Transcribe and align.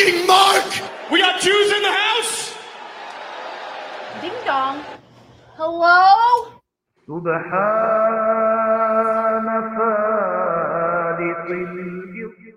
fucking 0.00 0.26
mark! 0.26 0.68
We 1.10 1.18
got 1.18 1.40
Jews 1.40 1.72
in 1.76 1.82
the 1.82 1.94
house! 2.04 2.54
Ding 4.22 4.38
dong. 4.44 4.82
Hello? 5.56 6.52
سبحان 7.06 8.16
فالق 9.76 11.46
الإصباح 11.50 12.56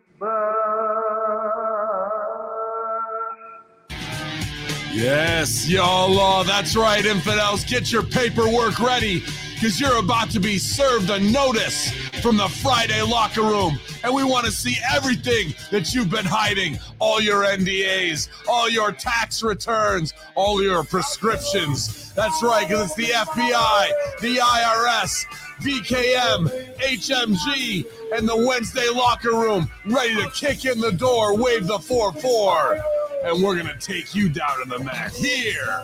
Yes, 4.91 5.69
y'all. 5.69 6.43
That's 6.43 6.75
right, 6.75 7.05
infidels. 7.05 7.63
Get 7.63 7.89
your 7.93 8.03
paperwork 8.03 8.79
ready 8.79 9.23
because 9.54 9.80
you're 9.80 9.98
about 9.98 10.30
to 10.30 10.40
be 10.40 10.58
served 10.58 11.10
a 11.10 11.18
notice 11.18 11.90
from 12.20 12.36
the 12.36 12.48
Friday 12.48 13.00
locker 13.02 13.42
room. 13.42 13.78
And 14.02 14.14
we 14.14 14.24
want 14.24 14.44
to 14.46 14.52
see 14.52 14.76
everything 14.92 15.54
that 15.70 15.94
you've 15.94 16.10
been 16.10 16.24
hiding 16.24 16.78
all 16.98 17.20
your 17.20 17.44
NDAs, 17.44 18.28
all 18.48 18.68
your 18.68 18.92
tax 18.92 19.42
returns, 19.42 20.12
all 20.34 20.62
your 20.62 20.84
prescriptions. 20.84 22.12
That's 22.14 22.42
right, 22.42 22.68
because 22.68 22.86
it's 22.86 22.94
the 22.94 23.14
FBI, 23.14 23.88
the 24.20 24.36
IRS, 24.36 25.24
VKM, 25.60 26.76
HMG, 26.78 27.86
and 28.16 28.28
the 28.28 28.36
Wednesday 28.36 28.88
locker 28.88 29.32
room 29.32 29.70
ready 29.86 30.14
to 30.16 30.30
kick 30.30 30.64
in 30.64 30.80
the 30.80 30.92
door, 30.92 31.36
wave 31.36 31.66
the 31.66 31.78
4 31.78 32.12
4 32.12 32.84
and 33.24 33.42
we're 33.42 33.56
gonna 33.56 33.76
take 33.80 34.14
you 34.14 34.28
down 34.28 34.62
to 34.62 34.68
the 34.68 34.84
mat 34.84 35.14
here 35.14 35.82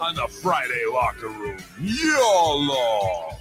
on 0.00 0.14
the 0.14 0.26
Friday 0.28 0.84
locker 0.90 1.28
room. 1.28 1.58
YOLO! 1.78 3.36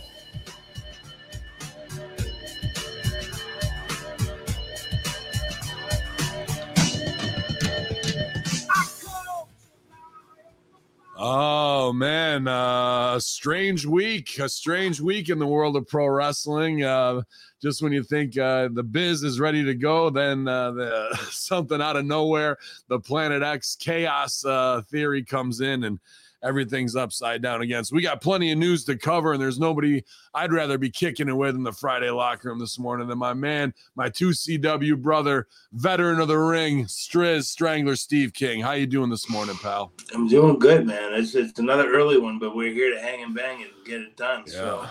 Oh 11.21 11.91
man, 11.91 12.47
uh, 12.47 13.15
a 13.15 13.21
strange 13.21 13.85
week, 13.85 14.39
a 14.39 14.47
strange 14.47 15.01
week 15.01 15.27
in 15.27 15.37
the 15.37 15.47
world 15.47 15.75
of 15.75 15.87
pro 15.87 16.07
wrestling. 16.07 16.83
Uh, 16.83 17.23
just 17.61 17.81
when 17.81 17.91
you 17.91 18.03
think 18.03 18.37
uh, 18.37 18.69
the 18.71 18.83
biz 18.83 19.23
is 19.23 19.39
ready 19.39 19.63
to 19.65 19.73
go, 19.73 20.09
then 20.09 20.47
uh, 20.47 20.71
the, 20.71 21.17
something 21.29 21.81
out 21.81 21.97
of 21.97 22.05
nowhere, 22.05 22.57
the 22.87 22.99
Planet 22.99 23.43
X 23.43 23.75
chaos 23.77 24.45
uh, 24.45 24.81
theory 24.89 25.23
comes 25.23 25.59
in 25.59 25.83
and 25.83 25.99
everything's 26.43 26.95
upside 26.95 27.41
down 27.41 27.61
again. 27.61 27.83
So 27.83 27.95
we 27.95 28.01
got 28.01 28.21
plenty 28.21 28.51
of 28.51 28.57
news 28.57 28.83
to 28.85 28.97
cover, 28.97 29.33
and 29.33 29.41
there's 29.41 29.59
nobody 29.59 30.03
I'd 30.33 30.53
rather 30.53 30.77
be 30.77 30.89
kicking 30.89 31.29
it 31.29 31.35
with 31.35 31.55
in 31.55 31.63
the 31.63 31.71
Friday 31.71 32.09
locker 32.09 32.49
room 32.49 32.59
this 32.59 32.79
morning 32.79 33.07
than 33.07 33.17
my 33.17 33.33
man, 33.33 33.73
my 33.95 34.09
2CW 34.09 35.01
brother, 35.01 35.47
veteran 35.73 36.19
of 36.19 36.27
the 36.27 36.37
ring, 36.37 36.85
Striz 36.85 37.45
Strangler, 37.45 37.95
Steve 37.95 38.33
King. 38.33 38.61
How 38.61 38.73
you 38.73 38.87
doing 38.87 39.09
this 39.09 39.29
morning, 39.29 39.55
pal? 39.61 39.91
I'm 40.13 40.27
doing 40.27 40.59
good, 40.59 40.85
man. 40.85 41.13
It's 41.13 41.35
it's 41.35 41.59
another 41.59 41.91
early 41.93 42.17
one, 42.17 42.39
but 42.39 42.55
we're 42.55 42.73
here 42.73 42.93
to 42.93 43.01
hang 43.01 43.23
and 43.23 43.35
bang 43.35 43.63
and 43.63 43.71
get 43.85 44.01
it 44.01 44.15
done. 44.17 44.47
So 44.47 44.87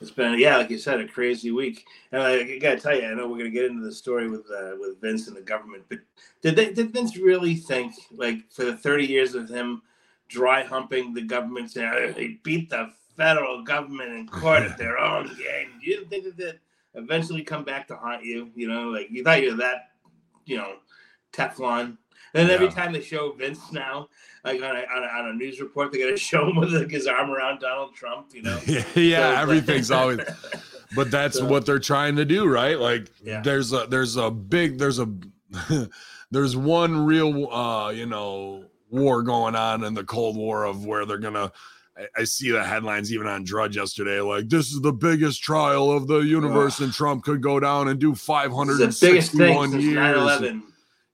it's 0.00 0.10
been 0.10 0.38
yeah, 0.38 0.56
like 0.56 0.70
you 0.70 0.78
said, 0.78 1.00
a 1.00 1.06
crazy 1.06 1.50
week. 1.50 1.84
And 2.12 2.22
I, 2.22 2.32
I 2.32 2.58
gotta 2.58 2.80
tell 2.80 2.96
you, 2.96 3.06
I 3.06 3.14
know 3.14 3.28
we're 3.28 3.38
gonna 3.38 3.50
get 3.50 3.66
into 3.66 3.84
the 3.84 3.92
story 3.92 4.28
with 4.28 4.46
uh, 4.50 4.72
with 4.78 5.00
Vince 5.00 5.28
and 5.28 5.36
the 5.36 5.42
government, 5.42 5.84
but 5.88 5.98
did 6.42 6.56
they 6.56 6.72
did 6.72 6.92
Vince 6.92 7.16
really 7.16 7.54
think 7.54 7.94
like 8.12 8.50
for 8.50 8.64
the 8.64 8.76
30 8.76 9.06
years 9.06 9.34
of 9.34 9.48
him 9.48 9.82
dry 10.30 10.62
humping 10.62 11.12
the 11.12 11.22
government, 11.22 11.70
saying 11.70 11.90
"Oh, 11.92 12.12
they 12.12 12.38
beat 12.42 12.70
the 12.70 12.90
federal 13.16 13.62
government 13.62 14.12
in 14.12 14.26
court 14.28 14.62
at 14.62 14.78
their 14.78 14.98
own 14.98 15.26
game? 15.38 15.70
You 15.82 15.96
didn't 15.96 16.08
think 16.08 16.24
that 16.24 16.36
that 16.38 16.58
eventually 16.94 17.42
come 17.42 17.64
back 17.64 17.88
to 17.88 17.96
haunt 17.96 18.24
you? 18.24 18.50
You 18.54 18.68
know, 18.68 18.88
like 18.90 19.08
you 19.10 19.22
thought 19.24 19.42
you 19.42 19.50
were 19.50 19.56
that, 19.58 19.90
you 20.46 20.56
know, 20.56 20.74
Teflon. 21.32 21.96
And 22.32 22.48
every 22.48 22.68
time 22.68 22.92
they 22.92 23.00
show 23.00 23.32
Vince 23.32 23.72
now, 23.72 24.08
like 24.44 24.62
on 24.62 24.76
a, 24.76 24.80
on 24.82 25.02
a, 25.02 25.06
on 25.18 25.26
a 25.30 25.32
news 25.32 25.60
report, 25.60 25.90
they 25.90 25.98
got 25.98 26.06
to 26.10 26.16
show 26.30 26.48
him 26.48 26.54
with 26.56 26.72
like, 26.72 26.88
his 26.90 27.08
arm 27.08 27.28
around 27.30 27.58
Donald 27.58 27.92
Trump. 27.96 28.28
You 28.32 28.42
know, 28.42 28.60
yeah, 28.94 29.34
So- 29.34 29.42
everything's 29.42 29.90
always 29.90 30.20
but 30.94 31.10
that's 31.10 31.38
So- 31.38 31.46
what 31.46 31.66
they're 31.66 31.80
trying 31.80 32.14
to 32.16 32.24
do, 32.24 32.46
right? 32.46 32.78
Like 32.78 33.10
Yeah. 33.22 33.40
there's 33.42 33.72
a 33.72 33.86
there's 33.90 34.14
a 34.16 34.30
big 34.30 34.78
there's 34.78 35.00
a 35.00 35.08
there's 36.30 36.56
one 36.56 37.04
real 37.04 37.50
uh, 37.50 37.90
you 37.90 38.06
know, 38.06 38.64
war 38.90 39.22
going 39.22 39.54
on 39.54 39.84
in 39.84 39.94
the 39.94 40.04
Cold 40.04 40.36
War 40.36 40.64
of 40.64 40.84
where 40.84 41.06
they're 41.06 41.18
gonna 41.18 41.52
I, 41.96 42.20
I 42.20 42.24
see 42.24 42.50
the 42.50 42.62
headlines 42.64 43.12
even 43.12 43.26
on 43.26 43.44
Drudge 43.44 43.76
yesterday, 43.76 44.20
like 44.20 44.48
this 44.48 44.72
is 44.72 44.80
the 44.80 44.92
biggest 44.92 45.42
trial 45.42 45.90
of 45.90 46.06
the 46.06 46.20
universe, 46.20 46.80
and 46.80 46.92
Trump 46.92 47.24
could 47.24 47.42
go 47.42 47.60
down 47.60 47.88
and 47.88 47.98
do 47.98 48.12
This 48.12 48.20
is 48.20 49.00
the 49.00 49.08
biggest 49.08 49.32
561 49.32 49.80
years. 49.80 49.94
9/11. 49.94 50.62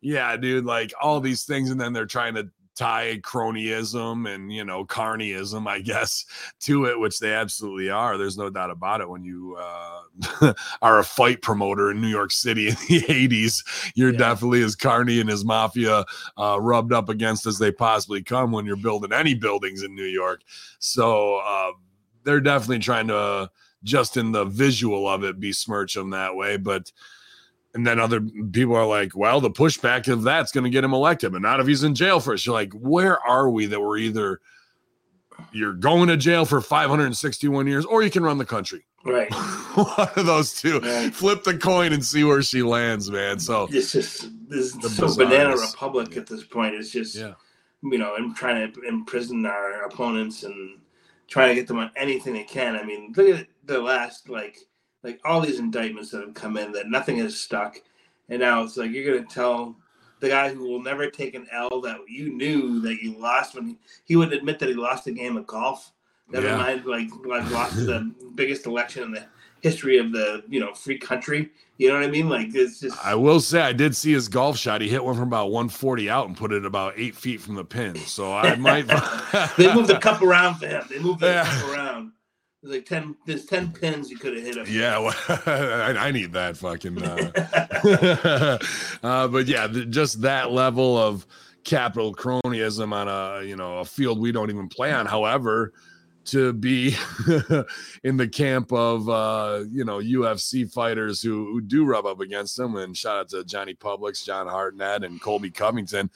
Yeah, 0.00 0.36
dude, 0.36 0.64
like 0.64 0.92
all 1.00 1.20
these 1.20 1.44
things, 1.44 1.70
and 1.70 1.80
then 1.80 1.92
they're 1.92 2.06
trying 2.06 2.34
to 2.34 2.48
tie 2.76 3.18
cronyism 3.22 4.32
and 4.32 4.52
you 4.52 4.64
know 4.64 4.84
carnyism, 4.84 5.66
I 5.66 5.80
guess, 5.80 6.24
to 6.60 6.84
it, 6.86 6.98
which 7.00 7.18
they 7.18 7.32
absolutely 7.32 7.90
are. 7.90 8.16
There's 8.18 8.38
no 8.38 8.50
doubt 8.50 8.70
about 8.70 9.00
it. 9.00 9.08
When 9.08 9.24
you 9.24 9.56
uh, 9.58 10.52
are 10.82 10.98
a 10.98 11.04
fight 11.04 11.42
promoter 11.42 11.90
in 11.90 12.00
New 12.00 12.08
York 12.08 12.32
City 12.32 12.68
in 12.68 12.74
the 12.88 13.00
'80s, 13.08 13.92
you're 13.94 14.12
Yeah. 14.12 14.18
definitely 14.18 14.62
as 14.62 14.76
carny 14.76 15.20
and 15.20 15.30
as 15.30 15.44
mafia 15.44 16.04
uh, 16.38 16.58
rubbed 16.60 16.92
up 16.92 17.08
against 17.08 17.46
as 17.46 17.58
they 17.58 17.72
possibly 17.72 18.22
come 18.22 18.52
when 18.52 18.66
you're 18.66 18.76
building 18.76 19.12
any 19.12 19.34
buildings 19.34 19.82
in 19.82 19.94
New 19.94 20.04
York. 20.04 20.42
So 20.78 21.36
uh, 21.36 21.72
they're 22.24 22.40
definitely 22.40 22.80
trying 22.80 23.08
to 23.08 23.50
just 23.84 24.16
in 24.16 24.32
the 24.32 24.44
visual 24.44 25.08
of 25.08 25.22
it 25.24 25.38
besmirch 25.38 25.94
them 25.94 26.10
that 26.10 26.34
way, 26.34 26.56
but 26.56 26.90
and 27.76 27.86
then 27.86 28.00
other 28.00 28.20
people 28.20 28.74
are 28.74 28.86
like, 28.86 29.14
well, 29.14 29.40
the 29.40 29.50
pushback 29.50 30.10
of 30.10 30.22
that's 30.22 30.50
going 30.50 30.64
to 30.64 30.70
get 30.70 30.82
him 30.82 30.94
elected, 30.94 31.32
but 31.32 31.42
not 31.42 31.60
if 31.60 31.66
he's 31.66 31.84
in 31.84 31.94
jail 31.94 32.20
for 32.20 32.32
it. 32.32 32.44
You're 32.44 32.54
like, 32.54 32.72
where 32.72 33.20
are 33.20 33.50
we 33.50 33.66
that 33.66 33.78
we're 33.78 33.98
either 33.98 34.40
you're 35.52 35.74
going 35.74 36.08
to 36.08 36.16
jail 36.16 36.46
for 36.46 36.62
561 36.62 37.66
years 37.66 37.84
or 37.84 38.02
you 38.02 38.10
can 38.10 38.22
run 38.22 38.38
the 38.38 38.46
country? 38.46 38.86
Right. 39.04 39.30
One 39.74 40.08
of 40.16 40.24
those 40.24 40.58
two. 40.58 40.80
Right. 40.80 41.14
Flip 41.14 41.44
the 41.44 41.58
coin 41.58 41.92
and 41.92 42.02
see 42.02 42.24
where 42.24 42.42
she 42.42 42.62
lands, 42.62 43.10
man. 43.10 43.38
So, 43.38 43.68
It's 43.70 43.92
just 43.92 44.30
this 44.48 44.74
is 44.74 44.96
so 44.96 45.14
banana 45.14 45.56
republic 45.56 46.16
at 46.16 46.26
this 46.26 46.42
point. 46.42 46.74
It's 46.74 46.90
just 46.90 47.14
yeah. 47.14 47.34
you 47.82 47.98
know, 47.98 48.16
and 48.16 48.34
trying 48.34 48.72
to 48.72 48.80
imprison 48.82 49.44
our 49.44 49.82
opponents 49.84 50.44
and 50.44 50.78
trying 51.28 51.50
to 51.50 51.54
get 51.54 51.68
them 51.68 51.78
on 51.78 51.90
anything 51.94 52.32
they 52.32 52.44
can. 52.44 52.74
I 52.74 52.84
mean, 52.84 53.12
look 53.14 53.38
at 53.38 53.46
the 53.66 53.78
last 53.78 54.30
like 54.30 54.58
like 55.06 55.20
all 55.24 55.40
these 55.40 55.60
indictments 55.60 56.10
that 56.10 56.20
have 56.20 56.34
come 56.34 56.56
in 56.56 56.72
that 56.72 56.88
nothing 56.90 57.18
has 57.18 57.38
stuck, 57.38 57.80
and 58.28 58.40
now 58.40 58.62
it's 58.64 58.76
like 58.76 58.90
you're 58.90 59.14
gonna 59.14 59.26
tell 59.26 59.76
the 60.18 60.28
guy 60.28 60.52
who 60.52 60.68
will 60.68 60.82
never 60.82 61.08
take 61.08 61.34
an 61.34 61.46
L 61.52 61.80
that 61.82 61.98
you 62.08 62.34
knew 62.34 62.80
that 62.80 63.00
you 63.02 63.16
lost 63.16 63.54
when 63.54 63.66
he, 63.68 63.76
he 64.04 64.16
would 64.16 64.32
admit 64.32 64.58
that 64.58 64.68
he 64.68 64.74
lost 64.74 65.06
a 65.06 65.12
game 65.12 65.36
of 65.36 65.46
golf. 65.46 65.92
Never 66.28 66.48
Yeah. 66.48 66.56
mind, 66.56 66.84
like 66.86 67.08
like 67.24 67.48
lost 67.52 67.76
the 67.76 68.12
biggest 68.34 68.66
election 68.66 69.04
in 69.04 69.12
the 69.12 69.24
history 69.60 69.98
of 69.98 70.10
the 70.12 70.42
you 70.48 70.58
know 70.58 70.74
free 70.74 70.98
country. 70.98 71.50
You 71.78 71.88
know 71.88 71.94
what 71.94 72.04
I 72.04 72.08
mean? 72.08 72.28
Like 72.28 72.52
it's 72.54 72.80
just 72.80 72.98
I 73.04 73.14
will 73.14 73.38
say 73.38 73.60
I 73.60 73.72
did 73.72 73.94
see 73.94 74.12
his 74.12 74.26
golf 74.26 74.56
shot. 74.58 74.80
He 74.80 74.88
hit 74.88 75.04
one 75.04 75.14
from 75.14 75.28
about 75.28 75.52
140 75.52 76.10
out 76.10 76.26
and 76.26 76.36
put 76.36 76.50
it 76.52 76.64
about 76.64 76.94
eight 76.96 77.14
feet 77.14 77.40
from 77.40 77.54
the 77.54 77.64
pin. 77.64 77.94
So 77.94 78.34
I 78.34 78.54
might. 78.56 78.86
they 79.56 79.72
moved 79.72 79.88
the 79.88 79.98
cup 80.00 80.20
around 80.20 80.56
for 80.56 80.66
him. 80.66 80.82
They 80.90 80.98
moved 80.98 81.20
the 81.20 81.26
Yeah. 81.26 81.44
cup 81.44 81.70
around. 81.70 82.12
There's 82.66 82.78
like 82.78 82.86
ten. 82.86 83.14
There's 83.24 83.44
ten 83.44 83.70
pins 83.72 84.10
you 84.10 84.18
could 84.18 84.34
have 84.34 84.44
hit 84.44 84.56
him. 84.56 84.66
Yeah, 84.68 84.98
well, 84.98 85.14
I, 85.46 86.08
I 86.08 86.10
need 86.10 86.32
that 86.32 86.56
fucking. 86.56 87.00
Uh, 87.00 88.58
uh, 89.06 89.28
but 89.28 89.46
yeah, 89.46 89.68
th- 89.68 89.90
just 89.90 90.22
that 90.22 90.50
level 90.50 90.98
of 90.98 91.26
capital 91.62 92.12
cronyism 92.14 92.92
on 92.92 93.08
a 93.08 93.44
you 93.44 93.54
know 93.54 93.78
a 93.78 93.84
field 93.84 94.18
we 94.18 94.32
don't 94.32 94.50
even 94.50 94.68
play 94.68 94.92
on. 94.92 95.06
However, 95.06 95.74
to 96.26 96.52
be 96.52 96.96
in 98.02 98.16
the 98.16 98.28
camp 98.28 98.72
of 98.72 99.08
uh, 99.08 99.62
you 99.70 99.84
know 99.84 99.98
UFC 99.98 100.70
fighters 100.70 101.22
who, 101.22 101.52
who 101.52 101.60
do 101.60 101.84
rub 101.84 102.04
up 102.04 102.20
against 102.20 102.56
them, 102.56 102.74
and 102.74 102.96
shout 102.96 103.16
out 103.16 103.28
to 103.28 103.44
Johnny 103.44 103.74
Publix, 103.74 104.24
John 104.24 104.48
Hartnett, 104.48 105.04
and 105.04 105.20
Colby 105.20 105.52
Covington. 105.52 106.10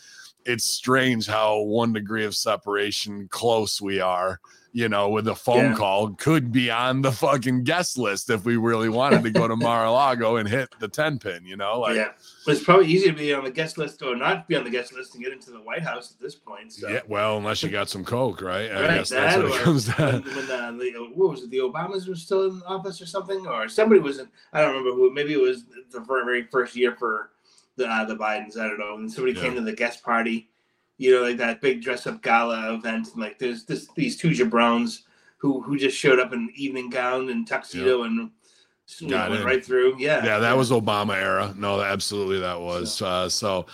It's 0.44 0.64
strange 0.64 1.28
how 1.28 1.60
one 1.60 1.92
degree 1.92 2.24
of 2.24 2.34
separation 2.34 3.28
close 3.28 3.80
we 3.80 4.00
are 4.00 4.40
you 4.72 4.88
know, 4.88 5.08
with 5.08 5.26
a 5.26 5.34
phone 5.34 5.70
Yeah. 5.70 5.74
call, 5.74 6.10
could 6.10 6.52
be 6.52 6.70
on 6.70 7.02
the 7.02 7.10
fucking 7.10 7.64
guest 7.64 7.98
list 7.98 8.30
if 8.30 8.44
we 8.44 8.56
really 8.56 8.88
wanted 8.88 9.22
to 9.24 9.30
go 9.30 9.48
to 9.48 9.56
Mar-a-Lago 9.56 10.36
and 10.36 10.48
hit 10.48 10.68
the 10.78 10.86
10 10.88 11.18
pin, 11.18 11.44
you 11.44 11.56
know? 11.56 11.80
Like, 11.80 11.96
yeah, 11.96 12.10
but 12.46 12.54
it's 12.54 12.62
probably 12.62 12.86
easier 12.86 13.10
to 13.12 13.18
be 13.18 13.34
on 13.34 13.42
the 13.44 13.50
guest 13.50 13.78
list 13.78 14.00
or 14.02 14.14
not 14.14 14.46
be 14.46 14.54
on 14.56 14.62
the 14.64 14.70
guest 14.70 14.92
list 14.92 15.14
and 15.14 15.24
get 15.24 15.32
into 15.32 15.50
the 15.50 15.60
White 15.60 15.82
House 15.82 16.12
at 16.12 16.20
this 16.20 16.36
point. 16.36 16.72
So. 16.72 16.88
yeah, 16.88 17.00
well, 17.08 17.36
unless 17.38 17.62
you 17.62 17.68
got 17.68 17.88
some 17.88 18.04
coke, 18.04 18.42
right? 18.42 18.70
I 18.70 18.80
Right, 18.82 18.94
guess 18.98 19.08
that's 19.08 19.36
what 19.36 19.46
it 19.46 19.60
comes 19.62 19.86
down. 19.86 20.22
When, 20.22 20.34
when 20.36 20.50
uh, 20.50 20.70
the, 20.72 21.10
what 21.14 21.30
was 21.30 21.42
it? 21.42 21.50
The 21.50 21.58
Obamas 21.58 22.08
were 22.08 22.14
still 22.14 22.44
in 22.50 22.62
office 22.66 23.02
or 23.02 23.06
something, 23.06 23.46
or 23.46 23.68
somebody 23.68 24.00
was 24.00 24.18
in. 24.20 24.28
I 24.52 24.60
don't 24.60 24.70
remember 24.76 24.92
who. 24.92 25.12
Maybe 25.12 25.32
it 25.32 25.40
was 25.40 25.64
the 25.90 26.00
very 26.00 26.44
first 26.44 26.76
year 26.76 26.94
for 26.96 27.30
the 27.76 27.88
uh, 27.88 28.04
the 28.04 28.14
Bidens. 28.16 28.56
I 28.58 28.68
don't 28.68 28.78
know. 28.78 28.94
And 28.96 29.10
somebody 29.10 29.36
Yeah. 29.36 29.42
came 29.42 29.54
to 29.56 29.62
the 29.62 29.72
guest 29.72 30.02
party, 30.04 30.49
you 31.00 31.14
know, 31.14 31.22
like 31.22 31.38
that 31.38 31.62
big 31.62 31.80
dress 31.80 32.06
up 32.06 32.22
gala 32.22 32.74
event, 32.74 33.08
and 33.14 33.22
like 33.22 33.38
there's 33.38 33.64
this 33.64 33.88
these 33.96 34.18
two 34.18 34.30
jabrones 34.30 35.04
who 35.38 35.62
who 35.62 35.78
just 35.78 35.96
showed 35.96 36.20
up 36.20 36.34
in 36.34 36.50
evening 36.54 36.90
gown 36.90 37.30
and 37.30 37.46
tuxedo 37.46 38.02
and 38.02 38.30
Got 39.08 39.30
went 39.30 39.40
in. 39.40 39.46
right 39.46 39.64
through. 39.64 39.96
Yeah, 39.98 40.22
Yeah, 40.22 40.38
that 40.40 40.56
was 40.56 40.70
Obama 40.70 41.16
era. 41.16 41.54
No, 41.56 41.80
absolutely 41.80 42.40
that 42.40 42.60
was. 42.60 43.00
Uh, 43.00 43.30
so, 43.30 43.64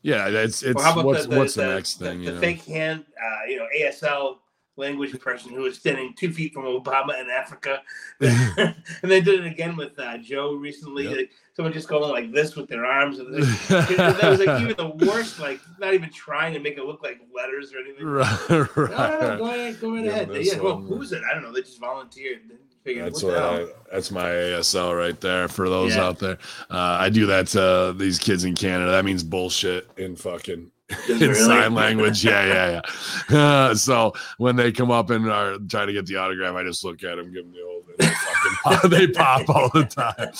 Yeah, 0.00 0.28
it's 0.28 0.62
it's 0.62 0.80
about 0.80 1.04
what's 1.04 1.24
the, 1.24 1.30
the, 1.30 1.38
what's 1.38 1.54
the, 1.54 1.62
the, 1.62 1.74
next 1.74 1.98
thing? 1.98 2.20
The, 2.20 2.24
you 2.24 2.30
the 2.30 2.34
know? 2.36 2.40
fake 2.40 2.64
hand, 2.64 3.04
uh, 3.22 3.46
you 3.46 3.56
know, 3.56 3.66
ASL 3.78 4.38
language 4.80 5.18
person 5.20 5.52
who 5.52 5.62
was 5.62 5.76
standing 5.76 6.14
two 6.16 6.32
feet 6.32 6.52
from 6.52 6.64
Obama 6.64 7.20
in 7.20 7.30
Africa, 7.30 7.82
and 8.20 8.74
they 9.02 9.20
did 9.20 9.40
it 9.40 9.46
again 9.46 9.76
with 9.76 9.98
uh, 9.98 10.18
Joe 10.18 10.54
recently. 10.54 11.04
Yep. 11.04 11.16
Like, 11.16 11.30
someone 11.54 11.72
just 11.72 11.88
going 11.88 12.10
like 12.10 12.32
this 12.32 12.56
with 12.56 12.68
their 12.68 12.84
arms, 12.86 13.18
and 13.18 13.34
that 13.68 14.18
was 14.30 14.40
like 14.40 14.60
even 14.62 14.76
the 14.76 15.06
worst. 15.06 15.38
Like 15.38 15.60
not 15.78 15.94
even 15.94 16.10
trying 16.10 16.54
to 16.54 16.58
make 16.60 16.78
it 16.78 16.84
look 16.84 17.02
like 17.02 17.20
letters 17.34 17.72
or 17.72 17.78
anything. 17.78 18.04
right, 18.06 18.50
No, 18.50 18.56
no, 18.56 18.66
no, 18.76 18.84
right. 18.84 19.38
go 19.38 19.46
ahead, 19.46 19.80
go 19.80 19.94
right 19.94 20.04
Yeah, 20.04 20.10
ahead. 20.12 20.44
Yeah, 20.46 20.58
well, 20.60 20.78
who 20.78 20.96
was 20.96 21.12
it? 21.12 21.22
I 21.30 21.34
don't 21.34 21.42
know. 21.42 21.52
They 21.52 21.60
just 21.62 21.80
volunteered. 21.80 22.40
Figured, 22.82 23.04
That's 23.08 23.22
what 23.22 23.36
I, 23.36 23.66
that's 23.92 24.10
my 24.10 24.24
ASL 24.24 24.96
right 24.98 25.20
there 25.20 25.48
for 25.48 25.68
those 25.68 25.94
Yeah. 25.94 26.04
out 26.04 26.18
there. 26.18 26.38
Uh, 26.70 26.96
I 26.98 27.10
do 27.10 27.26
that 27.26 27.46
to 27.48 27.94
these 27.94 28.18
kids 28.18 28.44
in 28.44 28.54
Canada. 28.54 28.90
That 28.92 29.04
means 29.04 29.22
bullshit 29.22 29.86
in 29.98 30.16
fucking 30.16 30.40
Does 30.40 30.48
it 30.48 30.62
in 30.62 30.70
really? 31.08 31.34
sign 31.34 31.74
language. 31.74 32.24
Yeah, 32.24 32.44
yeah, 32.46 32.80
yeah. 33.30 33.38
Uh, 33.38 33.74
so 33.74 34.12
when 34.38 34.56
they 34.56 34.72
come 34.72 34.90
up 34.90 35.10
and 35.10 35.30
are 35.30 35.58
trying 35.68 35.86
to 35.88 35.92
get 35.92 36.06
the 36.06 36.16
autograph, 36.16 36.54
I 36.54 36.64
just 36.64 36.84
look 36.84 37.02
at 37.04 37.16
them, 37.16 37.32
give 37.32 37.44
them 37.44 37.52
the 37.52 37.62
old, 37.62 37.84
and 37.88 37.98
they, 37.98 38.06
fucking 38.06 38.90
they 38.90 39.06
pop 39.08 39.48
all 39.48 39.68
the 39.70 39.84
time. 39.84 40.30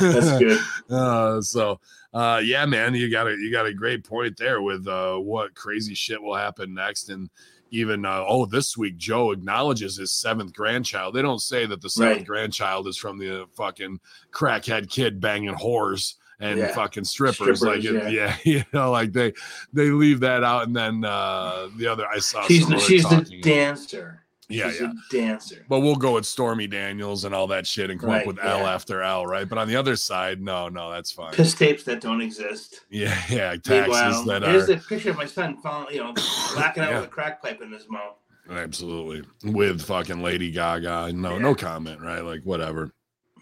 That's 0.00 0.38
good. 0.38 0.60
Uh, 0.90 1.40
so 1.40 1.78
uh, 2.12 2.40
yeah, 2.44 2.66
man, 2.66 2.94
you 2.94 3.10
got 3.10 3.28
a 3.28 3.30
you 3.30 3.52
got 3.52 3.66
a 3.66 3.72
great 3.72 4.04
point 4.04 4.36
there 4.36 4.60
with 4.60 4.88
uh, 4.88 5.16
what 5.16 5.54
crazy 5.54 5.94
shit 5.94 6.20
will 6.20 6.34
happen 6.34 6.74
next, 6.74 7.10
and 7.10 7.30
even 7.70 8.04
uh, 8.04 8.24
oh, 8.26 8.46
this 8.46 8.76
week 8.76 8.96
Joe 8.96 9.30
acknowledges 9.30 9.96
his 9.96 10.10
seventh 10.10 10.52
grandchild. 10.52 11.14
They 11.14 11.22
don't 11.22 11.40
say 11.40 11.66
that 11.66 11.80
the 11.80 11.88
seventh 11.88 12.18
Right. 12.18 12.26
grandchild 12.26 12.88
is 12.88 12.96
from 12.96 13.18
the 13.18 13.46
fucking 13.56 14.00
crackhead 14.32 14.90
kid 14.90 15.20
banging 15.20 15.54
whores 15.54 16.14
and 16.40 16.58
Yeah. 16.58 16.74
fucking 16.74 17.04
strippers. 17.04 17.62
like 17.62 17.82
Strippers, 17.82 18.12
yeah. 18.12 18.36
you 18.44 18.64
know, 18.72 18.90
like 18.90 19.12
they 19.12 19.32
they 19.72 19.90
leave 19.90 20.20
that 20.20 20.42
out, 20.42 20.66
and 20.66 20.74
then 20.74 21.04
uh, 21.04 21.68
the 21.76 21.86
other 21.86 22.06
I 22.08 22.18
saw 22.18 22.42
She's 22.46 22.66
some 22.66 22.78
she's 22.80 23.04
the 23.08 23.40
dancer. 23.42 24.22
yeah, 24.48 24.70
she's 24.70 24.80
yeah. 24.80 24.88
a 24.90 25.12
dancer. 25.12 25.64
But 25.68 25.80
we'll 25.80 25.96
go 25.96 26.14
with 26.14 26.26
Stormy 26.26 26.66
Daniels 26.66 27.24
and 27.24 27.34
all 27.34 27.46
that 27.48 27.66
shit 27.66 27.90
and 27.90 28.00
come 28.00 28.10
Right, 28.10 28.22
up 28.22 28.26
with 28.26 28.38
L 28.42 28.66
after 28.66 29.02
L, 29.02 29.26
right? 29.26 29.48
But 29.48 29.58
on 29.58 29.68
the 29.68 29.76
other 29.76 29.94
side, 29.96 30.40
no, 30.42 30.68
no, 30.68 30.90
that's 30.90 31.12
fine. 31.12 31.32
Piss 31.34 31.54
tapes 31.54 31.84
that 31.84 32.00
don't 32.00 32.20
exist. 32.20 32.80
Yeah, 32.90 33.16
yeah, 33.30 33.50
taxes 33.56 33.68
Meanwhile, 33.68 34.24
that 34.24 34.42
here's 34.42 34.68
are 34.70 34.72
a 34.74 34.76
picture 34.78 35.10
of 35.10 35.16
my 35.18 35.26
son, 35.26 35.58
falling, 35.62 35.94
you 35.94 36.02
know, 36.02 36.12
blacking 36.54 36.82
out 36.82 36.90
Yeah. 36.90 37.00
with 37.00 37.08
a 37.08 37.12
crack 37.12 37.42
pipe 37.42 37.60
in 37.62 37.70
his 37.70 37.88
mouth. 37.88 38.16
absolutely 38.50 39.22
with 39.44 39.82
fucking 39.82 40.22
Lady 40.22 40.50
Gaga. 40.50 41.12
No, 41.12 41.38
no 41.38 41.54
comment, 41.54 42.00
right? 42.00 42.24
Like 42.24 42.42
whatever. 42.42 42.90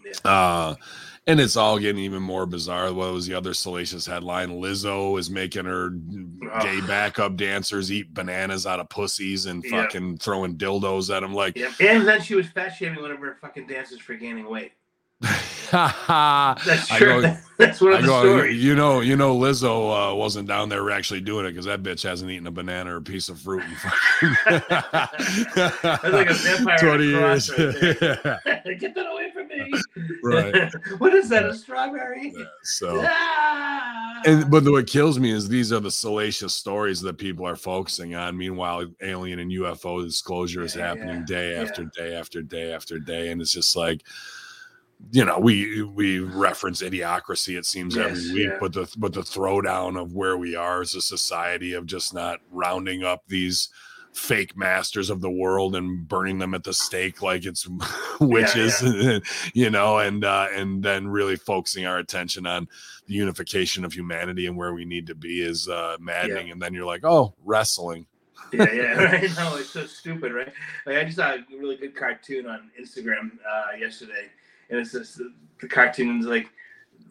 Yeah. 0.05 0.31
Uh 0.31 0.75
and 1.29 1.39
it's 1.39 1.57
all 1.57 1.79
getting 1.79 2.03
even 2.03 2.23
more 2.23 2.47
bizarre. 2.47 2.93
What 2.93 3.13
was 3.13 3.27
the 3.27 3.35
other 3.35 3.55
salacious 3.55 4.07
headline? 4.07 4.49
Lizzo 4.61 5.17
is 5.19 5.31
making 5.31 5.67
her 5.67 5.91
gay 6.61 6.81
backup 6.81 7.37
dancers 7.37 7.93
eat 7.93 8.13
bananas 8.13 8.67
out 8.67 8.81
of 8.81 8.89
pussies 8.89 9.47
and 9.47 9.65
fucking 9.67 10.19
throwing 10.19 10.57
dildos 10.57 11.15
at 11.15 11.21
them. 11.21 11.35
Like, 11.35 11.57
Yep. 11.57 11.73
And 11.81 12.09
then 12.09 12.21
she 12.23 12.35
was 12.35 12.47
fat 12.49 12.71
shaming 12.71 13.01
one 13.03 13.11
of 13.13 13.19
her 13.21 13.37
fucking 13.41 13.67
dancers 13.69 14.01
for 14.01 14.15
gaining 14.15 14.49
weight. 14.51 14.73
That's 15.73 16.87
true. 16.89 17.23
go- 17.23 17.37
That's 17.59 17.81
one 17.81 17.93
of 17.93 17.99
I 17.99 18.01
the 18.03 18.07
go, 18.07 18.21
stories. 18.23 18.63
you 18.65 18.77
know, 18.77 19.01
you 19.01 19.17
know, 19.17 19.37
Lizzo 19.37 20.13
uh, 20.13 20.15
wasn't 20.15 20.47
down 20.47 20.69
there 20.69 20.89
actually 20.93 21.21
doing 21.21 21.45
it 21.45 21.51
because 21.51 21.65
that 21.67 21.83
bitch 21.83 22.05
hasn't 22.05 22.31
eaten 22.31 22.47
a 22.47 22.53
banana 22.53 22.95
or 22.95 22.99
a 22.99 23.03
piece 23.03 23.29
of 23.29 23.41
fruit 23.41 23.65
in 23.65 23.75
fucking 23.75 24.37
That's 25.83 26.05
like 26.05 26.31
a 26.31 26.35
vampire 26.35 26.79
twenty 26.79 27.07
years. 27.07 27.51
right 27.51 28.79
Get 28.79 28.95
that 28.95 29.07
away 29.11 29.33
from 29.35 29.48
right. 30.22 30.72
what 30.99 31.14
is 31.14 31.28
that? 31.28 31.46
A 31.46 31.55
strawberry? 31.55 32.32
Yeah, 32.37 32.44
so. 32.62 33.02
Ah! 33.05 34.22
And 34.25 34.50
but 34.50 34.64
what 34.64 34.87
kills 34.87 35.19
me 35.19 35.31
is 35.31 35.49
these 35.49 35.72
are 35.72 35.81
the 35.81 35.90
salacious 35.90 36.55
stories 36.55 37.00
that 37.02 37.19
people 37.19 37.46
are 37.46 37.56
focusing 37.56 38.14
on. 38.14 38.37
Meanwhile, 38.37 38.87
alien 39.00 39.38
and 39.38 39.50
UFO 39.52 40.05
disclosure 40.05 40.62
is 40.62 40.75
Yeah, 40.75 40.88
happening 40.88 41.19
yeah, 41.20 41.25
day 41.25 41.56
after 41.56 41.84
day 41.84 42.14
after 42.14 42.43
day 42.43 42.72
after 42.72 42.99
day, 42.99 43.31
and 43.31 43.40
it's 43.40 43.52
just 43.52 43.76
like, 43.76 44.02
you 45.12 45.25
know, 45.25 45.38
we 45.38 45.82
we 45.82 46.19
reference 46.19 46.82
idiocracy. 46.82 47.56
It 47.56 47.64
seems 47.66 47.94
Yes, 47.94 48.06
every 48.06 48.32
week, 48.32 48.50
yeah. 48.50 48.58
but 48.60 48.72
the 48.72 48.93
but 48.96 49.12
the 49.12 49.20
throwdown 49.20 50.00
of 50.00 50.14
where 50.14 50.37
we 50.37 50.56
are 50.56 50.81
as 50.81 50.94
a 50.94 51.00
society 51.00 51.75
of 51.75 51.87
just 51.87 52.12
not 52.12 52.40
rounding 52.50 53.05
up 53.05 53.22
these 53.28 53.69
fake 54.19 54.56
masters 54.56 55.11
of 55.11 55.20
the 55.20 55.31
world 55.31 55.76
and 55.76 56.09
burning 56.09 56.38
them 56.38 56.53
at 56.53 56.65
the 56.65 56.73
stake 56.73 57.23
like 57.23 57.47
it's 57.47 57.69
witches 58.20 58.82
you 59.55 59.70
know 59.70 59.99
and 59.99 60.25
uh 60.25 60.49
and 60.53 60.82
then 60.82 61.06
really 61.06 61.37
focusing 61.37 61.87
our 61.87 61.99
attention 61.99 62.47
on 62.47 62.69
the 63.06 63.15
unification 63.15 63.85
of 63.85 63.93
humanity 63.93 64.47
and 64.47 64.56
where 64.56 64.75
we 64.75 64.85
need 64.85 65.06
to 65.06 65.15
be 65.15 65.41
is 65.41 65.69
uh 65.69 65.97
maddening 66.00 66.50
and 66.50 66.61
then 66.61 66.75
you're 66.75 66.85
like 66.85 67.05
oh 67.05 67.32
wrestling 67.44 68.05
yeah, 68.53 68.73
yeah, 68.73 68.94
right. 69.05 69.37
No, 69.37 69.56
it's 69.56 69.70
so 69.70 69.87
stupid, 69.87 70.32
right? 70.32 70.53
Like 70.87 70.97
I 70.97 71.05
just 71.05 71.17
saw 71.17 71.32
a 71.32 71.44
really 71.50 71.76
good 71.76 71.94
cartoon 71.94 72.47
on 72.47 72.70
Instagram 72.81 73.32
uh, 73.47 73.76
yesterday, 73.79 74.29
and 74.70 74.81
it's 74.81 74.93
just 74.93 75.19
the, 75.19 75.32
the 75.61 75.69
cartoons 75.69 76.25
like 76.25 76.49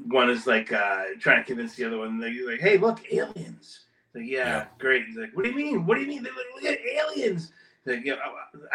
one 0.08 0.30
is 0.30 0.48
like 0.48 0.72
uh, 0.72 1.04
trying 1.20 1.38
to 1.38 1.44
convince 1.44 1.76
the 1.76 1.86
other 1.86 2.00
one, 2.00 2.20
like, 2.20 2.34
like 2.46 2.60
"Hey, 2.60 2.78
look, 2.78 3.02
aliens." 3.12 3.87
Like, 4.18 4.26
yeah, 4.28 4.46
Yeah. 4.46 4.66
great. 4.80 5.06
He's 5.06 5.18
like, 5.18 5.32
"What 5.34 5.44
do 5.44 5.50
you 5.50 5.56
mean? 5.56 5.86
What 5.86 5.96
do 5.96 6.02
you 6.02 6.08
mean? 6.08 6.24
They're 6.24 6.34
like, 6.34 6.64
look 6.64 6.72
at 6.72 6.80
aliens." 6.86 7.52
Like, 7.86 8.04
yeah, 8.04 8.16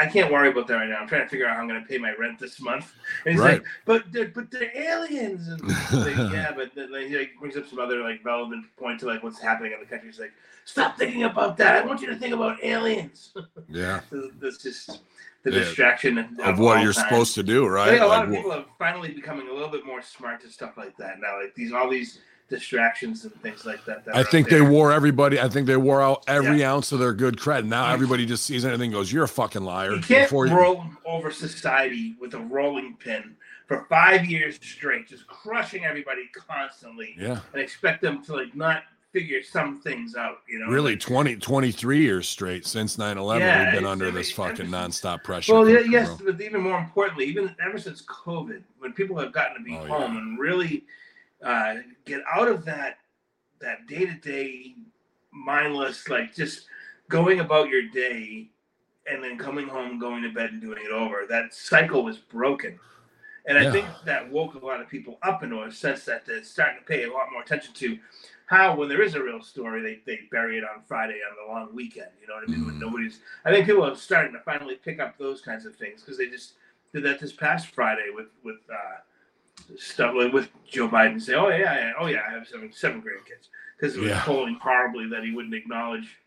I 0.01 0.07
can't 0.07 0.33
worry 0.33 0.49
about 0.49 0.67
that 0.69 0.75
right 0.77 0.89
now. 0.89 0.97
I'm 0.97 1.07
trying 1.07 1.21
to 1.25 1.29
figure 1.29 1.47
out 1.47 1.55
how 1.57 1.61
I'm 1.61 1.69
going 1.69 1.83
to 1.83 1.87
pay 1.87 1.99
my 1.99 2.15
rent 2.15 2.39
this 2.39 2.59
month. 2.63 2.95
And 3.27 3.35
he's 3.35 3.43
Right. 3.43 3.55
like, 3.59 3.65
"But 3.85 4.11
they're, 4.11 4.29
but 4.29 4.51
they're 4.51 4.71
aliens." 4.75 5.49
And 5.49 5.61
like, 5.61 6.17
yeah, 6.33 6.53
but 6.57 6.75
then 6.75 6.91
like, 6.93 7.09
he 7.09 7.19
like, 7.19 7.33
brings 7.39 7.57
up 7.59 7.69
some 7.69 7.79
other 7.79 8.03
like 8.03 8.25
relevant 8.25 8.65
point 8.77 9.01
to 9.01 9.07
like 9.07 9.23
what's 9.23 9.39
happening 9.41 9.73
in 9.73 9.81
the 9.81 9.87
country. 9.87 10.09
He's 10.09 10.19
like, 10.21 10.33
"Stop 10.65 10.97
thinking 10.97 11.25
about 11.25 11.59
that. 11.59 11.77
I 11.83 11.87
want 11.87 12.01
you 12.01 12.07
to 12.09 12.17
think 12.17 12.33
about 12.33 12.63
aliens." 12.65 13.35
yeah 13.69 14.01
That's 14.41 14.59
just 14.63 15.03
the 15.43 15.51
Yeah. 15.51 15.59
distraction 15.59 16.19
of 16.43 16.59
what 16.59 16.81
you're 16.83 16.93
supposed 16.95 17.35
to 17.35 17.43
do 17.43 17.67
right 17.67 18.01
a 18.01 18.07
lot 18.07 18.21
Like, 18.21 18.29
of 18.29 18.35
people 18.35 18.53
are 18.53 18.65
finally 18.79 19.11
becoming 19.11 19.49
a 19.49 19.53
little 19.53 19.69
bit 19.69 19.85
more 19.85 20.01
smart 20.01 20.41
to 20.43 20.49
stuff 20.49 20.77
like 20.79 20.97
that 20.97 21.21
now. 21.21 21.39
Like 21.43 21.55
these, 21.55 21.73
all 21.73 21.91
these 21.91 22.21
distractions 22.57 23.25
and 23.25 23.35
things 23.43 23.65
like 23.65 23.85
that. 23.87 24.05
that 24.05 24.15
I 24.15 24.23
think 24.23 24.49
they 24.49 24.61
wore 24.61 24.93
everybody. 24.93 25.41
I 25.41 25.49
think 25.49 25.67
they 25.67 25.77
wore 25.77 26.03
out 26.03 26.23
every 26.29 26.63
ounce 26.65 26.93
of 26.93 26.99
their 26.99 27.13
good 27.15 27.37
cred. 27.37 27.65
Now 27.67 27.91
everybody 27.93 28.27
just 28.27 28.45
sees 28.45 28.65
anything 28.65 28.87
and 28.87 28.93
goes, 28.95 29.13
"You're 29.13 29.25
a 29.25 29.29
fucking 29.29 29.63
liar." 29.65 29.95
You 29.95 30.01
can't 30.03 30.29
Before 30.29 30.47
you- 30.47 30.55
roll 30.55 30.85
over 31.05 31.31
society 31.31 32.15
with 32.21 32.35
a 32.35 32.39
rolling 32.39 32.95
pin 32.97 33.35
for 33.67 33.87
five 33.89 34.27
years 34.27 34.57
straight, 34.63 35.09
just 35.09 35.27
crushing 35.27 35.85
everybody 35.85 36.29
constantly, 36.49 37.17
yeah, 37.19 37.41
and 37.53 37.63
expect 37.63 38.03
them 38.03 38.23
to 38.25 38.35
like 38.35 38.55
not 38.55 38.83
figure 39.13 39.43
some 39.43 39.79
things 39.81 40.15
out. 40.17 40.39
You 40.49 40.59
know, 40.59 40.67
really 40.69 40.93
Like, 40.93 41.01
20, 41.01 41.37
23 41.37 42.01
years 42.01 42.27
straight 42.29 42.65
since 42.67 42.97
9-11 42.97 43.41
Yeah, 43.41 43.65
we've 43.65 43.75
been 43.75 43.87
under 43.87 44.11
this 44.11 44.33
fucking 44.33 44.67
nonstop 44.69 45.23
pressure. 45.23 45.53
Well, 45.53 45.69
yeah, 45.69 45.81
yes, 45.81 46.19
but 46.25 46.41
even 46.41 46.63
more 46.63 46.79
importantly, 46.79 47.27
even 47.27 47.55
ever 47.63 47.79
since 47.79 48.01
COVID, 48.03 48.63
when 48.79 48.93
people 48.95 49.19
have 49.19 49.31
gotten 49.33 49.59
to 49.59 49.63
be 49.63 49.75
Oh, 49.77 49.85
home 49.87 50.15
yeah. 50.15 50.19
and 50.21 50.39
really 50.39 50.85
uh, 51.45 51.75
get 52.05 52.23
out 52.33 52.49
of 52.49 52.65
that 52.65 52.99
that 53.61 53.87
day 53.87 54.07
to 54.07 54.15
day 54.15 54.75
mindless, 55.33 56.09
like 56.09 56.35
just 56.35 56.67
going 57.09 57.41
about 57.41 57.69
your 57.69 57.89
day 57.89 58.49
and 59.11 59.23
then 59.23 59.37
coming 59.39 59.67
home, 59.67 59.99
going 59.99 60.23
to 60.23 60.31
bed, 60.31 60.51
and 60.53 60.61
doing 60.61 60.79
it 60.85 60.93
over. 60.93 61.27
That 61.29 61.55
cycle 61.55 62.05
was 62.05 62.19
broken. 62.19 62.79
And 63.47 63.59
I 63.59 63.71
think 63.73 63.89
that 64.05 64.31
woke 64.31 64.55
a 64.55 64.65
lot 64.65 64.81
of 64.81 64.89
people 64.89 65.19
up 65.23 65.43
into 65.43 65.63
a 65.63 65.73
sense 65.73 66.05
that 66.05 66.25
they're 66.25 66.45
starting 66.45 66.79
to 66.79 66.85
pay 66.85 67.05
a 67.05 67.13
lot 67.13 67.27
more 67.33 67.43
attention 67.43 67.75
to 67.75 67.99
how, 68.47 68.77
when 68.77 68.89
there 68.89 69.03
is 69.03 69.15
a 69.17 69.23
real 69.23 69.43
story, 69.43 69.83
they, 69.83 70.01
they 70.07 70.21
bury 70.31 70.59
it 70.59 70.65
on 70.65 70.83
Friday 70.87 71.19
on 71.29 71.37
the 71.37 71.53
long 71.53 71.75
weekend. 71.75 72.11
You 72.21 72.29
know 72.29 72.35
what 72.35 72.45
I 72.45 72.47
mean? 72.47 72.65
When 72.65 72.77
Mhm. 72.77 72.81
nobody's, 72.81 73.21
I 73.45 73.51
think 73.51 73.67
people 73.67 73.85
are 73.85 73.97
starting 73.97 74.33
to 74.35 74.41
finally 74.41 74.77
pick 74.77 75.01
up 75.01 75.19
those 75.19 75.41
kinds 75.41 75.67
of 75.67 75.75
things 75.75 76.03
because 76.03 76.19
they 76.19 76.29
just 76.29 76.55
did 76.93 77.03
that 77.05 77.19
this 77.19 77.33
past 77.33 77.69
Friday 77.75 78.11
with 78.15 78.29
with 78.45 78.61
uh, 78.71 78.99
stuff 79.77 80.15
like 80.17 80.33
with 80.33 80.49
Joe 80.69 80.89
Biden 80.89 81.21
say, 81.21 81.35
"Oh 81.35 81.49
yeah, 81.49 81.57
yeah, 81.79 81.93
oh 81.99 82.07
yeah, 82.07 82.23
I 82.29 82.33
have 82.33 82.47
seven 82.49 82.73
seven 82.73 83.01
grandkids," 83.03 83.49
because 83.77 83.97
it 83.97 84.01
was 84.01 84.11
Yeah. 84.11 84.23
polling 84.25 84.55
horribly 84.57 85.09
that 85.09 85.25
he 85.25 85.33
wouldn't 85.33 85.55
acknowledge 85.55 86.19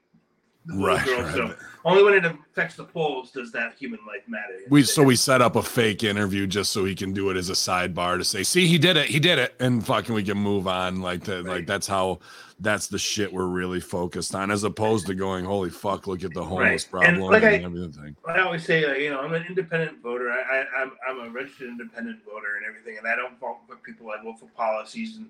the 0.65 0.73
little 0.75 0.87
Right, 0.95 1.05
girl. 1.05 1.21
right. 1.21 1.33
So 1.35 1.55
only 1.85 2.03
when 2.03 2.13
it 2.15 2.25
affects 2.25 2.75
the 2.75 2.83
polls 2.83 3.29
does 3.31 3.51
that 3.51 3.75
human 3.77 3.99
life 4.07 4.23
matter. 4.27 4.57
We 4.69 4.81
so 4.83 5.03
we 5.03 5.15
set 5.15 5.41
up 5.41 5.55
a 5.55 5.61
fake 5.61 6.03
interview 6.03 6.47
just 6.47 6.71
so 6.71 6.83
he 6.85 6.95
can 6.95 7.13
do 7.13 7.29
it 7.29 7.37
as 7.37 7.49
a 7.49 7.53
sidebar 7.53 8.17
to 8.17 8.23
say, 8.23 8.41
"See, 8.43 8.65
he 8.67 8.77
did 8.79 8.97
it, 8.97 9.05
he 9.07 9.19
did 9.19 9.37
it," 9.37 9.53
and 9.59 9.85
fucking 9.85 10.13
we 10.15 10.23
can 10.23 10.37
move 10.37 10.67
on. 10.67 11.01
Like 11.01 11.23
the, 11.25 11.43
like 11.43 11.67
that's 11.67 11.85
how 11.87 12.19
that's 12.59 12.87
the 12.87 12.97
shit 12.97 13.31
we're 13.31 13.45
really 13.45 13.81
focused 13.81 14.33
on, 14.33 14.49
as 14.49 14.63
opposed 14.63 15.05
to 15.07 15.13
going, 15.13 15.45
"Holy 15.45 15.69
fuck, 15.69 16.07
look 16.07 16.23
at 16.23 16.33
the 16.33 16.43
homeless 16.43 16.87
Right. 16.91 17.07
And 17.07 17.17
problem 17.17 17.31
like 17.33 17.43
and 17.43 17.63
I- 17.63 17.65
everything." 17.65 18.15
I 18.27 18.39
always 18.39 18.63
say, 18.65 18.87
like, 18.87 18.99
you 19.01 19.11
know, 19.11 19.19
I'm 19.19 19.33
an 19.33 19.45
independent 19.47 20.01
voter. 20.01 20.31
I, 20.31 20.41
I, 20.61 20.81
I'm, 20.81 20.91
I'm 21.07 21.27
a 21.27 21.29
registered 21.29 21.67
independent 21.67 22.19
voter 22.25 22.55
and 22.57 22.65
everything, 22.67 22.97
and 22.97 23.05
I 23.07 23.15
don't 23.15 23.39
vote 23.39 23.59
for 23.67 23.75
people. 23.75 24.09
I 24.09 24.23
vote 24.23 24.39
for 24.39 24.47
policies 24.57 25.17
and 25.17 25.27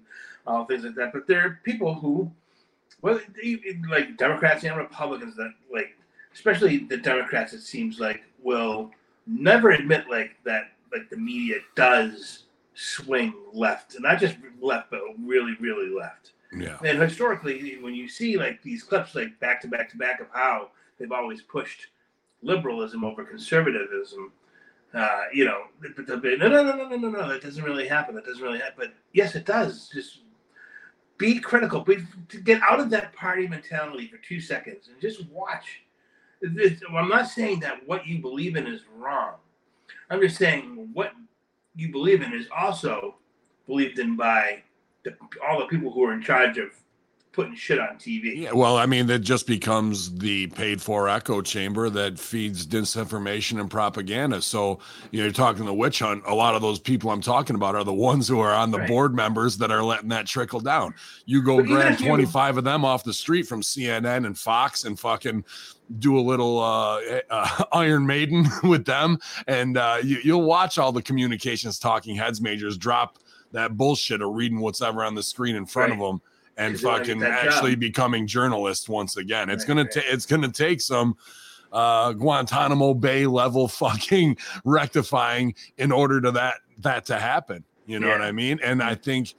all 0.47 0.63
things 0.65 0.85
like 0.85 0.95
that. 0.95 1.11
But 1.11 1.27
there 1.27 1.41
are 1.45 1.59
people 1.63 1.95
who, 1.95 2.31
well, 3.01 3.19
like 3.89 4.17
Democrats 4.17 4.63
and 4.63 4.77
Republicans, 4.77 5.35
that 5.35 5.53
like, 5.71 5.97
especially 6.33 6.79
the 6.79 6.97
Democrats, 6.97 7.53
it 7.53 7.61
seems 7.61 7.99
like 7.99 8.23
will 8.41 8.91
never 9.27 9.71
admit 9.71 10.05
like 10.09 10.35
that, 10.43 10.71
like 10.91 11.09
the 11.09 11.17
media 11.17 11.57
does 11.75 12.43
swing 12.73 13.33
left, 13.53 13.95
and 13.95 14.03
not 14.03 14.19
just 14.19 14.37
left, 14.61 14.91
but 14.91 15.01
really, 15.23 15.55
really 15.59 15.89
left. 15.89 16.33
Yeah. 16.55 16.77
And 16.85 17.01
historically, 17.01 17.77
when 17.81 17.93
you 17.93 18.07
see 18.07 18.37
like 18.37 18.61
these 18.61 18.83
clips, 18.83 19.15
like 19.15 19.39
back 19.39 19.61
to 19.61 19.67
back 19.67 19.89
to 19.91 19.97
back 19.97 20.21
of 20.21 20.27
how 20.31 20.69
they've 20.97 21.11
always 21.11 21.41
pushed 21.41 21.87
liberalism 22.41 23.03
over 23.03 23.23
conservatism, 23.23 24.31
uh, 24.93 25.23
you 25.33 25.43
know, 25.43 25.63
no, 25.81 26.47
no, 26.47 26.63
no, 26.63 26.87
no, 26.87 26.95
no, 26.95 27.09
no, 27.09 27.29
that 27.29 27.41
doesn't 27.41 27.63
really 27.63 27.87
happen. 27.87 28.15
That 28.15 28.25
doesn't 28.25 28.41
really 28.41 28.59
happen. 28.59 28.75
But 28.77 28.93
yes, 29.11 29.35
it 29.35 29.45
does. 29.45 29.89
Just 29.93 30.19
be 31.17 31.39
critical. 31.39 31.81
Be, 31.81 31.97
to 32.29 32.37
get 32.39 32.61
out 32.61 32.79
of 32.79 32.89
that 32.89 33.13
party 33.13 33.47
mentality 33.47 34.07
for 34.07 34.17
two 34.17 34.39
seconds 34.39 34.89
and 34.89 34.99
just 35.01 35.27
watch. 35.29 35.81
It's- 36.41 36.81
I'm 36.93 37.09
not 37.09 37.27
saying 37.29 37.59
that 37.61 37.87
what 37.87 38.05
you 38.05 38.19
believe 38.19 38.55
in 38.55 38.67
is 38.67 38.81
wrong. 38.95 39.35
I'm 40.09 40.21
just 40.21 40.37
saying 40.37 40.89
what 40.93 41.13
you 41.75 41.91
believe 41.91 42.21
in 42.21 42.33
is 42.33 42.47
also 42.55 43.15
believed 43.67 43.99
in 43.99 44.15
by 44.15 44.63
the, 45.03 45.15
all 45.47 45.59
the 45.59 45.65
people 45.67 45.91
who 45.91 46.03
are 46.03 46.13
in 46.13 46.21
charge 46.21 46.57
of 46.57 46.69
putting 47.35 47.53
shit 47.55 47.79
on 47.79 47.89
TV. 47.97 48.37
Yeah, 48.37 48.53
well, 48.53 48.77
I 48.77 48.85
mean, 48.85 49.07
that 49.07 49.19
just 49.19 49.45
becomes 49.45 50.15
the 50.17 50.47
paid 50.47 50.81
for 50.81 51.09
echo 51.09 51.41
chamber 51.41 51.89
that 51.89 52.17
feeds 52.17 52.65
disinformation 52.65 53.59
and 53.59 53.69
propaganda. 53.69 54.41
So 54.41 54.79
you 55.11 55.19
know, 55.19 55.25
you're 55.25 55.33
talking 55.33 55.65
the 55.65 55.73
witch 55.73 55.99
hunt. 55.99 56.23
A 56.25 56.33
lot 56.33 56.55
of 56.55 56.61
those 56.61 56.79
people 56.79 57.11
I'm 57.11 57.21
talking 57.21 57.55
about 57.55 57.75
are 57.75 57.83
the 57.83 57.93
ones 57.93 58.27
who 58.27 58.39
are 58.39 58.53
on 58.53 58.71
the 58.71 58.79
Right. 58.79 58.87
board 58.87 59.13
members 59.13 59.57
that 59.57 59.69
are 59.71 59.83
letting 59.83 60.09
that 60.09 60.27
trickle 60.27 60.61
down. 60.61 60.95
You 61.25 61.41
go 61.43 61.57
But 61.57 61.65
grab 61.67 61.93
if 61.93 62.01
you- 62.01 62.07
25 62.07 62.57
of 62.57 62.63
them 62.63 62.85
off 62.85 63.03
the 63.03 63.13
street 63.13 63.47
from 63.47 63.61
CNN 63.61 64.25
and 64.25 64.37
Fox 64.37 64.85
and 64.85 64.97
fucking 64.97 65.43
do 65.99 66.17
a 66.17 66.21
little 66.21 66.59
uh, 66.59 66.99
uh 67.29 67.63
Iron 67.73 68.07
Maiden 68.07 68.47
with 68.63 68.85
them, 68.85 69.19
and 69.47 69.77
uh, 69.77 69.97
you, 70.01 70.19
you'll 70.23 70.43
watch 70.43 70.77
all 70.77 70.91
the 70.93 71.01
communications 71.01 71.77
talking 71.79 72.15
heads 72.15 72.39
majors 72.41 72.77
drop 72.77 73.19
that 73.51 73.75
bullshit 73.77 74.21
or 74.21 74.31
reading 74.31 74.59
what's 74.59 74.81
ever 74.81 75.03
on 75.03 75.15
the 75.15 75.23
screen 75.23 75.55
in 75.55 75.65
front 75.65 75.91
of 75.93 75.99
them 75.99 76.21
and 76.57 76.79
fucking 76.79 77.19
that 77.19 77.43
job. 77.43 77.53
actually 77.53 77.75
becoming 77.75 78.27
journalists 78.27 78.87
once 78.89 79.17
again. 79.17 79.49
It's 79.49 79.63
Right, 79.63 79.67
gonna 79.67 79.83
right. 79.83 79.91
ta- 79.91 80.01
it's 80.05 80.25
gonna 80.25 80.51
take 80.51 80.81
some 80.81 81.17
uh 81.71 82.13
Guantanamo 82.13 82.93
Bay 82.93 83.25
level 83.25 83.67
fucking 83.83 84.37
rectifying 84.63 85.53
in 85.77 85.91
order 85.91 86.21
to 86.21 86.31
that 86.31 86.55
that 86.79 87.05
to 87.07 87.19
happen. 87.19 87.63
You 87.87 87.99
know 87.99 88.09
what 88.09 88.21
I 88.21 88.31
mean? 88.31 88.59
And 88.63 88.81
I 88.81 88.95
think 88.95 89.35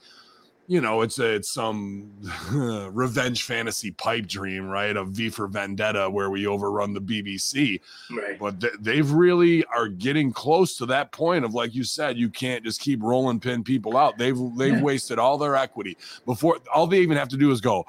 you 0.69 0.81
know 0.81 1.01
it's 1.01 1.17
a, 1.19 1.35
it's 1.35 1.49
some 1.49 2.11
revenge 2.91 3.43
fantasy 3.43 3.91
pipe 3.91 4.27
dream, 4.27 4.67
right? 4.67 4.95
Of 4.97 5.09
V 5.09 5.29
for 5.29 5.47
Vendetta 5.47 6.09
where 6.09 6.29
we 6.29 6.45
overrun 6.47 6.93
the 6.93 7.01
BBC 7.01 7.79
Right. 8.11 8.37
but 8.39 8.59
th- 8.61 8.73
they've 8.79 9.09
really 9.09 9.63
are 9.65 9.87
getting 9.87 10.31
close 10.31 10.77
to 10.77 10.85
that 10.87 11.11
point 11.11 11.45
of 11.45 11.53
like 11.53 11.73
you 11.73 11.83
said 11.83 12.17
you 12.17 12.29
can't 12.29 12.63
just 12.63 12.81
keep 12.81 13.01
rolling 13.01 13.39
pin 13.39 13.63
people 13.63 13.97
out 13.97 14.17
they've 14.17 14.37
they've 14.57 14.73
Yeah. 14.73 14.81
wasted 14.81 15.19
all 15.19 15.37
their 15.37 15.55
equity 15.55 15.97
before 16.25 16.57
all 16.73 16.87
they 16.87 16.99
even 16.99 17.17
have 17.17 17.29
to 17.29 17.37
do 17.37 17.51
is 17.51 17.61
go 17.61 17.85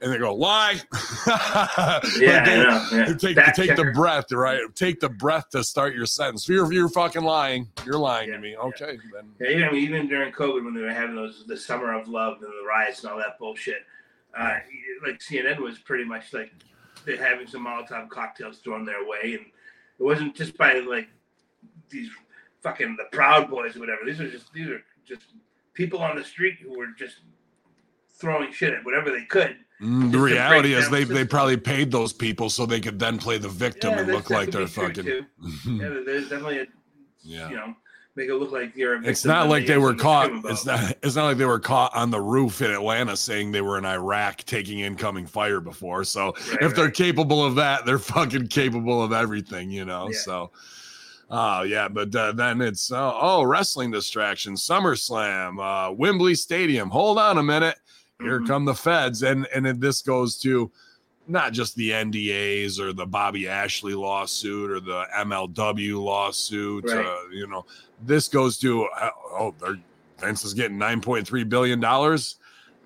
and 0.00 0.12
they 0.12 0.18
go 0.18 0.34
lie 0.34 0.80
Like, 1.26 2.02
Yeah, 2.20 2.44
they-. 2.44 2.96
Yeah. 2.96 3.14
take 3.16 3.36
take 3.54 3.76
the 3.76 3.90
breath 3.94 4.30
right 4.32 4.60
take 4.74 5.00
the 5.00 5.08
breath 5.08 5.50
to 5.50 5.62
start 5.64 5.94
your 5.94 6.06
sentence 6.06 6.48
you're, 6.48 6.72
you're 6.72 6.88
fucking 6.88 7.22
lying 7.22 7.68
you're 7.84 7.98
lying 7.98 8.28
Yeah, 8.28 8.36
to 8.36 8.40
me 8.40 8.50
yeah. 8.52 8.56
okay 8.58 8.98
then 9.12 9.28
Yeah, 9.40 9.66
even, 9.66 9.74
even 9.76 10.08
during 10.08 10.32
COVID, 10.32 10.64
when 10.64 10.74
they 10.74 10.80
were 10.82 10.92
having 10.92 11.16
those 11.16 11.44
the 11.46 11.56
summer 11.56 11.92
of 11.92 12.08
love 12.12 12.38
and 12.42 12.52
the 12.52 12.66
riots 12.66 13.02
and 13.02 13.12
all 13.12 13.18
that 13.18 13.38
bullshit, 13.38 13.82
uh, 14.38 14.58
like 15.06 15.18
CNN 15.20 15.58
was 15.58 15.78
pretty 15.78 16.04
much 16.04 16.32
like 16.32 16.52
they're 17.04 17.16
having 17.16 17.46
some 17.46 17.66
Molotov 17.66 18.08
cocktails 18.08 18.58
thrown 18.58 18.84
their 18.84 19.06
way, 19.06 19.34
and 19.38 19.46
it 19.98 20.02
wasn't 20.02 20.34
just 20.34 20.56
by 20.56 20.74
like 20.80 21.08
these 21.90 22.10
fucking 22.62 22.96
the 22.96 23.16
Proud 23.16 23.50
Boys 23.50 23.76
or 23.76 23.80
whatever. 23.80 24.00
These 24.06 24.20
are 24.20 24.30
just 24.30 24.52
these 24.52 24.68
are 24.68 24.82
just 25.06 25.22
people 25.74 26.00
on 26.00 26.16
the 26.16 26.24
street 26.24 26.58
who 26.62 26.76
were 26.76 26.88
just 26.96 27.16
throwing 28.08 28.52
shit 28.52 28.72
at 28.72 28.84
whatever 28.84 29.10
they 29.10 29.24
could. 29.24 29.56
Mm, 29.80 30.12
the 30.12 30.18
reality 30.18 30.74
is 30.74 30.88
they 30.90 31.04
the 31.04 31.14
they 31.14 31.24
probably 31.24 31.56
paid 31.56 31.90
those 31.90 32.12
people 32.12 32.48
so 32.48 32.64
they 32.66 32.80
could 32.80 32.98
then 32.98 33.18
play 33.18 33.36
the 33.38 33.48
victim 33.48 33.90
Yeah, 33.90 34.00
and 34.00 34.12
look 34.12 34.30
like 34.30 34.50
they're 34.50 34.66
fucking. 34.66 35.06
Yeah, 35.66 35.88
there's 36.06 36.28
definitely 36.28 36.60
a 36.60 36.66
yeah 37.24 37.48
you 37.50 37.56
know 37.56 37.74
make 38.14 38.28
it 38.28 38.34
look 38.34 38.52
like 38.52 38.74
victim. 38.74 39.04
It's 39.04 39.24
not 39.24 39.48
like 39.48 39.66
they 39.66 39.74
have 39.74 39.82
were 39.82 39.94
caught. 39.94 40.30
It's 40.44 40.64
not. 40.66 40.94
It's 41.02 41.16
not 41.16 41.24
like 41.26 41.36
they 41.38 41.46
were 41.46 41.58
caught 41.60 41.94
on 41.94 42.10
the 42.10 42.20
roof 42.20 42.60
in 42.62 42.70
Atlanta 42.70 43.16
saying 43.16 43.52
they 43.52 43.60
were 43.62 43.78
in 43.78 43.84
Iraq 43.84 44.38
taking 44.44 44.80
incoming 44.80 45.26
fire 45.26 45.60
before. 45.60 46.04
So 46.04 46.32
Right, 46.50 46.62
if 46.62 46.74
they're 46.74 46.90
capable 46.90 47.44
of 47.44 47.54
that, 47.56 47.86
they're 47.86 47.98
fucking 47.98 48.48
capable 48.48 49.02
of 49.02 49.12
everything, 49.12 49.70
you 49.70 49.84
know. 49.84 50.08
Yeah. 50.10 50.18
So, 50.18 50.50
oh 51.30 51.62
yeah, 51.62 51.88
but 51.88 52.14
uh, 52.14 52.32
then 52.32 52.60
it's 52.60 52.92
uh, 52.92 53.12
oh 53.14 53.42
wrestling 53.44 53.90
distraction, 53.90 54.54
SummerSlam, 54.54 55.58
uh, 55.90 55.92
Wembley 55.92 56.34
Stadium. 56.34 56.90
Hold 56.90 57.18
on 57.18 57.38
a 57.38 57.42
minute. 57.42 57.78
Here 58.20 58.40
Mhm. 58.40 58.46
come 58.46 58.64
the 58.64 58.74
feds, 58.74 59.22
and 59.22 59.46
and 59.54 59.66
this 59.80 60.02
goes 60.02 60.38
to 60.40 60.70
not 61.28 61.52
just 61.52 61.76
the 61.76 61.90
NDAs 61.92 62.78
or 62.80 62.92
the 62.92 63.06
Bobby 63.06 63.48
Ashley 63.48 63.94
lawsuit 63.94 64.70
or 64.70 64.80
the 64.80 65.06
MLW 65.16 66.02
lawsuit. 66.02 66.84
Right. 66.84 67.04
Uh, 67.06 67.16
you 67.32 67.46
know, 67.46 67.64
this 68.04 68.28
goes 68.28 68.58
to 68.58 68.84
uh, 68.84 69.10
oh, 69.30 69.54
Vince 70.18 70.44
is 70.44 70.54
getting 70.54 70.78
nine 70.78 71.00
point 71.00 71.26
three 71.26 71.44
billion 71.44 71.80
dollars. 71.80 72.36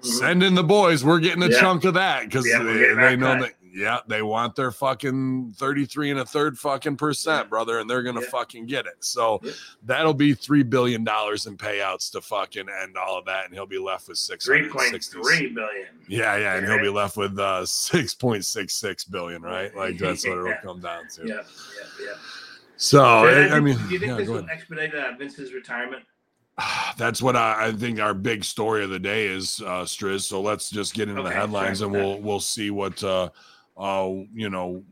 Mhm. 0.03 0.07
Send 0.07 0.43
in 0.43 0.55
the 0.55 0.65
boys. 0.65 1.05
We're 1.05 1.21
getting 1.21 1.43
a 1.43 1.49
Yeah. 1.49 1.61
chunk 1.61 1.85
of 1.85 1.95
that 1.95 2.25
because 2.25 2.47
Yeah, 2.47 2.63
they, 2.63 2.95
they 2.95 3.17
know 3.17 3.41
that. 3.41 3.53
Yeah, 3.73 3.99
they 4.09 4.23
want 4.23 4.57
their 4.57 4.71
fucking 4.71 5.53
33 5.59 6.11
and 6.11 6.21
a 6.21 6.25
third 6.25 6.59
fucking 6.59 6.97
percent, 6.97 7.45
Yeah. 7.45 7.49
brother, 7.51 7.79
and 7.79 7.91
they're 7.91 8.03
gonna 8.03 8.23
Yeah. 8.23 8.31
fucking 8.31 8.65
get 8.67 8.87
it. 8.87 8.97
So 9.01 9.39
Yeah. 9.43 9.53
that'll 9.83 10.15
be 10.15 10.33
three 10.33 10.63
billion 10.63 11.05
dollars 11.05 11.45
in 11.45 11.59
payouts 11.59 12.11
to 12.13 12.23
fucking 12.23 12.69
end 12.71 12.97
all 12.97 13.19
of 13.19 13.27
that, 13.27 13.45
and 13.45 13.53
he'll 13.53 13.67
be 13.67 13.79
left 13.79 14.09
with 14.09 14.17
six 14.17 14.47
Three 14.47 14.67
point 14.71 15.05
three 15.05 15.49
billion. 15.49 15.89
Yeah, 16.09 16.37
yeah, 16.39 16.55
and 16.55 16.67
he'll 16.67 16.81
be 16.81 16.89
left 16.89 17.19
with 17.19 17.39
uh 17.39 17.67
six 17.67 18.15
point 18.15 18.47
six 18.47 18.73
six 18.73 19.05
billion, 19.05 19.43
right? 19.43 19.75
Like 19.77 19.99
that's 19.99 20.27
what 20.27 20.39
it'll 20.39 20.55
come 20.63 20.81
down 20.81 21.09
to. 21.17 21.27
Yeah, 21.27 21.35
yeah, 21.35 21.43
yeah. 22.07 22.13
So 22.77 23.03
I, 23.03 23.57
I 23.57 23.61
mean, 23.61 23.77
do 23.77 23.95
you 23.95 23.99
think 23.99 24.11
yeah, 24.11 24.17
this 24.17 24.29
will 24.29 24.49
expedite 24.51 24.95
uh, 24.95 25.13
Vince's 25.19 25.53
retirement? 25.53 26.05
that's 26.97 27.21
what 27.21 27.37
I, 27.37 27.67
I 27.67 27.73
think 27.73 28.01
our 28.01 28.15
big 28.15 28.45
story 28.45 28.85
of 28.85 28.91
the 28.91 28.99
day 28.99 29.27
is, 29.27 29.61
uh, 29.61 29.85
Striz. 29.85 30.23
So 30.23 30.41
let's 30.41 30.71
just 30.71 30.95
get 30.95 31.09
into 31.09 31.23
the 31.23 31.31
headlines 31.31 31.83
and 31.83 31.93
we'll 31.93 32.21
we'll 32.21 32.41
see 32.41 32.71
what 32.71 33.03
uh, 33.05 33.31
uh, 33.77 34.11
you 34.35 34.51
know, 34.51 34.83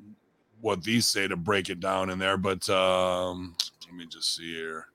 what 0.60 0.82
these 0.82 1.06
say 1.06 1.28
to 1.28 1.36
break 1.36 1.70
it 1.70 1.80
down 1.80 2.10
in 2.10 2.18
there. 2.18 2.36
But 2.36 2.68
um, 2.68 3.54
let 3.86 3.94
me 3.94 4.06
just 4.06 4.36
see 4.36 4.54
here. 4.54 4.88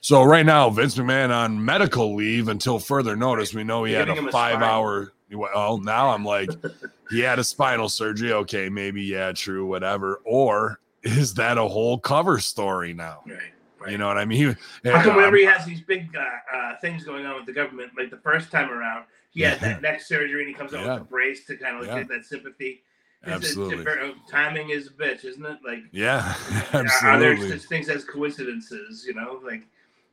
So 0.00 0.22
right 0.22 0.46
now, 0.46 0.70
Vince 0.70 0.96
McMahon 0.96 1.30
on 1.30 1.64
medical 1.64 2.14
leave 2.14 2.48
until 2.48 2.78
further 2.78 3.16
notice. 3.16 3.52
We 3.52 3.64
know 3.64 3.84
he 3.84 3.92
You're 3.92 4.06
had 4.06 4.08
a 4.10 4.26
a 4.26 4.30
five 4.30 4.54
spinal. 4.54 4.68
hour. 4.68 5.12
Well, 5.32 5.78
now 5.78 6.10
I'm 6.10 6.24
like, 6.24 6.50
he 7.10 7.20
had 7.20 7.40
a 7.40 7.44
spinal 7.44 7.88
surgery. 7.88 8.32
Okay, 8.32 8.68
maybe 8.68 9.02
yeah, 9.02 9.32
true, 9.32 9.66
whatever. 9.66 10.20
Or 10.24 10.78
is 11.06 11.34
that 11.34 11.58
a 11.58 11.66
whole 11.66 11.98
cover 11.98 12.38
story 12.38 12.92
now? 12.92 13.20
Right. 13.26 13.38
right. 13.80 13.92
You 13.92 13.98
know 13.98 14.06
what 14.08 14.18
I 14.18 14.24
mean? 14.24 14.56
How 14.84 15.02
come 15.02 15.16
whenever 15.16 15.36
he 15.36 15.44
has 15.44 15.64
these 15.64 15.80
big 15.80 16.14
uh, 16.16 16.56
uh, 16.56 16.76
things 16.80 17.04
going 17.04 17.26
on 17.26 17.36
with 17.36 17.46
the 17.46 17.52
government, 17.52 17.92
like 17.96 18.10
the 18.10 18.16
first 18.18 18.50
time 18.50 18.70
around, 18.70 19.04
he 19.30 19.42
had 19.42 19.60
that 19.60 19.82
neck 19.88 20.00
surgery 20.00 20.40
and 20.42 20.48
he 20.48 20.54
comes 20.54 20.74
out 20.74 20.84
Yeah. 20.84 20.94
with 20.94 21.02
a 21.02 21.06
brace 21.06 21.44
to 21.46 21.56
kind 21.56 21.76
of 21.76 21.82
like 21.82 21.90
Yeah. 21.90 21.98
get 22.00 22.08
that 22.08 22.24
sympathy. 22.24 22.82
It's- 23.22 23.36
Absolutely. 23.36 23.76
different- 23.78 24.16
timing 24.28 24.70
is 24.70 24.88
a 24.88 24.90
bitch, 24.90 25.24
isn't 25.24 25.44
it? 25.44 25.58
Like, 25.64 25.80
Yeah, 25.92 26.34
are- 26.72 26.80
are 27.02 27.18
there 27.18 27.32
absolutely. 27.32 27.58
such 27.58 27.68
things 27.68 27.88
as 27.88 28.04
coincidences? 28.04 29.04
You 29.06 29.14
know, 29.14 29.40
like 29.44 29.62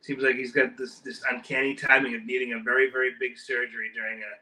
seems 0.00 0.22
like 0.22 0.36
he's 0.36 0.52
got 0.52 0.76
this 0.76 0.98
this 1.00 1.22
uncanny 1.30 1.74
timing 1.74 2.14
of 2.14 2.24
needing 2.24 2.52
a 2.54 2.58
very 2.60 2.90
very 2.90 3.12
big 3.20 3.38
surgery 3.38 3.90
during 3.94 4.18
a 4.18 4.32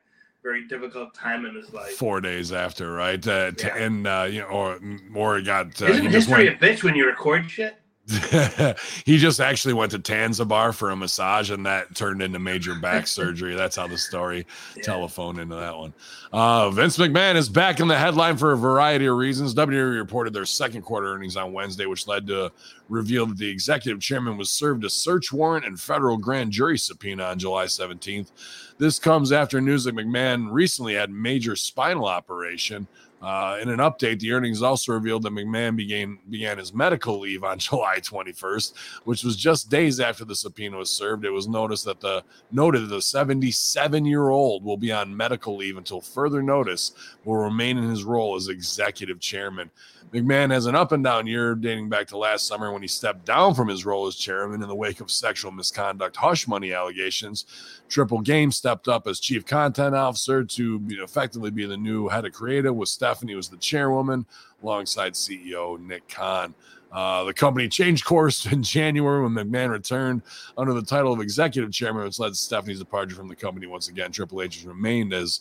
very 0.42 0.66
difficult 0.66 1.14
time 1.14 1.44
in 1.46 1.54
his 1.54 1.72
life. 1.72 1.92
Four 1.92 2.20
days 2.20 2.52
after, 2.52 2.92
right? 2.92 3.24
Uh, 3.26 3.52
t- 3.52 3.66
Yeah. 3.66 3.76
And 3.76 4.06
uh, 4.06 4.26
you 4.30 4.40
know, 4.40 4.46
or 4.48 4.80
or 5.14 5.38
he 5.38 5.44
got 5.44 5.80
uh, 5.80 5.86
Isn't 5.86 6.06
history 6.10 6.48
went. 6.48 6.62
a 6.62 6.66
bitch 6.66 6.82
when 6.82 6.94
you 6.96 7.06
record 7.06 7.50
shit? 7.50 7.76
he 9.06 9.16
just 9.16 9.40
actually 9.40 9.72
went 9.74 9.92
to 9.92 9.98
Tanzabar 9.98 10.74
for 10.74 10.90
a 10.90 10.96
massage, 10.96 11.50
and 11.52 11.64
that 11.66 11.94
turned 11.94 12.20
into 12.20 12.38
major 12.40 12.74
back 12.74 13.06
surgery. 13.18 13.54
That's 13.54 13.76
how 13.76 13.86
the 13.86 13.96
story 13.96 14.44
Yeah. 14.76 14.82
telephone 14.82 15.38
into 15.38 15.54
that 15.54 15.76
one. 15.76 15.94
Uh, 16.32 16.70
Vince 16.70 16.98
McMahon 16.98 17.36
is 17.36 17.48
back 17.48 17.78
in 17.78 17.86
the 17.86 17.96
headline 17.96 18.36
for 18.36 18.52
a 18.52 18.56
variety 18.56 19.06
of 19.06 19.16
reasons. 19.16 19.54
WWE 19.54 19.96
reported 19.96 20.32
their 20.32 20.44
second 20.46 20.82
quarter 20.82 21.14
earnings 21.14 21.36
on 21.36 21.52
Wednesday, 21.52 21.86
which 21.86 22.08
led 22.08 22.26
to 22.26 22.50
reveal 22.88 23.24
that 23.26 23.38
the 23.38 23.48
executive 23.48 24.00
chairman 24.00 24.36
was 24.36 24.50
served 24.50 24.84
a 24.84 24.90
search 24.90 25.32
warrant 25.32 25.64
and 25.64 25.78
federal 25.80 26.16
grand 26.16 26.50
jury 26.50 26.78
subpoena 26.78 27.22
on 27.24 27.38
July 27.38 27.66
17th. 27.66 28.32
This 28.78 28.98
comes 28.98 29.32
after 29.32 29.60
news 29.60 29.84
that 29.84 29.94
McMahon 29.94 30.48
recently 30.50 30.94
had 30.94 31.10
major 31.10 31.56
spinal 31.56 32.06
operation. 32.06 32.86
Uh, 33.22 33.56
in 33.62 33.68
an 33.68 33.78
update, 33.78 34.18
the 34.18 34.32
earnings 34.32 34.62
also 34.62 34.92
revealed 34.92 35.22
that 35.22 35.32
McMahon 35.32 35.76
began 35.76 36.18
began 36.28 36.58
his 36.58 36.74
medical 36.74 37.20
leave 37.20 37.44
on 37.44 37.56
July 37.60 37.98
21st, 38.00 38.72
which 39.04 39.22
was 39.22 39.36
just 39.36 39.70
days 39.70 40.00
after 40.00 40.24
the 40.24 40.34
subpoena 40.34 40.76
was 40.76 40.90
served. 40.90 41.24
It 41.24 41.30
was 41.30 41.46
noticed 41.46 41.84
that 41.84 42.00
the 42.00 42.24
noted 42.50 42.82
that 42.82 42.94
the 42.94 43.00
77 43.00 44.04
year 44.04 44.30
old 44.30 44.64
will 44.64 44.76
be 44.76 44.90
on 44.90 45.16
medical 45.16 45.56
leave 45.56 45.76
until 45.76 46.00
further 46.00 46.42
notice. 46.42 46.92
Will 47.24 47.36
remain 47.36 47.78
in 47.78 47.88
his 47.88 48.02
role 48.02 48.34
as 48.34 48.48
executive 48.48 49.20
chairman. 49.20 49.70
McMahon 50.12 50.50
has 50.50 50.66
an 50.66 50.74
up 50.74 50.92
and 50.92 51.02
down 51.02 51.26
year 51.26 51.54
dating 51.54 51.88
back 51.88 52.06
to 52.08 52.18
last 52.18 52.46
summer 52.46 52.70
when 52.70 52.82
he 52.82 52.88
stepped 52.88 53.24
down 53.24 53.54
from 53.54 53.68
his 53.68 53.86
role 53.86 54.06
as 54.06 54.14
chairman 54.14 54.62
in 54.62 54.68
the 54.68 54.74
wake 54.74 55.00
of 55.00 55.10
sexual 55.10 55.50
misconduct 55.50 56.16
hush 56.16 56.46
money 56.46 56.74
allegations. 56.74 57.46
Triple 57.88 58.20
Game 58.20 58.52
stepped 58.52 58.88
up 58.88 59.06
as 59.06 59.20
chief 59.20 59.46
content 59.46 59.94
officer 59.94 60.44
to 60.44 60.82
effectively 60.90 61.50
be 61.50 61.64
the 61.64 61.78
new 61.78 62.08
head 62.08 62.26
of 62.26 62.32
creative, 62.34 62.74
with 62.74 62.90
Stephanie 62.90 63.34
was 63.34 63.48
the 63.48 63.56
chairwoman 63.56 64.26
alongside 64.62 65.14
CEO 65.14 65.80
Nick 65.80 66.06
Khan. 66.08 66.54
Uh, 66.92 67.24
the 67.24 67.32
company 67.32 67.68
changed 67.68 68.04
course 68.04 68.44
in 68.52 68.62
January 68.62 69.22
when 69.22 69.32
McMahon 69.32 69.70
returned 69.70 70.20
under 70.58 70.74
the 70.74 70.82
title 70.82 71.14
of 71.14 71.20
executive 71.20 71.72
chairman, 71.72 72.04
which 72.04 72.18
led 72.18 72.36
Stephanie's 72.36 72.78
departure 72.78 73.14
from 73.14 73.28
the 73.28 73.36
company 73.36 73.66
once 73.66 73.88
again. 73.88 74.12
Triple 74.12 74.42
H 74.42 74.56
has 74.56 74.66
remained 74.66 75.14
as 75.14 75.40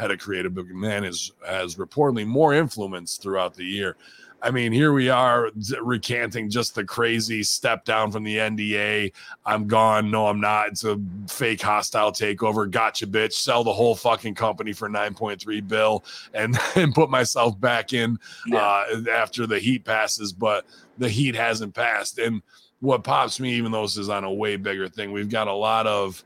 head 0.00 0.10
of 0.10 0.18
creative, 0.18 0.54
but 0.54 0.66
McMahon 0.66 1.06
is, 1.06 1.32
has 1.46 1.76
reportedly 1.76 2.26
more 2.26 2.54
influence 2.54 3.16
throughout 3.16 3.54
the 3.54 3.64
year. 3.64 3.96
I 4.42 4.50
mean, 4.50 4.72
here 4.72 4.92
we 4.92 5.10
are 5.10 5.50
recanting 5.82 6.48
just 6.48 6.74
the 6.74 6.84
crazy 6.84 7.42
step 7.42 7.84
down 7.84 8.10
from 8.10 8.24
the 8.24 8.38
NDA. 8.38 9.12
I'm 9.44 9.66
gone. 9.66 10.10
No, 10.10 10.28
I'm 10.28 10.40
not. 10.40 10.68
It's 10.68 10.84
a 10.84 10.98
fake 11.28 11.60
hostile 11.60 12.10
takeover. 12.10 12.70
Gotcha, 12.70 13.06
bitch. 13.06 13.34
Sell 13.34 13.64
the 13.64 13.72
whole 13.72 13.94
fucking 13.94 14.34
company 14.34 14.72
for 14.72 14.88
9.3 14.88 15.68
bill 15.68 16.04
and, 16.32 16.58
and 16.74 16.94
put 16.94 17.10
myself 17.10 17.60
back 17.60 17.92
in 17.92 18.18
uh, 18.52 18.84
after 19.10 19.46
the 19.46 19.58
heat 19.58 19.84
passes. 19.84 20.32
But 20.32 20.64
the 20.96 21.08
heat 21.08 21.34
hasn't 21.34 21.74
passed. 21.74 22.18
And 22.18 22.42
what 22.80 23.04
pops 23.04 23.40
me, 23.40 23.52
even 23.52 23.72
though 23.72 23.82
this 23.82 23.98
is 23.98 24.08
on 24.08 24.24
a 24.24 24.32
way 24.32 24.56
bigger 24.56 24.88
thing, 24.88 25.12
we've 25.12 25.28
got 25.28 25.48
a 25.48 25.52
lot 25.52 25.86
of 25.86 26.24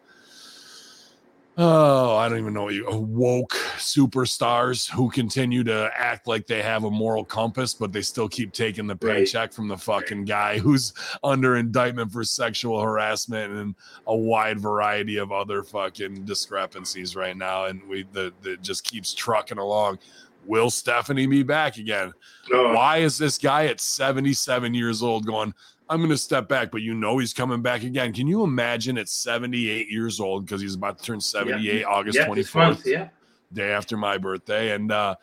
oh, 1.56 2.16
I 2.16 2.28
don't 2.28 2.38
even 2.38 2.52
know 2.52 2.68
you 2.68 2.88
uh, 2.88 2.96
woke 2.96 3.52
superstars 3.76 4.90
who 4.90 5.11
continue 5.11 5.62
to 5.64 5.90
act 5.96 6.26
like 6.26 6.46
they 6.46 6.62
have 6.62 6.84
a 6.84 6.90
moral 6.90 7.25
compass, 7.25 7.75
but 7.75 7.92
they 7.92 8.02
still 8.02 8.28
keep 8.28 8.52
taking 8.52 8.87
the 8.87 8.99
Right. 9.00 9.18
paycheck 9.18 9.52
from 9.52 9.68
the 9.68 9.76
fucking 9.76 10.25
guy 10.25 10.58
who's 10.58 10.92
under 11.23 11.56
indictment 11.56 12.11
for 12.12 12.25
sexual 12.25 12.80
harassment 12.80 13.52
and 13.52 13.75
a 14.06 14.16
wide 14.16 14.58
variety 14.58 15.16
of 15.18 15.30
other 15.32 15.62
fucking 15.62 16.25
discrepancies 16.25 17.14
right 17.16 17.37
now. 17.37 17.66
And 17.66 17.82
we 17.88 18.04
the, 18.12 18.32
the 18.42 18.56
just 18.56 18.84
keeps 18.84 19.14
trucking 19.14 19.58
along. 19.58 19.99
Will 20.46 20.70
Stephanie 20.70 21.26
be 21.26 21.42
back 21.42 21.78
again? 21.78 22.12
Oh, 22.52 22.75
Why 22.75 22.99
is 22.99 23.16
this 23.16 23.38
guy 23.38 23.66
at 23.66 23.80
77 23.80 24.75
years 24.75 25.02
old 25.02 25.25
going, 25.25 25.54
I'm 25.88 25.98
going 25.98 26.10
to 26.10 26.18
step 26.18 26.48
back, 26.48 26.70
but 26.70 26.80
you 26.82 26.94
know 26.94 27.18
he's 27.18 27.34
coming 27.34 27.60
back 27.60 27.82
again? 27.82 28.12
Can 28.12 28.26
you 28.26 28.42
imagine 28.42 28.96
at 28.96 29.08
78 29.08 29.88
years 29.90 30.18
old 30.18 30.46
because 30.46 30.62
he's 30.62 30.74
about 30.74 30.98
to 30.98 31.04
turn 31.04 31.20
78 31.20 31.84
August 31.84 32.18
yeah, 32.18 32.34
this 32.34 32.54
month, 32.54 32.84
24th, 32.84 32.86
yeah. 32.86 33.08
day 33.52 33.70
after 33.70 33.96
my 33.96 34.16
birthday, 34.16 34.74
and 34.74 34.90
uh, 34.90 35.14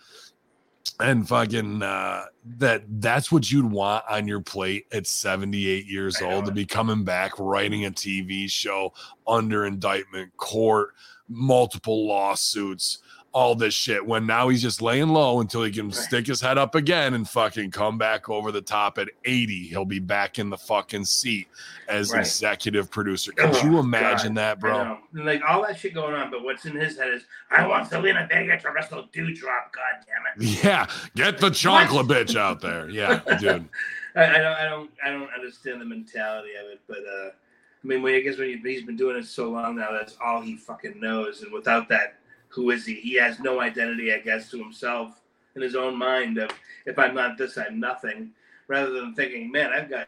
and 0.99 1.27
fucking 1.27 1.81
uh, 1.81 2.25
that 2.57 2.83
that's 3.01 3.31
what 3.31 3.51
you'd 3.51 3.69
want 3.69 4.03
on 4.09 4.27
your 4.27 4.41
plate 4.41 4.85
at 4.91 5.07
78 5.07 5.85
years 5.87 6.21
old 6.21 6.45
to 6.45 6.51
be 6.51 6.65
coming 6.65 7.03
back 7.03 7.31
writing 7.39 7.85
a 7.85 7.91
TV 7.91 8.49
show 8.49 8.93
under 9.27 9.65
indictment, 9.65 10.35
court, 10.37 10.93
multiple 11.27 12.07
lawsuits. 12.07 12.99
All 13.33 13.55
this 13.55 13.73
shit 13.73 14.05
when 14.05 14.25
now 14.25 14.49
he's 14.49 14.61
just 14.61 14.81
laying 14.81 15.07
low 15.07 15.39
until 15.39 15.63
he 15.63 15.71
can 15.71 15.89
stick 15.93 16.27
his 16.27 16.41
head 16.41 16.57
up 16.57 16.75
again 16.75 17.13
and 17.13 17.25
fucking 17.29 17.71
come 17.71 17.97
back 17.97 18.27
over 18.27 18.51
the 18.51 18.59
top 18.61 18.97
at 18.97 19.07
80. 19.23 19.67
He'll 19.67 19.85
be 19.85 19.99
back 19.99 20.37
in 20.37 20.49
the 20.49 20.57
fucking 20.57 21.05
seat 21.05 21.47
as 21.87 22.11
Right. 22.11 22.19
executive 22.19 22.91
producer. 22.91 23.31
Could 23.31 23.55
Oh, 23.55 23.63
you 23.63 23.79
imagine 23.79 24.33
God, 24.33 24.41
that, 24.41 24.59
bro? 24.59 24.97
Like 25.13 25.41
all 25.47 25.61
that 25.65 25.79
shit 25.79 25.93
going 25.93 26.13
on, 26.13 26.29
but 26.29 26.43
what's 26.43 26.65
in 26.65 26.75
his 26.75 26.97
head 26.97 27.13
is, 27.13 27.23
I 27.49 27.65
want 27.65 27.89
Zelina 27.89 28.27
Vega 28.27 28.59
to 28.59 28.71
wrestle 28.71 29.07
Dewdrop. 29.13 29.71
God 29.71 30.05
damn 30.05 30.43
it! 30.45 30.59
Yeah, 30.63 30.87
get 31.15 31.37
the 31.37 31.51
chocolate 31.51 32.07
bitch 32.07 32.35
out 32.35 32.59
there. 32.59 32.89
Yeah, 32.89 33.21
dude. 33.39 33.69
I, 34.13 34.25
I 34.25 34.37
don't, 34.39 34.45
I 34.57 34.65
don't, 34.65 34.91
I 35.05 35.09
don't 35.09 35.29
understand 35.33 35.79
the 35.79 35.85
mentality 35.85 36.49
of 36.61 36.69
it. 36.69 36.81
But 36.85 36.97
uh, 36.97 37.29
I 37.29 37.87
mean, 37.87 38.01
when 38.01 38.13
I 38.13 38.19
guess 38.19 38.37
when 38.37 38.59
he's 38.61 38.83
been 38.83 38.97
doing 38.97 39.15
it 39.15 39.25
so 39.25 39.49
long 39.51 39.77
now, 39.77 39.91
that's 39.93 40.17
all 40.21 40.41
he 40.41 40.57
fucking 40.57 40.99
knows. 40.99 41.43
And 41.43 41.53
without 41.53 41.87
that, 41.87 42.15
who 42.51 42.71
is 42.71 42.85
he? 42.85 42.95
He 42.95 43.15
has 43.15 43.39
no 43.39 43.61
identity, 43.61 44.13
I 44.13 44.19
guess, 44.19 44.49
to 44.51 44.57
himself 44.57 45.21
in 45.55 45.61
his 45.61 45.75
own 45.75 45.97
mind 45.97 46.37
of 46.37 46.51
if 46.85 46.97
I'm 46.99 47.15
not 47.15 47.37
this, 47.37 47.57
I'm 47.57 47.79
nothing. 47.79 48.31
Rather 48.67 48.91
than 48.91 49.13
thinking, 49.13 49.51
man, 49.51 49.71
I've 49.73 49.89
got 49.89 50.07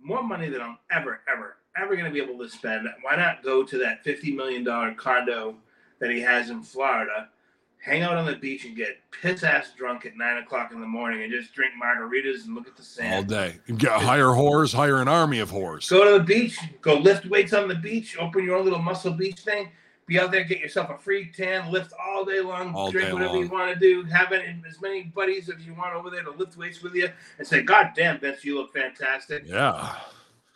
more 0.00 0.22
money 0.22 0.48
than 0.48 0.62
I'm 0.62 0.78
ever, 0.90 1.20
ever, 1.30 1.56
ever 1.76 1.96
going 1.96 2.06
to 2.06 2.10
be 2.10 2.20
able 2.20 2.38
to 2.38 2.48
spend. 2.48 2.88
Why 3.02 3.16
not 3.16 3.42
go 3.42 3.62
to 3.62 3.78
that 3.78 4.02
fifty 4.04 4.32
million 4.32 4.64
dollar 4.64 4.94
condo 4.94 5.56
that 5.98 6.10
he 6.10 6.20
has 6.20 6.50
in 6.50 6.62
Florida? 6.62 7.28
Hang 7.82 8.02
out 8.02 8.18
on 8.18 8.26
the 8.26 8.36
beach 8.36 8.66
and 8.66 8.76
get 8.76 8.98
piss 9.10 9.42
ass 9.42 9.72
drunk 9.76 10.04
at 10.04 10.14
nine 10.14 10.42
o'clock 10.42 10.70
in 10.72 10.82
the 10.82 10.86
morning 10.86 11.22
and 11.22 11.32
just 11.32 11.54
drink 11.54 11.72
margaritas 11.82 12.44
and 12.44 12.54
look 12.54 12.68
at 12.68 12.76
the 12.76 12.82
sand. 12.82 13.14
All 13.14 13.22
day. 13.22 13.58
You 13.66 13.74
Get 13.74 14.02
hire 14.02 14.26
whores, 14.26 14.74
hire 14.74 15.00
an 15.00 15.08
army 15.08 15.38
of 15.38 15.50
whores. 15.50 15.88
Go 15.88 16.04
to 16.04 16.18
the 16.18 16.24
beach, 16.24 16.58
go 16.82 16.98
lift 16.98 17.24
weights 17.26 17.54
on 17.54 17.68
the 17.68 17.74
beach, 17.74 18.18
open 18.18 18.44
your 18.44 18.56
own 18.56 18.64
little 18.64 18.82
muscle 18.82 19.12
beach 19.12 19.40
thing. 19.40 19.70
Be 20.10 20.18
out 20.18 20.32
there, 20.32 20.42
get 20.42 20.58
yourself 20.58 20.90
a 20.90 20.98
free 20.98 21.30
tan, 21.32 21.70
lift 21.70 21.92
all 22.04 22.24
day 22.24 22.40
long, 22.40 22.74
All 22.74 22.90
drink 22.90 23.06
day 23.06 23.12
whatever 23.12 23.34
long. 23.34 23.42
you 23.44 23.48
want 23.48 23.72
to 23.72 23.78
do. 23.78 24.02
Have 24.10 24.32
it 24.32 24.42
as 24.68 24.80
many 24.80 25.04
buddies 25.04 25.48
as 25.48 25.64
you 25.64 25.72
want 25.72 25.94
over 25.94 26.10
there 26.10 26.24
to 26.24 26.32
lift 26.32 26.56
weights 26.56 26.82
with 26.82 26.96
you, 26.96 27.08
and 27.38 27.46
say, 27.46 27.62
"God 27.62 27.92
damn, 27.94 28.18
Vince, 28.18 28.44
you 28.44 28.58
look 28.58 28.74
fantastic." 28.74 29.44
Yeah. 29.46 29.94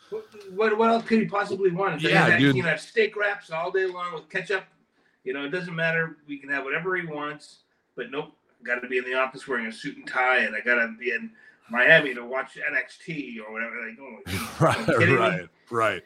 What, 0.09 0.25
what, 0.51 0.77
what 0.77 0.89
else 0.89 1.05
could 1.05 1.19
he 1.21 1.25
possibly 1.25 1.71
want? 1.71 2.01
They 2.03 2.09
Yeah, 2.09 2.27
have, 2.31 2.39
dude. 2.39 2.53
You 2.53 2.61
can 2.63 2.69
have 2.69 2.81
steak 2.81 3.15
wraps 3.15 3.49
all 3.49 3.71
day 3.71 3.85
long 3.85 4.13
with 4.13 4.27
ketchup. 4.29 4.65
You 5.23 5.31
know, 5.31 5.45
it 5.45 5.51
doesn't 5.51 5.73
matter. 5.73 6.17
We 6.27 6.37
can 6.37 6.49
have 6.49 6.65
whatever 6.65 6.97
he 6.97 7.07
wants, 7.07 7.59
but 7.95 8.11
nope. 8.11 8.33
Got 8.65 8.81
to 8.81 8.89
be 8.89 8.97
in 8.97 9.05
the 9.05 9.13
office 9.13 9.47
wearing 9.47 9.67
a 9.67 9.71
suit 9.71 9.95
and 9.95 10.05
tie, 10.05 10.39
and 10.39 10.53
I 10.53 10.59
got 10.59 10.75
to 10.75 10.93
be 10.99 11.11
in 11.11 11.31
Miami 11.69 12.13
to 12.13 12.25
watch 12.25 12.57
NXT 12.57 13.37
or 13.39 13.53
whatever. 13.53 13.75
Like, 13.87 13.97
oh, 14.01 14.55
Right, 14.59 15.17
right. 15.17 15.41
me? 15.43 15.47
Right, 15.71 16.03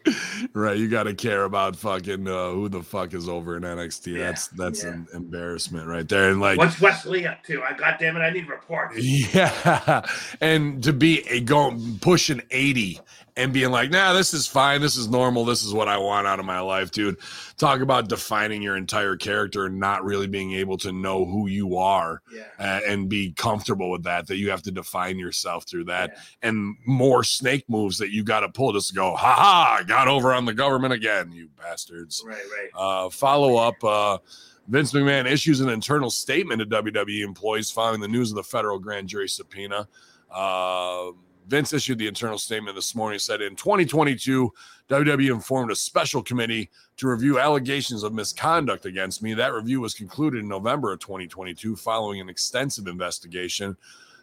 right. 0.53 0.77
You 0.77 0.87
got 0.87 1.03
to 1.03 1.13
care 1.13 1.43
about 1.43 1.75
fucking 1.75 2.27
uh, 2.27 2.51
who 2.51 2.69
the 2.69 2.81
fuck 2.81 3.13
is 3.13 3.27
over 3.27 3.57
in 3.57 3.63
NXT. 3.63 4.13
Yeah, 4.13 4.27
That's 4.27 4.47
that's 4.47 4.83
yeah. 4.83 4.91
an 4.91 5.07
embarrassment 5.13 5.87
right 5.87 6.07
there. 6.07 6.29
And 6.29 6.39
like, 6.39 6.57
what's 6.57 6.79
Wes 6.79 7.05
Lee 7.05 7.25
up 7.25 7.43
to? 7.43 7.61
I 7.63 7.73
God 7.73 7.97
damn 7.99 8.15
it, 8.15 8.21
I 8.21 8.29
need 8.29 8.47
reports. 8.47 8.97
yeah, 9.33 10.05
and 10.39 10.81
to 10.83 10.93
be 10.93 11.27
a 11.29 11.41
go 11.41 11.77
pushing 12.01 12.41
eighty 12.51 12.99
and 13.35 13.53
being 13.53 13.71
like, 13.71 13.89
nah, 13.89 14.11
this 14.11 14.33
is 14.33 14.47
fine, 14.47 14.81
this 14.81 14.97
is 14.97 15.07
normal, 15.07 15.45
this 15.45 15.63
is 15.63 15.73
what 15.73 15.87
I 15.87 15.97
want 15.97 16.27
out 16.27 16.39
of 16.39 16.45
my 16.45 16.59
life, 16.59 16.91
dude. 16.91 17.17
Talk 17.57 17.79
about 17.79 18.09
defining 18.09 18.61
your 18.61 18.75
entire 18.75 19.15
character 19.15 19.65
and 19.65 19.79
not 19.79 20.03
really 20.03 20.27
being 20.27 20.51
able 20.53 20.77
to 20.79 20.91
know 20.91 21.23
who 21.25 21.47
you 21.47 21.77
are. 21.77 22.21
Yeah. 22.33 22.43
uh, 22.59 22.81
and 22.85 23.07
be 23.07 23.31
comfortable 23.31 23.91
with 23.91 24.03
that 24.03 24.27
that 24.27 24.37
you 24.37 24.49
have 24.49 24.61
to 24.63 24.71
define 24.71 25.17
yourself 25.17 25.65
through 25.67 25.85
that 25.85 26.17
and 26.41 26.75
more 26.85 27.23
snake 27.23 27.63
moves 27.69 27.97
that 27.99 28.11
you 28.11 28.23
got 28.23 28.41
to 28.41 28.49
pull 28.49 28.73
just 28.73 28.89
to 28.89 28.93
go 28.95 29.15
ha 29.15 29.33
ha 29.33 29.48
I 29.49 29.83
got 29.87 30.07
over 30.07 30.33
on 30.33 30.45
the 30.45 30.53
government 30.53 30.93
again 30.93 31.31
you 31.31 31.49
bastards 31.57 32.23
Right, 32.25 32.35
right. 32.35 32.69
uh 32.75 33.09
follow 33.09 33.55
up 33.55 33.83
uh 33.83 34.17
Vince 34.69 34.93
McMahon 34.93 35.25
issues 35.25 35.61
an 35.61 35.69
internal 35.69 36.11
statement 36.11 36.59
to 36.59 36.65
WWE 36.67 37.23
employees 37.23 37.71
following 37.71 37.99
the 37.99 38.07
news 38.07 38.29
of 38.29 38.35
the 38.35 38.43
federal 38.43 38.77
grand 38.77 39.09
jury 39.09 39.27
subpoena. 39.27 39.87
Uh, 40.29 41.07
Vince 41.47 41.73
issued 41.73 41.97
the 41.97 42.07
internal 42.07 42.37
statement 42.37 42.75
this 42.75 42.93
morning. 42.93 43.17
Said 43.17 43.41
in 43.41 43.55
2022, 43.55 44.53
WWE 44.87 45.31
informed 45.33 45.71
a 45.71 45.75
special 45.75 46.21
committee 46.21 46.69
to 46.97 47.07
review 47.07 47.39
allegations 47.39 48.03
of 48.03 48.13
misconduct 48.13 48.85
against 48.85 49.23
me. 49.23 49.33
That 49.33 49.53
review 49.53 49.81
was 49.81 49.95
concluded 49.95 50.41
in 50.41 50.47
November 50.47 50.93
of 50.93 50.99
2022 50.99 51.75
following 51.75 52.21
an 52.21 52.29
extensive 52.29 52.85
investigation. 52.85 53.75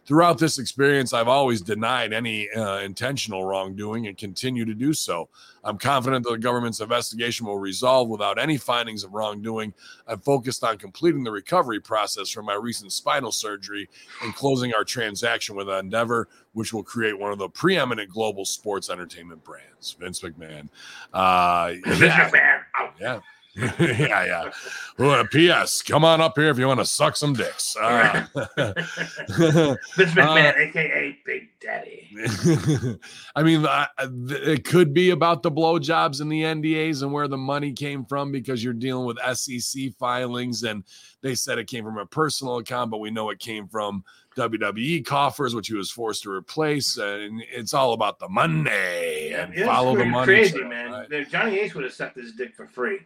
Throughout 0.06 0.38
this 0.38 0.58
experience, 0.60 1.12
I've 1.12 1.26
always 1.26 1.60
denied 1.60 2.12
any 2.12 2.48
uh, 2.50 2.78
intentional 2.78 3.44
wrongdoing 3.44 4.06
and 4.06 4.16
continue 4.16 4.64
to 4.64 4.72
do 4.72 4.92
so. 4.92 5.28
I'm 5.64 5.78
confident 5.78 6.24
that 6.24 6.30
the 6.30 6.38
government's 6.38 6.78
investigation 6.78 7.44
will 7.44 7.58
resolve 7.58 8.08
without 8.08 8.38
any 8.38 8.56
findings 8.56 9.02
of 9.02 9.12
wrongdoing. 9.12 9.74
I'm 10.06 10.20
focused 10.20 10.62
on 10.62 10.78
completing 10.78 11.24
the 11.24 11.32
recovery 11.32 11.80
process 11.80 12.30
from 12.30 12.46
my 12.46 12.54
recent 12.54 12.92
spinal 12.92 13.32
surgery 13.32 13.88
and 14.22 14.32
closing 14.32 14.72
our 14.74 14.84
transaction 14.84 15.56
with 15.56 15.68
Endeavor, 15.68 16.28
which 16.52 16.72
will 16.72 16.84
create 16.84 17.18
one 17.18 17.32
of 17.32 17.38
the 17.38 17.48
preeminent 17.48 18.08
global 18.08 18.44
sports 18.44 18.88
entertainment 18.90 19.42
brands. 19.42 19.96
Vince 19.98 20.20
McMahon. 20.20 20.68
Uh, 21.12 21.74
Vince 21.84 22.00
yeah, 22.00 22.30
McMahon, 22.30 22.60
out. 22.78 22.94
yeah. 23.00 23.20
yeah, 23.80 24.24
yeah. 24.26 24.50
Well, 24.98 25.26
P.S. 25.26 25.80
Come 25.82 26.04
on 26.04 26.20
up 26.20 26.36
here 26.36 26.50
if 26.50 26.58
you 26.58 26.66
want 26.66 26.80
to 26.80 26.86
suck 26.86 27.16
some 27.16 27.32
dicks. 27.32 27.74
Uh, 28.58 29.74
Vince 29.96 30.12
McMahon, 30.12 30.56
aka 30.56 31.18
Big 31.24 31.48
Daddy. 31.60 32.08
I 33.34 33.42
mean, 33.42 33.66
I- 33.66 33.88
I- 33.98 34.06
th- 34.06 34.40
it 34.48 34.64
could 34.64 34.92
be 34.94 35.10
about 35.10 35.42
the 35.42 35.50
blowjobs 35.50 36.20
and 36.20 36.30
the 36.30 36.42
NDAs 36.42 37.02
and 37.02 37.12
where 37.12 37.28
the 37.28 37.36
money 37.36 37.72
came 37.72 38.04
from 38.04 38.32
because 38.32 38.62
you're 38.62 38.72
dealing 38.72 39.06
with 39.06 39.18
SEC 39.36 39.92
filings 39.98 40.62
and 40.62 40.84
they 41.22 41.34
said 41.34 41.58
it 41.58 41.66
came 41.66 41.84
from 41.84 41.98
a 41.98 42.06
personal 42.06 42.58
account, 42.58 42.90
but 42.90 42.98
we 42.98 43.10
know 43.10 43.30
it 43.30 43.38
came 43.38 43.68
from 43.68 44.04
WWE 44.36 45.04
coffers, 45.04 45.54
which 45.54 45.68
he 45.68 45.74
was 45.74 45.90
forced 45.90 46.22
to 46.24 46.30
replace. 46.30 46.96
And 46.98 47.42
it's 47.50 47.74
all 47.74 47.92
about 47.92 48.18
the 48.18 48.28
money 48.28 49.32
and 49.32 49.54
It's 49.54 49.66
follow 49.66 49.96
the 49.96 50.04
money. 50.04 50.26
Crazy 50.26 50.62
man. 50.62 50.92
right? 51.10 51.28
Johnny 51.30 51.58
Ace 51.58 51.74
would 51.74 51.84
have 51.84 51.92
sucked 51.92 52.16
his 52.16 52.32
dick 52.32 52.54
for 52.54 52.66
free. 52.66 52.98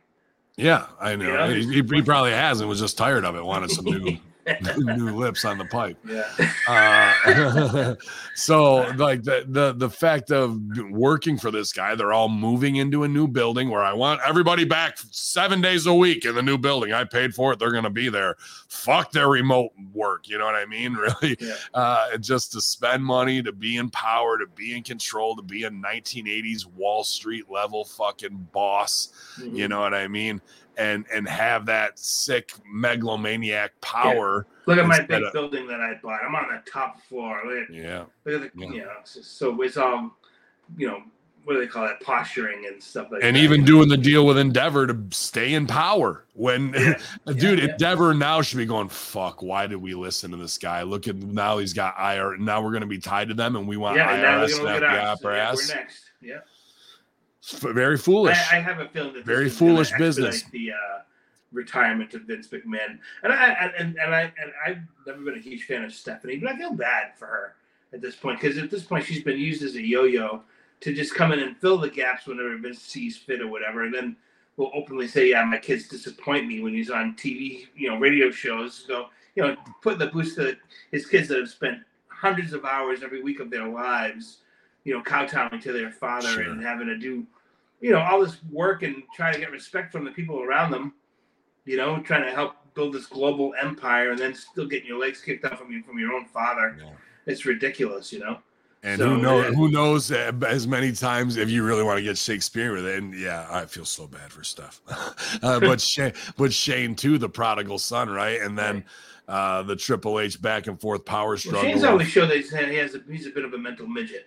Yeah, 0.57 0.87
I 1.01 1.17
know. 1.17 1.49
Yeah. 1.49 1.55
He, 1.55 1.83
he 1.83 2.03
probably 2.03 2.33
has 2.33 2.61
and 2.61 2.69
was 2.69 2.81
just 2.81 2.99
tired 2.99 3.25
of 3.25 3.35
it, 3.37 3.45
wanted 3.45 3.71
some 3.71 3.85
new 3.87 4.17
new 4.79 5.17
lips 5.17 5.45
on 5.45 5.59
the 5.59 5.65
pipe. 5.67 5.97
Yeah. 6.11 6.25
Uh, 6.67 7.95
so 8.35 8.77
like 8.97 9.23
the, 9.23 9.45
the 9.49 9.73
the 9.73 9.89
fact 9.91 10.31
of 10.33 10.59
working 10.91 11.37
for 11.39 11.51
this 11.51 11.73
guy, 11.73 11.95
they're 11.95 12.13
all 12.13 12.29
moving 12.29 12.77
into 12.77 13.05
a 13.05 13.09
new 13.09 13.29
building 13.29 13.71
where 13.71 13.83
I 13.83 13.93
want 13.93 14.21
everybody 14.27 14.65
back 14.65 14.99
seven 15.11 15.61
days 15.61 15.87
a 15.87 15.95
week 15.95 16.25
in 16.25 16.35
the 16.35 16.43
new 16.43 16.59
building. 16.59 16.93
I 16.93 17.05
paid 17.05 17.35
for 17.35 17.53
it. 17.53 17.59
They're 17.59 17.71
gonna 17.73 17.91
be 17.91 18.09
there. 18.09 18.37
Fuck 18.69 19.13
their 19.13 19.29
remote 19.29 19.71
work. 19.93 20.29
You 20.29 20.39
know 20.39 20.47
what 20.47 20.55
I 20.55 20.67
mean? 20.67 20.95
Really, 21.01 21.37
Yeah. 21.41 21.55
uh, 21.75 22.19
just 22.19 22.53
to 22.53 22.61
spend 22.61 23.05
money, 23.05 23.43
to 23.43 23.53
be 23.53 23.77
in 23.77 23.91
power, 23.91 24.39
to 24.39 24.47
be 24.47 24.77
in 24.77 24.83
control, 24.83 25.37
to 25.37 25.43
be 25.43 25.65
a 25.65 25.71
1980s 25.71 26.67
Wall 26.67 27.05
Street 27.05 27.45
level 27.51 27.85
fucking 27.85 28.49
boss. 28.53 29.11
Mhm. 29.41 29.57
You 29.57 29.69
know 29.69 29.81
what 29.81 29.95
I 29.95 30.09
mean? 30.09 30.41
And 30.77 31.05
and 31.13 31.29
have 31.29 31.67
that 31.67 31.99
sick 31.99 32.53
megalomaniac 32.71 33.79
power. 33.81 34.47
Look 34.67 34.79
at 34.79 34.87
my 34.87 35.01
big 35.01 35.23
of- 35.23 35.33
building 35.33 35.67
that 35.67 35.81
I 35.81 35.95
bought. 36.03 36.21
I'm 36.25 36.35
on 36.35 36.49
the 36.49 36.71
top 36.71 37.01
floor. 37.03 37.43
Look 37.47 37.69
at, 37.69 37.75
Yeah. 37.75 38.05
look 38.25 38.43
at 38.43 38.55
the, 38.55 38.61
Yeah. 38.61 38.71
you 38.73 38.81
know, 38.83 38.93
it's 39.01 39.15
just, 39.15 39.37
so 39.39 39.61
it's 39.63 39.77
all, 39.77 40.17
you 40.77 40.87
know, 40.87 41.03
what 41.45 41.55
do 41.55 41.61
they 41.61 41.67
call 41.67 41.87
that? 41.87 42.01
Posturing 42.01 42.67
and 42.67 42.83
stuff 42.83 43.09
like 43.11 43.23
that? 43.23 43.27
and 43.27 43.37
that. 43.37 43.41
even 43.41 43.65
doing 43.65 43.89
the 43.89 43.97
deal 43.97 44.25
with 44.27 44.39
Endeavor 44.39 44.87
to 44.87 44.97
stay 45.11 45.55
in 45.55 45.67
power. 45.67 46.25
When, 46.35 46.71
dude, 47.27 47.59
yeah. 47.59 47.73
Endeavor 47.73 48.15
now 48.15 48.41
should 48.43 48.59
be 48.59 48.67
going, 48.67 48.89
fuck, 48.91 49.43
why 49.43 49.67
did 49.67 49.77
we 49.79 49.95
listen 49.95 50.31
to 50.31 50.37
this 50.37 50.57
guy? 50.59 50.83
Look 50.83 51.09
at 51.09 51.17
now 51.17 51.59
he's 51.59 51.73
got 51.73 51.97
IR. 51.99 52.37
Now 52.37 52.63
we're 52.63 52.71
going 52.71 52.83
to 52.83 52.87
be 52.87 52.99
tied 52.99 53.29
to 53.29 53.35
them 53.35 53.57
and 53.57 53.67
we 53.67 53.77
want 53.77 53.97
yeah, 53.97 54.09
IRS 54.17 54.43
and 54.45 54.53
gonna 54.53 54.75
look 54.75 54.83
at 54.83 55.19
FBI 55.21 55.25
our 55.25 55.37
Yeah, 55.37 55.51
ass. 55.51 55.69
we're 55.69 55.75
next. 55.75 56.05
Yeah. 56.23 56.39
Very 57.43 57.97
foolish. 57.97 58.39
I, 58.51 58.59
I 58.59 58.61
have 58.61 58.81
a 58.81 58.89
feeling 58.89 59.15
that 59.15 59.25
Very 59.25 59.47
is 59.47 59.57
foolish 59.57 59.93
business. 59.93 60.43
The 60.53 60.73
uh, 60.73 61.01
retirement 61.53 62.15
of 62.15 62.23
Vince 62.23 62.49
McMahon, 62.49 62.99
and 63.23 63.33
I 63.33 63.47
and, 63.53 63.73
and, 63.79 63.99
and 63.99 64.15
I 64.15 64.23
and 64.23 64.53
I've 64.65 64.79
never 65.07 65.21
been 65.23 65.37
a 65.37 65.41
huge 65.41 65.65
fan 65.65 65.85
of 65.85 65.93
Stephanie, 65.93 66.37
but 66.37 66.53
I 66.53 66.57
feel 66.57 66.75
bad 66.75 67.13
for 67.19 67.27
her 67.27 67.55
at 67.93 68.01
this 68.01 68.15
point 68.15 68.41
because 68.41 68.59
at 68.59 68.71
this 68.71 68.85
point 68.85 69.07
she's 69.07 69.23
been 69.23 69.39
used 69.39 69.63
as 69.63 69.75
a 69.75 69.83
yo-yo 69.83 70.43
to 70.81 70.95
just 70.95 71.15
come 71.15 71.33
in 71.33 71.41
and 71.41 71.57
fill 71.57 71.79
the 71.79 71.91
gaps 71.91 72.27
whenever 72.27 72.57
Vince 72.57 72.81
sees 72.81 73.17
fit 73.17 73.41
or 73.41 73.49
whatever, 73.49 73.85
and 73.85 73.95
then 73.95 74.17
will 74.57 74.71
openly 74.75 75.09
say, 75.09 75.31
"Yeah, 75.31 75.45
my 75.45 75.59
kids 75.59 75.89
disappoint 75.89 76.47
me 76.47 76.61
when 76.61 76.75
he's 76.75 76.91
on 76.91 77.15
TV, 77.15 77.69
you 77.75 77.89
know, 77.89 77.97
radio 77.97 78.31
shows." 78.31 78.85
So 78.87 79.09
you 79.35 79.43
know, 79.43 79.57
put 79.83 79.99
the 79.99 80.09
boost 80.09 80.37
to 80.37 80.57
his 80.93 81.07
kids 81.07 81.29
that 81.29 81.39
have 81.39 81.49
spent 81.49 81.79
hundreds 82.09 82.53
of 82.53 82.65
hours 82.65 83.03
every 83.03 83.23
week 83.23 83.41
of 83.41 83.51
their 83.51 83.67
lives, 83.67 84.39
you 84.85 84.95
know, 84.95 85.03
kowtowing 85.03 85.61
to 85.61 85.73
their 85.73 85.91
father 85.91 86.29
Sure. 86.29 86.43
and 86.43 86.63
having 86.63 86.87
to 86.87 86.97
do, 86.97 87.27
you 87.81 87.91
know, 87.93 88.01
all 88.01 88.21
this 88.25 88.39
work 88.51 88.83
and 88.83 89.03
trying 89.15 89.35
to 89.35 89.41
get 89.41 89.51
respect 89.51 89.93
from 89.93 90.05
the 90.05 90.11
people 90.11 90.41
around 90.43 90.71
them, 90.71 90.95
you 91.65 91.77
know, 91.77 92.01
trying 92.01 92.25
to 92.25 92.31
help 92.31 92.55
build 92.75 92.95
this 92.95 93.07
global 93.07 93.53
empire 93.61 94.11
and 94.11 94.19
then 94.19 94.35
still 94.35 94.67
getting 94.67 94.87
your 94.89 94.99
legs 94.99 95.21
kicked 95.21 95.45
out 95.45 95.59
from 95.59 95.71
you 95.71 95.83
from 95.83 95.99
your 95.99 96.13
own 96.13 96.25
father. 96.27 96.77
Yeah. 96.81 96.91
It's 97.27 97.45
ridiculous, 97.45 98.13
you 98.13 98.21
know. 98.21 98.39
And 98.83 98.99
So, 98.99 99.11
who 99.11 99.19
knows? 99.19 99.45
yeah. 99.45 99.51
Who 99.53 99.69
knows? 99.71 100.11
uh, 100.11 100.33
As 100.47 100.67
many 100.67 100.93
times, 100.93 101.37
if 101.37 101.51
you 101.51 101.63
really 101.63 101.83
want 101.83 101.99
to 101.99 102.03
get 102.03 102.17
Shakespeare 102.17 102.73
with 102.73 102.87
it, 102.87 103.03
and 103.03 103.13
yeah, 103.13 103.47
I 103.51 103.67
feel 103.67 103.85
so 103.85 104.07
bad 104.07 104.33
for 104.33 104.43
stuff. 104.43 104.81
uh, 105.43 105.61
but 105.61 105.81
Shane, 105.93 106.15
but 106.39 106.51
Shane 106.53 106.95
too, 106.95 107.19
the 107.19 107.29
prodigal 107.29 107.79
son, 107.79 108.09
right? 108.09 108.41
And 108.41 108.57
then 108.59 108.85
uh, 109.29 109.63
the 109.65 109.77
Triple 109.77 110.19
H 110.19 110.41
back 110.41 110.67
and 110.67 110.81
forth 110.81 111.05
power 111.05 111.31
Well, 111.31 111.37
struggle. 111.37 111.61
Shane's 111.63 111.85
always 111.85 112.09
showed 112.09 112.31
that 112.31 112.39
he's, 112.39 112.51
he 112.51 112.77
has 112.77 112.95
a, 112.95 113.03
he's 113.11 113.27
a 113.27 113.31
bit 113.31 113.45
of 113.45 113.53
a 113.53 113.59
mental 113.59 113.87
midget. 113.87 114.27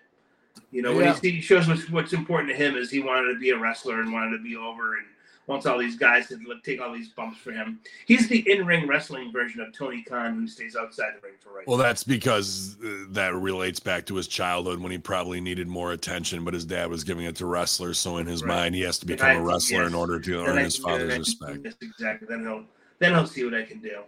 You 0.73 0.81
know, 0.81 0.95
when 0.95 1.05
Yeah. 1.05 1.13
he's, 1.13 1.21
he 1.21 1.39
shows 1.41 1.67
what's, 1.67 1.87
what's 1.89 2.13
important 2.13 2.49
to 2.49 2.55
him 2.55 2.75
is 2.75 2.89
he 2.89 2.99
wanted 2.99 3.31
to 3.33 3.39
be 3.39 3.51
a 3.51 3.57
wrestler 3.57 4.01
and 4.01 4.11
wanted 4.11 4.37
to 4.37 4.43
be 4.43 4.55
over 4.55 4.95
and 4.95 5.05
wants 5.45 5.65
all 5.67 5.77
these 5.77 5.95
guys 5.97 6.27
to 6.29 6.35
like, 6.47 6.63
take 6.63 6.81
all 6.81 6.91
these 6.91 7.09
bumps 7.09 7.37
for 7.37 7.51
him. 7.51 7.79
He's 8.07 8.27
the 8.27 8.39
in-ring 8.51 8.87
wrestling 8.87 9.31
version 9.31 9.61
of 9.61 9.71
Tony 9.71 10.01
Khan 10.01 10.33
who 10.35 10.47
stays 10.47 10.75
outside 10.75 11.11
the 11.15 11.21
ring 11.21 11.35
for 11.39 11.53
right. 11.53 11.67
Well, 11.67 11.77
that's 11.77 12.03
because 12.03 12.77
uh, 12.83 13.05
that 13.09 13.35
relates 13.35 13.79
back 13.79 14.05
to 14.07 14.15
his 14.15 14.27
childhood 14.27 14.79
when 14.79 14.91
he 14.91 14.97
probably 14.97 15.41
needed 15.41 15.67
more 15.67 15.91
attention, 15.91 16.43
but 16.43 16.55
his 16.55 16.65
dad 16.65 16.89
was 16.89 17.03
giving 17.03 17.25
it 17.25 17.35
to 17.35 17.45
wrestlers. 17.45 17.99
So 17.99 18.17
in 18.17 18.25
his 18.25 18.41
Right. 18.41 18.55
mind, 18.55 18.75
he 18.75 18.81
has 18.81 18.97
to 18.99 19.05
become 19.05 19.29
I- 19.29 19.33
a 19.33 19.41
wrestler 19.41 19.83
in 19.83 19.93
order 19.93 20.19
to 20.19 20.31
Then 20.37 20.45
earn 20.47 20.57
I 20.57 20.63
his 20.63 20.77
father's 20.77 21.11
that. 21.11 21.19
respect. 21.19 21.59
Yes, 21.65 21.75
exactly. 21.81 22.27
Then 22.29 22.41
he'll 22.43 22.65
then 22.99 23.13
he'll 23.13 23.27
see 23.27 23.43
what 23.43 23.53
I 23.53 23.63
can 23.63 23.79
do. 23.79 23.99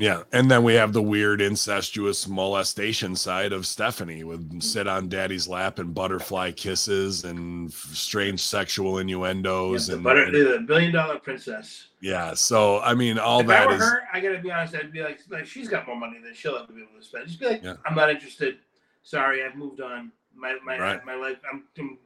Yeah, 0.00 0.22
and 0.32 0.48
then 0.48 0.62
we 0.62 0.74
have 0.74 0.92
the 0.92 1.02
weird 1.02 1.40
incestuous 1.40 2.28
molestation 2.28 3.16
side 3.16 3.52
of 3.52 3.66
Stephanie 3.66 4.22
with 4.22 4.48
mm-hmm. 4.48 4.60
sit 4.60 4.86
on 4.86 5.08
daddy's 5.08 5.48
lap 5.48 5.80
and 5.80 5.92
butterfly 5.92 6.52
kisses 6.52 7.24
and 7.24 7.72
strange 7.72 8.40
sexual 8.40 8.98
innuendos 8.98 9.88
Yeah, 9.88 9.92
the, 9.92 9.96
and, 9.96 10.04
butter, 10.04 10.22
and- 10.22 10.34
the 10.34 10.64
billion 10.66 10.92
dollar 10.92 11.18
princess. 11.18 11.88
yeah. 12.00 12.32
So 12.34 12.78
I 12.80 12.94
mean, 12.94 13.18
all 13.18 13.40
if 13.40 13.46
I 13.46 13.48
that 13.48 13.66
were 13.66 13.74
is 13.74 13.80
her, 13.80 14.02
I 14.12 14.20
gotta 14.20 14.38
be 14.38 14.52
honest. 14.52 14.76
I'd 14.76 14.92
be 14.92 15.02
like, 15.02 15.18
like 15.30 15.46
she's 15.46 15.68
got 15.68 15.84
more 15.88 15.96
money 15.96 16.18
than 16.22 16.32
she'll 16.32 16.54
ever 16.56 16.72
be 16.72 16.82
able 16.82 16.96
to 16.96 17.04
spend. 17.04 17.26
Just 17.26 17.40
be 17.40 17.46
like, 17.46 17.64
Yeah. 17.64 17.74
I'm 17.84 17.96
not 17.96 18.08
interested. 18.08 18.58
Sorry, 19.02 19.44
I've 19.44 19.56
moved 19.56 19.80
on. 19.80 20.12
My 20.32 20.56
my 20.64 20.78
Right. 20.78 21.04
my 21.04 21.16
life. 21.16 21.38
I'm, 21.52 21.64
I'm 21.76 21.98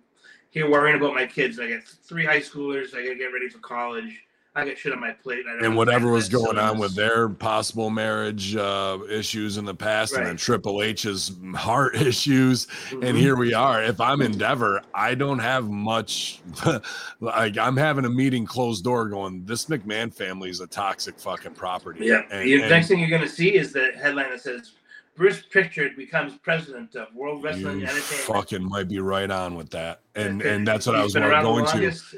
here 0.49 0.71
worrying 0.71 0.97
about 0.97 1.15
my 1.15 1.27
kids. 1.27 1.61
I 1.61 1.69
got 1.69 1.83
three 1.83 2.25
high 2.25 2.41
schoolers. 2.41 2.95
I 2.95 3.03
gotta 3.03 3.17
get 3.17 3.35
ready 3.35 3.51
for 3.51 3.59
college. 3.59 4.23
I 4.55 4.67
got 4.67 4.77
shit 4.77 4.93
on 4.93 5.01
my 5.01 5.13
plate. 5.13 5.45
I 5.49 5.65
and 5.65 5.75
whatever 5.77 6.11
was 6.11 6.29
going 6.29 6.59
on 6.59 6.79
with 6.79 6.95
their 6.95 7.31
possible 7.31 7.89
marriage 7.89 8.55
uh, 8.55 8.99
issues 9.09 9.57
in 9.57 9.65
the 9.65 9.75
past, 9.75 10.15
and 10.15 10.27
then 10.27 10.37
Triple 10.37 10.83
H's 10.83 11.33
heart 11.55 11.95
issues, 12.03 12.67
and 12.91 13.03
Mhm. 13.03 13.17
here 13.19 13.35
we 13.37 13.55
are. 13.55 13.83
If 13.83 13.99
I'm 13.99 14.21
Endeavor, 14.21 14.83
I 14.95 15.15
don't 15.15 15.39
have 15.39 15.71
much. 15.71 16.41
like 17.21 17.57
I'm 17.57 17.79
having 17.79 18.05
a 18.05 18.11
meeting 18.11 18.45
closed 18.45 18.85
door, 18.85 19.09
going, 19.09 19.45
"This 19.47 19.67
McMahon 19.67 20.13
family 20.13 20.51
is 20.51 20.61
a 20.61 20.67
toxic 20.67 21.19
fucking 21.19 21.55
property." 21.55 22.05
Yeah. 22.07 22.23
and, 22.31 22.47
the 22.47 22.61
and 22.61 22.69
next 22.71 22.89
thing 22.89 22.99
you're 23.01 23.09
gonna 23.09 23.29
see 23.29 23.55
is 23.55 23.73
the 23.73 23.93
headline 23.97 24.31
that 24.31 24.43
says 24.43 24.73
Bruce 25.17 25.41
Pritchard 25.43 25.97
becomes 25.97 26.37
president 26.39 26.95
of 26.95 27.09
World 27.15 27.43
Wrestling 27.43 27.81
you 27.81 27.87
Entertainment. 27.87 28.27
fucking 28.27 28.69
might 28.69 28.89
be 28.89 28.99
right 28.99 29.31
on 29.31 29.55
with 29.55 29.71
that, 29.71 30.01
and 30.15 30.43
Uh, 30.43 30.47
and 30.49 30.67
that's 30.69 30.87
what 30.87 30.97
I 30.97 31.03
was 31.03 31.15
going 31.15 31.31
to. 31.31 31.49
longest. 31.49 32.15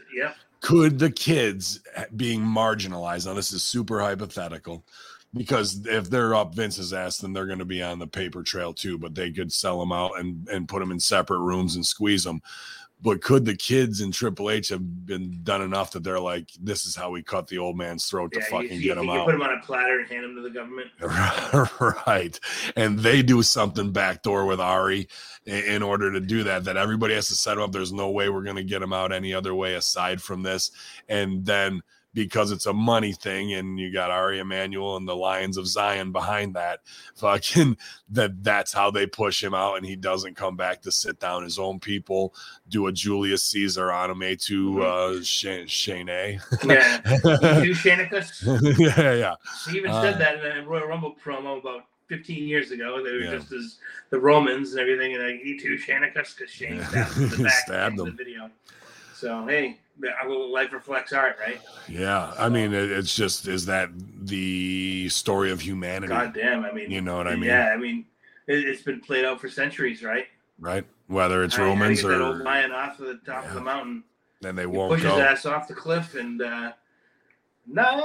Could 0.65 0.99
the 0.99 1.11
kids 1.11 1.81
eh, 1.95 2.07
being 2.17 2.41
marginalized 2.41 3.27
now 3.27 3.35
this 3.35 3.53
is 3.53 3.63
super 3.63 4.01
hypothetical 4.01 4.83
because 5.35 5.87
if 5.87 6.09
they're 6.09 6.35
up 6.35 6.55
vince's 6.55 6.95
ass 6.95 7.19
then 7.19 7.35
they're 7.35 7.45
going 7.45 7.59
to 7.59 7.67
be 7.67 7.83
on 7.83 7.99
the 7.99 8.07
paper 8.07 8.43
trail 8.43 8.73
too 8.73 8.97
but 8.97 9.15
they 9.15 9.31
could 9.31 9.53
sell 9.53 9.79
them 9.79 9.93
out 9.93 10.19
and 10.19 10.49
and 10.49 10.67
put 10.67 10.81
them 10.81 10.91
in 10.91 10.99
separate 10.99 11.41
rooms 11.41 11.77
and 11.77 11.85
squeeze 11.85 12.25
them 12.25 12.41
but 13.01 13.21
could 13.21 13.45
the 13.45 13.57
kids 13.57 14.01
in 14.01 14.11
triple 14.11 14.51
h 14.51 14.69
have 14.69 15.07
been 15.07 15.41
done 15.43 15.63
enough 15.63 15.91
that 15.93 16.03
they're 16.03 16.21
like 16.21 16.49
this 16.61 16.87
is 16.87 16.97
how 16.97 17.11
we 17.11 17.23
cut 17.23 17.47
the 17.47 17.59
old 17.59 17.77
man's 17.77 18.07
throat 18.07 18.33
to 18.33 18.41
fucking 18.43 18.73
you, 18.73 18.81
get 18.81 18.97
you, 18.97 19.03
him 19.03 19.05
you 19.05 19.13
out. 19.13 19.27
put 19.27 19.35
him 19.35 19.43
on 19.43 19.53
a 19.53 19.61
platter 19.61 20.01
and 20.01 20.09
hand 20.09 20.25
him 20.25 20.35
to 20.35 20.43
the 20.43 20.51
government. 20.51 20.91
right. 22.07 22.39
And 22.77 22.99
they 22.99 23.23
do 23.23 23.43
something 23.43 23.93
backdoor 23.93 24.47
with 24.47 24.61
ari 24.61 25.09
in, 25.45 25.65
in 25.65 25.83
order 25.83 26.13
to 26.13 26.21
do 26.21 26.43
that 26.45 26.65
that 26.65 26.77
everybody 26.77 27.15
has 27.15 27.29
to 27.29 27.35
set 27.35 27.57
him 27.57 27.63
up. 27.63 27.73
There's 27.73 27.93
no 27.93 28.11
way 28.11 28.29
we're 28.29 28.43
going 28.43 28.57
to 28.57 28.65
get 28.65 28.83
him 28.83 28.93
out 28.93 29.13
any 29.13 29.35
other 29.35 29.55
way 29.55 29.75
aside 29.75 30.23
from 30.23 30.43
this. 30.43 30.71
And 31.09 31.45
then 31.45 31.83
because 32.15 32.53
it's 32.53 32.67
a 32.67 32.73
money 32.73 33.13
thing 33.13 33.53
and 33.55 33.79
you 33.79 33.93
got 33.93 34.11
Ari 34.11 34.39
Emanuel 34.39 34.97
and 34.97 35.07
the 35.07 35.17
Lions 35.17 35.57
of 35.57 35.67
Zion 35.67 36.13
behind 36.13 36.55
that 36.55 36.81
fucking 37.17 37.77
that 38.11 38.43
that's 38.43 38.73
how 38.73 38.91
they 38.91 39.07
push 39.07 39.43
him 39.43 39.53
out 39.55 39.77
and 39.77 39.85
he 39.85 39.97
doesn't 39.97 40.37
come 40.37 40.57
back 40.57 40.81
to 40.83 40.93
sit 40.93 41.19
down 41.21 41.43
his 41.43 41.59
own 41.59 41.81
people 41.81 42.33
do 42.69 42.87
a 42.87 42.93
Julius 42.93 43.43
Caesar 43.45 43.91
on 43.93 44.11
him 44.11 44.23
a 44.23 44.37
to 44.37 44.83
uh 44.83 45.23
Shane 45.23 45.67
Shane 45.67 46.09
A 46.09 46.39
Yeah. 46.65 47.01
you 47.63 47.75
Shanicus. 47.75 48.79
yeah 48.79 49.13
yeah 49.13 49.35
He 49.71 49.77
even 49.79 49.91
Uh, 49.91 50.01
said 50.01 50.19
that 50.21 50.45
in 50.45 50.59
a 50.59 50.67
Royal 50.67 50.87
Rumble 50.87 51.15
promo 51.23 51.59
about 51.61 51.87
15 52.09 52.47
years 52.47 52.71
ago. 52.71 53.03
They 53.03 53.13
were 53.13 53.19
Yeah. 53.21 53.31
just 53.39 53.51
as 53.53 53.79
the 54.11 54.19
Romans 54.21 54.73
and 54.73 54.81
everything, 54.81 55.15
and 55.15 55.23
like, 55.25 55.41
he 55.43 55.59
too 55.59 55.77
Shanicus 55.79 56.37
because 56.37 56.51
Shane 56.51 56.83
stabbed 56.91 57.17
the 57.17 57.43
back 57.43 57.53
Stabbed 57.65 57.99
in 57.99 58.05
the 58.05 58.11
video. 58.13 58.51
So 59.15 59.47
hey, 59.47 59.79
a 60.03 60.29
little 60.29 60.53
life 60.53 60.73
reflects 60.73 61.13
art, 61.13 61.37
right? 61.41 61.61
Yeah, 61.89 62.33
I 62.39 62.49
mean, 62.49 62.73
it's 62.73 63.15
just 63.15 63.47
is 63.47 63.67
that 63.67 63.91
the 64.23 65.09
story 65.09 65.51
of 65.51 65.61
humanity? 65.61 66.09
God 66.09 66.35
damn, 66.35 66.65
I 66.65 66.73
mean, 66.73 66.91
You 66.91 67.01
know 67.01 67.17
what 67.17 67.29
I 67.29 67.35
mean? 67.37 67.45
Yeah, 67.45 67.71
I 67.73 67.77
mean, 67.77 68.05
it, 68.47 68.59
it's 68.67 68.83
been 68.83 69.01
played 69.01 69.25
out 69.25 69.41
for 69.41 69.49
centuries, 69.49 70.03
right? 70.03 70.27
Right? 70.59 70.85
Whether 71.07 71.45
it's 71.45 71.57
to 71.57 71.63
Romans 71.63 72.03
get 72.03 72.09
that 72.09 72.21
old 72.21 72.39
lion 72.39 72.73
off 72.73 72.99
of 73.01 73.07
the 73.07 73.21
top 73.27 73.47
of 73.47 73.55
the 73.55 73.61
mountain. 73.61 74.05
then 74.41 74.57
they 74.57 74.67
won't 74.67 74.91
pushes 74.91 75.07
go. 75.07 75.17
his 75.17 75.25
ass 75.25 75.47
off 75.47 75.69
the 75.69 75.75
cliff 75.75 76.15
and 76.15 76.41
uh, 76.43 76.73
no, 77.67 78.03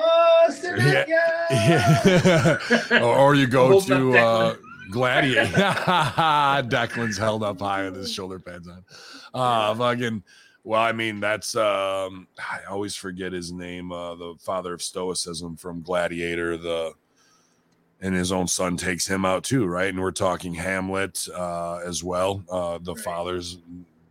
Yeah. 0.64 1.06
Yeah. 1.52 2.58
or, 3.04 3.18
or 3.18 3.36
you 3.36 3.48
go 3.48 3.80
to 3.82 4.18
uh, 4.18 4.56
Gladiator. 4.90 5.46
Declan's 5.52 7.18
held 7.18 7.44
up 7.44 7.60
high 7.60 7.86
with 7.86 7.96
his 7.96 8.12
shoulder 8.12 8.40
pads 8.40 8.68
on. 8.68 8.84
Uh, 9.34 9.76
fucking. 9.76 10.24
Well, 10.70 10.82
I 10.82 10.92
mean, 10.92 11.20
that's 11.20 11.56
um, 11.56 12.28
I 12.38 12.60
always 12.70 12.96
forget 12.96 13.34
his 13.34 13.52
name. 13.52 13.92
Uh, 13.92 14.14
the 14.14 14.36
father 14.40 14.72
of 14.72 14.84
Stoicism 14.84 15.56
from 15.56 15.82
Gladiator. 15.82 16.58
The 16.58 16.92
and 18.02 18.14
his 18.14 18.32
own 18.32 18.48
son 18.48 18.78
takes 18.78 19.08
him 19.08 19.26
out 19.26 19.44
too, 19.44 19.66
right? 19.66 19.90
And 19.90 20.00
we're 20.00 20.12
talking 20.12 20.54
Hamlet 20.54 21.28
uh, 21.36 21.78
as 21.78 22.04
well. 22.04 22.44
Uh, 22.52 22.78
the 22.84 22.94
Right. 22.94 23.04
father's 23.04 23.58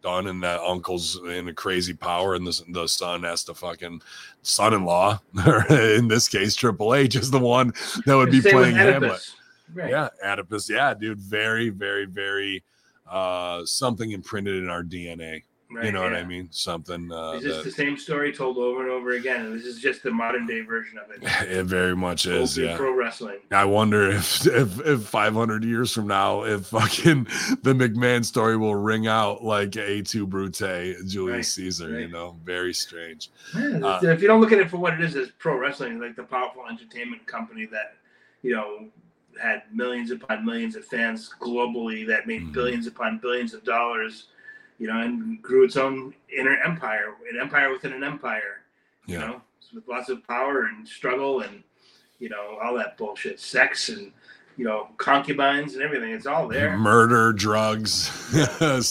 done, 0.03 0.27
and 0.27 0.43
that 0.43 0.59
uncle's 0.59 1.21
in 1.29 1.47
a 1.47 1.55
crazy 1.55 1.95
power, 1.95 2.35
and 2.35 2.45
the 2.45 2.61
the 2.71 2.89
son 2.89 3.23
has 3.23 3.45
to 3.45 3.55
fucking 3.55 4.03
son-in-law, 4.43 5.21
or 5.47 5.65
in 5.73 6.09
this 6.09 6.27
case, 6.27 6.57
Triple 6.57 6.93
H 6.93 7.15
is 7.15 7.31
the 7.31 7.39
one 7.39 7.73
that 8.05 8.17
would 8.17 8.33
be 8.33 8.41
playing 8.41 8.75
Hamlet. 8.75 9.25
Right. 9.73 9.91
Yeah, 9.91 10.09
Oedipus. 10.25 10.69
Yeah, 10.69 10.93
dude, 10.93 11.21
very, 11.21 11.69
very, 11.69 12.07
very 12.07 12.65
uh 13.09 13.65
something 13.65 14.11
imprinted 14.11 14.61
in 14.61 14.69
our 14.69 14.83
DNA. 14.83 15.45
Right, 15.71 15.85
you 15.85 15.93
know 15.93 16.01
what. 16.01 16.15
I 16.15 16.25
mean? 16.25 16.49
Something 16.51 17.13
uh, 17.13 17.33
It's 17.35 17.45
just 17.45 17.59
that 17.59 17.65
the 17.65 17.71
same 17.71 17.99
story 17.99 18.33
told 18.33 18.57
over 18.57 18.81
and 18.81 18.91
over 18.91 19.11
again, 19.11 19.45
and 19.45 19.55
this 19.55 19.67
is 19.67 19.79
just 19.79 20.03
the 20.03 20.11
modern 20.11 20.47
day 20.47 20.63
version 20.63 20.99
of 20.99 21.11
it. 21.11 21.19
it 21.47 21.65
very 21.65 21.95
much 21.95 22.25
is. 22.25 22.57
Yeah. 22.57 22.75
Pro 22.75 22.95
wrestling. 22.95 23.41
I 23.51 23.67
wonder 23.67 24.11
if, 24.11 24.47
if 24.47 24.81
if 24.87 25.03
500 25.03 25.65
years 25.65 25.93
from 25.93 26.07
now, 26.07 26.45
if 26.45 26.67
fucking 26.69 27.25
the 27.63 27.75
McMahon 27.75 28.25
story 28.25 28.57
will 28.57 28.77
ring 28.77 29.09
out 29.09 29.45
like 29.45 29.77
Et 29.77 30.07
tu 30.07 30.27
Brute, 30.27 30.55
Julius 31.07 31.37
Right, 31.37 31.45
Caesar. 31.45 32.01
You 32.01 32.09
know, 32.09 32.37
very 32.45 32.73
strange. 32.73 33.31
Yeah, 33.55 33.79
Uh, 33.83 34.01
if 34.05 34.23
you 34.23 34.29
don't 34.29 34.41
look 34.41 34.53
at 34.53 34.61
it 34.61 34.71
for 34.71 34.79
what 34.79 34.95
it 34.95 35.03
is 35.03 35.17
as 35.17 35.31
pro 35.39 35.59
wrestling, 35.59 36.01
like 36.01 36.17
the 36.17 36.23
powerful 36.23 36.63
entertainment 36.67 37.27
company 37.27 37.67
that, 37.67 37.97
you 38.41 38.55
know, 38.55 38.87
had 39.39 39.65
millions 39.71 40.11
upon 40.13 40.47
millions 40.47 40.77
of 40.77 40.85
fans 40.87 41.31
globally 41.39 42.07
that 42.07 42.27
made 42.27 42.43
Mhm. 42.43 42.53
billions 42.53 42.87
upon 42.87 43.19
billions 43.19 43.53
of 43.53 43.63
dollars, 43.65 44.29
you 44.79 44.87
know, 44.87 45.01
and 45.01 45.41
grew 45.43 45.65
its 45.65 45.77
own 45.77 46.15
inner 46.37 46.57
empire, 46.65 47.15
an 47.33 47.41
empire 47.41 47.71
within 47.73 47.93
an 47.93 48.05
empire, 48.05 48.63
yeah. 49.07 49.21
you 49.21 49.27
know, 49.27 49.43
with 49.75 49.87
lots 49.89 50.09
of 50.09 50.27
power 50.27 50.67
and 50.67 50.87
struggle 50.87 51.41
and, 51.41 51.63
you 52.19 52.29
know, 52.29 52.59
all 52.63 52.75
that 52.77 52.97
bullshit, 52.97 53.39
sex 53.41 53.89
and, 53.89 54.13
you 54.57 54.65
know, 54.65 54.89
concubines 54.97 55.75
and 55.75 55.83
everything. 55.83 56.11
It's 56.11 56.27
all 56.27 56.49
there. 56.49 56.77
Murder, 56.77 57.33
drugs, 57.33 58.09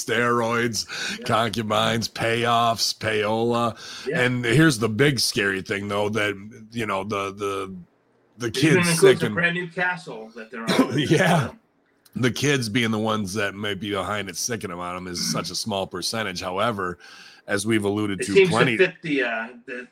steroids, 0.01 1.17
Yeah. 1.19 1.25
concubines, 1.25 2.07
payoffs, 2.07 2.97
payola. 2.97 3.77
Yeah. 4.07 4.21
And 4.21 4.45
here's 4.45 4.79
the 4.79 4.89
big 4.89 5.19
scary 5.19 5.61
thing 5.61 5.87
though, 5.87 6.09
that 6.09 6.35
you 6.71 6.85
know, 6.85 7.03
the 7.03 7.33
the 7.33 7.75
the 8.37 8.47
It 8.47 8.57
even 8.63 8.77
kids 8.77 8.89
includes 8.91 9.23
a 9.23 9.29
brand 9.29 9.55
new 9.55 9.67
castle 9.67 10.31
that 10.35 10.51
they're 10.51 10.63
on. 10.63 10.97
Yeah. 10.99 11.49
The 12.21 12.31
kids 12.31 12.69
being 12.69 12.91
the 12.91 12.99
ones 12.99 13.33
that 13.33 13.55
might 13.55 13.79
be 13.79 13.91
behind 13.91 14.29
it 14.29 14.37
sicking 14.37 14.71
about 14.71 14.93
them 14.95 15.07
is 15.07 15.31
such 15.31 15.49
a 15.51 15.55
small 15.55 15.87
percentage. 15.87 16.41
However, 16.41 16.97
as 17.47 17.65
we've 17.65 17.85
alluded 17.85 18.21
It 18.21 18.25
to 18.25 18.47
plenty, 18.47 18.77
to 18.77 18.93
the 19.01 19.23
uh 19.23 19.47
the 19.65 19.87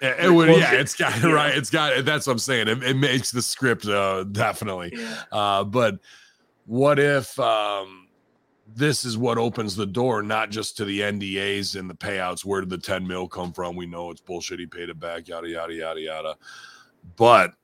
it, 0.00 0.22
the 0.22 0.32
would, 0.32 0.48
yeah, 0.50 0.74
it's 0.74 0.94
got 0.94 1.20
know? 1.22 1.32
right. 1.32 1.54
It's 1.54 1.70
got 1.70 2.04
that's 2.04 2.26
what 2.26 2.34
I'm 2.34 2.38
saying. 2.38 2.68
It, 2.68 2.82
it 2.82 2.96
makes 2.96 3.30
the 3.30 3.42
script 3.42 3.86
uh, 3.86 4.24
definitely. 4.24 4.92
yeah. 4.96 5.22
Uh, 5.32 5.64
but 5.64 5.98
what 6.66 6.98
if 6.98 7.38
um, 7.40 8.08
this 8.66 9.04
is 9.04 9.18
what 9.18 9.38
opens 9.38 9.76
the 9.76 9.86
door, 9.86 10.22
not 10.22 10.50
just 10.50 10.76
to 10.76 10.84
the 10.84 11.00
NDAs 11.00 11.78
and 11.78 11.90
the 11.90 11.94
payouts? 11.94 12.44
Where 12.44 12.60
did 12.60 12.70
the 12.70 12.78
10 12.78 13.06
mil 13.06 13.28
come 13.28 13.52
from? 13.52 13.76
We 13.76 13.86
know 13.86 14.10
it's 14.10 14.20
bullshit. 14.20 14.60
He 14.60 14.66
paid 14.66 14.88
it 14.88 14.98
back, 14.98 15.28
yada, 15.28 15.48
yada, 15.48 15.74
yada, 15.74 16.00
yada. 16.00 16.36
But 17.16 17.54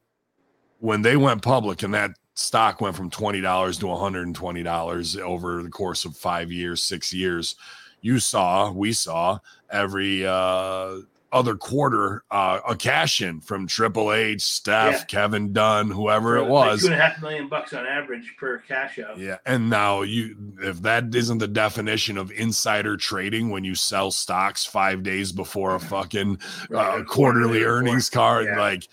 when 0.79 1.03
they 1.03 1.17
went 1.17 1.43
public 1.43 1.83
and 1.83 1.95
that 1.95 2.13
stock 2.41 2.81
went 2.81 2.97
from 2.97 3.11
$20 3.11 3.79
to 3.81 3.87
$120 3.87 5.21
over 5.21 5.63
the 5.63 5.69
course 5.71 6.05
of 6.05 6.17
five 6.17 6.51
years, 6.51 6.83
six 6.83 7.13
years, 7.13 7.55
you 8.01 8.19
saw, 8.19 8.71
we 8.73 8.93
saw 8.93 9.39
every 9.71 10.27
uh, 10.27 10.97
other 11.33 11.55
quarter 11.55 12.25
uh, 12.31 12.59
a 12.69 12.75
cash 12.75 13.21
in 13.21 13.41
from 13.41 13.67
Triple 13.67 14.13
H, 14.13 14.41
Steph, 14.43 14.93
Yeah. 15.01 15.05
Kevin 15.05 15.53
Dunn, 15.53 15.91
whoever 15.91 16.39
it 16.39 16.43
Like 16.45 16.51
was. 16.51 16.81
two 16.81 16.87
and 16.87 16.95
a 16.95 16.99
half 16.99 17.21
million 17.21 17.47
bucks 17.49 17.73
on 17.75 17.87
average 17.87 18.35
per 18.39 18.59
cash 18.59 18.99
out. 18.99 19.19
Yeah, 19.19 19.37
and 19.47 19.69
now 19.71 20.01
you 20.03 20.35
if 20.63 20.81
that 20.83 21.15
isn't 21.15 21.39
the 21.39 21.47
definition 21.47 22.17
of 22.17 22.33
insider 22.33 22.97
trading 22.97 23.51
when 23.51 23.63
you 23.65 23.75
sell 23.75 24.11
stocks 24.11 24.65
5 24.65 25.03
days 25.03 25.31
before 25.31 25.75
a 25.75 25.81
fucking 25.95 26.39
Right, 26.71 27.01
uh, 27.01 27.05
quarterly 27.05 27.61
quarterly 27.61 27.65
earnings 27.65 28.09
card 28.11 28.47
Yeah. 28.47 28.59
like 28.59 28.89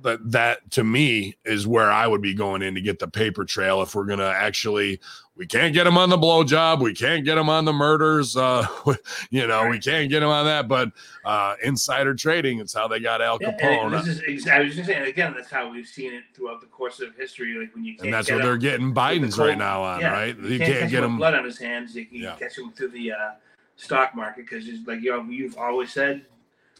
but 0.00 0.20
that 0.32 0.70
to 0.72 0.84
me 0.84 1.36
is 1.44 1.66
where 1.66 1.90
I 1.90 2.06
would 2.06 2.22
be 2.22 2.34
going 2.34 2.62
in 2.62 2.74
to 2.74 2.80
get 2.80 2.98
the 2.98 3.08
paper 3.08 3.44
trail 3.44 3.82
if 3.82 3.94
we're 3.94 4.04
gonna 4.06 4.26
actually 4.28 5.00
we 5.36 5.46
can't 5.46 5.72
get 5.72 5.86
him 5.86 5.96
on 5.96 6.08
the 6.10 6.16
blow 6.16 6.42
job, 6.42 6.80
we 6.80 6.92
can't 6.92 7.24
get 7.24 7.38
him 7.38 7.48
on 7.48 7.64
the 7.64 7.72
murders, 7.72 8.36
uh 8.36 8.66
you 9.30 9.46
know, 9.46 9.68
we 9.68 9.78
can't 9.78 10.08
get 10.10 10.22
him 10.22 10.28
on 10.28 10.44
that, 10.46 10.68
but 10.68 10.90
uh 11.24 11.54
insider 11.62 12.14
trading, 12.14 12.60
it's 12.60 12.72
how 12.74 12.86
they 12.88 13.00
got 13.00 13.20
Al 13.22 13.38
Yeah, 13.40 13.50
Capone. 13.52 13.90
this 13.92 14.06
is 14.06 14.22
ex- 14.28 14.46
I 14.48 14.60
was 14.60 14.74
just 14.76 14.88
saying 14.88 15.06
again. 15.06 15.34
That's 15.36 15.50
how 15.50 15.70
we've 15.70 15.86
seen 15.86 16.12
it 16.12 16.24
throughout 16.34 16.60
the 16.60 16.66
course 16.68 17.00
of 17.00 17.14
history. 17.16 17.54
Like 17.58 17.74
when 17.74 17.84
you 17.84 17.96
and 18.00 18.12
that's 18.12 18.30
what 18.30 18.42
they're 18.42 18.56
getting 18.56 18.94
Biden's 18.94 19.36
cold- 19.36 19.48
right 19.48 19.58
now 19.58 19.82
on, 19.82 20.00
yeah, 20.00 20.12
right? 20.12 20.36
You 20.38 20.48
You 20.48 20.58
can't, 20.58 20.72
can't 20.80 20.90
get 20.90 21.04
him 21.04 21.16
blood 21.18 21.34
on 21.34 21.44
his 21.44 21.58
hands. 21.58 21.94
You 21.96 22.06
can 22.06 22.18
Yeah. 22.18 22.36
catch 22.36 22.56
him 22.58 22.70
through 22.72 22.88
the 22.90 23.12
uh, 23.12 23.30
stock 23.76 24.14
market 24.14 24.46
because, 24.48 24.64
like 24.86 25.00
you 25.02 25.10
know, 25.10 25.22
you've 25.24 25.56
always 25.56 25.92
said, 25.92 26.24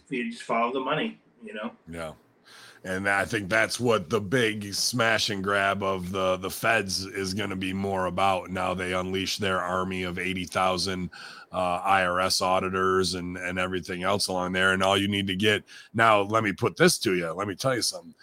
you 0.09 0.31
just 0.31 0.43
follow 0.43 0.73
the 0.73 0.81
money. 0.81 1.19
You 1.45 1.55
know. 1.55 1.71
Yeah. 1.89 2.13
And 2.85 3.09
I 3.09 3.25
think 3.25 3.49
that's 3.49 3.81
what 3.81 4.09
the 4.09 4.21
big 4.21 4.73
smash 4.73 5.31
and 5.31 5.43
grab 5.43 5.83
of 5.83 6.13
the 6.13 6.37
the 6.37 6.51
feds 6.51 7.05
is 7.05 7.35
going 7.35 7.51
to 7.51 7.57
be 7.57 7.73
more 7.73 8.07
about. 8.07 8.51
Now 8.51 8.75
they 8.75 8.93
unleash 8.93 9.39
their 9.39 9.61
army 9.61 10.05
of 10.05 10.19
80,000 10.19 11.11
uh, 11.51 11.81
IRS 11.81 12.41
auditors 12.41 13.15
and 13.15 13.37
and 13.37 13.59
everything 13.59 14.03
else 14.03 14.29
along 14.29 14.53
there 14.53 14.73
and 14.73 14.83
all 14.83 14.97
you 14.97 15.09
need 15.09 15.27
to 15.27 15.37
get. 15.37 15.65
Now 15.93 16.23
let 16.23 16.45
me 16.45 16.53
put 16.53 16.77
this 16.77 16.99
to 17.01 17.15
you. 17.15 17.33
Let 17.33 17.49
me 17.49 17.55
tell 17.55 17.75
you 17.75 17.83
something. 17.83 18.15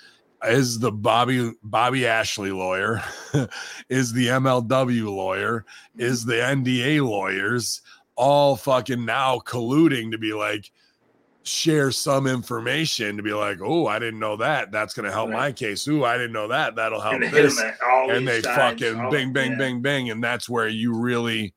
Is 0.43 0.79
the 0.79 0.91
Bobby 0.91 1.51
Bobby 1.63 2.05
Ashley 2.05 2.51
lawyer, 2.51 3.01
is 3.89 4.13
the 4.13 4.27
MLW 4.27 5.13
lawyer, 5.13 5.65
is 5.97 6.23
the 6.23 6.35
NDA 6.35 7.01
lawyers 7.07 7.81
all 8.15 8.55
fucking 8.55 9.03
now 9.03 9.39
colluding 9.39 10.11
to 10.11 10.17
be 10.17 10.33
like 10.33 10.71
share 11.45 11.91
some 11.91 12.25
information 12.27 13.17
to 13.17 13.23
be 13.23 13.31
like, 13.33 13.59
oh, 13.61 13.85
I 13.87 13.99
didn't 13.99 14.19
know 14.19 14.35
that. 14.37 14.71
That's 14.71 14.93
going 14.93 15.05
to 15.05 15.11
help 15.11 15.29
Right. 15.29 15.37
my 15.37 15.51
case. 15.51 15.87
Ooh, 15.87 16.03
I 16.03 16.17
didn't 16.17 16.33
know 16.33 16.47
that. 16.47 16.75
That'll 16.75 16.99
help 16.99 17.21
this. 17.21 17.59
him 17.59 17.67
at 17.67 17.77
all 17.87 18.09
And 18.11 18.27
they 18.27 18.41
sides, 18.41 18.81
fucking 18.81 18.99
all- 18.99 19.11
bing, 19.11 19.31
bing, 19.31 19.51
yeah. 19.51 19.57
bing, 19.57 19.81
bing. 19.81 20.09
And 20.09 20.23
that's 20.23 20.49
where 20.49 20.67
you 20.67 20.93
really. 20.99 21.53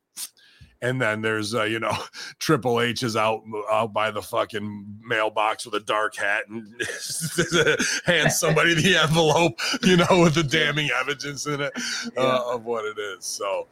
And 0.81 1.01
then 1.03 1.23
there's, 1.23 1.57
uh, 1.57 1.65
you 1.65 1.81
know, 1.81 1.97
Triple 2.39 2.81
H 2.81 3.03
is 3.03 3.17
out 3.17 3.41
out 3.73 3.93
by 3.93 4.13
the 4.13 4.23
fucking 4.23 4.99
mailbox 5.03 5.65
with 5.65 5.75
a 5.75 5.81
dark 5.85 6.15
hat 6.15 6.45
and 6.49 6.67
hands 8.07 8.39
somebody 8.39 8.75
the 8.75 8.97
envelope, 9.03 9.59
you 9.83 9.97
know, 9.97 10.23
with 10.23 10.35
the 10.35 10.45
damning 10.45 10.89
evidence 11.01 11.47
in 11.47 11.61
it 11.63 11.73
uh, 12.17 12.43
of 12.55 12.65
what 12.65 12.85
it 12.85 12.97
is. 12.99 13.25
So, 13.25 13.67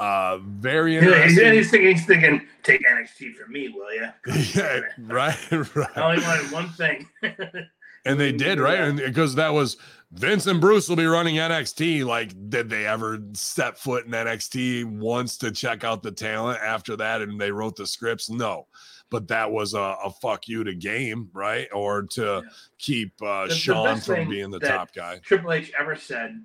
uh, 0.00 0.38
very 0.38 0.94
Yeah, 0.94 1.02
interesting. 1.02 1.44
and 1.46 1.54
he's 1.56 1.70
thinking, 1.70 1.96
he's 1.96 2.06
thinking, 2.06 2.46
take 2.62 2.82
NXT 2.84 3.34
from 3.34 3.52
me, 3.52 3.68
will 3.68 3.92
you? 3.94 4.08
yeah, 4.54 4.80
right, 4.98 5.36
right. 5.76 5.96
I 5.96 6.00
only 6.02 6.22
wanted 6.24 6.50
one 6.52 6.68
thing. 6.70 7.06
And 8.06 8.18
they 8.18 8.32
did, 8.32 8.58
right? 8.58 8.80
And 8.80 8.96
because 8.96 9.34
that 9.34 9.52
was 9.52 9.76
Vince 10.12 10.46
and 10.46 10.58
Bruce 10.58 10.88
will 10.88 10.96
be 10.96 11.04
running 11.04 11.34
NXT. 11.34 12.06
Like, 12.06 12.32
did 12.48 12.70
they 12.70 12.86
ever 12.86 13.18
step 13.34 13.76
foot 13.76 14.06
in 14.06 14.12
NXT 14.12 14.86
once 14.86 15.36
to 15.36 15.50
check 15.50 15.84
out 15.84 16.02
the 16.02 16.10
talent 16.10 16.60
after 16.64 16.96
that? 16.96 17.20
And 17.20 17.38
they 17.38 17.50
wrote 17.50 17.76
the 17.76 17.86
scripts? 17.86 18.30
No. 18.30 18.68
But 19.10 19.28
that 19.28 19.50
was 19.52 19.74
a, 19.74 19.96
a 20.02 20.10
fuck 20.22 20.48
you 20.48 20.64
to 20.64 20.74
game, 20.74 21.28
right? 21.34 21.68
Or 21.74 22.04
to 22.12 22.40
Yeah. 22.42 22.50
keep 22.78 23.12
uh, 23.20 23.42
The- 23.42 23.48
the 23.50 23.54
Sean 23.54 23.84
best 23.84 24.06
from 24.06 24.30
being 24.30 24.50
the 24.50 24.60
top 24.60 24.94
guy. 24.94 25.18
Triple 25.22 25.52
H 25.52 25.70
ever 25.78 25.94
said 25.94 26.42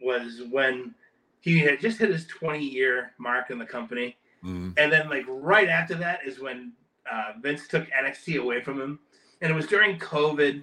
was 0.00 0.42
when 0.48 0.94
he 1.42 1.58
had 1.58 1.80
just 1.80 1.98
hit 1.98 2.08
his 2.10 2.26
20 2.26 2.64
year 2.64 3.12
mark 3.18 3.50
in 3.50 3.58
the 3.58 3.66
company. 3.66 4.16
Mhm. 4.44 4.72
And 4.78 4.90
then, 4.92 5.10
like, 5.10 5.24
right 5.28 5.68
after 5.68 5.94
that 5.96 6.20
is 6.26 6.40
when 6.40 6.72
uh, 7.10 7.32
Vince 7.40 7.66
took 7.68 7.84
NXT 7.90 8.40
away 8.40 8.62
from 8.62 8.80
him. 8.80 8.98
And 9.40 9.50
it 9.50 9.54
was 9.54 9.66
during 9.66 9.98
COVID, 9.98 10.62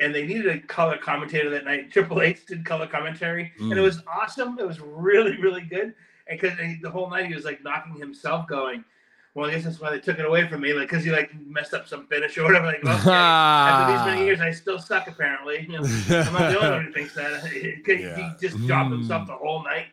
and 0.00 0.14
they 0.14 0.26
needed 0.26 0.46
a 0.46 0.58
color 0.60 0.98
commentator 0.98 1.48
that 1.50 1.64
night. 1.64 1.90
Triple 1.92 2.20
H 2.20 2.44
did 2.46 2.64
color 2.64 2.86
commentary, 2.86 3.52
and 3.58 3.72
it 3.72 3.76
Mm. 3.76 3.82
was 3.82 4.02
awesome. 4.06 4.58
It 4.58 4.66
was 4.66 4.80
really, 4.80 5.36
really 5.38 5.62
good. 5.62 5.94
And 6.26 6.38
because 6.38 6.56
the 6.82 6.90
whole 6.90 7.08
night 7.08 7.26
he 7.26 7.34
was 7.34 7.46
like 7.46 7.64
knocking 7.64 7.94
himself, 7.98 8.46
going, 8.46 8.84
"Well, 9.32 9.48
I 9.48 9.54
guess 9.54 9.64
that's 9.64 9.80
why 9.80 9.88
they 9.90 9.98
took 9.98 10.18
it 10.18 10.26
away 10.26 10.46
from 10.46 10.60
me, 10.60 10.74
like 10.74 10.88
because 10.90 11.04
he 11.04 11.10
like 11.10 11.30
messed 11.40 11.72
up 11.72 11.88
some 11.88 12.06
finish 12.06 12.36
or 12.36 12.44
whatever." 12.44 12.66
Like, 12.66 12.84
okay, 12.84 13.10
after 13.10 13.92
these 13.96 14.04
many 14.14 14.26
years, 14.26 14.40
I 14.42 14.50
still 14.50 14.78
suck. 14.78 15.08
Apparently, 15.08 15.62
you 15.62 15.68
know, 15.78 15.78
I'm 15.84 16.32
not 16.34 16.50
the 16.52 16.58
only 16.60 16.70
one 16.70 16.84
who 16.84 16.92
thinks 16.92 17.14
that. 17.14 17.46
He 17.46 17.80
Yeah. 17.86 18.34
just 18.38 18.58
dropped 18.66 18.90
himself 18.92 19.22
Mm. 19.22 19.28
the 19.28 19.36
whole 19.36 19.64
night, 19.64 19.86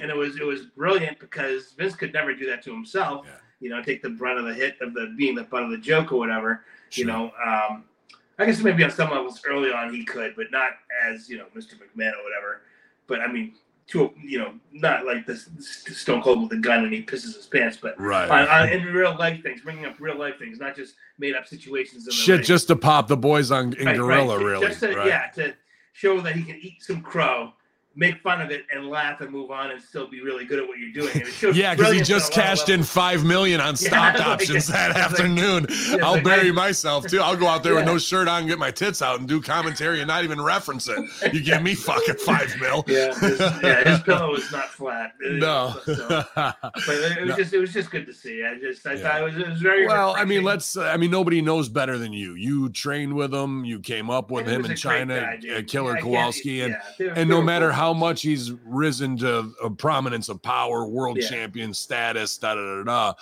and 0.00 0.10
it 0.10 0.16
was 0.16 0.36
it 0.36 0.44
was 0.44 0.62
brilliant 0.62 1.18
because 1.18 1.72
Vince 1.72 1.94
could 1.94 2.12
never 2.12 2.34
do 2.34 2.46
that 2.46 2.62
to 2.64 2.72
himself. 2.72 3.26
Yeah. 3.26 3.34
You 3.60 3.70
know, 3.70 3.82
take 3.82 4.02
the 4.02 4.10
brunt 4.10 4.38
of 4.38 4.44
the 4.44 4.54
hit 4.54 4.76
of 4.80 4.94
the 4.94 5.14
being 5.16 5.34
the 5.34 5.44
butt 5.44 5.64
of 5.64 5.70
the 5.70 5.78
joke 5.78 6.12
or 6.12 6.18
whatever. 6.18 6.64
You 6.92 7.04
know, 7.04 7.32
um, 7.44 7.84
I 8.38 8.46
guess 8.46 8.60
maybe 8.60 8.84
on 8.84 8.90
some 8.90 9.10
levels 9.10 9.42
early 9.46 9.72
on 9.72 9.92
he 9.92 10.04
could, 10.04 10.36
but 10.36 10.50
not 10.50 10.70
as 11.06 11.28
you 11.28 11.38
know 11.38 11.46
Mr. 11.56 11.74
McMahon 11.74 12.12
or 12.12 12.22
whatever. 12.22 12.62
But 13.08 13.20
I 13.20 13.26
mean, 13.26 13.54
to 13.88 14.12
you 14.22 14.38
know, 14.38 14.54
not 14.72 15.06
like 15.06 15.26
this 15.26 15.46
this 15.56 15.98
Stone 15.98 16.22
Cold 16.22 16.42
with 16.42 16.52
a 16.52 16.60
gun 16.60 16.84
and 16.84 16.92
he 16.92 17.02
pisses 17.02 17.34
his 17.34 17.46
pants, 17.46 17.78
but 17.80 17.98
right. 17.98 18.30
on, 18.30 18.48
on, 18.48 18.68
in 18.68 18.84
real 18.86 19.16
life 19.18 19.42
things, 19.42 19.62
bringing 19.62 19.86
up 19.86 19.96
real 19.98 20.16
life 20.16 20.38
things, 20.38 20.60
not 20.60 20.76
just 20.76 20.94
made 21.18 21.34
up 21.34 21.46
situations. 21.46 22.06
In 22.06 22.12
Shit 22.12 22.44
just 22.44 22.68
to 22.68 22.76
pop 22.76 23.08
the 23.08 23.16
boys 23.16 23.50
on 23.50 23.72
in 23.74 23.86
Right, 23.86 23.96
Gorilla, 23.96 24.36
right. 24.36 24.44
really. 24.44 24.66
Just 24.68 24.80
to, 24.80 24.94
right? 24.94 25.06
Yeah, 25.06 25.26
to 25.36 25.54
show 25.94 26.20
that 26.20 26.36
he 26.36 26.44
can 26.44 26.58
eat 26.60 26.82
some 26.82 27.00
crow, 27.00 27.52
make 27.98 28.20
fun 28.22 28.40
of 28.40 28.50
it 28.52 28.64
and 28.72 28.88
laugh 28.88 29.20
and 29.20 29.30
move 29.30 29.50
on 29.50 29.72
and 29.72 29.82
still 29.82 30.06
be 30.08 30.20
really 30.22 30.44
good 30.44 30.60
at 30.60 30.66
what 30.68 30.78
you're 30.78 30.92
doing. 30.92 31.24
Yeah, 31.54 31.74
because 31.74 31.92
he 31.92 32.00
just 32.00 32.32
a 32.32 32.38
lot 32.38 32.38
of 32.38 32.44
cashed 32.44 32.68
in 32.68 32.82
five 32.84 33.24
million 33.24 33.60
on 33.60 33.74
Yeah, 33.80 33.88
stock 33.88 34.14
like- 34.18 34.26
options 34.26 34.68
that 34.68 34.90
it's 34.90 34.98
like- 34.98 35.04
afternoon. 35.10 35.66
I'll 36.02 36.12
like 36.14 36.24
bury 36.24 36.52
my- 36.52 36.68
myself 36.68 37.06
too. 37.06 37.20
I'll 37.20 37.36
go 37.36 37.48
out 37.48 37.62
there 37.64 37.74
with 37.74 37.84
no 37.86 37.98
shirt 37.98 38.28
on, 38.28 38.40
and 38.40 38.48
get 38.48 38.58
my 38.58 38.70
tits 38.70 39.02
out, 39.02 39.18
and 39.18 39.28
do 39.28 39.40
commentary 39.40 39.98
and 40.00 40.06
not 40.08 40.22
even 40.24 40.40
reference 40.40 40.88
it. 40.88 40.98
You 41.34 41.42
give 41.42 41.62
me 41.62 41.74
fucking 41.74 42.16
five 42.16 42.54
mil. 42.60 42.84
Yeah, 42.86 43.18
his, 43.18 43.40
yeah, 43.40 43.88
his 43.90 44.00
pillow 44.00 44.30
was 44.30 44.50
not 44.52 44.68
flat. 44.68 45.14
No. 45.20 45.74
So- 45.84 46.24
but 46.34 46.64
it 46.88 47.20
was 47.20 47.28
No. 47.30 47.36
just 47.36 47.52
it 47.52 47.58
was 47.58 47.72
just 47.72 47.90
good 47.90 48.06
to 48.06 48.12
see. 48.14 48.44
I 48.44 48.58
just 48.58 48.86
I 48.86 48.92
Yeah. 48.94 49.02
thought 49.02 49.20
it 49.20 49.24
was 49.24 49.36
it 49.36 49.48
was 49.48 49.60
very 49.60 49.86
well, 49.86 50.14
I 50.16 50.24
mean, 50.24 50.44
let's. 50.44 50.76
Uh, 50.76 50.82
I 50.84 50.96
mean, 50.96 51.10
nobody 51.10 51.42
knows 51.42 51.68
better 51.68 51.98
than 51.98 52.12
you. 52.12 52.34
You 52.34 52.68
trained 52.68 53.14
with 53.14 53.34
him. 53.34 53.64
You 53.64 53.80
came 53.80 54.08
up 54.10 54.30
with 54.30 54.46
And 54.46 54.64
him 54.64 54.70
in 54.70 54.76
Chyna, 54.76 55.42
guy. 55.42 55.62
Killer 55.62 55.96
Kowalski, 55.96 56.60
and 56.62 56.76
yeah, 56.98 57.12
and 57.16 57.28
no 57.28 57.42
matter 57.42 57.66
cool. 57.68 57.76
How 57.88 57.94
much 57.94 58.20
he's 58.22 58.52
risen 58.66 59.16
to 59.16 59.50
a 59.62 59.70
prominence 59.70 60.28
of 60.28 60.42
power, 60.42 60.86
world 60.86 61.16
Yeah. 61.18 61.28
champion 61.28 61.72
status, 61.72 62.36
da 62.36 62.54
da 62.54 62.60
da 62.60 62.82
da. 62.84 63.14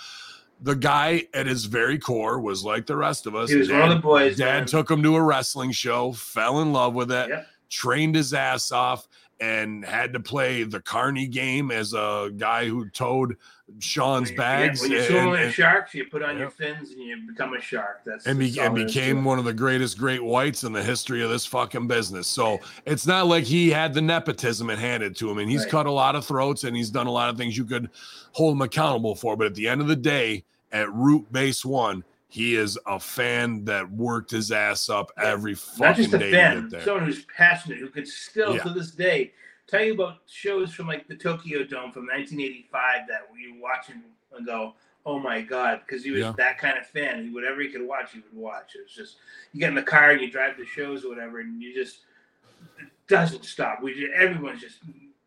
The 0.61 0.75
guy 0.75 1.27
at 1.33 1.45
his 1.45 1.65
very 1.65 1.97
core 1.97 2.39
was 2.41 2.63
like 2.65 2.85
the 2.85 2.97
rest 2.97 3.27
of 3.27 3.35
us. 3.35 3.49
He 3.49 3.55
was 3.57 3.69
one 3.71 3.83
of 3.83 3.89
the 3.89 3.95
boys, 4.01 4.37
Dad 4.37 4.59
man. 4.59 4.65
took 4.65 4.89
him 4.91 5.01
to 5.03 5.15
a 5.15 5.21
wrestling 5.21 5.71
show, 5.71 6.11
fell 6.11 6.59
in 6.61 6.73
love 6.73 6.93
with 6.95 7.11
it, 7.11 7.29
Yep. 7.29 7.47
trained 7.69 8.15
his 8.15 8.33
ass 8.33 8.71
off, 8.71 9.07
and 9.39 9.85
had 9.85 10.13
to 10.13 10.19
play 10.19 10.63
the 10.63 10.79
Carney 10.79 11.27
game 11.27 11.71
as 11.71 11.93
a 11.93 12.31
guy 12.37 12.67
who 12.67 12.89
towed 12.89 13.37
Shawn's 13.79 14.31
bags. 14.31 14.81
When 14.81 14.91
you 14.91 15.03
swim 15.03 15.29
with 15.29 15.53
sharks, 15.53 15.93
you 15.93 16.05
put 16.05 16.23
on 16.23 16.37
your 16.37 16.49
fins 16.49 16.91
and 16.91 17.01
you 17.01 17.17
become 17.27 17.53
a 17.53 17.61
shark. 17.61 18.01
That's 18.05 18.25
and, 18.25 18.39
be, 18.39 18.49
and 18.59 18.69
all 18.69 18.75
there 18.75 18.85
is 18.85 18.93
to 18.93 18.99
became 18.99 19.25
one 19.25 19.39
of 19.39 19.45
the 19.45 19.53
greatest 19.53 19.97
great 19.97 20.23
whites 20.23 20.63
in 20.63 20.71
the 20.73 20.81
history 20.81 21.21
of 21.21 21.29
this 21.29 21.45
fucking 21.45 21.87
business. 21.87 22.27
So 22.27 22.59
it's 22.85 23.05
not 23.05 23.27
like 23.27 23.43
he 23.43 23.69
had 23.69 23.93
the 23.93 24.01
nepotism 24.01 24.69
and 24.69 24.79
handed 24.79 25.15
to 25.17 25.29
him. 25.29 25.37
And 25.37 25.49
he's 25.49 25.63
Right. 25.63 25.71
cut 25.71 25.85
a 25.85 25.91
lot 25.91 26.15
of 26.15 26.25
throats 26.25 26.63
and 26.63 26.75
he's 26.75 26.89
done 26.89 27.07
a 27.07 27.11
lot 27.11 27.29
of 27.29 27.37
things 27.37 27.57
you 27.57 27.65
could 27.65 27.89
hold 28.31 28.55
him 28.55 28.61
accountable 28.61 29.15
for. 29.15 29.35
But 29.35 29.47
at 29.47 29.55
the 29.55 29.67
end 29.67 29.81
of 29.81 29.87
the 29.87 29.95
day, 29.95 30.45
at 30.71 30.91
root 30.93 31.31
base 31.31 31.65
one, 31.65 32.03
he 32.37 32.55
is 32.55 32.77
a 32.85 32.99
fan 32.99 33.65
that 33.65 33.89
worked 33.91 34.29
his 34.29 34.51
ass 34.51 34.89
up 34.89 35.11
every 35.17 35.53
Not 35.53 35.59
fucking 35.59 36.03
just 36.03 36.13
a 36.13 36.17
day 36.19 36.29
to 36.29 36.37
fan, 36.37 36.61
get 36.61 36.69
there. 36.69 36.81
someone 36.83 37.05
who's 37.05 37.25
passionate, 37.25 37.79
who 37.79 37.89
could 37.89 38.07
still 38.07 38.55
Yeah. 38.55 38.61
to 38.63 38.69
this 38.69 38.91
day 38.91 39.33
tell 39.65 39.83
you 39.83 39.93
about 39.95 40.19
shows 40.27 40.71
from 40.71 40.85
like 40.87 41.07
the 41.07 41.15
Tokyo 41.15 41.63
Dome 41.63 41.91
from 41.91 42.05
1985 42.05 43.07
that 43.07 43.27
you 43.35 43.59
watch 43.59 43.89
and 43.89 44.03
and 44.35 44.45
go, 44.45 44.75
"Oh 45.03 45.17
my 45.17 45.41
god!" 45.41 45.81
Because 45.85 46.03
he 46.03 46.11
was 46.11 46.21
Yeah. 46.21 46.33
that 46.37 46.59
kind 46.59 46.77
of 46.77 46.85
fan. 46.85 47.23
He 47.23 47.29
whatever 47.31 47.59
he 47.61 47.69
could 47.69 47.81
watch, 47.81 48.11
he 48.11 48.19
would 48.19 48.33
watch. 48.33 48.75
It 48.75 48.83
was 48.83 48.91
just 48.93 49.17
you 49.51 49.59
get 49.59 49.69
in 49.69 49.75
the 49.75 49.81
car 49.81 50.11
and 50.11 50.21
you 50.21 50.29
drive 50.29 50.57
to 50.57 50.65
shows 50.65 51.03
or 51.05 51.09
whatever, 51.09 51.39
and 51.39 51.59
you 51.61 51.73
just 51.73 52.01
it 52.79 52.87
doesn't 53.07 53.45
stop. 53.45 53.81
We 53.81 54.11
everyone's 54.13 54.61
just 54.61 54.79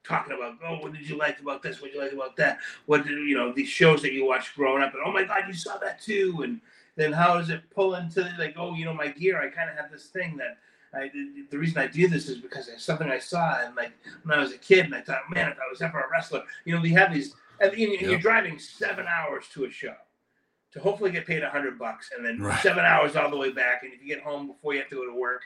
talking 0.04 0.32
about, 0.34 0.58
"Oh, 0.64 0.78
what 0.78 0.92
did 0.92 1.08
you 1.08 1.16
like 1.16 1.40
about 1.40 1.60
this? 1.62 1.80
What 1.80 1.88
did 1.88 1.94
you 1.96 2.02
like 2.02 2.12
about 2.12 2.36
that? 2.36 2.58
What 2.86 3.04
did 3.04 3.18
you 3.18 3.36
know 3.36 3.52
these 3.52 3.68
shows 3.68 4.00
that 4.02 4.12
you 4.12 4.24
watched 4.26 4.54
growing 4.54 4.82
up?" 4.82 4.94
And 4.94 5.02
oh 5.04 5.10
my 5.10 5.24
god, 5.24 5.44
you 5.48 5.54
saw 5.54 5.76
that 5.78 6.00
too, 6.00 6.42
and 6.44 6.60
then 7.00 7.12
how 7.12 7.38
does 7.38 7.50
it 7.50 7.62
pull 7.70 7.94
into 7.94 8.20
like, 8.38 8.54
oh, 8.58 8.74
you 8.74 8.84
know, 8.84 8.92
my 8.94 9.08
gear? 9.08 9.40
I 9.40 9.48
kind 9.48 9.70
of 9.70 9.76
have 9.76 9.90
this 9.90 10.06
thing 10.06 10.36
that 10.36 10.58
I 10.92 11.10
the 11.50 11.58
reason 11.58 11.78
I 11.78 11.86
do 11.86 12.08
this 12.08 12.28
is 12.28 12.38
because 12.38 12.68
it's 12.68 12.84
something 12.84 13.08
I 13.08 13.18
saw 13.18 13.64
and 13.64 13.74
like 13.76 13.92
when 14.24 14.36
I 14.38 14.42
was 14.42 14.52
a 14.52 14.58
kid 14.58 14.86
and 14.86 14.94
I 14.94 15.00
thought, 15.00 15.20
man, 15.32 15.48
if 15.48 15.56
I 15.58 15.70
was 15.70 15.80
ever 15.82 16.00
a 16.00 16.10
wrestler, 16.10 16.42
you 16.64 16.74
know, 16.74 16.82
they 16.82 16.88
have 16.90 17.12
these 17.14 17.34
and, 17.60 17.72
and 17.72 18.00
you're 18.00 18.18
driving 18.18 18.58
seven 18.58 19.06
hours 19.06 19.44
to 19.54 19.64
a 19.66 19.70
show 19.70 19.94
to 20.72 20.80
hopefully 20.80 21.10
get 21.10 21.26
paid 21.26 21.42
a 21.42 21.50
hundred 21.50 21.78
bucks 21.78 22.10
and 22.16 22.24
then 22.24 22.40
Right. 22.40 22.58
seven 22.62 22.84
hours 22.84 23.16
all 23.16 23.30
the 23.30 23.36
way 23.36 23.50
back. 23.52 23.82
And 23.82 23.92
if 23.92 24.00
you 24.00 24.06
get 24.06 24.22
home 24.22 24.46
before 24.46 24.72
you 24.74 24.80
have 24.80 24.88
to 24.90 24.96
go 24.96 25.06
to 25.06 25.14
work, 25.18 25.42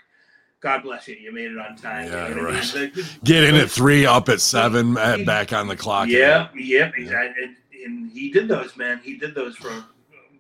God 0.61 0.83
bless 0.83 1.09
you, 1.09 1.17
you 1.17 1.33
made 1.33 1.51
it 1.51 1.59
on 1.59 1.77
time. 1.77 2.07
Yeah, 2.09 2.29
You 2.29 2.35
know 2.37 2.45
what 2.45 2.55
I 2.57 2.61
mean? 2.61 2.93
Like, 2.97 3.07
Get 3.25 3.45
in 3.45 3.55
at 3.55 3.71
three, 3.71 4.07
up 4.07 4.29
at 4.31 4.41
seven, 4.41 4.95
back 4.95 5.53
on 5.53 5.67
the 5.69 5.77
clock. 5.77 6.09
yeah, 6.09 6.49
yep, 6.55 6.95
exactly. 6.97 7.45
And, 7.45 7.57
and 7.85 8.11
he 8.11 8.31
did 8.31 8.49
those, 8.49 8.75
man. 8.77 9.01
He 9.05 9.17
did 9.17 9.35
those 9.35 9.57
for 9.57 9.85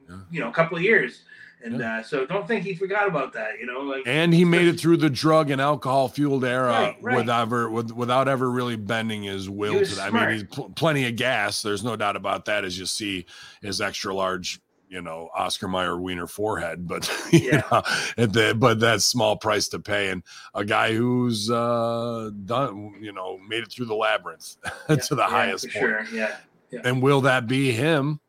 Yeah. 0.08 0.16
you 0.30 0.40
know 0.40 0.48
a 0.48 0.52
couple 0.52 0.76
of 0.76 0.82
years, 0.82 1.22
and 1.64 1.80
uh, 1.82 2.02
so 2.02 2.26
don't 2.26 2.46
think 2.46 2.64
he 2.64 2.74
forgot 2.74 3.08
about 3.08 3.32
that. 3.34 3.58
You 3.60 3.66
know, 3.66 3.80
like 3.80 4.02
and 4.06 4.34
he 4.34 4.44
made 4.44 4.68
it 4.68 4.78
through 4.78 4.98
the 4.98 5.10
drug 5.10 5.50
and 5.50 5.60
alcohol 5.60 6.08
fueled 6.08 6.44
era 6.44 6.70
Right, 6.70 6.96
right. 7.02 7.16
without 7.16 7.42
ever 7.42 7.70
with, 7.70 7.90
without 7.92 8.28
ever 8.28 8.50
really 8.50 8.76
bending 8.76 9.22
his 9.22 9.48
will 9.48 9.84
to 9.84 9.94
that. 9.96 10.12
I 10.12 10.26
mean, 10.26 10.32
he's 10.32 10.44
pl- 10.44 10.70
plenty 10.70 11.06
of 11.06 11.16
gas. 11.16 11.62
There's 11.62 11.82
no 11.84 11.96
doubt 11.96 12.16
about 12.16 12.44
that. 12.46 12.64
As 12.64 12.78
you 12.78 12.86
see 12.86 13.26
his 13.62 13.80
extra 13.80 14.14
large, 14.14 14.60
you 14.90 15.00
know, 15.00 15.30
Oscar 15.34 15.66
Mayer 15.66 15.98
wiener 15.98 16.26
forehead, 16.26 16.86
but 16.86 17.10
Yeah. 17.32 17.62
know, 17.72 17.82
at 18.18 18.32
the, 18.32 18.54
but 18.56 18.78
that's 18.78 19.04
small 19.06 19.36
price 19.36 19.68
to 19.68 19.78
pay. 19.80 20.10
And 20.10 20.22
a 20.54 20.64
guy 20.64 20.94
who's 20.94 21.50
uh 21.50 22.30
done, 22.44 22.94
you 23.00 23.12
know, 23.12 23.38
made 23.48 23.62
it 23.62 23.72
through 23.72 23.86
the 23.86 23.94
labyrinth 23.94 24.56
to 24.88 25.14
the 25.14 25.16
yeah, 25.22 25.28
highest 25.28 25.64
point. 25.70 25.72
sure. 25.72 26.04
Yeah, 26.12 26.36
And 26.84 27.00
will 27.02 27.22
that 27.22 27.46
be 27.46 27.72
him? 27.72 28.20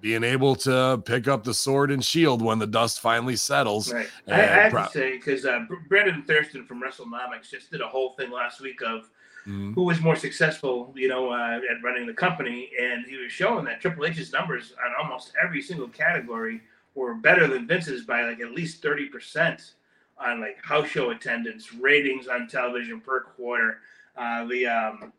Being 0.00 0.22
able 0.22 0.54
to 0.56 1.02
pick 1.04 1.26
up 1.26 1.42
the 1.42 1.52
sword 1.54 1.90
and 1.90 2.04
shield 2.04 2.40
when 2.40 2.58
the 2.60 2.66
dust 2.68 3.00
finally 3.00 3.34
settles, 3.34 3.92
right. 3.92 4.08
I, 4.28 4.32
I 4.32 4.36
have 4.44 4.72
pro- 4.72 4.84
to 4.86 4.90
say 4.92 5.12
because 5.16 5.44
uh, 5.44 5.64
Brandon 5.88 6.22
Thurston 6.22 6.64
from 6.64 6.80
WrestleNomics 6.80 7.50
just 7.50 7.70
did 7.72 7.80
a 7.80 7.88
whole 7.88 8.12
thing 8.14 8.30
last 8.30 8.60
week 8.60 8.80
of 8.82 9.10
Mhm. 9.46 9.74
who 9.74 9.84
was 9.84 10.00
more 10.00 10.14
successful, 10.16 10.92
you 10.94 11.08
know, 11.08 11.30
uh, 11.30 11.58
at 11.70 11.82
running 11.82 12.06
the 12.06 12.12
company, 12.12 12.70
and 12.78 13.06
he 13.06 13.16
was 13.16 13.32
showing 13.32 13.64
that 13.64 13.80
Triple 13.80 14.04
H's 14.04 14.30
numbers 14.32 14.74
on 14.84 14.92
almost 15.02 15.32
every 15.42 15.62
single 15.62 15.88
category 15.88 16.60
were 16.94 17.14
better 17.14 17.46
than 17.48 17.66
Vince's 17.66 18.04
by 18.04 18.22
like 18.24 18.40
at 18.40 18.50
least 18.52 18.82
thirty 18.82 19.06
percent 19.06 19.72
on 20.18 20.40
like 20.40 20.62
house 20.62 20.88
show 20.88 21.10
attendance, 21.10 21.72
ratings 21.72 22.28
on 22.28 22.46
television 22.46 23.00
per 23.00 23.20
quarter, 23.20 23.78
uh, 24.18 24.44
the 24.44 24.66
um, 24.66 25.12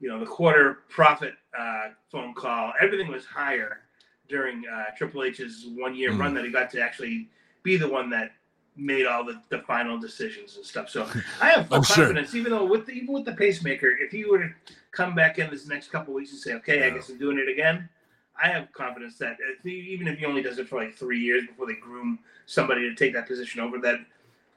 you 0.00 0.08
know 0.08 0.18
the 0.18 0.26
quarter 0.26 0.80
profit 0.88 1.34
uh, 1.56 1.90
phone 2.10 2.34
call, 2.34 2.72
everything 2.80 3.08
was 3.08 3.24
higher 3.26 3.82
during 4.28 4.64
uh, 4.68 4.86
Triple 4.96 5.24
H's 5.24 5.66
one 5.74 5.94
year 5.94 6.12
Mm. 6.12 6.20
run 6.20 6.34
that 6.34 6.44
he 6.44 6.50
got 6.50 6.70
to 6.70 6.80
actually 6.80 7.28
be 7.62 7.76
the 7.76 7.88
one 7.88 8.10
that 8.10 8.32
made 8.76 9.06
all 9.06 9.24
the, 9.24 9.40
the 9.48 9.58
final 9.60 9.98
decisions 9.98 10.56
and 10.56 10.64
stuff. 10.64 10.88
So 10.88 11.08
I 11.40 11.50
have 11.50 11.68
full 11.68 11.82
sure. 11.82 12.06
confidence, 12.06 12.34
even 12.34 12.52
though 12.52 12.64
with 12.64 12.86
the, 12.86 12.92
even 12.92 13.12
with 13.14 13.24
the 13.24 13.32
pacemaker, 13.32 13.88
if 13.88 14.12
he 14.12 14.24
were 14.24 14.38
to 14.38 14.50
come 14.92 15.14
back 15.14 15.38
in 15.38 15.50
this 15.50 15.66
next 15.66 15.90
couple 15.90 16.14
weeks 16.14 16.30
and 16.30 16.38
say, 16.40 16.54
okay, 16.54 16.86
I 16.86 16.90
guess 16.90 17.08
I'm 17.08 17.18
doing 17.18 17.38
it 17.38 17.48
again, 17.48 17.88
I 18.40 18.48
have 18.48 18.72
confidence 18.72 19.18
that 19.18 19.36
if 19.40 19.62
he, 19.64 19.70
even 19.92 20.06
if 20.06 20.18
he 20.18 20.24
only 20.24 20.42
does 20.42 20.58
it 20.58 20.68
for 20.68 20.76
like 20.80 20.94
three 20.94 21.18
years 21.18 21.44
before 21.46 21.66
they 21.66 21.74
groom 21.74 22.20
somebody 22.46 22.82
to 22.82 22.94
take 22.94 23.12
that 23.14 23.26
position 23.26 23.60
over, 23.60 23.78
that 23.78 23.98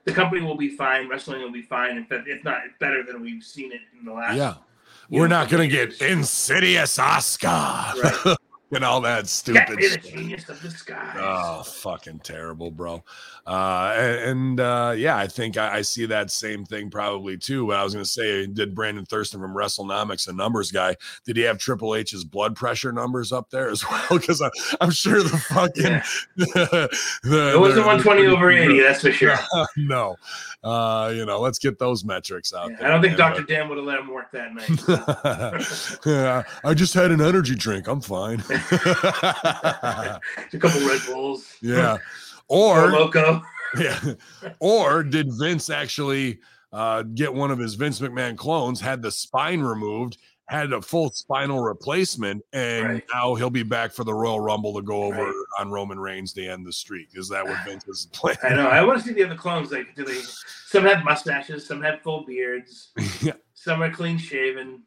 the 0.05 0.11
company 0.11 0.41
will 0.41 0.57
be 0.57 0.69
fine, 0.69 1.09
wrestling 1.09 1.41
will 1.41 1.51
be 1.51 1.63
fine. 1.63 1.97
In 1.97 2.05
fact, 2.05 2.27
if 2.27 2.43
not, 2.43 2.61
better 2.79 3.03
than 3.03 3.21
we've 3.21 3.43
seen 3.43 3.71
it 3.71 3.81
in 3.97 4.05
the 4.05 4.13
last. 4.13 4.37
Yeah. 4.37 4.55
We're 5.09 5.27
know, 5.27 5.39
not 5.39 5.49
going 5.49 5.67
to 5.67 5.75
get 5.75 5.99
insidious 6.01 6.97
Oscar 6.97 7.47
Right. 7.47 8.37
and 8.71 8.83
all 8.85 9.01
that 9.01 9.27
stupid 9.27 9.77
the 9.77 9.81
shit. 9.81 10.03
genius 10.03 10.47
of 10.49 10.61
disguise. 10.61 11.15
Oh, 11.19 11.63
fucking 11.63 12.19
terrible, 12.19 12.71
bro. 12.71 13.03
Uh, 13.45 13.93
and, 13.97 14.59
uh, 14.59 14.93
yeah, 14.95 15.17
I 15.17 15.27
think 15.27 15.57
I, 15.57 15.77
I 15.77 15.81
see 15.81 16.05
that 16.05 16.29
same 16.31 16.63
thing 16.63 16.89
probably 16.89 17.37
too. 17.37 17.67
But 17.67 17.77
I 17.77 17.83
was 17.83 17.93
going 17.93 18.05
to 18.05 18.09
say, 18.09 18.45
did 18.47 18.73
Brandon 18.75 19.05
Thurston 19.05 19.41
from 19.41 19.53
WrestleNomics, 19.55 20.27
a 20.27 20.33
numbers 20.33 20.71
guy, 20.71 20.95
did 21.25 21.37
he 21.37 21.43
have 21.43 21.57
Triple 21.57 21.95
H's 21.95 22.23
blood 22.23 22.55
pressure 22.55 22.91
numbers 22.91 23.31
up 23.31 23.49
there 23.49 23.69
as 23.69 23.83
well? 23.89 24.07
Because 24.11 24.41
I'm 24.79 24.91
sure 24.91 25.21
the 25.23 25.29
fucking 25.29 25.83
Yeah. 25.83 26.03
the, 26.37 26.89
the, 27.23 27.53
It 27.55 27.59
wasn't 27.59 27.83
the- 27.83 27.87
120 27.87 28.27
over 28.27 28.51
80, 28.51 28.79
that's 28.79 29.01
for 29.01 29.11
sure. 29.11 29.37
no, 29.77 30.15
uh, 30.63 31.11
you 31.15 31.25
know, 31.25 31.39
let's 31.39 31.59
get 31.59 31.79
those 31.79 32.05
metrics 32.05 32.53
out 32.53 32.69
Yeah, 32.71 32.77
there. 32.77 32.87
I 32.87 32.91
don't 32.91 33.01
think 33.01 33.17
man, 33.17 33.31
Dr. 33.31 33.43
Dan 33.43 33.67
would 33.69 33.77
have 33.79 33.87
let 33.87 33.99
him 33.99 34.07
work 34.13 34.31
that 34.31 34.53
night. 34.53 35.99
Yeah, 36.05 36.43
I 36.63 36.73
just 36.73 36.93
had 36.93 37.11
an 37.11 37.21
energy 37.21 37.55
drink. 37.55 37.87
I'm 37.87 38.01
fine. 38.01 38.43
A 38.71 40.19
couple 40.59 40.81
Red 40.87 41.01
Bulls. 41.07 41.55
yeah. 41.61 41.97
Or 42.47 42.87
Or 42.87 42.91
Loko. 42.91 43.41
yeah. 43.79 44.13
Or 44.59 45.03
did 45.03 45.27
Vince 45.31 45.69
actually 45.69 46.39
uh, 46.73 47.03
get 47.03 47.33
one 47.33 47.49
of 47.49 47.59
his 47.59 47.75
Vince 47.75 48.01
McMahon 48.01 48.35
clones, 48.35 48.81
had 48.81 49.01
the 49.01 49.09
spine 49.09 49.61
removed, 49.61 50.17
had 50.49 50.73
a 50.73 50.81
full 50.81 51.11
spinal 51.11 51.61
replacement, 51.61 52.43
and 52.51 52.85
Right. 52.85 53.03
now 53.13 53.35
he'll 53.35 53.49
be 53.49 53.63
back 53.63 53.93
for 53.93 54.03
the 54.03 54.13
Royal 54.13 54.41
Rumble 54.41 54.73
to 54.73 54.81
go 54.81 55.03
over 55.03 55.23
Right. 55.27 55.33
on 55.59 55.71
Roman 55.71 55.97
Reigns 55.97 56.33
to 56.33 56.45
end 56.45 56.65
the 56.65 56.73
streak? 56.73 57.07
Is 57.13 57.29
that 57.29 57.45
what 57.47 57.57
Vince 57.65 57.87
is 57.87 58.09
planning? 58.11 58.39
I 58.43 58.49
know. 58.55 58.67
I 58.67 58.81
want 58.83 58.99
to 59.01 59.07
see 59.07 59.13
the 59.13 59.23
other 59.23 59.35
clones. 59.35 59.71
Like, 59.71 59.95
do 59.95 60.03
they? 60.03 60.19
Some 60.67 60.83
had 60.83 61.05
mustaches. 61.05 61.65
Some 61.65 61.81
had 61.81 62.01
full 62.01 62.25
beards. 62.25 62.89
Yeah. 63.21 63.33
Some 63.53 63.81
are 63.81 63.91
clean 63.91 64.17
shaven. 64.17 64.83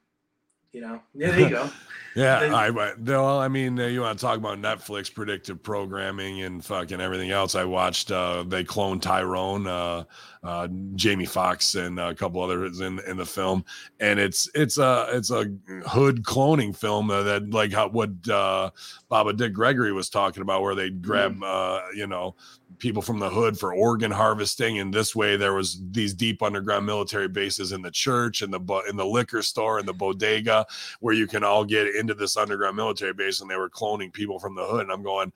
You 0.75 0.81
know, 0.81 1.01
yeah, 1.15 1.31
there 1.31 1.41
you 1.41 1.51
go. 1.51 1.71
Yeah, 2.17 2.41
Then- 2.41 2.55
I 2.55 2.71
well, 2.71 3.41
I 3.41 3.49
mean, 3.49 3.79
uh, 3.81 3.87
you 3.87 4.03
want 4.03 4.17
to 4.17 4.25
talk 4.25 4.39
about 4.39 4.59
Netflix 4.59 5.13
predictive 5.13 5.61
programming 5.61 6.43
and 6.43 6.65
fucking 6.65 7.01
everything 7.01 7.33
else. 7.33 7.57
I 7.57 7.65
watched. 7.65 8.13
Uh, 8.13 8.45
they 8.47 8.63
cloned 8.63 9.03
Tyrone, 9.03 9.67
uh, 9.67 10.05
uh, 10.45 10.69
Jamie 10.95 11.25
Foxx, 11.25 11.75
and 11.75 11.99
a 11.99 12.15
couple 12.15 12.41
others 12.41 12.79
in 12.79 13.01
in 13.09 13.17
the 13.17 13.27
film, 13.27 13.65
and 13.99 14.21
it's 14.21 14.49
it's 14.55 14.79
a 14.79 15.09
it's 15.11 15.33
a 15.33 15.47
hood 15.89 16.23
cloning 16.23 16.77
film 16.77 17.11
uh, 17.11 17.25
that 17.25 17.51
like 17.51 17.73
how 17.73 17.89
what 17.89 18.11
uh, 18.29 18.71
Baba 19.09 19.33
Dick 19.33 19.53
Gregory 19.53 19.93
was 19.93 20.09
talking 20.09 20.43
about, 20.43 20.63
where 20.63 20.77
they 20.77 20.91
grab 20.91 21.43
uh, 21.43 21.81
you 21.97 22.07
know 22.07 22.37
people 22.79 23.03
from 23.03 23.19
the 23.19 23.31
hood 23.31 23.59
for 23.59 23.75
organ 23.75 24.11
harvesting. 24.11 24.79
And 24.79 24.93
this 24.93 25.15
way 25.15 25.37
there 25.37 25.55
was 25.55 25.81
these 25.91 26.15
deep 26.15 26.43
underground 26.43 26.87
military 26.87 27.29
bases 27.29 27.73
in 27.73 27.83
the 27.83 27.91
church 27.91 28.43
and 28.43 28.53
the 28.53 28.83
in 28.89 28.97
the 28.97 29.07
liquor 29.07 29.43
store 29.43 29.79
and 29.79 29.89
the 29.89 29.93
bodega 29.95 30.67
where 31.01 31.15
you 31.15 31.27
can 31.27 31.45
all 31.45 31.65
get 31.65 31.95
into 31.95 32.15
this 32.15 32.37
underground 32.37 32.77
military 32.77 33.15
base. 33.15 33.41
And 33.41 33.51
they 33.51 33.57
were 33.57 33.71
cloning 33.71 34.13
people 34.13 34.39
from 34.39 34.55
the 34.55 34.65
hood. 34.65 34.83
And 34.83 34.93
i'm 34.93 35.03
going 35.03 35.33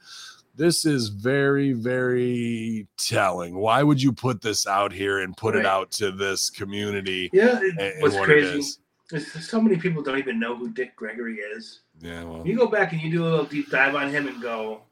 this 0.54 0.84
is 0.84 1.08
very 1.08 1.72
very 1.72 2.86
telling. 2.96 3.54
Why 3.54 3.82
would 3.82 4.02
you 4.02 4.12
put 4.12 4.42
this 4.42 4.66
out 4.66 4.92
here 4.92 5.20
and 5.20 5.36
put 5.36 5.54
it 5.54 5.64
out 5.64 5.90
to 5.92 6.10
this 6.10 6.50
community 6.50 7.30
Yeah, 7.32 7.58
it, 7.58 7.62
and, 7.62 7.80
and 7.80 8.02
what's 8.02 8.16
what 8.16 8.24
crazy. 8.24 8.58
is? 8.58 8.78
Is 9.10 9.48
so 9.48 9.58
many 9.60 9.76
people 9.76 10.02
don't 10.02 10.18
even 10.18 10.38
know 10.38 10.54
who 10.54 10.68
Dick 10.70 10.94
Gregory 10.96 11.36
is. 11.36 11.80
yeah 12.00 12.24
well. 12.24 12.46
You 12.46 12.56
go 12.56 12.66
back 12.66 12.92
and 12.92 13.00
you 13.00 13.10
do 13.10 13.22
a 13.22 13.28
little 13.28 13.44
deep 13.46 13.70
dive 13.70 13.94
on 13.94 14.10
him 14.10 14.28
and 14.28 14.42
go, 14.42 14.82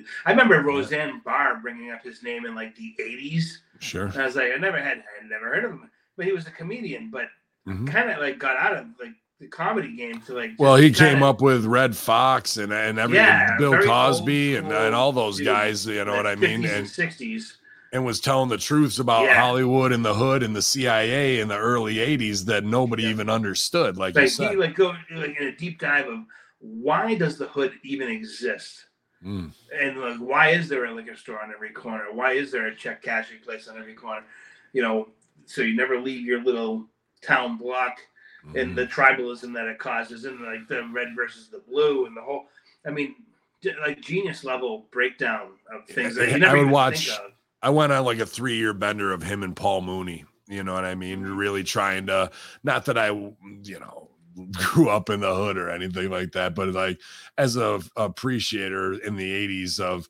holy. 0.00 0.06
I 0.26 0.30
remember 0.30 0.60
Roseanne 0.62 1.20
Barr 1.24 1.56
bringing 1.62 1.90
up 1.90 2.02
his 2.02 2.22
name 2.22 2.46
in 2.46 2.54
like 2.54 2.74
the 2.76 2.94
80s. 3.00 3.58
sure 3.78 4.06
And 4.06 4.16
I 4.16 4.26
was 4.26 4.36
like, 4.36 4.52
I 4.54 4.58
never 4.58 4.78
had, 4.80 4.98
I 5.22 5.26
never 5.26 5.46
heard 5.46 5.64
of 5.64 5.70
him, 5.72 5.90
but 6.16 6.26
he 6.26 6.32
was 6.32 6.46
a 6.46 6.50
comedian, 6.50 7.10
but 7.10 7.28
Mhm. 7.66 7.86
kind 7.90 8.10
of 8.10 8.18
like 8.18 8.38
got 8.38 8.56
out 8.56 8.74
of 8.76 8.86
like 9.00 9.12
the 9.38 9.46
comedy 9.46 9.94
game 9.96 10.20
to 10.22 10.34
like. 10.34 10.52
well 10.58 10.76
he 10.76 10.90
came 10.90 11.12
kinda- 11.14 11.26
up 11.26 11.40
with 11.40 11.64
Redd 11.64 11.94
Foxx 11.96 12.56
and 12.58 12.72
and 12.72 12.98
everything 12.98 13.24
Yeah, 13.24 13.56
bill 13.58 13.78
cosby 13.82 14.56
old 14.56 14.64
and, 14.64 14.72
and 14.72 14.94
all 14.94 15.12
those 15.12 15.36
dude, 15.38 15.46
guys 15.46 15.86
you 15.86 16.04
know 16.04 16.14
what 16.14 16.26
i 16.26 16.34
mean 16.34 16.62
50s 16.62 16.64
and 16.68 16.76
and 16.78 16.86
60s. 16.86 17.56
and 17.92 18.04
was 18.04 18.20
telling 18.20 18.48
the 18.50 18.58
truths 18.58 18.98
about 18.98 19.24
Yeah. 19.24 19.40
Hollywood 19.40 19.92
and 19.92 20.04
the 20.04 20.12
hood 20.14 20.42
and 20.42 20.54
the 20.54 20.60
CIA 20.62 21.40
in 21.40 21.48
the 21.48 21.56
early 21.56 21.96
80s 22.00 22.44
that 22.46 22.64
nobody 22.64 23.04
Yeah. 23.04 23.10
even 23.10 23.28
understood. 23.30 23.96
Like, 23.96 24.14
you 24.14 24.22
Like 24.22 24.30
said. 24.30 24.50
he 24.50 24.56
like 24.56 24.74
go 24.74 24.94
like 25.14 25.36
in 25.40 25.46
a 25.48 25.52
deep 25.52 25.78
dive 25.80 26.06
of 26.08 26.20
why 26.58 27.14
does 27.14 27.36
the 27.38 27.46
hood 27.46 27.72
even 27.82 28.08
exist? 28.08 28.84
Mm, 29.24 29.52
and 29.78 30.00
like 30.00 30.16
why 30.16 30.48
is 30.48 30.68
there 30.68 30.86
a 30.86 30.94
liquor 30.94 31.14
store 31.14 31.42
on 31.42 31.52
every 31.52 31.70
corner 31.70 32.04
why 32.10 32.32
is 32.32 32.50
there 32.50 32.68
a 32.68 32.74
check 32.74 33.02
cashing 33.02 33.40
place 33.44 33.68
on 33.68 33.76
every 33.76 33.92
corner 33.92 34.24
you 34.72 34.80
know 34.80 35.08
so 35.44 35.60
you 35.60 35.76
never 35.76 36.00
leave 36.00 36.24
your 36.24 36.42
little 36.42 36.86
town 37.22 37.58
block 37.58 37.98
and 38.56 38.72
mm. 38.72 38.74
the 38.76 38.86
tribalism 38.86 39.52
that 39.52 39.66
it 39.66 39.78
causes 39.78 40.24
and 40.24 40.40
like 40.40 40.66
the 40.68 40.88
red 40.90 41.08
versus 41.14 41.48
the 41.48 41.62
blue 41.68 42.06
and 42.06 42.16
the 42.16 42.22
whole 42.22 42.46
i 42.86 42.90
mean 42.90 43.14
like 43.86 44.00
genius 44.00 44.44
level 44.44 44.86
breakdown 44.90 45.50
of 45.74 45.86
things 45.86 46.14
that 46.14 46.28
I 46.28 46.32
you 46.32 46.38
never 46.38 46.58
would 46.58 46.70
watch-. 46.70 47.10
I 47.62 47.70
went 47.70 47.92
on 47.92 48.04
like 48.04 48.18
a 48.18 48.26
three 48.26 48.56
year 48.56 48.72
bender 48.72 49.12
of 49.12 49.22
him 49.22 49.42
and 49.42 49.54
Paul 49.54 49.82
Mooney. 49.82 50.24
You 50.48 50.64
know 50.64 50.72
what 50.72 50.84
I 50.84 50.94
mean? 50.94 51.22
Really 51.22 51.62
trying 51.62 52.06
to, 52.06 52.30
not 52.64 52.86
that 52.86 52.98
I, 52.98 53.08
you 53.08 53.78
know, 53.78 54.09
grew 54.52 54.88
up 54.88 55.10
in 55.10 55.20
the 55.20 55.34
hood 55.34 55.56
or 55.56 55.70
anything 55.70 56.10
like 56.10 56.32
that, 56.32 56.54
but 56.54 56.68
like 56.68 57.00
as 57.38 57.56
a 57.56 57.80
appreciator 57.96 58.94
in 58.94 59.16
the 59.16 59.48
80s 59.48 59.80
of, 59.80 60.08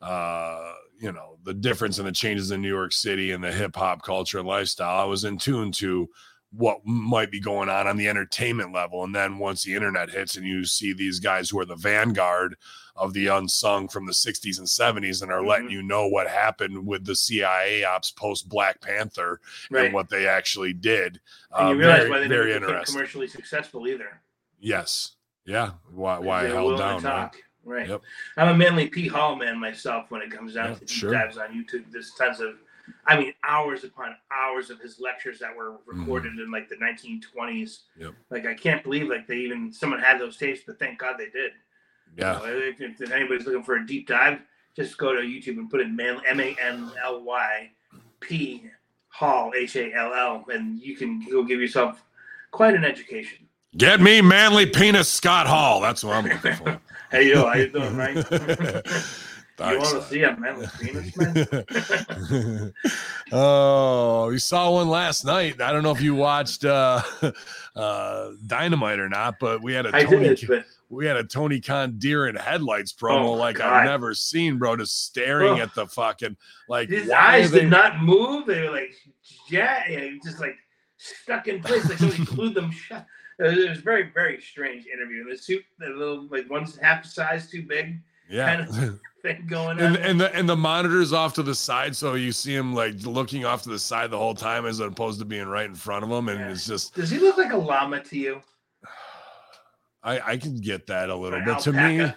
uh, 0.00 0.72
you 0.98 1.12
know, 1.12 1.38
the 1.44 1.54
difference 1.54 1.98
and 1.98 2.06
the 2.06 2.12
changes 2.12 2.50
in 2.50 2.62
New 2.62 2.68
York 2.68 2.92
City 2.92 3.32
and 3.32 3.42
the 3.42 3.52
hip 3.52 3.76
hop 3.76 4.02
culture 4.02 4.38
and 4.38 4.46
lifestyle, 4.46 5.00
I 5.00 5.04
was 5.04 5.24
in 5.24 5.38
tune 5.38 5.72
to 5.72 6.08
what 6.54 6.84
might 6.84 7.30
be 7.30 7.40
going 7.40 7.68
on 7.70 7.86
on 7.86 7.96
the 7.96 8.08
entertainment 8.08 8.72
level. 8.72 9.02
And 9.04 9.14
then 9.14 9.38
once 9.38 9.62
the 9.64 9.74
internet 9.74 10.10
hits 10.10 10.36
and 10.36 10.46
you 10.46 10.64
see 10.64 10.92
these 10.92 11.18
guys 11.18 11.48
who 11.50 11.58
are 11.58 11.64
the 11.64 11.76
vanguard 11.76 12.56
of 12.94 13.14
the 13.14 13.26
unsung 13.28 13.88
from 13.88 14.04
the 14.06 14.12
60s 14.12 14.58
and 14.58 14.68
70s 14.68 15.22
and 15.22 15.32
are 15.32 15.42
letting 15.42 15.68
Mhm. 15.68 15.72
you 15.72 15.82
know 15.82 16.06
what 16.06 16.28
happened 16.28 16.86
with 16.86 17.06
the 17.06 17.16
CIA 17.16 17.84
ops 17.84 18.10
post 18.10 18.50
Black 18.50 18.82
Panther 18.82 19.40
right 19.70 19.86
and 19.86 19.94
what 19.94 20.10
they 20.10 20.26
actually 20.26 20.74
did. 20.74 21.20
and 21.56 21.68
you 21.70 21.74
Uh, 21.74 21.78
realize 21.78 21.98
very, 22.00 22.10
why 22.10 22.18
they 22.20 22.26
very 22.28 22.52
interesting. 22.52 22.94
commercially 22.94 23.28
successful 23.28 23.86
either 23.88 24.20
Yes. 24.60 25.12
Yeah. 25.46 25.70
Why, 25.90 26.18
why 26.18 26.44
held 26.44 26.78
down. 26.78 26.94
Right? 26.96 27.02
talk. 27.02 27.36
Right. 27.64 27.88
Yep. 27.88 28.02
I'm 28.36 28.48
a 28.48 28.54
Manly 28.56 28.88
P 28.88 29.08
Hall 29.08 29.36
man 29.36 29.58
myself 29.58 30.10
when 30.10 30.20
it 30.20 30.30
comes 30.30 30.54
down 30.54 30.70
Yeah, 30.70 30.74
to 30.74 30.80
deep 30.84 30.88
sure. 30.90 31.12
dives 31.12 31.38
on 31.38 31.48
YouTube. 31.48 31.90
There's 31.90 32.12
tons 32.14 32.40
of, 32.40 32.56
I 33.06 33.16
mean, 33.18 33.34
hours 33.46 33.84
upon 33.84 34.16
hours 34.30 34.70
of 34.70 34.80
his 34.80 35.00
lectures 35.00 35.38
that 35.40 35.54
were 35.56 35.76
recorded 35.86 36.38
in 36.38 36.50
like 36.50 36.68
the 36.68 36.76
1920s. 36.76 37.22
Mm-hmm. 37.34 38.02
Yep. 38.02 38.14
Like 38.30 38.46
I 38.46 38.54
can't 38.54 38.82
believe 38.82 39.08
like 39.08 39.26
they 39.26 39.36
even 39.38 39.72
someone 39.72 40.00
had 40.00 40.20
those 40.20 40.36
tapes, 40.36 40.60
but 40.66 40.78
thank 40.78 40.98
God 40.98 41.16
they 41.18 41.28
did. 41.28 41.52
Yeah. 42.16 42.40
You 42.40 42.46
know, 42.46 42.58
if, 42.58 42.80
if, 42.80 43.00
if 43.00 43.10
anybody's 43.10 43.46
looking 43.46 43.62
for 43.62 43.76
a 43.76 43.86
deep 43.86 44.06
dive, 44.06 44.40
just 44.76 44.96
go 44.98 45.14
to 45.14 45.22
YouTube 45.22 45.58
and 45.58 45.70
put 45.70 45.80
in 45.80 45.94
man, 45.94 46.20
M 46.26 46.40
A 46.40 46.56
N 46.62 46.90
L 47.04 47.22
Y 47.22 47.70
P 48.20 48.64
Hall 49.08 49.52
H 49.56 49.76
A 49.76 49.92
L 49.94 50.14
L, 50.14 50.44
and 50.52 50.80
you 50.80 50.96
can 50.96 51.24
go 51.30 51.42
give 51.44 51.60
yourself 51.60 52.02
quite 52.50 52.74
an 52.74 52.84
education. 52.84 53.46
Get 53.76 54.00
me 54.00 54.20
manly 54.20 54.66
penis 54.66 55.08
Scott 55.08 55.46
Hall. 55.46 55.80
That's 55.80 56.04
what 56.04 56.16
I'm 56.16 56.24
looking 56.24 56.54
for. 56.54 56.80
Hey 57.12 57.28
yo, 57.28 57.46
how 57.46 57.52
you 57.56 57.68
doing, 57.68 57.94
right? 57.94 58.16
you 59.60 59.78
want 59.78 60.02
to 60.02 60.08
see 60.08 60.22
a 60.22 60.36
manly 60.36 60.66
penis, 60.80 61.16
man? 61.16 62.72
oh, 63.32 64.28
we 64.28 64.38
saw 64.38 64.70
one 64.72 64.88
last 64.88 65.24
night. 65.24 65.60
I 65.60 65.72
don't 65.72 65.82
know 65.82 65.92
if 65.92 66.00
you 66.00 66.14
watched 66.14 66.64
uh, 66.64 67.02
uh, 67.76 68.30
Dynamite 68.46 68.98
or 68.98 69.08
not, 69.08 69.36
but 69.38 69.62
we 69.62 69.72
had 69.74 69.86
a 69.86 69.94
I 69.94 70.04
Tony, 70.04 70.34
did, 70.34 70.44
but 70.48 70.64
we 70.88 71.06
had 71.06 71.16
a 71.16 71.24
Tony 71.24 71.60
Khan 71.60 71.96
deer 71.98 72.26
in 72.28 72.36
headlights 72.36 72.92
promo 72.92 73.24
Oh, 73.24 73.32
like 73.32 73.56
God. 73.56 73.72
I've 73.72 73.86
never 73.86 74.14
seen, 74.14 74.58
bro. 74.58 74.76
Just 74.76 75.04
staring 75.06 75.60
Oh. 75.60 75.62
at 75.62 75.74
the 75.74 75.86
fucking 75.86 76.36
like 76.68 76.88
his 76.88 77.10
eyes 77.10 77.50
they- 77.50 77.60
did 77.60 77.70
not 77.70 78.02
move. 78.02 78.46
They 78.46 78.62
were 78.62 78.70
like, 78.72 78.94
yeah, 79.48 79.84
just 80.24 80.40
like 80.40 80.56
stuck 80.98 81.48
in 81.48 81.62
place, 81.62 81.88
like 81.88 81.98
somebody 81.98 82.24
glued 82.34 82.54
them 82.54 82.70
shut. 82.70 83.06
It 83.38 83.70
was, 83.70 83.78
very, 83.78 84.10
very 84.14 84.40
strange 84.40 84.86
interview. 84.86 85.28
The 85.28 85.36
suit, 85.36 85.64
the 85.78 85.88
little 85.88 86.28
like 86.28 86.48
one's 86.50 86.76
half 86.76 87.02
the 87.02 87.08
size 87.08 87.50
too 87.50 87.62
big 87.62 88.00
yeah. 88.30 88.64
Thing 89.22 89.46
going 89.48 89.78
on. 89.80 89.84
and, 89.84 89.96
and 89.96 90.20
the 90.20 90.34
and 90.34 90.48
the 90.48 90.56
monitors 90.56 91.12
off 91.12 91.34
to 91.34 91.42
the 91.42 91.54
side, 91.54 91.94
so 91.96 92.14
you 92.14 92.32
see 92.32 92.54
him 92.54 92.74
like 92.74 92.94
looking 93.04 93.44
off 93.44 93.62
to 93.62 93.68
the 93.70 93.78
side 93.78 94.10
the 94.10 94.18
whole 94.18 94.34
time, 94.34 94.66
as 94.66 94.80
opposed 94.80 95.18
to 95.20 95.24
being 95.24 95.46
right 95.46 95.66
in 95.66 95.74
front 95.74 96.04
of 96.04 96.10
him, 96.10 96.28
and 96.28 96.40
Yeah. 96.40 96.50
it's 96.50 96.66
just 96.66 96.94
Does 96.94 97.10
he 97.10 97.18
look 97.18 97.38
like 97.38 97.52
a 97.52 97.56
llama 97.56 98.00
to 98.04 98.18
you? 98.18 98.42
I 100.02 100.20
I 100.32 100.36
can 100.36 100.56
get 100.60 100.86
that 100.88 101.08
a 101.10 101.16
little 101.16 101.40
bit. 101.44 101.58
To 101.60 101.72
me, 101.72 102.12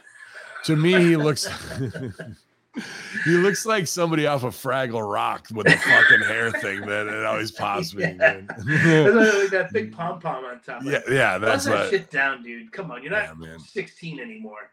to 0.65 0.75
me, 0.75 0.91
he 0.93 1.15
looks 1.27 1.47
he 3.25 3.31
looks 3.31 3.65
like 3.65 3.87
somebody 3.87 4.27
off 4.27 4.43
of 4.43 4.53
Fraggle 4.55 5.09
Rock 5.09 5.47
with 5.53 5.65
the 5.67 5.77
fucking 5.77 6.21
hair 6.27 6.51
thing 6.51 6.81
that 6.81 7.07
it 7.07 7.25
always 7.25 7.51
pops 7.61 7.93
me. 7.95 8.03
Yeah. 8.03 8.13
man. 8.13 8.47
That's 8.47 8.65
why, 9.15 9.39
like 9.41 9.49
that 9.51 9.69
big 9.71 9.93
pom 9.93 10.19
pom 10.19 10.43
on 10.45 10.59
top. 10.59 10.83
yeah, 10.83 10.99
yeah, 11.09 11.37
that's 11.37 11.65
that 11.65 11.75
what. 11.75 11.89
shit 11.89 12.09
down, 12.11 12.43
dude. 12.43 12.71
Come 12.71 12.91
on, 12.91 13.01
you're 13.03 13.11
not 13.11 13.37
man. 13.39 13.59
16 13.59 14.19
anymore. 14.19 14.71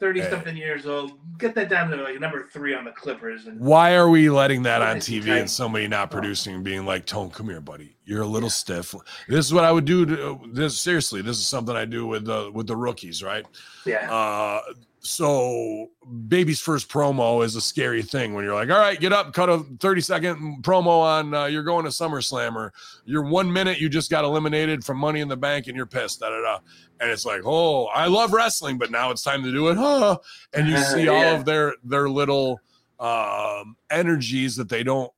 30 0.00 0.20
Hey. 0.22 0.30
something 0.30 0.56
years 0.56 0.86
old. 0.86 1.12
Get 1.38 1.54
that 1.54 1.68
down 1.68 1.90
to 1.90 1.96
like 1.96 2.18
number 2.18 2.48
three 2.52 2.74
on 2.74 2.84
the 2.84 2.90
Clippers. 2.90 3.46
And 3.46 3.60
Why 3.60 3.94
are 3.94 4.08
we 4.08 4.30
letting 4.30 4.62
that 4.64 4.82
on 4.82 4.96
TV 4.96 5.30
and 5.30 5.40
and 5.40 5.50
somebody 5.50 5.86
not 5.88 6.08
Oh. 6.08 6.12
producing 6.12 6.54
and 6.56 6.64
being 6.64 6.84
like, 6.86 7.06
Tone, 7.06 7.30
come 7.30 7.48
here, 7.48 7.60
buddy. 7.60 7.96
You're 8.10 8.22
a 8.22 8.26
little 8.26 8.50
stiff. 8.50 8.92
This 9.28 9.46
is 9.46 9.54
what 9.54 9.62
I 9.62 9.70
would 9.70 9.84
do. 9.84 10.04
To, 10.04 10.40
this 10.52 10.76
seriously, 10.80 11.22
this 11.22 11.38
is 11.38 11.46
something 11.46 11.76
I 11.76 11.84
do 11.84 12.08
with 12.08 12.24
the 12.24 12.50
with 12.52 12.66
the 12.66 12.74
rookies, 12.76 13.22
right? 13.22 13.46
yeah. 13.86 14.12
Uh, 14.12 14.60
so 14.98 15.90
baby's 16.26 16.60
first 16.60 16.88
promo 16.88 17.44
is 17.44 17.54
a 17.54 17.60
scary 17.60 18.02
thing 18.02 18.34
when 18.34 18.44
you're 18.44 18.54
like, 18.56 18.68
all 18.68 18.80
right, 18.80 18.98
get 18.98 19.12
up, 19.12 19.32
cut 19.32 19.48
a 19.48 19.60
30 19.78 20.00
second 20.00 20.62
promo 20.64 20.88
on 21.02 21.32
uh, 21.32 21.44
you're 21.44 21.62
going 21.62 21.84
to 21.84 21.90
SummerSlam 21.90 22.56
or 22.56 22.72
you're 23.04 23.24
one 23.24 23.50
minute, 23.52 23.78
you 23.80 23.88
just 23.88 24.10
got 24.10 24.24
eliminated 24.24 24.82
from 24.84 24.98
Money 24.98 25.20
in 25.20 25.28
the 25.28 25.36
Bank 25.36 25.68
and 25.68 25.76
you're 25.76 25.86
pissed, 25.86 26.18
da 26.18 26.30
da 26.30 26.40
da. 26.42 26.58
And 26.98 27.10
it's 27.12 27.24
like, 27.24 27.42
oh, 27.44 27.84
I 27.86 28.08
love 28.08 28.32
wrestling, 28.32 28.76
but 28.76 28.90
now 28.90 29.12
it's 29.12 29.22
time 29.22 29.44
to 29.44 29.52
do 29.52 29.68
it, 29.68 29.76
huh? 29.76 30.18
And 30.52 30.66
you 30.68 30.76
see 30.92 31.06
all 31.06 31.22
Yeah. 31.22 31.36
of 31.38 31.44
their 31.44 31.74
their 31.84 32.10
little 32.10 32.60
um, 32.98 33.76
energies 33.88 34.56
that 34.56 34.68
they 34.68 34.82
don't 34.82 35.12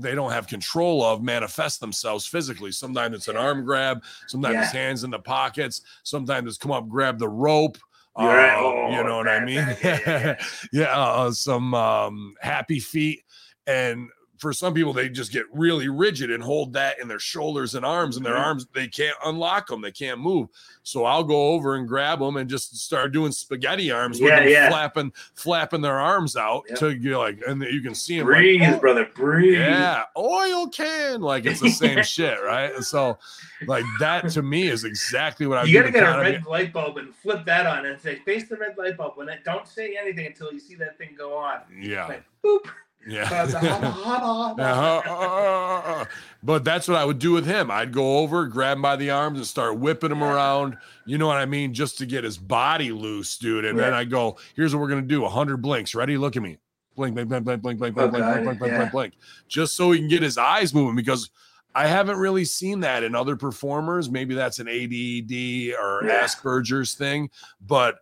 they 0.00 0.14
don't 0.14 0.32
have 0.32 0.46
control 0.46 1.04
of 1.04 1.22
manifest 1.22 1.80
themselves 1.80 2.26
physically. 2.26 2.72
Sometimes 2.72 3.14
it's 3.14 3.28
an 3.28 3.36
arm 3.36 3.64
grab, 3.64 4.02
sometimes 4.26 4.56
it's 4.64 4.72
hands 4.72 5.04
in 5.04 5.10
the 5.10 5.18
pockets, 5.18 5.82
sometimes 6.02 6.48
it's 6.48 6.58
come 6.58 6.72
up, 6.72 6.88
grab 6.88 7.18
the 7.18 7.28
rope. 7.28 7.78
You're 8.18 8.28
right. 8.28 8.56
Uh, 8.56 8.62
Oh, 8.62 8.90
you 8.90 9.04
know 9.04 9.16
what 9.18 9.28
I 9.28 9.44
mean? 9.44 9.56
Yeah, 9.56 9.76
yeah, 10.06 10.42
yeah, 10.72 10.98
uh, 10.98 11.30
some 11.30 11.72
um, 11.74 12.34
happy 12.40 12.80
feet 12.80 13.22
and 13.66 14.08
for 14.38 14.52
some 14.52 14.72
people 14.74 14.92
they 14.92 15.08
just 15.08 15.32
get 15.32 15.44
really 15.52 15.88
rigid 15.88 16.30
and 16.30 16.42
hold 16.42 16.72
that 16.72 16.98
in 17.00 17.08
their 17.08 17.18
shoulders 17.18 17.74
and 17.74 17.84
arms 17.84 18.16
and 18.16 18.24
their 18.24 18.34
Mhm. 18.34 18.44
arms 18.46 18.66
they 18.74 18.86
can't 18.88 19.16
unlock 19.24 19.66
them 19.66 19.80
they 19.82 19.90
can't 19.90 20.20
move 20.20 20.48
so 20.82 21.04
i'll 21.04 21.24
go 21.24 21.48
over 21.48 21.74
and 21.74 21.86
grab 21.88 22.20
them 22.20 22.36
and 22.36 22.48
just 22.48 22.76
start 22.76 23.12
doing 23.12 23.32
spaghetti 23.32 23.90
arms 23.90 24.20
with 24.20 24.30
Yeah, 24.30 24.40
them 24.40 24.48
yeah. 24.48 24.68
flapping 24.70 25.12
flapping 25.34 25.80
their 25.80 25.98
arms 25.98 26.36
out 26.36 26.64
Yep. 26.68 26.78
to 26.78 26.94
get 26.94 27.16
like 27.16 27.40
and 27.46 27.62
you 27.62 27.80
can 27.82 27.94
see 27.94 28.18
them 28.18 28.26
Breathe, 28.26 28.60
like, 28.62 28.74
"Oh, 28.74 28.78
brother. 28.78 29.08
Breathe. 29.14 29.58
yeah 29.58 30.04
oil 30.16 30.68
can 30.68 31.20
like 31.20 31.44
it's 31.46 31.60
the 31.60 31.70
same 31.70 32.02
shit 32.02 32.38
right 32.42 32.74
and 32.74 32.84
so 32.84 33.18
like 33.66 33.84
that 33.98 34.28
to 34.30 34.42
me 34.42 34.68
is 34.68 34.84
exactly 34.84 35.46
what 35.46 35.58
i 35.58 35.64
You 35.64 35.80
gotta 35.80 35.92
get 35.92 36.02
a 36.04 36.20
red 36.20 36.46
light 36.46 36.72
bulb 36.72 36.96
and 36.98 37.14
flip 37.14 37.44
that 37.46 37.66
on 37.66 37.86
and 37.86 38.00
say, 38.00 38.16
face 38.24 38.48
the 38.48 38.56
red 38.56 38.78
light 38.78 38.96
bulb. 38.96 39.16
When 39.16 39.28
it, 39.28 39.42
don't 39.44 39.66
say 39.66 39.96
anything 40.00 40.26
until 40.26 40.52
you 40.52 40.60
see 40.60 40.74
that 40.76 40.96
thing 40.96 41.14
go 41.18 41.36
on. 41.36 41.60
yeah 41.80 42.06
Like, 42.06 42.24
boop. 42.44 42.66
Yeah 43.08 43.28
Uh-huh. 44.58 46.04
but 46.42 46.64
that's 46.64 46.86
what 46.88 46.96
I 46.96 47.04
would 47.04 47.18
do 47.18 47.32
with 47.32 47.46
him. 47.46 47.70
I'd 47.70 47.92
go 47.92 48.18
over, 48.18 48.46
grab 48.46 48.76
him 48.76 48.82
by 48.82 48.96
the 48.96 49.10
arms, 49.10 49.38
and 49.38 49.46
start 49.46 49.78
whipping 49.78 50.12
him 50.12 50.22
around. 50.22 50.76
You 51.06 51.18
know 51.18 51.26
what 51.26 51.36
I 51.38 51.46
mean? 51.46 51.74
Just 51.74 51.98
to 51.98 52.06
get 52.06 52.24
his 52.24 52.38
body 52.38 52.92
loose, 52.92 53.36
dude. 53.38 53.64
And 53.64 53.78
then 53.78 53.94
I 53.94 54.04
go, 54.04 54.36
"Here's 54.54 54.74
what 54.74 54.80
we're 54.80 54.88
gonna 54.88 55.02
do: 55.02 55.22
100 55.22 55.56
blinks. 55.58 55.94
Ready? 55.94 56.16
Look 56.16 56.36
at 56.36 56.42
me. 56.42 56.58
Blink, 56.96 57.14
blink, 57.14 57.28
blink, 57.28 57.44
blink, 57.44 57.62
blink, 57.62 57.78
blink, 57.78 57.94
blink, 57.94 58.10
blink, 58.10 58.12
blink, 58.24 58.44
blink, 58.44 58.58
blink, 58.58 58.74
blink, 58.76 58.90
blink, 58.92 59.14
just 59.48 59.74
so 59.74 59.90
he 59.92 59.98
can 60.00 60.08
get 60.08 60.22
his 60.22 60.36
eyes 60.36 60.74
moving. 60.74 60.96
Because 60.96 61.30
I 61.74 61.86
haven't 61.86 62.16
really 62.18 62.44
seen 62.44 62.80
that 62.80 63.04
in 63.04 63.14
other 63.14 63.36
performers. 63.36 64.10
Maybe 64.10 64.34
that's 64.34 64.58
an 64.58 64.68
ADD 64.68 65.74
or 65.80 66.02
Yeah. 66.04 66.24
Asperger's 66.24 66.94
thing, 66.94 67.30
but 67.66 67.98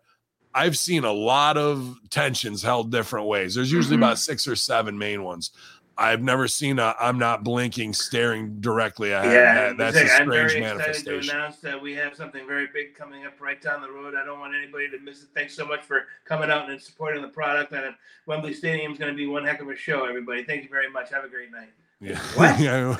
I've 0.57 0.76
seen 0.78 1.04
a 1.04 1.12
lot 1.12 1.57
of 1.59 1.98
tensions 2.11 2.62
held 2.62 2.90
different 2.90 3.26
ways. 3.26 3.54
There's 3.54 3.70
usually 3.70 3.96
Mhm. 3.96 4.00
about 4.00 4.18
six 4.18 4.48
or 4.48 4.57
seven 4.57 4.96
main 4.98 5.22
ones. 5.22 5.50
I've 5.98 6.22
never 6.22 6.46
seen 6.48 6.78
a 6.78 6.94
I'm 7.00 7.18
not 7.18 7.42
blinking, 7.44 7.94
staring 7.94 8.61
directly 8.61 9.12
ahead. 9.12 9.32
Yeah, 9.32 9.54
That- 9.54 9.76
that's 9.78 9.96
say, 9.96 10.09
a 10.16 10.20
I'm 10.20 10.30
very 10.30 10.48
strange 10.50 10.66
excited 10.80 11.04
to 11.04 11.18
announce 11.34 11.57
that 11.61 11.80
we 11.80 11.94
have 11.94 12.14
something 12.14 12.46
very 12.46 12.66
big 12.72 12.94
coming 12.94 13.24
up 13.24 13.40
right 13.40 13.61
down 13.62 13.80
the 13.80 13.90
road. 13.90 14.14
I 14.14 14.24
don't 14.24 14.38
want 14.40 14.54
anybody 14.54 14.90
to 14.90 14.98
miss 14.98 15.22
it. 15.22 15.28
Thanks 15.34 15.54
so 15.54 15.64
much 15.64 15.82
for 15.84 16.07
coming 16.26 16.50
out 16.50 16.68
and 16.70 16.80
supporting 16.80 17.22
the 17.22 17.28
product. 17.28 17.72
And 17.72 17.94
Wembley 18.26 18.52
Stadium 18.52 18.92
is 18.92 18.98
going 18.98 19.11
to 19.12 19.16
be 19.16 19.26
one 19.26 19.44
heck 19.44 19.61
of 19.62 19.68
a 19.70 19.76
show, 19.76 20.04
everybody. 20.04 20.42
Thank 20.44 20.64
you 20.64 20.68
very 20.68 20.90
much. 20.90 21.11
Have 21.11 21.24
a 21.24 21.28
great 21.28 21.50
night. 21.52 21.70
Yeah, 22.00 22.18
What? 22.34 22.61
yeah, 22.61 22.96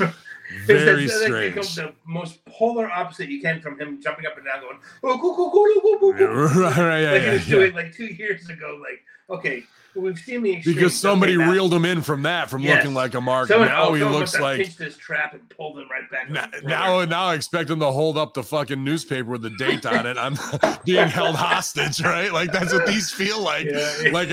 yeah. 0.00 0.12
Very 0.66 1.04
it's 1.04 1.12
like 1.22 1.54
the- 1.54 1.62
strange. 1.62 1.74
The 1.74 1.94
most 2.06 2.44
polar 2.44 2.90
opposite 2.90 3.28
you 3.28 3.40
can 3.40 3.60
from 3.60 3.78
him 3.78 4.00
jumping 4.02 4.26
up 4.26 4.36
and 4.36 4.44
down, 4.46 4.60
going, 4.60 4.78
"Oh, 5.02 5.18
cool, 5.18 5.34
cool, 5.34 5.50
cool, 5.50 5.80
cool, 5.80 5.98
cool, 5.98 6.12
Yeah, 6.12 6.26
cool." 6.26 6.62
right, 6.62 6.76
right, 6.76 7.00
yeah, 7.00 7.12
like 7.12 7.22
he 7.22 7.30
was 7.30 7.48
yeah. 7.48 7.54
doing 7.56 7.74
like 7.74 7.92
two 7.94 8.06
years 8.06 8.48
ago. 8.48 8.80
Like, 8.80 9.02
okay, 9.38 9.64
we've 9.96 10.18
seen 10.18 10.42
the. 10.42 10.60
Because 10.64 10.98
somebody 10.98 11.36
reeled 11.36 11.72
him 11.72 11.84
in 11.84 12.02
from 12.02 12.22
that, 12.22 12.50
from 12.50 12.62
Yes. 12.62 12.78
looking 12.78 12.94
like 12.94 13.14
a 13.14 13.20
mark. 13.20 13.48
Someone, 13.48 13.68
now 13.68 13.88
oh, 13.88 13.94
he 13.94 14.02
looks 14.04 14.38
like 14.38 14.58
pinched 14.58 14.78
this 14.78 14.96
trap 14.96 15.34
and 15.34 15.48
pulled 15.50 15.78
him 15.78 15.86
right 15.90 16.10
back. 16.10 16.30
now, 16.30 16.48
now, 16.62 17.04
now 17.04 17.24
I 17.26 17.34
expect 17.34 17.70
him 17.70 17.80
to 17.80 17.90
hold 17.90 18.18
up 18.18 18.34
the 18.34 18.42
fucking 18.42 18.82
newspaper 18.82 19.30
with 19.30 19.42
the 19.42 19.50
date 19.50 19.84
on 19.86 20.06
it. 20.06 20.16
I'm 20.16 20.36
being 20.84 21.08
held 21.08 21.36
hostage, 21.36 22.02
right? 22.02 22.32
Like 22.32 22.52
that's 22.52 22.72
what 22.72 22.86
these 22.86 23.10
feel 23.12 23.40
like. 23.40 23.66
Yeah. 23.66 24.10
Like 24.12 24.30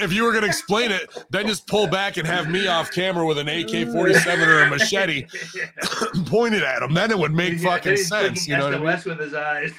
if 0.00 0.12
you 0.12 0.24
were 0.24 0.32
gonna 0.32 0.46
explain 0.46 0.90
it, 0.90 1.08
then 1.30 1.46
just 1.46 1.66
pull 1.66 1.86
back 1.86 2.16
and 2.16 2.26
have 2.26 2.48
me 2.50 2.66
off 2.66 2.90
camera 2.90 3.24
with 3.26 3.38
an 3.38 3.48
AK-47 3.48 4.46
or 4.46 4.62
a 4.62 4.70
machete 4.70 5.26
pointed 6.26 6.62
at 6.62 6.82
him. 6.82 6.94
Then 6.94 7.10
it 7.10 7.18
would 7.18 7.32
make 7.32 7.54
Yeah, 7.60 7.70
fucking 7.70 7.96
sense. 7.96 8.46
You 8.48 8.56
know 8.56 8.64
what 8.64 8.74
I 8.74 8.78
mean? 8.78 9.02
With 9.06 9.20
his 9.20 9.34
eyes. 9.34 9.72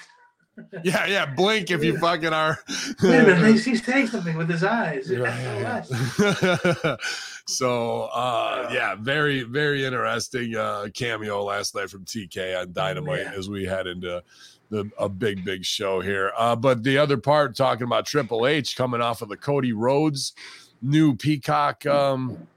Yeah, 0.83 1.05
yeah. 1.05 1.25
Blink 1.25 1.71
if 1.71 1.83
you 1.83 1.97
fucking 1.99 2.33
are. 2.33 2.57
Wait 3.03 3.19
a 3.19 3.25
minute, 3.25 3.59
he's, 3.63 3.83
saying 3.85 4.07
something 4.07 4.37
with 4.37 4.49
his 4.49 4.63
eyes. 4.63 5.09
Yeah, 5.09 5.19
yeah, 5.59 5.83
yeah. 6.19 6.95
so 7.47 8.03
uh 8.13 8.69
yeah 8.73 8.93
very 8.95 9.43
very 9.43 9.85
interesting 9.85 10.53
uh 10.57 10.85
cameo 10.93 11.41
last 11.43 11.73
night 11.75 11.89
from 11.89 12.03
tk 12.03 12.59
on 12.59 12.73
dynamite 12.73 13.21
Yeah. 13.21 13.31
as 13.37 13.49
we 13.49 13.63
head 13.63 13.87
into 13.87 14.21
the 14.69 14.91
a 14.99 15.07
big 15.07 15.45
big 15.45 15.63
show 15.63 16.01
here 16.01 16.33
uh 16.37 16.57
but 16.57 16.83
the 16.83 16.97
other 16.97 17.15
part 17.15 17.55
talking 17.55 17.85
about 17.85 18.05
triple 18.05 18.45
h 18.45 18.75
coming 18.75 18.99
off 18.99 19.21
of 19.21 19.29
the 19.29 19.37
cody 19.37 19.71
rhodes 19.71 20.33
new 20.81 21.15
peacock 21.15 21.85
um 21.85 22.47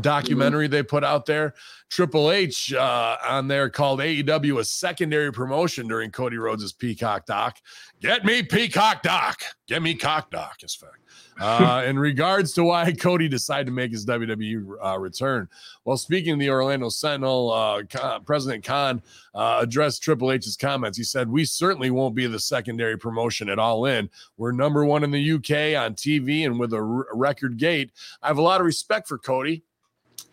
documentary 0.00 0.66
they 0.66 0.82
put 0.82 1.04
out 1.04 1.26
there 1.26 1.52
triple 1.90 2.30
h 2.30 2.72
uh 2.72 3.16
on 3.28 3.46
there 3.46 3.68
called 3.68 4.00
aew 4.00 4.58
a 4.58 4.64
secondary 4.64 5.30
promotion 5.30 5.86
during 5.86 6.10
cody 6.10 6.38
rhodes' 6.38 6.72
peacock 6.72 7.26
doc 7.26 7.58
get 8.00 8.24
me 8.24 8.42
peacock 8.42 9.02
doc 9.02 9.42
get 9.66 9.82
me 9.82 9.94
cock 9.94 10.30
doc 10.30 10.56
is 10.62 10.74
fact 10.74 11.02
uh, 11.40 11.82
in 11.86 11.98
regards 11.98 12.52
to 12.52 12.64
why 12.64 12.92
Cody 12.92 13.28
decided 13.28 13.66
to 13.66 13.72
make 13.72 13.90
his 13.90 14.04
WWE 14.04 14.74
uh, 14.84 14.98
return. 14.98 15.48
Well, 15.84 15.96
speaking 15.96 16.34
of 16.34 16.38
the 16.38 16.50
Orlando 16.50 16.88
Sentinel, 16.88 17.50
uh, 17.50 17.82
Khan, 17.84 18.24
President 18.24 18.64
Khan 18.64 19.02
uh, 19.34 19.60
addressed 19.62 20.02
Triple 20.02 20.32
H's 20.32 20.56
comments. 20.56 20.98
He 20.98 21.04
said, 21.04 21.28
We 21.28 21.44
certainly 21.44 21.90
won't 21.90 22.14
be 22.14 22.26
the 22.26 22.38
secondary 22.38 22.98
promotion 22.98 23.48
at 23.48 23.58
All 23.58 23.86
In. 23.86 24.10
We're 24.36 24.52
number 24.52 24.84
one 24.84 25.04
in 25.04 25.10
the 25.10 25.32
UK 25.32 25.80
on 25.80 25.94
TV 25.94 26.44
and 26.44 26.60
with 26.60 26.72
a 26.74 26.78
r- 26.78 27.06
record 27.14 27.56
gate. 27.56 27.92
I 28.22 28.28
have 28.28 28.38
a 28.38 28.42
lot 28.42 28.60
of 28.60 28.66
respect 28.66 29.08
for 29.08 29.18
Cody. 29.18 29.64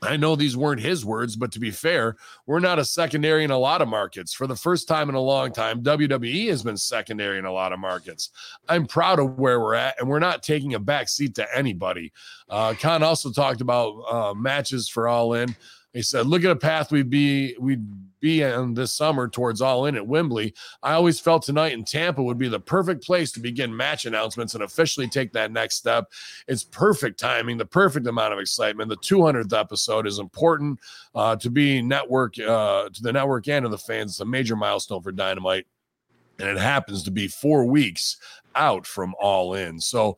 I 0.01 0.17
know 0.17 0.35
these 0.35 0.55
weren't 0.55 0.81
his 0.81 1.05
words, 1.05 1.35
but 1.35 1.51
to 1.51 1.59
be 1.59 1.71
fair, 1.71 2.15
we're 2.45 2.59
not 2.59 2.79
a 2.79 2.85
secondary 2.85 3.43
in 3.43 3.51
a 3.51 3.57
lot 3.57 3.81
of 3.81 3.87
markets. 3.87 4.33
For 4.33 4.47
the 4.47 4.55
first 4.55 4.87
time 4.87 5.09
in 5.09 5.15
a 5.15 5.21
long 5.21 5.51
time, 5.51 5.83
WWE 5.83 6.47
has 6.49 6.63
been 6.63 6.77
secondary 6.77 7.37
in 7.37 7.45
a 7.45 7.51
lot 7.51 7.73
of 7.73 7.79
markets. 7.79 8.29
I'm 8.67 8.85
proud 8.85 9.19
of 9.19 9.37
where 9.37 9.59
we're 9.59 9.75
at, 9.75 9.99
and 9.99 10.07
we're 10.07 10.19
not 10.19 10.43
taking 10.43 10.73
a 10.73 10.79
back 10.79 11.09
seat 11.09 11.35
to 11.35 11.57
anybody. 11.57 12.13
Uh, 12.49 12.73
Khan 12.79 13.03
also 13.03 13.31
talked 13.31 13.61
about 13.61 14.01
uh, 14.09 14.33
matches 14.33 14.87
for 14.87 15.07
All 15.07 15.33
In. 15.33 15.55
He 15.93 16.01
said, 16.01 16.27
"Look 16.27 16.43
at 16.43 16.51
a 16.51 16.55
path 16.55 16.91
we'd 16.91 17.09
be 17.09 17.55
we'd 17.59 17.85
be 18.19 18.41
in 18.41 18.73
this 18.73 18.93
summer 18.93 19.27
towards 19.27 19.61
All 19.61 19.85
In 19.85 19.95
at 19.95 20.05
Wembley. 20.05 20.53
I 20.83 20.93
always 20.93 21.19
felt 21.19 21.43
tonight 21.43 21.73
in 21.73 21.83
Tampa 21.83 22.23
would 22.23 22.37
be 22.37 22.47
the 22.47 22.59
perfect 22.59 23.03
place 23.03 23.31
to 23.33 23.39
begin 23.39 23.75
match 23.75 24.05
announcements 24.05 24.53
and 24.53 24.63
officially 24.63 25.07
take 25.07 25.31
that 25.33 25.51
next 25.51 25.75
step. 25.75 26.11
It's 26.47 26.63
perfect 26.63 27.19
timing, 27.19 27.57
the 27.57 27.65
perfect 27.65 28.07
amount 28.07 28.33
of 28.33 28.39
excitement. 28.39 28.89
The 28.89 28.97
200th 28.97 29.57
episode 29.57 30.07
is 30.07 30.19
important 30.19 30.79
uh, 31.15 31.35
to 31.37 31.49
be 31.49 31.81
network 31.81 32.39
uh, 32.39 32.89
to 32.89 33.01
the 33.01 33.13
network 33.13 33.47
and 33.47 33.63
to 33.63 33.69
the 33.69 33.77
fans. 33.77 34.11
It's 34.11 34.19
a 34.19 34.25
major 34.25 34.55
milestone 34.55 35.01
for 35.01 35.11
Dynamite." 35.11 35.65
and 36.39 36.47
it 36.47 36.57
happens 36.57 37.03
to 37.03 37.11
be 37.11 37.27
four 37.27 37.65
weeks 37.65 38.17
out 38.55 38.87
from 38.87 39.13
all 39.19 39.53
in. 39.53 39.79
So, 39.79 40.17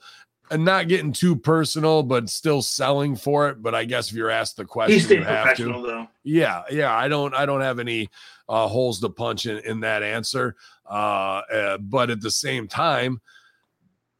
and 0.52 0.66
not 0.66 0.90
getting 0.90 1.14
too 1.14 1.36
personal, 1.36 2.04
but 2.04 2.30
still 2.30 2.62
selling 2.62 3.16
for 3.16 3.50
it. 3.50 3.64
But 3.64 3.74
I 3.74 3.86
guess 3.86 4.12
if 4.12 4.18
you're 4.18 4.30
asked 4.30 4.58
the 4.58 4.66
question, 4.66 5.00
He 5.00 5.16
you 5.16 5.24
have 5.24 5.56
to. 5.58 5.66
though. 5.66 6.08
Yeah, 6.24 6.64
yeah. 6.70 6.94
I 6.94 7.08
don't, 7.08 7.34
I 7.34 7.46
don't 7.46 7.62
have 7.62 7.80
any 7.80 8.10
uh, 8.50 8.68
holes 8.68 9.00
to 9.00 9.10
punch 9.10 9.46
in, 9.46 9.60
in 9.60 9.80
that 9.80 10.04
answer. 10.04 10.56
Uh, 10.88 11.42
uh, 11.54 11.78
but 11.78 12.10
at 12.10 12.20
the 12.20 12.30
same 12.30 12.68
time, 12.68 13.22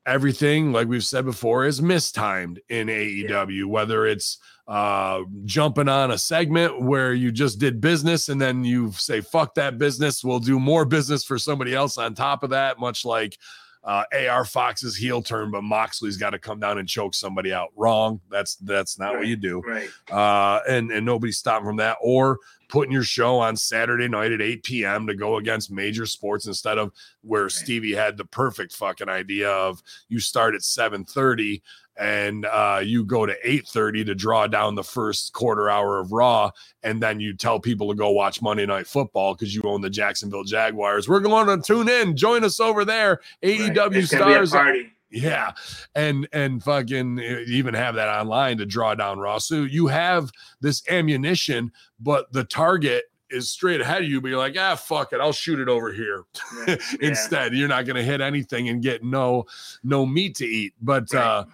everything, 0.06 0.72
like 0.72 0.88
we've 0.88 1.04
said 1.04 1.26
before, 1.26 1.66
is 1.66 1.82
mistimed 1.82 2.62
in 2.70 2.88
AEW. 2.88 3.66
Whether 3.66 4.06
it's 4.08 4.38
uh, 4.70 5.24
jumping 5.44 5.90
on 5.90 6.12
a 6.12 6.18
segment 6.18 6.82
where 6.82 7.14
you 7.14 7.30
just 7.34 7.60
did 7.60 7.82
business 7.82 8.30
and 8.30 8.40
then 8.40 8.64
you 8.64 8.90
say 8.94 9.20
fuck 9.20 9.54
that 9.56 9.78
business, 9.78 10.24
we'll 10.24 10.40
do 10.40 10.62
more 10.62 10.86
business 10.86 11.26
for 11.26 11.38
somebody 11.38 11.76
else 11.76 11.98
on 11.98 12.16
top 12.16 12.44
of 12.44 12.52
that, 12.52 12.80
much 12.80 13.04
like. 13.04 13.38
Uh, 13.84 14.04
AR 14.30 14.46
Fox's 14.46 14.96
heel 14.96 15.24
turn, 15.24 15.50
but 15.50 15.64
Moxley's 15.64 16.18
got 16.18 16.30
to 16.32 16.40
come 16.40 16.60
down 16.60 16.78
and 16.78 16.88
choke 16.88 17.16
somebody 17.16 17.52
out. 17.52 17.70
Wrong. 17.76 18.22
That's 18.30 18.56
that's 18.58 19.00
not 19.00 19.16
what 19.16 19.26
you 19.26 19.36
do 19.36 19.60
Right. 19.62 19.90
uh, 20.12 20.60
and 20.70 20.92
and 20.92 21.04
nobody's 21.06 21.38
stopping 21.38 21.66
from 21.66 21.78
that, 21.78 21.98
or 22.02 22.38
putting 22.70 22.92
your 22.92 23.04
show 23.04 23.40
on 23.40 23.58
Saturday 23.58 24.08
night 24.08 24.32
at 24.32 24.40
8 24.42 24.64
p.m. 24.64 25.08
to 25.08 25.16
go 25.16 25.38
against 25.38 25.72
major 25.72 26.06
sports 26.06 26.46
instead 26.46 26.78
of 26.78 26.92
where 27.22 27.50
Stevie 27.50 27.94
had 27.96 28.18
the 28.18 28.24
perfect 28.26 28.74
fucking 28.76 29.10
idea 29.10 29.50
of 29.50 29.82
you 30.10 30.20
start 30.20 30.54
at 30.54 30.62
7:30 30.62 31.62
and 32.02 32.46
uh, 32.48 32.82
you 32.84 33.06
go 33.06 33.26
to 33.26 33.36
8:30 33.46 34.06
to 34.08 34.16
draw 34.16 34.48
down 34.48 34.76
the 34.76 34.84
first 34.84 35.34
quarter 35.34 35.70
hour 35.70 36.00
of 36.00 36.12
Raw, 36.12 36.52
and 36.84 37.02
then 37.02 37.20
you 37.20 37.34
tell 37.36 37.60
people 37.60 37.88
to 37.90 37.96
go 37.96 38.10
watch 38.12 38.42
Monday 38.42 38.66
Night 38.66 38.88
Football 38.88 39.36
because 39.36 39.54
you 39.56 39.62
own 39.64 39.82
the 39.82 39.90
Jacksonville 39.90 40.44
Jaguars. 40.44 41.08
We're 41.08 41.20
going 41.20 41.48
to 41.48 41.62
tune 41.66 41.88
in. 41.90 42.16
Join 42.18 42.44
us 42.44 42.60
over 42.60 42.84
there. 42.86 43.22
right. 43.44 43.52
AEW 43.60 43.96
It's 43.96 44.12
gonna 44.12 44.26
be 44.26 44.32
a 44.34 44.48
stars 44.48 44.52
party. 44.52 44.92
yeah, 45.12 45.52
and 45.96 46.28
and 46.34 46.64
fucking 46.64 47.20
even 47.20 47.74
have 47.74 47.96
that 47.96 48.08
online 48.10 48.58
to 48.58 48.66
draw 48.66 48.96
down 48.96 49.20
Raw. 49.20 49.38
So 49.38 49.64
you 49.64 49.88
have 49.88 50.32
this 50.62 50.82
ammunition, 50.90 51.72
but 52.00 52.32
the 52.34 52.44
target 52.46 53.06
is 53.30 53.50
straight 53.50 53.80
ahead 53.80 54.04
of 54.04 54.10
you. 54.10 54.20
But 54.20 54.28
you're 54.30 54.38
like, 54.38 54.56
ah, 54.60 54.76
fuck 54.76 55.14
it, 55.14 55.22
I'll 55.22 55.32
shoot 55.32 55.60
it 55.60 55.70
over 55.70 55.92
here. 55.94 56.24
Yeah. 56.68 56.76
instead. 57.02 57.54
You're 57.54 57.68
not 57.70 57.86
gonna 57.86 58.04
hit 58.04 58.22
anything 58.22 58.70
and 58.70 58.82
get 58.84 59.04
no 59.04 59.46
no 59.84 60.06
meat 60.06 60.36
to 60.38 60.46
eat. 60.46 60.74
But 60.82 61.06
Right. 61.14 61.22
uh, 61.24 61.46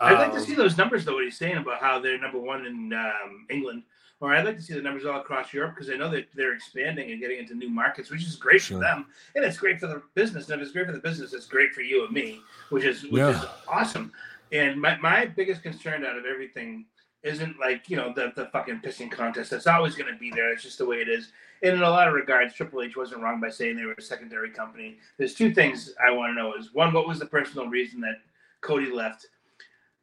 I'd 0.00 0.18
like 0.18 0.32
to 0.32 0.38
um, 0.38 0.44
see 0.44 0.54
those 0.54 0.76
numbers 0.78 1.04
though. 1.04 1.14
What 1.14 1.24
he's 1.24 1.36
saying 1.36 1.56
about 1.58 1.80
how 1.80 1.98
they're 1.98 2.18
number 2.18 2.38
one 2.38 2.66
in 2.66 2.92
um, 2.92 3.46
England, 3.50 3.82
or 4.20 4.34
I'd 4.34 4.44
like 4.44 4.56
to 4.56 4.62
see 4.62 4.74
the 4.74 4.82
numbers 4.82 5.04
all 5.04 5.20
across 5.20 5.52
Europe 5.52 5.74
because 5.74 5.90
I 5.90 5.96
know 5.96 6.10
that 6.10 6.28
they're 6.34 6.54
expanding 6.54 7.10
and 7.10 7.20
getting 7.20 7.38
into 7.38 7.54
new 7.54 7.68
markets, 7.70 8.10
which 8.10 8.24
is 8.24 8.36
great 8.36 8.62
Sure. 8.62 8.78
for 8.78 8.84
them 8.84 9.06
and 9.34 9.44
it's 9.44 9.58
great 9.58 9.78
for 9.80 9.86
the 9.86 10.02
business. 10.14 10.48
And 10.48 10.60
if 10.60 10.66
it's 10.66 10.72
great 10.72 10.86
for 10.86 10.92
the 10.92 10.98
business, 10.98 11.32
it's 11.32 11.46
great 11.46 11.72
for 11.72 11.82
you 11.82 12.04
and 12.04 12.12
me, 12.12 12.40
which 12.70 12.84
is 12.84 13.02
which 13.04 13.12
Yeah. 13.14 13.30
is 13.30 13.44
awesome. 13.68 14.12
And 14.52 14.80
my, 14.80 14.96
my 14.98 15.26
biggest 15.26 15.62
concern 15.62 16.04
out 16.04 16.16
of 16.16 16.24
everything 16.24 16.86
isn't 17.22 17.60
like 17.60 17.90
you 17.90 17.96
know 17.96 18.12
the 18.14 18.32
the 18.34 18.46
fucking 18.46 18.80
pissing 18.80 19.10
contest. 19.10 19.50
That's 19.50 19.66
always 19.66 19.94
going 19.94 20.10
to 20.12 20.18
be 20.18 20.30
there. 20.30 20.50
It's 20.52 20.62
just 20.62 20.78
the 20.78 20.86
way 20.86 20.96
it 20.96 21.08
is. 21.08 21.32
And 21.62 21.74
in 21.74 21.82
a 21.82 21.90
lot 21.90 22.08
of 22.08 22.14
regards, 22.14 22.54
Triple 22.54 22.80
H 22.80 22.96
wasn't 22.96 23.20
wrong 23.20 23.38
by 23.40 23.50
saying 23.50 23.76
they 23.76 23.84
were 23.84 23.92
a 23.92 24.00
secondary 24.02 24.48
company. 24.50 24.96
There's 25.18 25.34
two 25.34 25.52
things 25.52 25.92
I 26.02 26.10
want 26.10 26.30
to 26.30 26.34
know: 26.34 26.54
is 26.54 26.72
one, 26.72 26.94
what 26.94 27.06
was 27.06 27.18
the 27.18 27.26
personal 27.26 27.66
reason 27.68 28.00
that 28.00 28.16
Cody 28.62 28.90
left? 28.90 29.26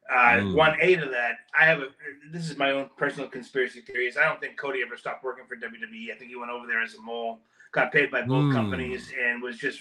Uh, 0.10 0.38
Mm. 0.38 0.53
One 0.53 0.76
A 0.80 0.95
to 0.95 1.05
that, 1.08 1.39
I 1.60 1.66
have 1.66 1.80
a. 1.80 1.88
This 2.32 2.49
is 2.49 2.58
my 2.58 2.72
own 2.72 2.89
personal 2.97 3.28
conspiracy 3.30 3.82
theories. 3.82 4.16
I 4.18 4.24
don't 4.26 4.39
think 4.39 4.58
Cody 4.58 4.82
ever 4.86 4.95
stopped 4.97 5.24
working 5.24 5.45
for 5.47 5.55
WWE. 5.55 6.14
I 6.14 6.18
think 6.18 6.30
he 6.32 6.36
went 6.38 6.51
over 6.51 6.66
there 6.66 6.82
as 6.82 6.95
a 6.95 7.01
mole, 7.01 7.39
got 7.74 7.91
paid 7.91 8.10
by 8.12 8.22
both 8.22 8.45
Mm. 8.45 8.53
companies, 8.53 9.12
and 9.22 9.41
was 9.41 9.58
just, 9.58 9.80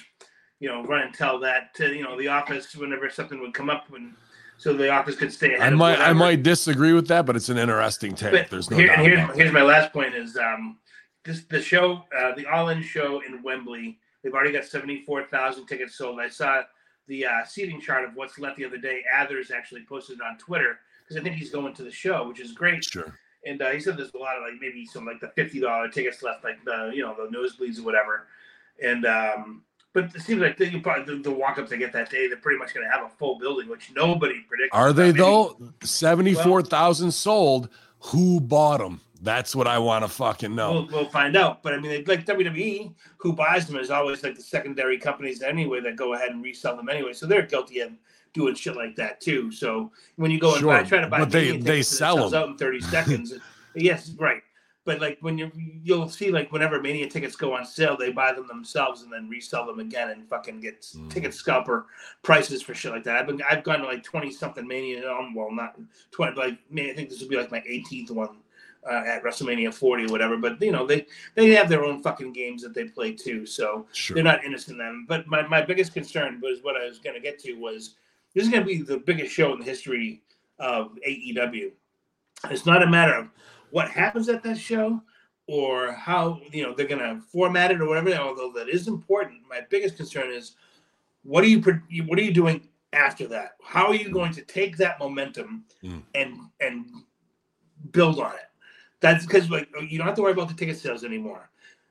you 0.58 0.68
know, 0.68 0.82
run 0.84 1.02
and 1.02 1.14
tell 1.14 1.38
that 1.40 1.74
to 1.74 1.94
you 1.94 2.02
know 2.02 2.18
the 2.18 2.28
office 2.28 2.74
whenever 2.74 3.08
something 3.08 3.38
would 3.40 3.54
come 3.54 3.70
up, 3.70 3.88
when 3.88 4.16
so 4.58 4.72
the 4.72 4.88
office 4.90 5.14
could 5.16 5.32
stay 5.32 5.54
ahead. 5.54 5.60
I 5.62 5.68
of 5.68 5.74
might 5.74 6.00
I 6.00 6.12
might 6.12 6.42
disagree 6.42 6.92
with 6.92 7.06
that, 7.08 7.24
but 7.26 7.36
it's 7.36 7.48
an 7.48 7.58
interesting 7.58 8.14
take. 8.16 8.32
But 8.32 8.50
There's 8.50 8.70
no 8.70 8.76
here, 8.78 8.88
doubt. 8.88 8.98
and 8.98 9.06
here's, 9.06 9.36
here's 9.36 9.52
my 9.52 9.62
last 9.62 9.92
point 9.92 10.14
is 10.14 10.36
um 10.36 10.78
this 11.24 11.42
the 11.44 11.60
show 11.62 12.04
uh, 12.18 12.34
the 12.34 12.46
All 12.46 12.68
In 12.70 12.82
show 12.82 13.20
in 13.20 13.42
Wembley. 13.44 13.98
They've 14.24 14.34
already 14.34 14.50
got 14.52 14.64
seventy 14.64 15.02
four 15.04 15.22
thousand 15.24 15.66
tickets 15.66 15.96
sold. 15.96 16.18
I 16.18 16.28
saw 16.28 16.62
the 17.06 17.26
uh, 17.26 17.44
seating 17.44 17.80
chart 17.80 18.04
of 18.04 18.14
what's 18.14 18.38
left 18.38 18.56
the 18.56 18.64
other 18.64 18.78
day. 18.78 19.02
Athers 19.12 19.50
actually 19.50 19.84
posted 19.88 20.18
it 20.18 20.22
on 20.22 20.38
Twitter 20.38 20.78
because 21.02 21.20
I 21.20 21.22
think 21.22 21.36
he's 21.36 21.50
going 21.50 21.74
to 21.74 21.82
the 21.82 21.90
show, 21.90 22.26
which 22.28 22.40
is 22.40 22.52
great. 22.52 22.84
Sure. 22.84 23.16
And 23.44 23.62
uh, 23.62 23.70
he 23.70 23.80
said 23.80 23.96
there's 23.96 24.12
a 24.14 24.18
lot 24.18 24.36
of 24.36 24.42
like 24.42 24.60
maybe 24.60 24.84
some 24.86 25.04
like 25.06 25.20
the 25.20 25.28
fifty 25.28 25.60
dollar 25.60 25.88
tickets 25.88 26.22
left, 26.22 26.42
like 26.42 26.64
the 26.64 26.90
you 26.94 27.02
know 27.02 27.14
the 27.14 27.36
nosebleeds 27.36 27.78
or 27.78 27.82
whatever. 27.84 28.26
And 28.82 29.06
um, 29.06 29.62
but 29.92 30.14
it 30.14 30.20
seems 30.20 30.42
like 30.42 30.58
the, 30.58 30.68
the, 30.68 31.20
the 31.22 31.30
walk 31.30 31.58
ups 31.58 31.70
they 31.70 31.78
get 31.78 31.92
that 31.92 32.10
day, 32.10 32.28
they're 32.28 32.36
pretty 32.36 32.58
much 32.58 32.74
going 32.74 32.84
to 32.86 32.92
have 32.92 33.06
a 33.06 33.08
full 33.08 33.38
building, 33.38 33.68
which 33.68 33.92
nobody 33.94 34.40
predicted. 34.46 34.78
Are 34.78 34.92
they 34.92 35.06
Maybe- 35.06 35.20
though? 35.20 35.56
Seventy-four 35.82 36.62
thousand 36.62 37.12
sold. 37.12 37.68
Who 38.00 38.40
bought 38.40 38.78
them? 38.80 39.00
That's 39.22 39.56
what 39.56 39.66
I 39.66 39.78
want 39.78 40.04
to 40.04 40.08
fucking 40.08 40.54
know. 40.54 40.72
We'll, 40.72 40.86
we'll 40.88 41.08
find 41.10 41.36
out. 41.36 41.62
But 41.62 41.74
I 41.74 41.78
mean, 41.78 42.04
like 42.06 42.26
WWE, 42.26 42.92
who 43.18 43.32
buys 43.32 43.66
them 43.66 43.76
is 43.76 43.90
always 43.90 44.22
like 44.22 44.34
the 44.36 44.42
secondary 44.42 44.98
companies 44.98 45.42
anyway 45.42 45.80
that 45.80 45.96
go 45.96 46.14
ahead 46.14 46.30
and 46.30 46.42
resell 46.42 46.76
them 46.76 46.88
anyway. 46.88 47.12
So 47.12 47.26
they're 47.26 47.42
guilty 47.46 47.80
of 47.80 47.92
doing 48.34 48.54
shit 48.54 48.76
like 48.76 48.94
that 48.96 49.20
too. 49.20 49.50
So 49.50 49.90
when 50.16 50.30
you 50.30 50.38
go 50.38 50.54
and 50.54 50.64
buy, 50.66 50.78
Sure, 50.80 50.86
try 50.86 51.00
to 51.00 51.06
buy, 51.08 51.20
but 51.20 51.30
they- 51.30 51.52
Mania 51.52 51.62
they 51.64 51.82
sell 51.82 52.16
sells 52.16 52.34
'em. 52.34 52.42
out 52.42 52.48
in 52.50 52.56
thirty 52.58 52.80
seconds. 52.80 53.32
yes, 53.74 54.10
right. 54.18 54.42
But 54.84 55.00
like 55.00 55.18
when 55.20 55.36
you 55.36 55.50
you'll 55.82 56.08
see 56.08 56.30
like 56.30 56.52
whenever 56.52 56.80
Mania 56.80 57.08
tickets 57.08 57.34
go 57.34 57.54
on 57.54 57.64
sale, 57.64 57.96
they 57.96 58.12
buy 58.12 58.32
them 58.32 58.46
themselves 58.46 59.02
and 59.02 59.12
then 59.12 59.28
resell 59.28 59.66
them 59.66 59.80
again 59.80 60.10
and 60.10 60.28
fucking 60.28 60.60
get 60.60 60.82
Mm. 60.82 61.10
ticket 61.10 61.34
scalper 61.34 61.86
prices 62.22 62.62
for 62.62 62.72
shit 62.74 62.92
like 62.92 63.02
that. 63.04 63.16
I've 63.16 63.26
been 63.26 63.42
I've 63.50 63.64
gone 63.64 63.80
to 63.80 63.86
like 63.86 64.04
twenty 64.04 64.30
something 64.30 64.64
Mania. 64.68 65.10
Um, 65.10 65.34
well, 65.34 65.50
not 65.50 65.76
twenty. 66.12 66.36
Like 66.36 66.58
I 66.72 66.92
think 66.94 67.08
this 67.08 67.18
would 67.20 67.28
be 67.30 67.36
like 67.36 67.50
my 67.50 67.62
eighteenth 67.66 68.12
one 68.12 68.36
uh, 68.88 69.02
at 69.06 69.22
WrestleMania 69.24 69.72
40 69.74 70.04
or 70.04 70.08
whatever. 70.08 70.36
But 70.36 70.60
you 70.62 70.72
know, 70.72 70.86
they 70.86 71.06
they 71.34 71.50
have 71.50 71.68
their 71.68 71.84
own 71.84 72.02
fucking 72.02 72.32
games 72.32 72.62
that 72.62 72.74
they 72.74 72.84
play 72.84 73.12
too, 73.12 73.46
so 73.46 73.86
Sure. 73.92 74.14
they're 74.14 74.24
not 74.24 74.44
innocent 74.44 74.78
in 74.80 74.86
them. 74.86 75.06
But 75.08 75.26
my, 75.26 75.46
my 75.46 75.62
biggest 75.62 75.92
concern 75.94 76.40
was 76.40 76.62
what 76.62 76.76
I 76.76 76.84
was 76.86 76.98
going 76.98 77.14
to 77.14 77.20
get 77.20 77.38
to 77.40 77.54
was 77.54 77.96
this 78.34 78.44
is 78.44 78.50
going 78.50 78.62
to 78.62 78.66
be 78.66 78.82
the 78.82 78.98
biggest 78.98 79.32
show 79.34 79.52
in 79.52 79.58
the 79.58 79.64
history 79.64 80.22
of 80.58 80.96
AEW. 81.06 81.72
It's 82.50 82.66
not 82.66 82.82
a 82.82 82.86
matter 82.86 83.14
of 83.14 83.28
what 83.70 83.88
happens 83.90 84.28
at 84.28 84.42
that 84.42 84.58
show 84.58 85.02
or 85.48 85.92
how 85.92 86.40
you 86.52 86.62
know 86.62 86.74
they're 86.74 86.86
going 86.86 87.00
to 87.00 87.20
format 87.32 87.70
it 87.70 87.80
or 87.80 87.86
whatever. 87.88 88.12
Although 88.14 88.52
that 88.52 88.68
is 88.68 88.88
important, 88.88 89.40
my 89.48 89.60
biggest 89.70 89.96
concern 89.96 90.30
is 90.30 90.56
what 91.22 91.42
are 91.44 91.48
you 91.48 91.60
what 92.06 92.18
are 92.18 92.22
you 92.22 92.32
doing 92.32 92.68
after 92.92 93.26
that? 93.28 93.56
How 93.62 93.86
are 93.88 93.94
you 93.94 94.10
going 94.10 94.32
to 94.32 94.42
take 94.42 94.76
that 94.78 94.98
momentum 94.98 95.64
Mm. 95.82 96.02
and 96.14 96.38
and 96.60 96.86
build 97.92 98.18
on 98.20 98.32
it? 98.34 98.40
That's 99.12 99.26
because 99.26 99.50
like 99.50 99.68
you 99.88 99.98
don't 99.98 100.06
have 100.06 100.16
to 100.16 100.22
worry 100.22 100.32
about 100.32 100.48
the 100.48 100.54
ticket 100.54 100.78
sales 100.78 101.04
anymore. 101.04 101.50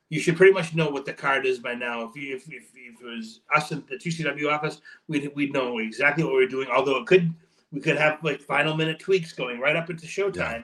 You 0.09 0.19
should 0.19 0.37
pretty 0.37 0.53
much 0.53 0.75
know 0.75 0.89
what 0.89 1.05
the 1.05 1.13
card 1.13 1.45
is 1.45 1.59
by 1.59 1.73
now. 1.73 2.03
If 2.03 2.15
you, 2.15 2.35
if, 2.35 2.47
if, 2.47 2.69
if 2.75 3.01
it 3.01 3.03
was 3.03 3.41
us 3.55 3.71
in 3.71 3.83
the 3.89 3.95
2CW 3.95 4.51
office, 4.51 4.81
we'd 5.07 5.31
we'd 5.35 5.53
know 5.53 5.79
exactly 5.79 6.23
what 6.23 6.35
we 6.35 6.45
are 6.45 6.49
doing. 6.49 6.67
Although 6.69 6.97
it 6.97 7.07
could 7.07 7.33
we 7.71 7.81
could 7.81 7.97
have 7.97 8.23
like 8.23 8.41
final 8.41 8.75
minute 8.75 8.99
tweaks 8.99 9.33
going 9.33 9.59
right 9.59 9.75
up 9.75 9.89
into 9.89 10.05
showtime. 10.05 10.63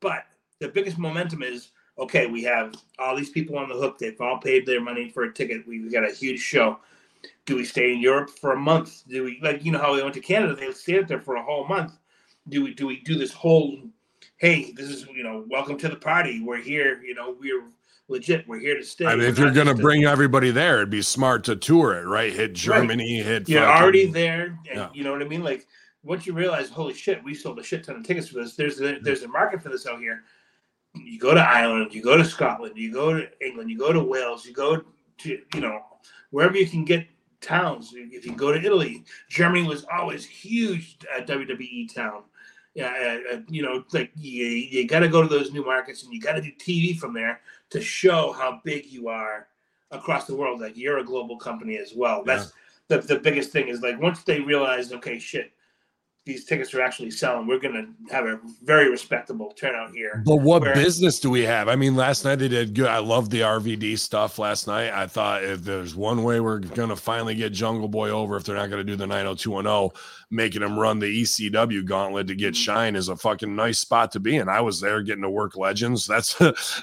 But 0.00 0.24
the 0.60 0.68
biggest 0.68 0.98
momentum 0.98 1.42
is 1.42 1.70
okay. 1.98 2.26
We 2.26 2.42
have 2.44 2.74
all 2.98 3.16
these 3.16 3.30
people 3.30 3.58
on 3.58 3.68
the 3.68 3.74
hook. 3.74 3.98
They've 3.98 4.20
all 4.20 4.38
paid 4.38 4.66
their 4.66 4.80
money 4.80 5.10
for 5.10 5.24
a 5.24 5.32
ticket. 5.32 5.66
We've 5.66 5.92
got 5.92 6.08
a 6.08 6.12
huge 6.12 6.40
show. 6.40 6.78
Do 7.44 7.56
we 7.56 7.64
stay 7.64 7.92
in 7.92 8.00
Europe 8.00 8.30
for 8.30 8.52
a 8.52 8.58
month? 8.58 9.02
Do 9.08 9.24
we 9.24 9.40
like 9.42 9.64
you 9.64 9.72
know 9.72 9.78
how 9.78 9.96
they 9.96 10.02
went 10.02 10.14
to 10.14 10.20
Canada? 10.20 10.54
They 10.54 10.70
stayed 10.72 11.02
up 11.02 11.08
there 11.08 11.20
for 11.20 11.36
a 11.36 11.42
whole 11.42 11.66
month. 11.66 11.92
Do 12.48 12.62
we 12.62 12.74
do 12.74 12.86
we 12.86 13.00
do 13.00 13.16
this 13.16 13.32
whole? 13.32 13.78
Hey, 14.38 14.72
this 14.72 14.90
is 14.90 15.06
you 15.14 15.22
know 15.22 15.44
welcome 15.48 15.78
to 15.78 15.88
the 15.88 15.96
party. 15.96 16.40
We're 16.42 16.60
here. 16.60 17.00
You 17.02 17.14
know 17.14 17.34
we're 17.40 17.64
legit. 18.08 18.46
We're 18.46 18.58
here 18.58 18.76
to 18.76 18.84
stay. 18.84 19.06
I 19.06 19.16
mean, 19.16 19.26
if 19.28 19.38
you're 19.38 19.50
gonna 19.50 19.74
bring 19.74 20.04
everybody 20.04 20.50
there, 20.50 20.76
it'd 20.76 20.90
be 20.90 21.00
smart 21.02 21.44
to 21.44 21.56
tour 21.56 21.94
it, 21.94 22.04
right? 22.06 22.32
Hit 22.32 22.52
Germany, 22.52 23.22
hit. 23.22 23.48
you're 23.48 23.62
fucking- 23.62 23.82
already 23.82 24.06
there, 24.06 24.58
and 24.68 24.76
Yeah. 24.76 24.88
you 24.92 25.04
know 25.04 25.12
what 25.12 25.22
I 25.22 25.24
mean. 25.28 25.42
Like 25.42 25.66
once 26.02 26.26
you 26.26 26.34
realize, 26.34 26.68
holy 26.68 26.92
shit, 26.94 27.24
we 27.24 27.34
sold 27.34 27.58
a 27.58 27.62
shit 27.62 27.84
ton 27.84 27.96
of 27.96 28.04
tickets 28.04 28.28
for 28.28 28.36
this. 28.42 28.54
There's 28.56 28.80
a, 28.80 28.98
there's 29.00 29.22
a 29.22 29.28
market 29.28 29.62
for 29.62 29.70
this 29.70 29.86
out 29.86 30.00
here. 30.00 30.24
You 30.94 31.18
go 31.18 31.34
to 31.34 31.40
Ireland, 31.40 31.94
you 31.94 32.02
go 32.02 32.16
to 32.16 32.24
Scotland, 32.24 32.76
you 32.76 32.92
go 32.92 33.12
to 33.14 33.28
England, 33.44 33.70
you 33.70 33.78
go 33.78 33.92
to 33.92 34.00
Wales, 34.02 34.44
you 34.46 34.52
go 34.52 34.82
to 35.18 35.28
you 35.54 35.60
know 35.60 35.80
wherever 36.30 36.56
you 36.58 36.66
can 36.66 36.84
get 36.84 37.06
towns. 37.40 37.94
If 37.96 38.26
you 38.26 38.32
go 38.32 38.52
to 38.52 38.58
Italy, 38.60 39.04
Germany 39.30 39.66
was 39.66 39.86
always 39.90 40.26
huge 40.26 40.98
uh, 41.16 41.22
WWE 41.22 41.92
town. 41.94 42.24
Yeah, 42.76 42.92
uh, 43.32 43.36
uh, 43.36 43.40
you 43.48 43.62
know, 43.62 43.82
like 43.92 44.10
you, 44.14 44.44
you 44.44 44.86
got 44.86 45.00
to 45.00 45.08
go 45.08 45.22
to 45.22 45.28
those 45.28 45.50
new 45.50 45.64
markets 45.64 46.02
and 46.04 46.12
you 46.12 46.20
got 46.20 46.34
to 46.34 46.42
do 46.42 46.52
TV 46.52 46.94
from 46.98 47.14
there 47.14 47.40
to 47.70 47.80
show 47.80 48.32
how 48.32 48.60
big 48.64 48.84
you 48.84 49.08
are 49.08 49.48
across 49.92 50.26
the 50.26 50.36
world. 50.36 50.60
Like 50.60 50.76
you're 50.76 50.98
a 50.98 51.04
global 51.04 51.38
company 51.38 51.78
as 51.78 51.94
well. 51.96 52.22
That's 52.22 52.52
the, 52.88 52.98
the 52.98 53.18
biggest 53.18 53.50
thing 53.50 53.68
is 53.68 53.80
like 53.80 53.98
once 53.98 54.24
they 54.24 54.40
realize, 54.40 54.92
okay, 54.92 55.18
shit, 55.18 55.52
these 56.26 56.44
tickets 56.44 56.74
are 56.74 56.82
actually 56.82 57.10
selling, 57.10 57.46
we're 57.46 57.60
gonna 57.60 57.86
have 58.10 58.26
a 58.26 58.40
very 58.64 58.90
respectable 58.90 59.52
turnout 59.52 59.92
here. 59.92 60.22
But 60.26 60.36
what 60.38 60.62
Where- 60.62 60.74
business 60.74 61.20
do 61.20 61.30
we 61.30 61.42
have? 61.44 61.68
I 61.68 61.76
mean, 61.76 61.94
last 61.94 62.24
night 62.24 62.36
they 62.40 62.48
did 62.48 62.74
good. 62.74 62.88
I 62.88 62.98
love 62.98 63.30
the 63.30 63.42
RVD 63.44 63.96
stuff 63.96 64.36
last 64.40 64.66
night. 64.66 64.92
I 64.92 65.06
thought 65.06 65.44
if 65.44 65.62
there's 65.62 65.94
one 65.94 66.24
way 66.24 66.40
we're 66.40 66.58
gonna 66.58 66.96
finally 66.96 67.36
get 67.36 67.52
Jungle 67.52 67.86
Boy 67.88 68.10
over, 68.10 68.36
if 68.36 68.42
they're 68.42 68.56
not 68.56 68.70
gonna 68.70 68.82
do 68.82 68.96
the 68.96 69.06
90210, 69.06 69.90
making 70.28 70.62
him 70.62 70.76
run 70.76 70.98
the 70.98 71.06
ECW 71.22 71.84
gauntlet 71.84 72.26
to 72.26 72.34
get 72.34 72.54
Mhm. 72.54 72.56
shine 72.56 72.96
is 72.96 73.08
a 73.08 73.14
fucking 73.14 73.54
nice 73.54 73.78
spot 73.78 74.10
to 74.10 74.18
be 74.18 74.34
in. 74.34 74.48
I 74.48 74.60
was 74.60 74.80
there 74.80 75.00
getting 75.02 75.22
to 75.22 75.30
work 75.30 75.56
legends. 75.56 76.06
That's 76.16 76.34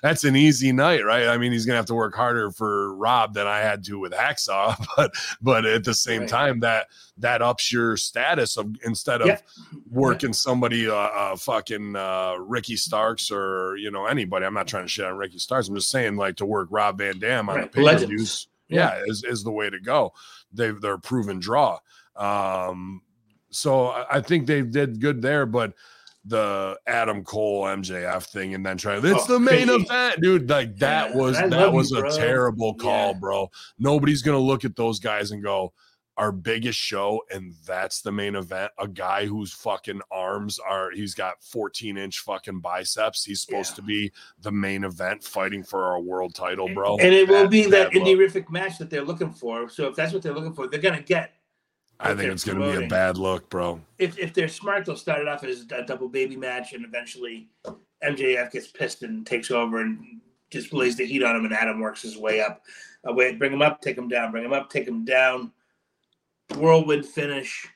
that's 0.02 0.24
an 0.24 0.38
easy 0.38 0.72
night, 0.72 1.04
right? 1.04 1.28
I 1.28 1.38
mean, 1.38 1.52
he's 1.52 1.66
gonna 1.66 1.76
have 1.76 1.86
to 1.88 1.94
work 1.94 2.16
harder 2.16 2.50
for 2.52 2.96
Rob 2.96 3.34
than 3.34 3.46
I 3.46 3.60
had 3.60 3.84
to 3.86 4.00
with 4.00 4.14
Hacksaw, 4.14 4.78
but 4.96 5.12
but 5.42 5.66
at 5.66 5.84
the 5.84 5.94
same 5.94 6.22
Right. 6.22 6.30
time, 6.30 6.60
that 6.62 6.88
that 7.18 7.42
ups 7.42 7.72
your 7.72 7.96
status 7.96 8.58
of 8.58 8.76
instead 8.86 9.22
of 9.22 9.28
Yeah. 9.28 9.38
working 9.92 10.34
somebody 10.34 10.90
uh, 10.90 10.96
uh 10.96 11.36
fucking 11.36 11.96
uh 11.96 12.36
Ricky 12.40 12.76
Starks 12.76 13.30
or 13.32 13.76
you 13.78 13.92
know 13.92 14.06
anybody. 14.08 14.46
I'm 14.46 14.54
not 14.56 14.68
trying 14.68 14.86
to 14.86 14.90
shit 14.90 15.06
on 15.06 15.16
Ricky 15.16 15.38
Starks. 15.38 15.68
I'm 15.68 15.76
just 15.76 15.92
saying 15.92 16.16
like 16.16 16.36
to 16.38 16.46
work 16.46 16.70
Rob 16.72 16.98
Van 16.98 17.20
Dam 17.20 17.50
on 17.50 17.56
Right, 17.58 17.72
the 17.72 17.78
pay 17.78 17.84
per 17.84 17.98
views. 18.00 18.02
legends. 18.12 18.48
Yeah, 18.70 19.02
is, 19.06 19.24
is 19.24 19.44
the 19.44 19.52
way 19.52 19.70
to 19.70 19.80
go. 19.80 20.14
They 20.52 20.72
they're 20.72 20.98
proven 20.98 21.40
draw. 21.40 21.78
Um, 22.16 23.02
so 23.52 23.88
I, 24.10 24.20
think 24.22 24.48
they 24.48 24.62
did 24.64 25.00
good 25.00 25.22
there, 25.22 25.46
but 25.46 25.74
the 26.26 26.80
Adam 26.88 27.24
Cole 27.24 27.64
MJF 27.66 28.24
thing 28.24 28.54
and 28.56 28.66
then 28.66 28.78
try 28.78 28.96
it's 28.98 29.06
Oh, 29.30 29.34
the 29.34 29.40
main 29.40 29.68
crazy. 29.68 29.84
event, 29.84 30.22
dude. 30.22 30.50
Like 30.50 30.76
that 30.78 31.12
Yeah, 31.12 31.16
was 31.18 31.38
that 31.38 31.72
was 31.74 31.92
you, 31.92 32.04
a 32.06 32.10
terrible 32.18 32.74
call, 32.76 33.10
Yeah. 33.10 33.20
bro. 33.20 33.52
Nobody's 33.78 34.22
gonna 34.24 34.40
look 34.40 34.66
at 34.66 34.76
those 34.76 35.00
guys 35.00 35.32
and 35.32 35.44
go, 35.44 35.74
our 36.18 36.32
biggest 36.32 36.78
show, 36.78 37.22
and 37.32 37.54
that's 37.66 38.02
the 38.02 38.12
main 38.12 38.36
event. 38.36 38.72
A 38.78 38.88
guy 38.88 39.26
whose 39.26 39.52
fucking 39.54 40.02
arms 40.12 40.60
are 40.60 40.92
he's 40.92 41.16
got 41.16 41.44
14 41.44 41.98
inch 41.98 42.20
fucking 42.20 42.60
biceps. 42.60 43.24
He's 43.26 43.42
supposed 43.42 43.72
Yeah. 43.72 43.76
to 43.78 43.82
be 43.82 44.12
the 44.42 44.52
main 44.52 44.84
event 44.84 45.24
fighting 45.24 45.64
for 45.64 45.86
our 45.86 46.00
world 46.00 46.36
title, 46.36 46.70
bro. 46.74 46.98
And 46.98 47.14
it 47.14 47.28
will 47.28 47.48
be 47.48 47.66
that 47.66 47.94
look. 47.94 48.04
indie-rific 48.04 48.50
match 48.50 48.78
that 48.78 48.90
they're 48.90 49.02
looking 49.04 49.32
for. 49.32 49.70
So 49.70 49.88
if 49.88 49.96
that's 49.96 50.14
what 50.14 50.22
they're 50.22 50.34
looking 50.34 50.54
for, 50.54 50.68
they're 50.68 50.80
gonna 50.80 51.02
get. 51.02 51.34
I 52.00 52.14
think 52.14 52.32
it's 52.32 52.44
gonna 52.44 52.78
be 52.80 52.86
a 52.86 52.88
bad 52.88 53.18
look, 53.18 53.50
bro. 53.50 53.82
If 53.98 54.20
if 54.20 54.34
they're 54.34 54.48
smart, 54.50 54.86
they'll 54.86 54.96
start 54.96 55.22
it 55.22 55.28
off 55.28 55.44
as 55.44 55.66
a 55.72 55.84
double 55.84 56.10
baby 56.10 56.36
match, 56.36 56.74
and 56.74 56.84
eventually 56.86 57.50
MJF 58.04 58.52
gets 58.52 58.68
pissed 58.68 59.04
and 59.04 59.26
takes 59.26 59.50
over 59.52 59.80
and 59.82 60.20
just 60.52 60.74
lays 60.74 60.98
the 60.98 61.06
heat 61.06 61.24
on 61.24 61.36
him, 61.36 61.46
and 61.46 61.54
Adam 61.54 61.80
works 61.80 62.02
his 62.04 62.18
way 62.18 62.42
up. 62.42 62.62
Uh, 63.08 63.14
wait, 63.14 63.40
bring 63.40 63.52
him 63.52 63.62
up, 63.62 63.82
take 63.82 63.98
him 63.98 64.08
down, 64.08 64.32
bring 64.32 64.44
him 64.46 64.54
up, 64.54 64.70
take 64.70 64.88
him 64.88 65.04
down. 65.06 65.52
Whirlwind 66.56 67.06
finish, 67.06 67.68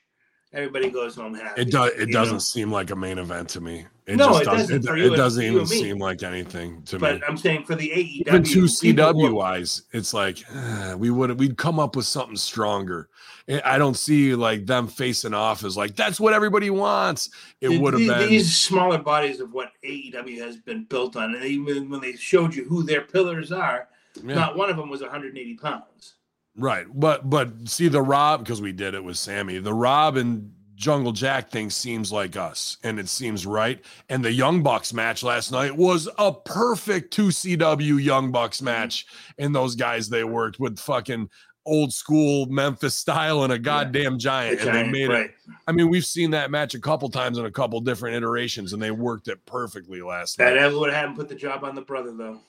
everybody 0.54 0.90
goes 0.90 1.16
home 1.16 1.34
happy. 1.34 1.62
It 1.62 1.72
does. 1.72 1.92
It 1.94 2.12
doesn't 2.12 2.36
know? 2.36 2.40
seem 2.40 2.72
like 2.72 2.92
a 2.92 2.96
main 2.96 3.18
event 3.18 3.50
to 3.50 3.62
me. 3.62 3.86
It 4.06 4.16
No, 4.16 4.30
just 4.30 4.42
it 4.42 4.46
doesn't. 4.46 4.82
doesn't 4.84 5.00
It, 5.00 5.14
it 5.14 5.16
doesn't 5.16 5.44
even 5.44 5.66
seem 5.68 5.98
like 5.98 6.24
anything 6.24 6.82
to 6.84 6.98
But 6.98 7.14
me. 7.16 7.20
But 7.20 7.30
I'm 7.30 7.38
saying 7.38 7.66
for 7.66 7.76
the 7.76 7.90
AEW, 7.90 8.28
Even 8.28 8.44
two 8.44 8.64
CW 8.64 9.34
wise, 9.34 9.84
it's 9.92 10.14
like 10.14 10.44
eh, 10.56 10.94
we 10.94 11.10
would 11.10 11.38
we'd 11.40 11.58
come 11.58 11.80
up 11.80 11.96
with 11.96 12.06
something 12.06 12.38
stronger. 12.38 13.10
I- 13.50 13.62
I 13.64 13.78
don't 13.78 13.98
see 13.98 14.36
like 14.36 14.66
them 14.66 14.88
facing 14.88 15.34
off 15.34 15.64
as 15.64 15.76
like 15.76 15.96
that's 15.96 16.20
what 16.20 16.34
everybody 16.34 16.70
wants. 16.70 17.30
It 17.62 17.82
would 17.82 17.94
have 17.94 18.08
been 18.08 18.30
these 18.30 18.56
smaller 18.56 18.98
bodies 18.98 19.40
of 19.40 19.54
what 19.54 19.72
AEW 19.84 20.40
has 20.40 20.58
been 20.58 20.86
built 20.86 21.16
on, 21.16 21.36
and 21.36 21.44
even 21.44 21.90
when 21.90 22.00
they 22.02 22.14
showed 22.14 22.56
you 22.56 22.66
who 22.66 22.84
their 22.84 23.02
pillars 23.02 23.52
are, 23.52 23.88
yeah. 24.24 24.36
not 24.36 24.58
one 24.58 24.70
of 24.70 24.78
them 24.78 24.90
was 24.90 25.02
180 25.02 25.56
pounds. 25.56 26.16
Right. 26.58 26.88
But 26.92 27.30
but 27.30 27.70
see 27.70 27.88
the 27.88 28.02
Rob 28.02 28.44
because 28.44 28.62
we 28.62 28.72
did 28.72 28.96
it 28.96 29.04
with 29.04 29.18
Sammy. 29.18 29.60
The 29.60 29.74
Rob 29.74 30.18
and 30.18 30.52
Jungle 30.76 31.12
Jack 31.12 31.50
thing 31.50 31.70
seems 31.70 32.12
like 32.12 32.36
us 32.36 32.78
and 32.84 33.00
it 33.00 33.10
seems 33.10 33.46
right. 33.46 33.84
And 34.10 34.26
the 34.26 34.32
Young 34.32 34.64
Bucks 34.64 34.94
match 34.94 35.24
last 35.24 35.52
night 35.52 35.76
was 35.76 36.10
a 36.18 36.32
perfect 36.32 37.16
2CW 37.16 38.04
Young 38.04 38.32
Bucks 38.32 38.58
mm-hmm. 38.58 38.66
match. 38.66 39.06
And 39.38 39.56
those 39.56 39.76
guys 39.76 40.10
they 40.10 40.24
worked 40.24 40.60
with 40.60 40.80
fucking 40.80 41.30
old 41.66 41.94
school 41.94 42.46
Memphis 42.46 42.96
style 42.96 43.44
and 43.44 43.54
a 43.54 43.60
goddamn 43.60 44.18
giant. 44.18 44.60
The 44.60 44.70
and 44.70 44.78
they 44.78 44.88
made 44.88 45.10
right. 45.10 45.26
it. 45.26 45.36
I 45.68 45.74
mean, 45.74 45.90
we've 45.90 46.06
seen 46.06 46.32
that 46.32 46.50
match 46.50 46.74
a 46.74 46.80
couple 46.80 47.10
times 47.10 47.38
in 47.38 47.46
a 47.46 47.52
couple 47.52 47.80
different 47.82 48.16
iterations 48.16 48.74
and 48.74 48.82
they 48.82 48.92
worked 48.92 49.28
it 49.28 49.46
perfectly 49.46 50.02
last 50.02 50.40
night. 50.40 50.46
That 50.46 50.56
night. 50.56 50.64
ever 50.64 50.80
would 50.80 50.94
have 50.94 51.16
put 51.16 51.28
the 51.30 51.36
job 51.36 51.64
on 51.64 51.76
the 51.76 51.82
brother, 51.82 52.14
though. 52.14 52.40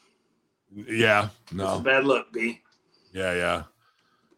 Yeah. 0.75 1.29
It's 1.45 1.53
a 1.53 1.57
No. 1.57 1.81
bad 1.81 2.05
look, 2.05 2.33
B. 2.33 2.61
Yeah, 3.13 3.35
yeah. 3.35 3.63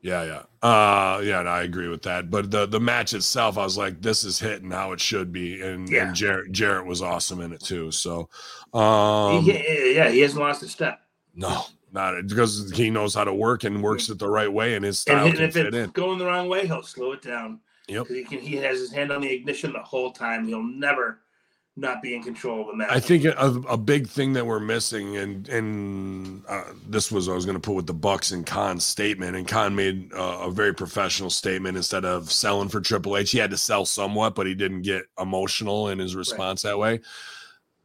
Yeah, 0.03 0.25
yeah. 0.25 0.67
Uh 0.69 1.21
yeah, 1.21 1.43
no, 1.43 1.51
I 1.51 1.63
agree 1.63 1.89
with 1.89 2.03
that. 2.03 2.31
But 2.31 2.51
the 2.51 2.67
the 2.67 2.81
match 2.81 3.13
itself, 3.13 3.59
I 3.59 3.65
was 3.65 3.77
like, 3.77 4.01
this 4.01 4.25
is 4.25 4.39
hitting 4.39 4.71
how 4.71 4.93
it 4.93 5.01
should 5.01 5.31
be. 5.33 5.61
And, 5.61 5.89
Yeah. 5.91 6.07
and 6.07 6.15
Jarrett 6.17 6.53
Jarrett 6.53 6.87
was 6.87 7.03
awesome 7.03 7.41
in 7.41 7.53
it 7.53 7.61
too. 7.61 7.91
So 7.91 8.29
um 8.73 9.43
He- 9.45 9.95
yeah, 9.97 10.09
he 10.11 10.21
hasn't 10.21 10.41
lost 10.41 10.63
a 10.63 10.69
step. 10.69 11.01
no, 11.35 11.65
not 11.93 12.27
because 12.27 12.71
he 12.75 12.89
knows 12.91 13.15
how 13.15 13.25
to 13.25 13.35
work 13.35 13.65
and 13.65 13.83
works 13.83 14.09
it 14.09 14.19
the 14.19 14.29
right 14.29 14.51
way 14.53 14.75
and 14.75 14.85
his 14.85 15.01
style 15.01 15.27
And, 15.27 15.35
can 15.35 15.45
if 15.45 15.57
it's 15.57 15.77
in. 15.77 15.91
going 15.91 16.19
the 16.19 16.27
wrong 16.27 16.49
way, 16.49 16.67
he'll 16.67 16.83
slow 16.83 17.13
it 17.13 17.23
down. 17.23 17.61
Yep. 17.89 18.07
He 18.07 18.25
can. 18.25 18.39
He 18.39 18.57
has 18.57 18.79
his 18.79 18.93
hand 18.93 19.11
on 19.11 19.21
the 19.21 19.31
ignition 19.33 19.73
the 19.73 19.81
whole 19.81 20.13
time. 20.13 20.47
He'll 20.47 20.63
never 20.63 21.21
not 21.77 22.03
be 22.03 22.15
in 22.15 22.23
control 22.23 22.63
of 22.63 22.67
the 22.69 22.75
match. 22.77 22.89
I 22.91 23.01
think 23.01 23.25
a, 23.25 23.63
a 23.69 23.77
big 23.77 24.07
thing 24.09 24.33
that 24.35 24.47
we're 24.47 24.61
missing, 24.61 25.17
and 25.17 25.49
and 25.49 26.43
uh, 26.49 26.65
this 26.89 27.11
was 27.11 27.29
I 27.29 27.35
was 27.35 27.47
going 27.47 27.57
to 27.57 27.61
put 27.61 27.75
with 27.75 27.87
the 27.87 27.95
Bucks 27.95 28.33
and 28.33 28.45
Khan's 28.45 28.85
statement, 28.85 29.37
and 29.37 29.47
Khan 29.49 29.75
made 29.75 30.13
uh, 30.13 30.41
a 30.43 30.51
very 30.51 30.75
professional 30.75 31.31
statement 31.31 31.77
instead 31.77 32.05
of 32.05 32.31
selling 32.31 32.69
for 32.69 32.81
Triple 32.81 33.17
H. 33.17 33.31
He 33.31 33.39
had 33.39 33.51
to 33.51 33.57
sell 33.57 33.87
somewhat, 33.87 34.35
but 34.35 34.47
he 34.47 34.55
didn't 34.55 34.83
get 34.83 35.05
emotional 35.19 35.89
in 35.89 35.99
his 35.99 36.15
response 36.17 36.63
that 36.63 36.79
way. 36.79 37.01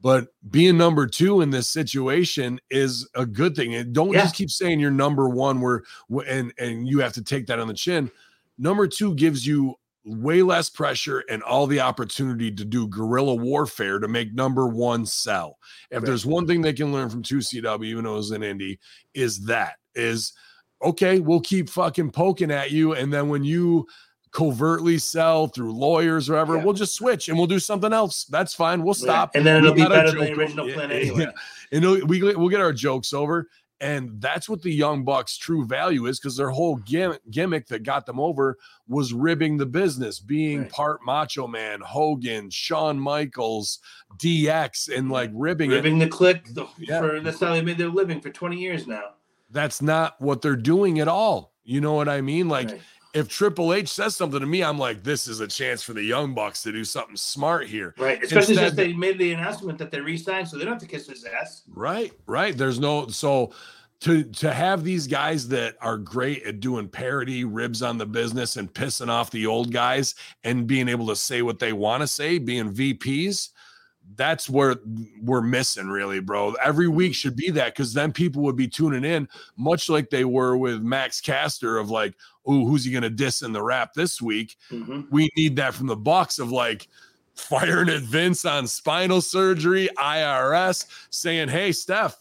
But 0.02 0.28
being 0.52 0.78
number 0.78 1.08
two 1.08 1.42
in 1.42 1.50
this 1.50 1.68
situation 1.68 2.60
is 2.70 3.10
a 3.16 3.26
good 3.26 3.56
thing. 3.56 3.76
And 3.76 3.94
don't 3.94 4.12
Yeah. 4.14 4.22
just 4.22 4.36
keep 4.36 4.52
saying 4.52 4.80
you're 4.80 4.92
number 4.92 5.30
one, 5.30 5.62
where 5.62 5.84
and 6.28 6.54
and 6.58 6.88
you 6.88 7.00
have 7.00 7.14
to 7.14 7.24
take 7.24 7.48
that 7.48 7.60
on 7.60 7.68
the 7.68 7.74
chin. 7.74 8.12
Number 8.58 8.88
two 8.88 9.16
gives 9.16 9.48
you 9.48 9.76
way 10.06 10.44
less 10.44 10.70
pressure 10.70 11.24
and 11.30 11.42
all 11.42 11.66
the 11.66 11.80
opportunity 11.80 12.52
to 12.52 12.64
do 12.64 12.88
guerrilla 12.88 13.34
warfare 13.34 13.98
to 13.98 14.08
make 14.08 14.34
number 14.34 14.68
one 14.68 15.06
sell. 15.06 15.58
If 15.90 15.98
Right. 15.98 16.06
there's 16.06 16.26
one 16.26 16.46
thing 16.46 16.62
they 16.62 16.74
can 16.74 16.94
learn 16.94 17.10
from 17.10 17.24
2CW, 17.24 17.90
even 17.90 18.04
though 18.04 18.14
it 18.14 18.18
was 18.18 18.32
in 18.32 18.44
Indy, 18.44 18.80
is 19.14 19.46
that 19.46 19.76
is 19.96 20.34
okay, 20.84 21.20
we'll 21.20 21.40
keep 21.40 21.70
fucking 21.70 22.12
poking 22.12 22.52
at 22.52 22.70
you. 22.70 22.94
And 22.94 23.12
then 23.12 23.30
when 23.30 23.44
you 23.44 23.88
covertly 24.32 24.98
sell 25.00 25.48
through 25.48 25.72
lawyers 25.74 26.30
or 26.30 26.34
whatever, 26.34 26.58
Yeah. 26.58 26.64
we'll 26.66 26.74
just 26.74 26.94
switch 26.94 27.30
and 27.30 27.38
we'll 27.38 27.48
do 27.48 27.58
something 27.60 27.94
else. 27.94 28.26
That's 28.26 28.54
fine. 28.54 28.84
We'll 28.84 28.94
Yeah. 28.98 29.06
stop. 29.06 29.32
And 29.34 29.46
then 29.46 29.64
it'll 29.64 29.74
be 29.74 29.82
got 29.82 29.92
our 29.94 29.98
better 30.04 30.12
than 30.12 30.20
the 30.28 30.34
original 30.34 30.70
plan 30.72 30.90
yeah, 30.90 30.96
anyway. 30.98 31.20
yeah. 31.22 31.32
And 31.72 32.08
we 32.10 32.22
we'll 32.22 32.50
get 32.50 32.60
our 32.62 32.74
jokes 32.74 33.14
over. 33.14 33.48
And 33.82 34.22
that's 34.22 34.48
what 34.48 34.62
the 34.62 34.72
Young 34.72 35.04
Bucks' 35.04 35.38
true 35.38 35.66
value 35.66 36.06
is 36.06 36.18
because 36.18 36.38
their 36.38 36.50
whole 36.50 36.78
gimmick, 36.78 37.22
gimmick 37.30 37.68
that 37.68 37.84
got 37.84 38.06
them 38.06 38.20
over 38.22 38.58
was 38.88 39.12
ribbing 39.14 39.58
the 39.58 39.66
business, 39.66 40.20
being 40.20 40.62
Right. 40.62 40.72
part 40.72 41.00
Macho 41.06 41.46
Man, 41.46 41.82
Hogan, 41.82 42.50
Shawn 42.50 42.98
Michaels, 42.98 43.80
DX, 44.18 44.88
and 44.96 45.12
like 45.12 45.30
ribbing, 45.34 45.72
it. 45.72 45.76
Ribbing 45.76 46.00
the 46.00 46.08
Kliq 46.08 46.54
the, 46.54 46.68
Yeah. 46.78 47.00
for 47.02 47.20
that's 47.20 47.40
how 47.40 47.52
they 47.54 47.62
made 47.62 47.78
their 47.78 47.90
living 47.90 48.22
for 48.22 48.30
20 48.30 48.58
years 48.58 48.88
now. 48.88 49.14
That's 49.52 49.82
not 49.82 50.20
what 50.22 50.42
they're 50.42 50.56
doing 50.56 51.00
at 51.00 51.08
all. 51.10 51.54
You 51.66 51.82
know 51.82 51.94
what 51.94 52.08
I 52.08 52.22
mean? 52.22 52.48
Like, 52.48 52.70
Right. 52.70 52.82
If 53.16 53.30
Triple 53.30 53.74
H 53.74 53.88
says 53.88 54.14
something 54.14 54.42
to 54.42 54.46
me, 54.46 54.62
I'm 54.62 54.78
like, 54.78 55.02
this 55.02 55.26
is 55.26 55.40
a 55.40 55.48
chance 55.48 55.82
for 55.82 55.94
the 55.94 56.04
Young 56.04 56.34
Bucks 56.34 56.62
to 56.64 56.72
do 56.74 56.84
something 56.84 57.16
smart 57.16 57.66
here. 57.66 57.96
Right. 57.98 58.22
Especially 58.22 58.56
since 58.56 58.76
they 58.76 58.92
made 58.92 59.18
the 59.18 59.32
announcement 59.32 59.80
that 59.80 59.90
they 59.90 60.02
re-signed, 60.02 60.50
so 60.50 60.58
they 60.58 60.66
don't 60.66 60.74
have 60.74 60.82
to 60.82 60.88
kiss 60.88 61.08
his 61.08 61.24
ass. 61.24 61.64
Right, 61.70 62.12
right. 62.28 62.56
There's 62.56 62.78
no 62.78 63.08
so 63.08 63.54
to 64.02 64.24
to 64.24 64.54
have 64.54 64.84
these 64.84 65.08
guys 65.08 65.48
that 65.48 65.78
are 65.82 65.98
great 65.98 66.44
at 66.44 66.60
doing 66.60 66.90
parody, 66.90 67.46
ribs 67.46 67.82
on 67.82 67.98
the 67.98 68.06
business, 68.06 68.58
and 68.58 68.72
pissing 68.72 69.08
off 69.08 69.32
the 69.32 69.46
old 69.46 69.72
guys, 69.72 70.16
and 70.44 70.68
being 70.68 70.90
able 70.90 71.08
to 71.08 71.16
say 71.16 71.42
what 71.42 71.58
they 71.58 71.72
want 71.72 72.02
to 72.02 72.08
say, 72.08 72.38
being 72.38 72.74
VPs. 72.74 73.50
That's 74.16 74.50
where 74.50 74.76
we're 75.22 75.42
missing, 75.42 75.88
really, 75.88 76.20
bro. 76.20 76.54
Every 76.64 76.88
week 76.88 77.14
should 77.16 77.36
be 77.36 77.50
that 77.52 77.74
because 77.74 77.94
then 77.94 78.14
people 78.14 78.44
would 78.44 78.56
be 78.56 78.68
tuning 78.68 79.04
in, 79.04 79.28
much 79.58 79.90
like 79.90 80.10
they 80.10 80.24
were 80.26 80.56
with 80.56 80.82
Max 80.82 81.20
Caster 81.20 81.78
of 81.78 81.90
like, 81.90 82.14
oh, 82.46 82.66
who's 82.66 82.86
he 82.86 82.92
gonna 82.94 83.10
diss 83.10 83.42
in 83.42 83.52
the 83.52 83.62
rap 83.62 83.94
this 83.94 84.22
week? 84.22 84.56
Mhm. 84.72 85.08
we 85.12 85.30
need 85.36 85.56
that 85.58 85.74
from 85.74 85.88
the 85.88 85.96
Bucks 85.96 86.40
of 86.40 86.52
like 86.52 86.88
firing 87.34 87.90
at 87.90 88.04
Vince 88.04 88.46
on 88.46 88.68
spinal 88.68 89.22
surgery, 89.22 89.90
IRS, 89.98 90.86
saying, 91.10 91.50
"Hey, 91.50 91.72
Steph." 91.74 92.16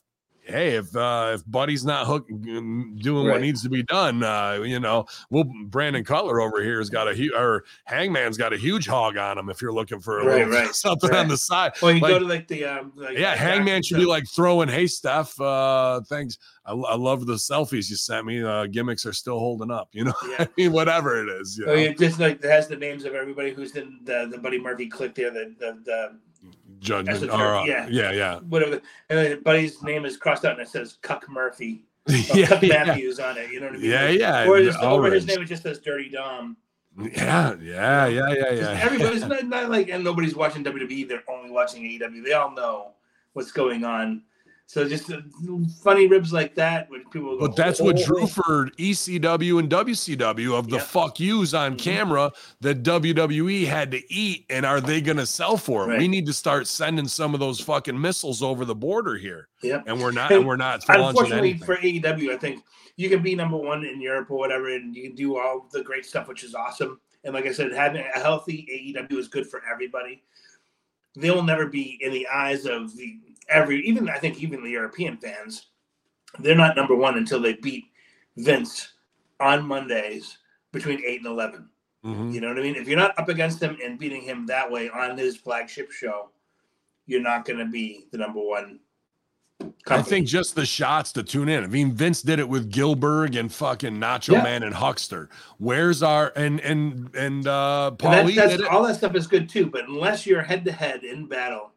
Hey, 0.47 0.77
if 0.77 0.95
uh, 0.95 1.33
if 1.35 1.43
Buddy's 1.47 1.85
not 1.87 2.07
hook, 2.07 2.29
mm, 2.29 3.01
doing 3.01 3.27
what 3.29 3.41
needs 3.41 3.63
to 3.63 3.71
be 3.71 3.83
done, 3.83 4.23
uh, 4.23 4.61
you 4.63 4.79
know, 4.79 5.07
well, 5.31 5.45
Brandon 5.67 6.05
Cutler 6.05 6.41
over 6.43 6.63
here 6.63 6.79
has 6.79 6.91
got 6.91 7.09
a 7.09 7.15
huge, 7.15 7.33
or 7.35 7.65
Hangman's 7.85 8.37
got 8.37 8.53
a 8.53 8.59
huge 8.59 8.87
hog 8.87 9.17
on 9.17 9.39
him. 9.39 9.49
If 9.49 9.63
you're 9.63 9.73
looking 9.73 10.01
for 10.01 10.21
a 10.21 10.25
Right, 10.27 10.47
little 10.47 10.53
right, 10.53 10.75
something 10.75 11.11
right. 11.11 11.21
on 11.21 11.29
the 11.29 11.37
side, 11.39 11.73
Well, 11.81 11.93
you 11.93 12.01
Like- 12.01 12.13
go 12.13 12.19
to 12.19 12.27
like 12.27 12.47
the 12.49 12.65
um, 12.67 12.93
like 12.95 13.17
yeah, 13.17 13.33
uh, 13.33 13.37
Hangman 13.37 13.83
should 13.83 13.97
be 13.97 14.05
like 14.05 14.29
throwing, 14.29 14.69
"Hey, 14.69 14.87
Steph, 14.87 15.41
uh, 15.41 16.03
thanks. 16.03 16.37
I, 16.67 16.73
I 16.73 16.95
love 16.97 17.27
the 17.27 17.35
selfies 17.35 17.89
you 17.91 17.97
sent 17.97 18.27
me. 18.27 18.43
Uh, 18.43 18.67
gimmicks 18.67 19.05
are 19.07 19.13
still 19.13 19.39
holding 19.39 19.71
up. 19.71 19.89
You 19.93 20.05
know, 20.05 20.15
Yeah. 20.29 20.37
I 20.41 20.49
mean, 20.57 20.73
whatever 20.73 21.23
it 21.23 21.31
is. 21.41 21.57
You 21.59 21.65
Oh, 21.67 21.69
know? 21.69 21.75
yeah, 21.75 21.93
just 21.93 22.19
like 22.21 22.43
has 22.43 22.69
the 22.69 22.77
names 22.77 23.05
of 23.05 23.15
everybody 23.15 23.53
who's 23.53 23.77
in 23.77 24.01
the, 24.05 24.29
the 24.31 24.39
Buddy 24.39 24.59
Murphy 24.61 24.89
click 24.89 25.15
there, 25.15 25.31
the 25.31 25.55
the, 25.59 25.79
the 25.85 26.17
judgment. 26.81 27.31
Or, 27.31 27.57
uh, 27.57 27.65
yeah. 27.65 27.87
yeah, 27.89 28.13
yeah, 28.13 28.41
whatever, 28.41 28.77
the, 28.77 28.83
and 29.09 29.19
then 29.19 29.43
Buddy's 29.43 29.83
name 29.83 30.05
is 30.05 30.17
crossed 30.17 30.45
out 30.45 30.53
and 30.53 30.61
it 30.61 30.69
says 30.69 30.99
Cuck 31.03 31.29
Murphy, 31.29 31.83
or 32.09 32.15
yeah, 32.15 32.47
Cuck 32.47 32.63
yeah, 32.63 32.85
Matthews 32.85 33.19
on 33.19 33.39
it. 33.39 33.51
You 33.51 33.61
know 33.61 33.67
what 33.67 33.77
I 33.77 33.79
mean? 33.79 33.91
yeah, 33.91 34.09
yeah. 34.09 34.49
Or 34.49 34.63
just 34.63 34.79
over 34.81 35.11
his 35.11 35.27
name, 35.27 35.43
it 35.43 35.47
just 35.47 35.63
says 35.63 35.79
Dirty 35.79 36.11
Dom. 36.11 36.57
Yeah, 36.97 37.55
yeah, 37.61 38.07
yeah, 38.07 38.33
yeah, 38.33 38.51
yeah. 38.53 38.81
Everybody's 38.81 39.25
not, 39.25 39.45
not 39.47 39.69
like, 39.69 39.89
and 39.89 40.05
nobody's 40.05 40.37
watching 40.37 40.63
WWE. 40.63 41.09
They're 41.09 41.25
only 41.29 41.51
watching 41.51 41.83
AEW. 41.83 42.25
They 42.25 42.33
all 42.35 42.53
know 42.53 42.93
what's 43.33 43.51
going 43.51 43.85
on. 43.85 44.23
So 44.67 44.89
just 44.89 45.13
uh, 45.13 45.21
funny 45.83 46.07
ribs 46.07 46.33
like 46.33 46.55
that, 46.55 46.91
when 46.91 47.05
people. 47.11 47.39
Go, 47.39 47.47
But 47.47 47.55
that's 47.55 47.81
what 47.81 48.01
"Oh, 48.01 48.05
drew 48.05 48.27
for 48.27 48.71
ECW 48.79 49.59
and 49.59 49.69
WCW 49.69 50.55
of 50.55 50.69
the 50.71 50.77
Yeah. 50.77 50.83
fuck 50.83 51.21
yous 51.21 51.53
on 51.53 51.75
Mhm. 51.75 51.79
camera 51.79 52.33
that 52.63 52.83
WWE 52.83 53.67
had 53.67 53.91
to 53.93 54.13
eat. 54.13 54.47
And 54.49 54.65
are 54.65 54.81
they 54.81 55.01
going 55.03 55.19
to 55.19 55.27
sell 55.27 55.57
for 55.59 55.93
it? 55.93 55.99
We 55.99 56.09
need 56.09 56.27
to 56.27 56.33
start 56.33 56.67
sending 56.67 57.07
some 57.07 57.35
of 57.35 57.41
those 57.41 57.61
fucking 57.61 58.01
missiles 58.01 58.43
over 58.43 58.65
the 58.65 58.75
border 58.75 59.17
here. 59.17 59.49
Yep. 59.63 59.85
And 59.87 60.01
we're 60.01 60.13
not, 60.13 60.31
And 60.31 60.39
and 60.41 60.49
we're 60.49 60.57
not 60.57 60.83
Unfortunately 60.89 61.59
for 61.59 61.77
AEW, 61.77 62.33
I 62.33 62.37
think 62.39 62.65
you 62.97 63.09
can 63.11 63.23
be 63.23 63.35
number 63.35 63.59
one 63.59 63.85
in 63.85 64.01
Europe 64.01 64.31
or 64.31 64.39
whatever, 64.39 64.71
and 64.75 64.97
you 64.97 65.03
can 65.03 65.15
do 65.15 65.37
all 65.37 65.69
the 65.73 65.83
great 65.83 66.07
stuff, 66.07 66.27
which 66.27 66.43
is 66.43 66.55
awesome. 66.55 66.99
And 67.23 67.35
like 67.35 67.47
I 67.47 67.53
said, 67.53 67.73
having 67.73 68.03
a 68.03 68.19
healthy 68.19 68.67
AEW 68.73 69.19
is 69.19 69.29
good 69.29 69.47
for 69.47 69.63
everybody. 69.71 70.23
They'll 71.17 71.43
never 71.45 71.67
be 71.67 71.99
in 72.01 72.13
the 72.13 72.27
eyes 72.29 72.67
of 72.67 72.97
the 72.97 73.19
every, 73.49 73.81
even 73.87 74.09
I 74.09 74.19
think 74.19 74.43
even 74.43 74.63
the 74.63 74.71
European 74.71 75.17
fans. 75.19 75.67
They're 76.41 76.55
not 76.57 76.77
number 76.77 76.95
one 76.97 77.17
until 77.17 77.41
they 77.41 77.55
beat 77.55 77.85
Vince 78.37 78.93
on 79.41 79.65
Mondays 79.67 80.39
between 80.73 81.01
eight 81.05 81.19
and 81.19 81.27
eleven. 81.27 81.69
Mhm. 82.05 82.35
You 82.35 82.41
know 82.41 82.49
what 82.49 82.59
I 82.59 82.63
mean? 82.63 82.75
If 82.77 82.89
you're 82.89 82.99
not 82.99 83.19
up 83.19 83.29
against 83.29 83.63
him 83.63 83.79
and 83.83 83.99
beating 83.99 84.23
him 84.23 84.45
that 84.47 84.71
way 84.71 84.91
on 84.91 85.17
his 85.17 85.37
flagship 85.37 85.91
show, 85.93 86.31
you're 87.07 87.23
not 87.23 87.45
going 87.45 87.59
to 87.61 87.67
be 87.67 88.07
the 88.11 88.19
number 88.19 88.41
one. 88.41 88.81
I 89.87 90.03
think 90.03 90.27
just 90.27 90.57
the 90.57 90.67
shots 90.67 91.13
to 91.13 91.23
tune 91.23 91.49
in. 91.49 91.63
I 91.63 91.69
mean, 91.69 91.93
Vince 91.93 92.21
did 92.23 92.39
it 92.41 92.49
with 92.49 92.71
Gilbert 92.71 93.37
and 93.37 93.53
fucking 93.53 93.93
Nacho 93.95 94.33
Yeah. 94.33 94.43
Man 94.43 94.63
and 94.65 94.75
Huckster. 94.75 95.29
Where's 95.59 96.03
our 96.03 96.33
and 96.35 96.61
and 96.61 97.15
and 97.15 97.47
uh 97.47 97.89
And 97.91 97.99
Paul 97.99 98.11
that's, 98.11 98.35
that's 98.35 98.51
did 98.57 98.61
it. 98.63 98.69
all 98.69 98.83
that 98.83 98.97
stuff 98.97 99.15
is 99.15 99.27
good 99.29 99.49
too, 99.49 99.67
but 99.67 99.87
unless 99.89 100.27
you're 100.27 100.43
head 100.43 100.65
to 100.65 100.73
head 100.73 101.05
in 101.05 101.27
battle, 101.27 101.71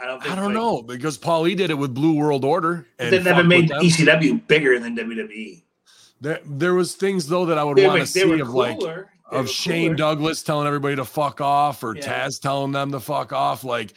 I 0.00 0.06
don't 0.06 0.20
think 0.22 0.32
I 0.32 0.36
don't 0.36 0.46
like, 0.46 0.54
know 0.54 0.82
because 0.82 1.18
Paul 1.18 1.42
Lee 1.42 1.54
did 1.54 1.70
it 1.70 1.74
with 1.74 1.94
Blue 1.94 2.14
World 2.14 2.44
Order. 2.44 2.86
And 2.98 3.12
They 3.12 3.22
never 3.22 3.44
made. 3.44 3.70
ECW 3.70 4.46
bigger 4.46 4.78
than 4.78 4.96
WWE. 4.96 5.62
There, 6.20 6.40
there 6.44 6.74
was 6.74 6.94
things 6.94 7.26
though 7.28 7.46
that 7.46 7.58
I 7.58 7.64
would 7.64 7.78
want 7.78 8.00
to 8.00 8.06
see 8.06 8.40
of 8.40 8.50
like 8.50 8.78
cooler. 8.78 9.10
of 9.30 9.48
Shane 9.48 9.88
cooler. 9.88 9.96
Douglas 9.96 10.42
telling 10.42 10.66
everybody 10.66 10.96
to 10.96 11.04
fuck 11.04 11.40
off 11.40 11.82
or 11.82 11.96
Yeah. 11.96 12.26
Taz 12.26 12.40
telling 12.40 12.72
them 12.72 12.92
to 12.92 13.00
fuck 13.00 13.32
off. 13.32 13.64
Like 13.64 13.94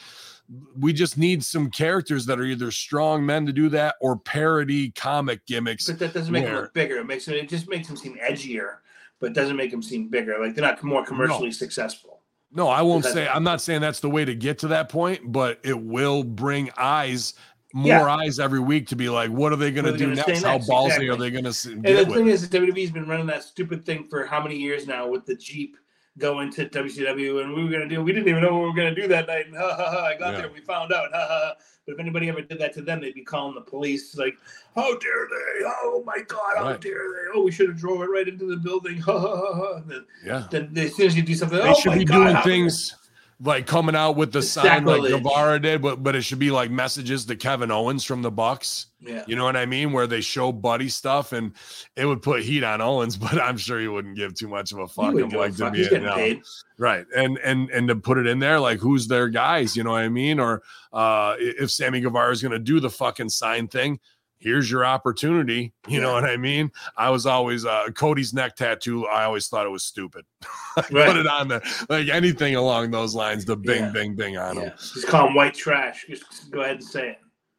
we 0.77 0.91
just 0.93 1.17
need 1.17 1.43
some 1.43 1.69
characters 1.71 2.25
that 2.25 2.39
are 2.39 2.43
either 2.43 2.69
strong 2.69 3.25
men 3.25 3.45
to 3.45 3.53
do 3.53 3.69
that 3.69 3.95
or 4.01 4.17
parody 4.17 4.91
comic 4.91 5.45
gimmicks. 5.45 5.87
But 5.87 5.99
that 5.99 6.13
doesn't 6.13 6.31
make 6.31 6.43
where- 6.43 6.61
look 6.63 6.73
bigger. 6.73 6.97
It 6.97 7.05
makes 7.05 7.27
it, 7.27 7.35
it 7.35 7.49
just 7.49 7.67
makes 7.69 7.87
them 7.87 7.97
seem 7.97 8.17
edgier, 8.17 8.77
but 9.19 9.27
it 9.31 9.33
doesn't 9.33 9.55
make 9.55 9.71
them 9.71 9.81
seem 9.81 10.09
bigger. 10.09 10.37
Like 10.39 10.53
they're 10.55 10.65
not 10.65 10.81
more 10.83 11.05
commercially 11.05 11.51
successful. 11.51 12.12
No, 12.55 12.67
I 12.67 12.81
won't 12.81 13.03
say 13.05 13.27
I'm 13.27 13.43
not 13.43 13.61
saying 13.61 13.81
that's 13.81 13.99
the 13.99 14.09
way 14.09 14.25
to 14.25 14.35
get 14.35 14.59
to 14.59 14.67
that 14.69 14.89
point, 14.89 15.31
but 15.31 15.59
it 15.63 15.79
will 15.79 16.23
bring 16.23 16.69
eyes, 16.77 17.33
more 17.73 17.87
Yeah. 18.07 18.15
eyes 18.15 18.39
every 18.39 18.59
week 18.59 18.87
to 18.89 18.95
be 18.95 19.09
like, 19.09 19.31
what 19.31 19.51
are 19.51 19.55
they 19.55 19.71
going 19.71 19.85
to 19.85 19.97
do 19.97 20.13
next? 20.13 20.41
say 20.41 20.47
How 20.47 20.59
ballsy 20.59 20.85
Exactly. 20.85 21.09
are 21.09 21.15
they 21.17 21.31
going 21.31 21.51
to 21.51 21.71
And 21.71 21.83
the 21.83 22.05
with? 22.05 22.13
thing 22.13 22.27
is, 22.27 22.47
that 22.47 22.51
WWE's 22.61 22.91
been 22.91 23.07
running 23.07 23.25
that 23.27 23.43
stupid 23.43 23.85
thing 23.85 24.03
for 24.03 24.25
how 24.25 24.41
many 24.43 24.55
years 24.55 24.85
now 24.85 25.07
with 25.07 25.25
the 25.25 25.35
Jeep 25.35 25.77
going 26.17 26.51
to 26.53 26.67
WCW, 26.69 27.43
and 27.43 27.53
we 27.53 27.63
were 27.63 27.69
gonna 27.71 27.87
do. 27.87 28.01
We 28.03 28.11
didn't 28.13 28.27
even 28.27 28.43
know 28.43 28.53
what 28.53 28.61
we 28.61 28.67
were 28.67 28.75
gonna 28.75 28.95
do 28.95 29.07
that 29.07 29.27
night. 29.27 29.47
And 29.47 29.55
ha 29.55 29.73
ha 29.75 29.89
ha! 29.89 30.05
I 30.05 30.17
got 30.17 30.33
Yeah. 30.33 30.41
there, 30.41 30.51
we 30.51 30.61
found 30.61 30.93
out. 30.93 31.11
Ha 31.11 31.19
ha. 31.19 31.27
ha. 31.27 31.53
But 31.85 31.93
if 31.95 31.99
anybody 31.99 32.29
ever 32.29 32.41
did 32.41 32.59
that 32.59 32.73
to 32.75 32.81
them, 32.81 33.01
they'd 33.01 33.13
be 33.13 33.23
calling 33.23 33.55
the 33.55 33.61
police. 33.61 34.15
Like, 34.15 34.35
how 34.75 34.97
dare 34.97 35.27
they? 35.29 35.65
Oh 35.65 36.03
my 36.05 36.19
God! 36.27 36.53
How 36.57 36.65
Right. 36.65 36.79
dare 36.81 36.93
they? 36.93 37.31
Oh, 37.39 37.43
we 37.43 37.51
should 37.51 37.67
have 37.67 37.77
drove 37.77 38.01
it 38.01 38.05
right 38.05 38.27
into 38.27 38.45
the 38.45 38.57
building. 38.57 38.97
Ha 38.99 39.19
ha 39.19 39.35
ha! 39.35 39.53
ha. 39.55 39.81
Then, 39.85 40.05
yeah. 40.23 40.47
then 40.51 40.71
as 40.77 40.95
soon 40.95 41.07
as 41.07 41.15
you 41.15 41.23
do 41.23 41.35
something, 41.35 41.57
They 41.57 41.69
oh 41.69 41.73
should 41.73 41.89
my 41.91 41.97
be 41.97 42.05
God, 42.05 42.23
doing 42.23 42.37
things 42.43 42.95
like 43.43 43.67
coming 43.67 43.95
out 43.95 44.15
with 44.15 44.31
the 44.31 44.39
It's 44.39 44.49
sign 44.49 44.85
like. 44.85 45.01
Guevara 45.01 45.59
did, 45.59 45.81
but 45.81 46.01
but 46.01 46.15
it 46.15 46.21
should 46.23 46.39
be 46.39 46.49
like 46.51 46.71
messages 46.71 47.25
to 47.25 47.35
Kevin 47.35 47.71
Owens 47.71 48.03
from 48.03 48.21
the 48.21 48.31
Bucks. 48.31 48.87
Yeah. 48.99 49.23
You 49.27 49.35
know 49.35 49.43
what 49.43 49.57
I 49.57 49.65
mean? 49.65 49.91
Where 49.91 50.07
they 50.07 50.21
show 50.21 50.51
buddy 50.53 50.87
stuff 50.87 51.33
and 51.33 51.51
it 51.97 52.05
would 52.05 52.21
put 52.21 52.41
heat 52.43 52.63
on 52.63 52.79
Owens, 52.79 53.17
but 53.17 53.33
I'm 53.39 53.57
sure 53.57 53.79
he 53.79 53.87
wouldn't 53.89 54.15
give 54.15 54.33
too 54.33 54.47
much 54.47 54.71
of 54.71 54.79
a 54.79 54.83
He 54.83 54.87
fuck. 54.87 55.13
wouldn't 55.13 55.23
him 55.23 55.29
give 55.29 55.39
a 55.39 55.41
like 55.43 55.51
to 55.53 55.57
fuck. 55.57 55.73
be 55.73 55.79
He's 55.79 55.89
getting 55.89 56.09
paid. 56.13 56.41
right. 56.77 57.05
And 57.15 57.37
and 57.39 57.69
and 57.71 57.87
to 57.89 57.95
put 57.95 58.17
it 58.17 58.27
in 58.27 58.39
there, 58.39 58.59
like 58.59 58.79
who's 58.79 59.07
their 59.07 59.27
guys, 59.29 59.75
you 59.75 59.83
know 59.83 59.91
what 59.91 60.03
I 60.03 60.09
mean? 60.09 60.39
Or 60.39 60.61
uh 60.93 61.35
if 61.39 61.69
Sammy 61.71 61.99
Guevara 61.99 62.31
is 62.31 62.41
gonna 62.41 62.59
do 62.59 62.79
the 62.79 62.89
fucking 62.89 63.29
sign 63.29 63.67
thing, 63.67 63.99
here's 64.43 64.69
your 64.69 64.85
opportunity. 64.85 65.73
You 65.87 66.01
know 66.01 66.11
what 66.13 66.25
I 66.25 66.37
mean? 66.37 66.69
I 66.97 67.09
was 67.09 67.25
always 67.25 67.65
uh 67.65 67.87
Cody's 67.95 68.33
neck 68.33 68.55
tattoo, 68.55 69.07
I 69.07 69.23
always 69.23 69.47
thought 69.47 69.65
it 69.65 69.69
was 69.69 69.83
stupid. 69.85 70.25
Right. 70.75 71.05
Put 71.07 71.17
it 71.17 71.27
on 71.27 71.47
there. 71.49 71.61
Like 71.87 72.07
anything 72.09 72.55
along 72.55 72.89
those 72.91 73.13
lines, 73.13 73.45
the 73.45 73.55
bing, 73.55 73.83
Yeah. 73.83 73.89
bing, 73.91 74.15
bing 74.15 74.37
on 74.37 74.55
them. 74.55 74.63
Yeah. 74.65 74.69
Just 74.71 75.05
call 75.07 75.27
him 75.27 75.35
white 75.35 75.53
trash. 75.53 76.05
Just 76.09 76.49
go 76.49 76.61
ahead 76.61 76.77
and 76.77 76.83
say 76.83 77.09
it. 77.11 77.17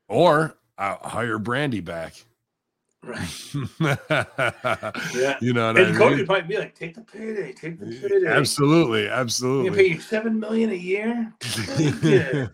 Or 0.08 0.56
uh, 0.78 0.96
hire 0.96 1.38
Brandi 1.38 1.84
back. 1.84 2.14
Right. 3.04 3.54
Yeah. 5.14 5.36
You 5.40 5.52
know 5.52 5.68
what 5.72 5.78
And 5.78 5.94
I 5.94 5.98
Cody 5.98 6.10
mean? 6.10 6.18
would 6.18 6.26
probably 6.26 6.48
be 6.48 6.58
like, 6.58 6.74
take 6.74 6.94
the 6.94 7.02
payday, 7.02 7.52
take 7.52 7.78
the 7.78 7.86
payday. 7.86 8.26
Absolutely, 8.26 9.08
I'm 9.10 9.28
gonna 9.40 9.72
pay 9.72 9.86
you 9.88 10.00
seven 10.00 10.40
million 10.40 10.70
a 10.70 10.74
year. 10.74 11.32
Yeah. 11.78 12.46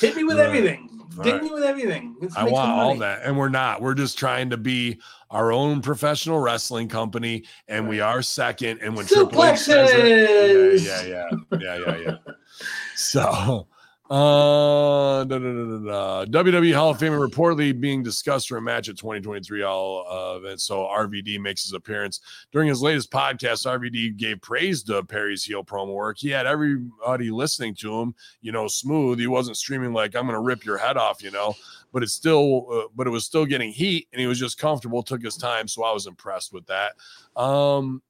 Hit 0.00 0.16
me 0.16 0.24
with 0.24 0.38
Right. 0.38 0.46
everything. 0.46 0.97
Hit 1.22 1.34
Right. 1.34 1.42
me 1.42 1.50
with 1.50 1.62
everything. 1.62 2.16
Let's 2.20 2.36
I 2.36 2.44
want 2.44 2.70
all 2.70 2.96
that. 2.96 3.22
And 3.24 3.36
we're 3.36 3.48
not. 3.48 3.80
We're 3.82 3.94
just 3.94 4.18
trying 4.18 4.50
to 4.50 4.56
be 4.56 4.98
our 5.30 5.52
own 5.52 5.82
professional 5.82 6.38
wrestling 6.38 6.88
company. 6.88 7.44
And 7.68 7.88
we 7.88 8.00
are 8.00 8.22
second. 8.22 8.80
And 8.82 8.94
when 8.96 9.06
Triple 9.06 9.44
H 9.44 9.58
says 9.58 9.90
it, 9.92 10.80
yeah, 10.82 11.02
yeah, 11.02 11.28
yeah, 11.52 11.58
yeah, 11.60 11.78
yeah, 11.86 11.96
yeah. 11.96 12.32
So 12.96 13.66
uh 14.10 15.24
da, 15.24 15.38
da, 15.38 15.38
da. 15.38 16.24
WWE 16.26 16.74
Hall 16.74 16.90
of 16.90 16.98
Fame 16.98 17.12
reportedly 17.12 17.78
being 17.78 18.02
discussed 18.02 18.48
for 18.48 18.56
a 18.56 18.62
match 18.62 18.88
at 18.88 18.96
2023 18.96 19.62
All 19.62 20.06
uh, 20.10 20.38
event. 20.38 20.60
So 20.60 20.78
RVD 20.78 21.38
makes 21.40 21.62
his 21.62 21.74
appearance 21.74 22.20
during 22.50 22.68
his 22.68 22.80
latest 22.80 23.10
podcast. 23.10 23.66
RVD 23.66 24.16
gave 24.16 24.40
praise 24.40 24.82
to 24.84 25.02
Perry's 25.02 25.44
heel 25.44 25.62
promo 25.62 25.94
work. 25.94 26.16
He 26.18 26.30
had 26.30 26.46
everybody 26.46 27.30
listening 27.30 27.74
to 27.76 28.00
him, 28.00 28.14
you 28.40 28.52
know, 28.52 28.66
smooth. 28.66 29.18
He 29.18 29.26
wasn't 29.26 29.56
streaming 29.56 29.92
like 29.92 30.16
"I'm 30.16 30.24
going 30.24 30.34
to 30.34 30.40
rip 30.40 30.64
your 30.64 30.78
head 30.78 30.96
off," 30.96 31.22
you 31.22 31.30
know. 31.30 31.54
But 31.92 32.02
it's 32.02 32.12
still, 32.12 32.66
uh, 32.70 32.88
but 32.94 33.06
it 33.06 33.10
was 33.10 33.24
still 33.24 33.46
getting 33.46 33.72
heat, 33.72 34.08
and 34.12 34.20
he 34.20 34.26
was 34.26 34.38
just 34.38 34.58
comfortable. 34.58 35.02
Took 35.02 35.22
his 35.22 35.36
time, 35.36 35.68
so 35.68 35.84
I 35.84 35.92
was 35.92 36.06
impressed 36.06 36.52
with 36.52 36.66
that. 36.66 36.92
Um, 37.40 38.02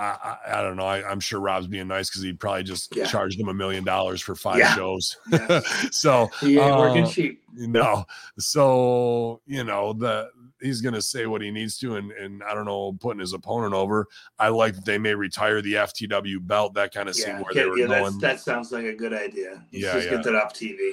I, 0.00 0.36
I, 0.48 0.58
I 0.58 0.62
don't 0.62 0.76
know. 0.76 0.86
I, 0.86 1.08
I'm 1.08 1.20
sure 1.20 1.40
Rob's 1.40 1.66
being 1.66 1.86
nice 1.88 2.08
because 2.08 2.22
he 2.22 2.32
probably 2.32 2.62
just 2.62 2.96
Yeah. 2.96 3.04
charged 3.04 3.38
him 3.38 3.48
a 3.48 3.54
million 3.54 3.84
dollars 3.84 4.20
for 4.22 4.34
five 4.34 4.58
Yeah. 4.58 4.72
shows. 4.74 5.16
Yeah. 5.30 5.60
so 5.90 6.30
He 6.40 6.58
ain't 6.58 6.76
working 6.78 7.04
uh, 7.04 7.08
cheap. 7.10 7.42
no, 7.54 8.04
so 8.38 9.40
you 9.46 9.64
know 9.64 9.92
the 9.92 10.30
he's 10.60 10.80
gonna 10.80 11.02
say 11.02 11.26
what 11.26 11.42
he 11.42 11.50
needs 11.50 11.78
to, 11.78 11.96
and 11.96 12.12
and 12.12 12.42
I 12.42 12.54
don't 12.54 12.64
know, 12.64 12.92
putting 13.00 13.20
his 13.20 13.32
opponent 13.32 13.74
over. 13.74 14.06
I 14.38 14.48
like 14.48 14.74
that 14.74 14.84
they 14.84 14.98
may 14.98 15.14
retire 15.14 15.60
the 15.62 15.74
FTW 15.74 16.38
belt, 16.46 16.74
that 16.74 16.92
kind 16.94 17.08
of 17.08 17.16
Yeah, 17.18 17.24
scene 17.24 17.44
where 17.44 17.54
they 17.54 17.66
were 17.66 17.78
yeah 17.78 17.86
going. 17.86 18.18
that 18.20 18.40
sounds 18.40 18.72
like 18.72 18.84
a 18.84 18.94
good 18.94 19.12
idea. 19.12 19.62
Let's 19.72 19.84
Yeah, 19.84 19.92
just 19.94 20.06
yeah. 20.06 20.10
get 20.16 20.24
that 20.24 20.34
off 20.34 20.54
TV. 20.54 20.92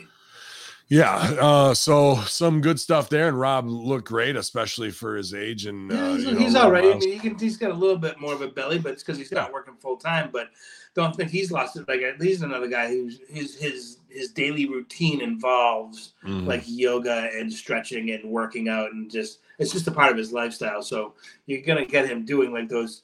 Yeah, 0.89 1.15
uh, 1.15 1.73
so 1.73 2.15
some 2.21 2.61
good 2.61 2.79
stuff 2.79 3.09
there, 3.09 3.27
and 3.27 3.37
Rob 3.37 3.67
looked 3.67 4.07
great, 4.07 4.37
especially 4.37 4.89
for 4.89 5.17
his 5.17 5.33
age. 5.33 5.65
And 5.65 5.91
Yeah, 5.91 6.01
uh, 6.01 6.15
he's, 6.15 6.25
know, 6.25 6.37
he's 6.37 6.55
all 6.55 6.71
right. 6.71 6.85
I 6.85 6.97
mean, 6.97 7.11
he 7.11 7.19
can, 7.19 7.37
he's 7.37 7.57
got 7.57 7.71
a 7.71 7.73
little 7.73 7.97
bit 7.97 8.21
more 8.21 8.33
of 8.33 8.41
a 8.41 8.47
belly, 8.47 8.79
but 8.79 8.93
it's 8.93 9.03
because 9.03 9.17
he's 9.17 9.31
not 9.31 9.51
working 9.51 9.73
full 9.75 9.97
time. 9.97 10.29
But 10.31 10.49
don't 10.93 11.13
think 11.15 11.29
he's 11.29 11.51
lost 11.51 11.75
it. 11.75 11.87
Like 11.89 12.01
he's 12.21 12.41
another 12.41 12.67
guy 12.67 12.87
who's 12.87 13.19
his 13.29 13.55
his 13.55 13.97
his 14.09 14.31
daily 14.31 14.67
routine 14.67 15.21
involves 15.21 16.13
Mhm. 16.23 16.47
like 16.47 16.63
yoga 16.65 17.29
and 17.37 17.51
stretching 17.53 18.11
and 18.11 18.23
working 18.23 18.67
out 18.69 18.93
and 18.93 19.11
just 19.11 19.39
it's 19.59 19.71
just 19.71 19.87
a 19.87 19.91
part 19.91 20.11
of 20.11 20.17
his 20.17 20.31
lifestyle. 20.31 20.81
So 20.81 21.13
you're 21.45 21.61
gonna 21.61 21.85
get 21.85 22.09
him 22.09 22.25
doing 22.25 22.51
like 22.53 22.69
those 22.69 23.01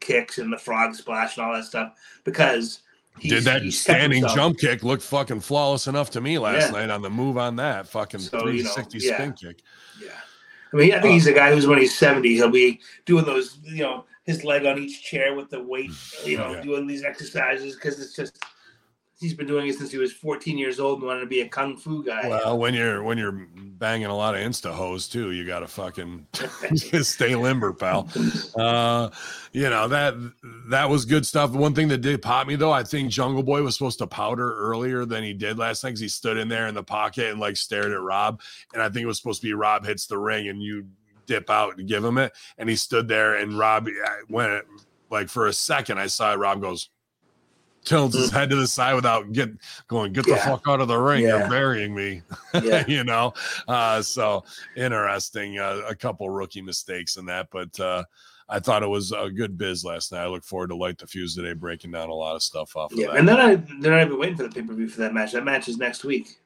kicks 0.00 0.38
and 0.38 0.52
the 0.52 0.58
frog 0.58 0.94
splash 0.94 1.36
and 1.36 1.46
all 1.46 1.54
that 1.54 1.64
stuff 1.64 1.94
because 2.24 2.82
he's, 3.18 3.32
did 3.32 3.44
that 3.44 3.72
standing 3.72 4.22
jump 4.34 4.58
kick 4.58 4.82
look 4.82 5.00
fucking 5.00 5.40
flawless 5.40 5.86
enough 5.86 6.10
to 6.10 6.20
me 6.20 6.38
last 6.38 6.66
Yeah. 6.66 6.70
night 6.80 6.90
on 6.90 7.02
the 7.02 7.10
move 7.10 7.38
on 7.38 7.56
that 7.56 7.88
fucking 7.88 8.20
So, 8.20 8.38
you 8.48 8.64
know, 8.64 8.72
360 8.72 8.98
yeah. 8.98 9.14
spin 9.14 9.32
kick. 9.34 9.60
Yeah. 10.00 10.08
I 10.72 10.76
mean, 10.76 10.92
I 10.92 11.00
think 11.00 11.04
Uh, 11.10 11.14
he's 11.14 11.26
a 11.26 11.32
guy 11.32 11.52
who's 11.52 11.66
when 11.66 11.78
he's 11.78 11.96
70, 11.96 12.34
he'll 12.34 12.48
be 12.50 12.80
doing 13.04 13.24
those, 13.24 13.58
you 13.64 13.82
know, 13.82 14.06
his 14.24 14.44
leg 14.44 14.64
on 14.66 14.78
each 14.78 15.02
chair 15.02 15.34
with 15.34 15.50
the 15.50 15.62
weight, 15.62 15.90
you 16.24 16.38
know, 16.38 16.52
Yeah. 16.52 16.62
doing 16.62 16.86
these 16.86 17.04
exercises 17.04 17.74
because 17.74 18.00
it's 18.00 18.14
just, 18.16 18.38
he's 19.22 19.34
been 19.34 19.46
doing 19.46 19.68
it 19.68 19.76
since 19.76 19.90
he 19.90 19.98
was 19.98 20.12
14 20.12 20.58
years 20.58 20.78
old 20.78 20.98
and 20.98 21.06
wanted 21.06 21.20
to 21.20 21.26
be 21.26 21.40
a 21.40 21.48
kung 21.48 21.76
fu 21.76 22.04
guy. 22.04 22.28
Well, 22.28 22.58
when 22.58 22.74
you're 22.74 23.02
when 23.02 23.16
you're 23.16 23.32
banging 23.32 24.06
a 24.06 24.16
lot 24.16 24.34
of 24.34 24.40
insta 24.40 24.72
hoes 24.72 25.08
too, 25.08 25.30
you 25.30 25.46
gotta 25.46 25.66
fucking 25.66 26.26
stay 27.02 27.34
limber, 27.34 27.72
pal. 27.72 28.08
Uh, 28.54 29.08
you 29.52 29.70
know 29.70 29.88
that 29.88 30.14
that 30.68 30.90
was 30.90 31.04
good 31.04 31.24
stuff. 31.24 31.52
One 31.52 31.74
thing 31.74 31.88
that 31.88 31.98
did 31.98 32.20
pop 32.20 32.46
me 32.46 32.56
though, 32.56 32.72
I 32.72 32.82
think 32.82 33.10
Jungle 33.10 33.42
Boy 33.42 33.62
was 33.62 33.74
supposed 33.76 33.98
to 34.00 34.06
powder 34.06 34.54
earlier 34.56 35.04
than 35.06 35.22
he 35.22 35.32
did 35.32 35.58
last 35.58 35.84
night 35.84 35.90
because 35.90 36.00
he 36.00 36.08
stood 36.08 36.36
in 36.36 36.48
there 36.48 36.66
in 36.66 36.74
the 36.74 36.82
pocket 36.82 37.30
and 37.30 37.40
like 37.40 37.56
stared 37.56 37.92
at 37.92 38.00
Rob, 38.00 38.42
and 38.74 38.82
I 38.82 38.88
think 38.88 39.04
it 39.04 39.06
was 39.06 39.16
supposed 39.16 39.40
to 39.40 39.46
be 39.46 39.54
Rob 39.54 39.86
hits 39.86 40.06
the 40.06 40.18
ring 40.18 40.48
and 40.48 40.62
you 40.62 40.86
dip 41.26 41.48
out 41.48 41.78
and 41.78 41.88
give 41.88 42.04
him 42.04 42.18
it, 42.18 42.32
and 42.58 42.68
he 42.68 42.76
stood 42.76 43.08
there 43.08 43.36
and 43.36 43.56
Rob 43.56 43.88
went 44.28 44.64
like 45.12 45.28
for 45.28 45.46
a 45.46 45.52
second, 45.52 46.00
I 46.00 46.08
saw 46.08 46.32
Rob 46.32 46.60
goes. 46.60 46.88
Tilts 47.84 48.16
his 48.16 48.30
head 48.30 48.50
to 48.50 48.56
the 48.56 48.66
side 48.66 48.94
without 48.94 49.32
get 49.32 49.50
going. 49.88 50.12
Get 50.12 50.24
the 50.24 50.32
Yeah. 50.32 50.44
fuck 50.44 50.62
out 50.68 50.80
of 50.80 50.88
the 50.88 50.96
ring! 50.98 51.22
Yeah. 51.24 51.38
You're 51.40 51.48
burying 51.48 51.94
me. 51.94 52.22
yeah. 52.62 52.84
you 52.86 53.02
know 53.04 53.32
uh 53.66 54.00
so 54.02 54.44
interesting 54.76 55.58
uh, 55.58 55.82
a 55.88 55.94
couple 55.94 56.28
rookie 56.30 56.60
mistakes 56.62 57.16
in 57.16 57.24
that 57.26 57.48
but 57.50 57.78
uh 57.80 58.04
i 58.48 58.58
thought 58.58 58.82
it 58.82 58.86
was 58.88 59.12
a 59.12 59.30
good 59.30 59.56
biz 59.56 59.84
last 59.84 60.12
night 60.12 60.22
i 60.22 60.26
look 60.26 60.44
forward 60.44 60.68
to 60.68 60.76
light 60.76 60.98
the 60.98 61.06
fuse 61.06 61.34
today 61.34 61.54
breaking 61.54 61.90
down 61.90 62.08
a 62.10 62.14
lot 62.14 62.34
of 62.36 62.42
stuff 62.42 62.76
off 62.76 62.92
of 62.92 62.98
Yeah. 62.98 63.06
that 63.08 63.16
And 63.16 63.28
then 63.28 63.40
I, 63.40 63.54
they're 63.80 63.92
not 63.92 64.06
even 64.06 64.18
waiting 64.18 64.36
for 64.36 64.42
the 64.42 64.50
pay 64.50 64.62
per 64.62 64.74
view 64.74 64.88
for 64.88 65.00
that 65.00 65.14
match. 65.14 65.32
That 65.32 65.44
match 65.44 65.68
is 65.68 65.78
next 65.78 66.04
week. 66.04 66.38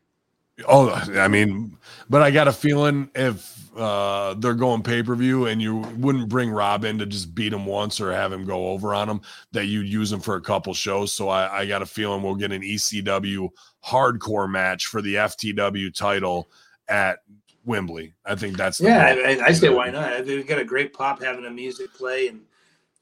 Oh 0.66 0.88
i 1.16 1.28
mean 1.28 1.76
but 2.08 2.22
i 2.22 2.30
got 2.30 2.48
a 2.48 2.52
feeling 2.52 3.10
if 3.14 3.54
uh 3.76 4.32
they're 4.34 4.54
going 4.54 4.82
pay-per-view 4.82 5.46
and 5.46 5.60
you 5.60 5.76
wouldn't 5.98 6.28
bring 6.28 6.50
rob 6.50 6.84
in 6.84 6.98
to 6.98 7.04
just 7.04 7.34
beat 7.34 7.52
him 7.52 7.66
once 7.66 8.00
or 8.00 8.10
have 8.10 8.32
him 8.32 8.46
go 8.46 8.68
over 8.68 8.94
on 8.94 9.08
him 9.08 9.20
that 9.52 9.66
you'd 9.66 9.86
use 9.86 10.10
him 10.10 10.20
for 10.20 10.36
a 10.36 10.40
couple 10.40 10.72
shows 10.72 11.12
so 11.12 11.28
i, 11.28 11.60
I 11.60 11.66
got 11.66 11.82
a 11.82 11.86
feeling 11.86 12.22
we'll 12.22 12.36
get 12.36 12.52
an 12.52 12.62
ecw 12.62 13.48
hardcore 13.84 14.50
match 14.50 14.86
for 14.86 15.02
the 15.02 15.16
ftw 15.16 15.94
title 15.94 16.48
at 16.88 17.18
wembley 17.66 18.14
i 18.24 18.34
think 18.34 18.56
that's 18.56 18.78
the 18.78 18.84
Yeah. 18.84 19.04
I, 19.04 19.32
I, 19.32 19.46
I 19.46 19.52
say, 19.52 19.68
why 19.68 19.90
not? 19.90 20.24
They 20.24 20.42
got 20.42 20.58
a 20.58 20.64
great 20.64 20.94
pop 20.94 21.22
having 21.22 21.44
a 21.44 21.50
music 21.50 21.92
play 21.92 22.28
and 22.28 22.40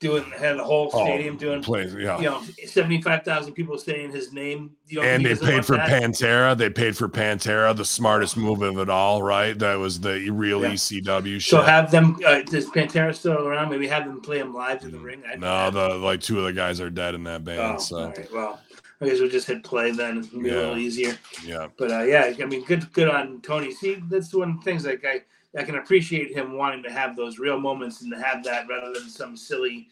doing, 0.04 0.24
had 0.38 0.58
the 0.58 0.64
whole 0.64 0.90
Oh, 0.92 1.04
stadium 1.04 1.38
doing, 1.38 1.62
play, 1.62 1.86
yeah. 1.98 2.18
you 2.18 2.24
know, 2.24 2.42
75,000 2.66 3.54
people 3.54 3.78
saying 3.78 4.12
his 4.12 4.32
name. 4.34 4.70
You 4.86 5.00
know, 5.00 5.06
and 5.06 5.24
they 5.24 5.34
paid 5.34 5.64
for 5.64 5.76
that- 5.76 5.88
Pantera. 5.88 6.56
They 6.56 6.68
paid 6.68 6.94
for 6.96 7.08
Pantera, 7.08 7.74
the 7.74 7.84
smartest 7.86 8.36
move 8.36 8.60
of 8.62 8.78
it 8.78 8.90
all, 8.90 9.22
right? 9.22 9.58
That 9.58 9.76
was 9.76 10.00
the 10.00 10.28
real 10.30 10.60
Yeah. 10.62 10.72
ECW 10.72 11.40
shit. 11.40 11.50
So 11.50 11.62
have 11.62 11.90
them. 11.90 12.18
Uh, 12.24 12.42
does 12.42 12.66
Pantera 12.66 13.14
still 13.14 13.46
around? 13.48 13.70
Maybe 13.70 13.86
have 13.86 14.04
them 14.04 14.20
play 14.20 14.38
him 14.40 14.52
live 14.52 14.82
in 14.82 14.92
the 14.92 14.98
ring. 14.98 15.22
I'd 15.26 15.40
no, 15.40 15.70
the 15.70 15.94
like 15.94 16.20
two 16.20 16.38
of 16.38 16.44
the 16.44 16.52
guys 16.52 16.80
are 16.82 16.90
dead 16.90 17.14
in 17.14 17.24
that 17.24 17.44
band. 17.44 17.60
Oh, 17.60 17.78
so 17.78 18.06
right. 18.08 18.28
Well, 18.32 18.60
I 19.00 19.06
guess 19.06 19.20
we'll 19.20 19.30
just 19.30 19.46
hit 19.46 19.64
play 19.64 19.90
then. 19.90 20.18
It'll 20.24 20.40
be 20.42 20.50
a 20.50 20.54
little 20.54 20.78
easier. 20.78 21.16
yeah, 21.44 21.68
But 21.78 21.90
uh, 21.90 22.02
yeah, 22.02 22.32
I 22.40 22.44
mean, 22.44 22.62
good, 22.64 22.92
good 22.92 23.08
on 23.08 23.40
Tony. 23.40 23.72
See, 23.72 24.02
that's 24.10 24.32
one 24.34 24.50
of 24.50 24.56
the 24.58 24.62
things. 24.62 24.84
Like 24.84 25.02
I, 25.04 25.22
I 25.56 25.62
can 25.62 25.76
appreciate 25.76 26.32
him 26.32 26.56
wanting 26.56 26.82
to 26.82 26.90
have 26.90 27.16
those 27.16 27.38
real 27.38 27.60
moments 27.60 28.02
and 28.02 28.12
to 28.12 28.20
have 28.20 28.42
that 28.44 28.66
rather 28.68 28.92
than 28.92 29.08
some 29.08 29.36
silly 29.36 29.88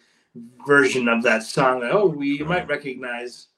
version 0.66 1.08
of 1.08 1.22
that 1.22 1.42
song. 1.42 1.82
Oh, 1.84 2.06
we 2.06 2.38
you 2.38 2.44
might 2.44 2.68
recognize, 2.68 3.48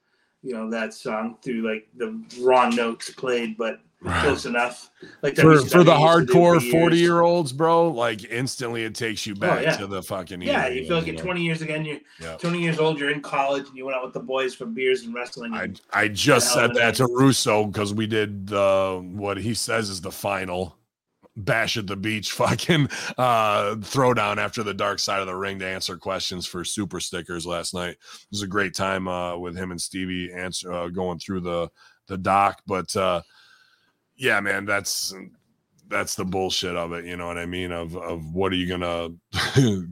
you 0.43 0.55
know, 0.55 0.69
that 0.71 0.93
song 0.95 1.39
through 1.43 1.69
like 1.69 1.89
the 1.97 2.23
raw 2.41 2.69
notes 2.69 3.11
played, 3.11 3.57
but 3.57 3.81
close 4.05 4.45
enough. 4.45 4.91
Like 5.23 5.37
for, 5.37 5.43
for 5.43 5.49
the 5.49 5.55
used 5.55 5.73
to 5.73 5.85
do 5.85 5.91
hardcore 5.91 6.61
for 6.61 6.71
40 6.71 6.97
year 6.97 7.23
olds, 7.23 7.53
bro, 7.53 7.89
like 7.89 8.25
instantly 8.25 8.85
it 8.85 8.95
takes 8.95 9.27
you 9.27 9.35
oh, 9.37 9.41
back 9.41 9.63
yeah. 9.63 9.77
to 9.77 9.87
the 9.87 10.03
fucking 10.03 10.43
Yeah, 10.43 10.69
you 10.69 10.87
feel 10.87 10.99
like 10.99 11.07
you're 11.07 11.17
20 11.17 11.43
years 11.43 11.63
again. 11.63 11.85
You're 11.85 12.01
Yeah. 12.21 12.37
20 12.37 12.61
years 12.61 12.79
old. 12.79 12.99
You're 12.99 13.11
in 13.11 13.23
college, 13.23 13.69
and 13.69 13.77
you 13.77 13.87
went 13.87 13.97
out 13.97 14.05
with 14.05 14.13
the 14.13 14.21
boys 14.21 14.55
for 14.55 14.67
beers 14.67 15.05
and 15.05 15.15
wrestling. 15.15 15.55
I 15.55 15.65
and- 15.65 15.81
I 15.93 16.09
just 16.09 16.53
said 16.53 16.75
that 16.75 16.97
to 16.97 17.07
Russo 17.07 17.65
because 17.67 17.95
we 17.95 18.07
did 18.07 18.49
the 18.49 19.03
what 19.13 19.39
he 19.39 19.55
says 19.55 19.89
is 19.89 20.01
the 20.01 20.13
final 20.13 20.77
bash 21.37 21.77
at 21.77 21.87
the 21.87 21.97
beach 21.97 22.33
fucking 22.33 22.89
uh 23.19 23.75
throwdown 23.77 24.37
after 24.37 24.63
the 24.63 24.75
dark 24.75 24.99
side 24.99 25.21
of 25.21 25.27
the 25.27 25.35
ring 25.35 25.59
to 25.59 25.67
answer 25.67 25.97
questions 25.97 26.47
for 26.47 26.65
super 26.65 27.01
stickers 27.01 27.47
last 27.47 27.75
night. 27.75 27.91
It 27.93 28.31
was 28.31 28.43
a 28.43 28.47
great 28.47 28.75
time 28.75 29.09
uh 29.09 29.37
with 29.37 29.57
him 29.57 29.71
and 29.71 29.81
Stevie 29.81 30.33
answer 30.33 30.73
uh, 30.73 30.89
going 30.89 31.19
through 31.19 31.41
the 31.41 31.71
the 32.07 32.19
doc, 32.19 32.63
but 32.67 32.95
uh 32.97 33.23
yeah, 34.17 34.41
man, 34.41 34.65
that's 34.65 35.15
that's 35.89 36.15
the 36.15 36.25
bullshit 36.25 36.77
of 36.77 36.93
it. 36.93 37.05
You 37.05 37.17
know 37.17 37.27
what 37.27 37.39
I 37.39 37.47
mean? 37.47 37.73
Of 37.73 37.97
of 37.97 38.35
what 38.35 38.53
are 38.53 38.57
you 38.57 38.69
gonna 38.69 39.11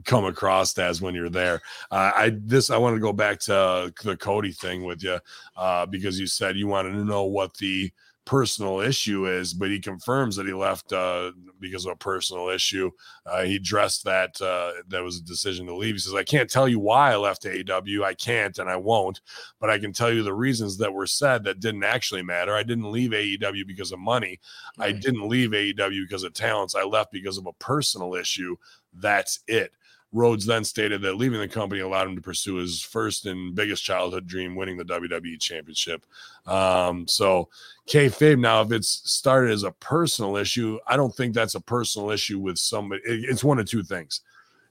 come 0.05 0.25
across 0.25 0.77
as 0.77 1.01
when 1.01 1.15
you're 1.15 1.29
there? 1.29 1.61
Uh, 1.91 2.11
I 2.15 2.31
this 2.35 2.69
I 2.69 2.77
want 2.77 2.95
to 2.95 3.01
go 3.01 3.13
back 3.13 3.39
to 3.41 3.93
the 4.03 4.17
Cody 4.17 4.51
thing 4.51 4.83
with 4.83 5.03
you 5.03 5.19
uh, 5.55 5.85
because 5.85 6.19
you 6.19 6.27
said 6.27 6.57
you 6.57 6.67
wanted 6.67 6.91
to 6.93 7.05
know 7.05 7.23
what 7.23 7.55
the 7.57 7.91
personal 8.25 8.79
issue 8.79 9.27
is, 9.27 9.53
but 9.53 9.69
he 9.69 9.79
confirms 9.79 10.35
that 10.35 10.45
he 10.45 10.53
left 10.53 10.93
uh, 10.93 11.31
because 11.59 11.85
of 11.85 11.91
a 11.91 11.97
personal 11.97 12.49
issue. 12.49 12.89
Uh, 13.25 13.43
he 13.43 13.55
addressed 13.57 14.03
that 14.05 14.39
uh, 14.41 14.71
that 14.87 15.03
was 15.03 15.17
a 15.17 15.23
decision 15.23 15.65
to 15.65 15.75
leave. 15.75 15.95
He 15.95 15.99
says, 15.99 16.13
"I 16.13 16.23
can't 16.23 16.49
tell 16.49 16.67
you 16.67 16.79
why 16.79 17.11
I 17.11 17.17
left 17.17 17.43
AEW. 17.43 18.03
I 18.03 18.13
can't, 18.13 18.57
and 18.59 18.69
I 18.69 18.75
won't, 18.75 19.21
but 19.59 19.69
I 19.69 19.77
can 19.77 19.93
tell 19.93 20.11
you 20.11 20.23
the 20.23 20.33
reasons 20.33 20.77
that 20.77 20.93
were 20.93 21.07
said 21.07 21.43
that 21.43 21.59
didn't 21.59 21.83
actually 21.83 22.23
matter. 22.23 22.55
I 22.55 22.63
didn't 22.63 22.91
leave 22.91 23.11
AEW 23.11 23.67
because 23.67 23.91
of 23.91 23.99
money. 23.99 24.39
I 24.79 24.91
didn't 24.91 25.27
leave 25.27 25.51
AEW 25.51 26.03
because 26.03 26.23
of 26.23 26.33
talents. 26.33 26.75
I 26.75 26.83
left 26.83 27.11
because 27.11 27.37
of 27.37 27.45
a 27.45 27.53
personal 27.53 28.15
issue. 28.15 28.55
That's 28.93 29.39
it." 29.47 29.73
Rhodes 30.13 30.45
then 30.45 30.63
stated 30.63 31.01
that 31.01 31.15
leaving 31.17 31.39
the 31.39 31.47
company 31.47 31.81
allowed 31.81 32.07
him 32.07 32.15
to 32.15 32.21
pursue 32.21 32.55
his 32.55 32.81
first 32.81 33.25
and 33.25 33.55
biggest 33.55 33.83
childhood 33.83 34.27
dream, 34.27 34.55
winning 34.55 34.77
the 34.77 34.85
WWE 34.85 35.39
Championship. 35.41 36.05
Um, 36.45 37.07
so, 37.07 37.49
kayfabe 37.87 38.39
now, 38.39 38.61
if 38.61 38.71
it's 38.71 39.01
started 39.11 39.51
as 39.51 39.63
a 39.63 39.71
personal 39.71 40.37
issue, 40.37 40.77
I 40.87 40.95
don't 40.97 41.13
think 41.15 41.33
that's 41.33 41.55
a 41.55 41.59
personal 41.61 42.11
issue 42.11 42.39
with 42.39 42.57
somebody. 42.59 43.01
it- 43.05 43.27
It's 43.29 43.43
one 43.43 43.57
of 43.59 43.65
two 43.65 43.81
things. 43.83 44.21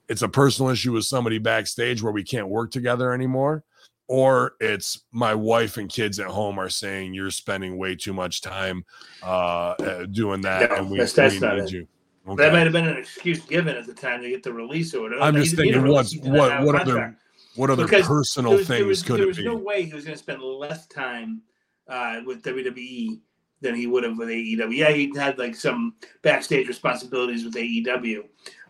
It's 0.09 0.21
a 0.21 0.29
personal 0.29 0.71
issue 0.71 0.93
with 0.93 1.05
somebody 1.05 1.37
backstage 1.39 2.01
where 2.01 2.13
we 2.13 2.23
can't 2.23 2.47
work 2.47 2.71
together 2.71 3.11
anymore, 3.13 3.63
or 4.07 4.55
it's 4.59 5.01
my 5.11 5.33
wife 5.35 5.77
and 5.77 5.89
kids 5.89 6.19
at 6.19 6.27
home 6.27 6.57
are 6.59 6.69
saying 6.69 7.13
you're 7.13 7.31
spending 7.31 7.77
way 7.77 7.95
too 7.95 8.13
much 8.13 8.41
time 8.41 8.85
uh, 9.23 9.71
uh, 9.71 10.05
doing 10.05 10.41
that, 10.41 10.69
No, 10.69 10.75
and 10.77 10.89
we, 10.91 10.97
that's- 10.99 11.13
that's 11.13 11.33
we 11.35 11.47
need 11.47 11.63
it. 11.63 11.71
you. 11.71 11.87
That 12.25 12.53
might 12.53 12.59
have 12.63 12.71
been 12.71 12.87
an 12.87 12.97
excuse 12.97 13.39
given 13.41 13.75
at 13.75 13.85
the 13.85 13.93
time 13.93 14.21
to 14.21 14.29
get 14.29 14.43
the 14.43 14.53
release 14.53 14.93
or 14.93 15.01
whatever. 15.01 15.21
I'm 15.21 15.35
just 15.35 15.55
didn't 15.55 15.65
need 15.65 15.71
a 15.71 15.73
thinking, 15.73 15.83
release, 15.83 15.95
what's 15.95 16.11
he 16.11 16.19
didn't 16.19 16.33
what 16.37 16.63
what 16.63 16.75
other 16.81 17.17
what 17.55 17.69
other 17.69 17.83
Because 17.83 18.07
personal 18.07 18.53
was- 18.53 18.67
there 18.67 18.77
things 18.77 18.87
was, 18.87 19.03
could 19.03 19.19
there 19.19 19.27
was 19.27 19.37
be? 19.37 19.43
no 19.45 19.55
way 19.55 19.83
he 19.83 19.93
was 19.93 20.05
going 20.05 20.15
to 20.15 20.23
spend 20.23 20.41
less 20.41 20.87
time 20.87 21.41
uh, 21.87 22.21
with 22.25 22.41
WWE 22.43 23.19
than 23.61 23.75
he 23.75 23.87
would 23.87 24.03
have 24.03 24.17
with 24.17 24.29
AEW. 24.29 24.75
Yeah, 24.75 24.91
he 24.91 25.11
had 25.15 25.37
like 25.37 25.55
some 25.55 25.95
backstage 26.21 26.67
responsibilities 26.67 27.43
with 27.45 27.55
AEW, 27.55 28.23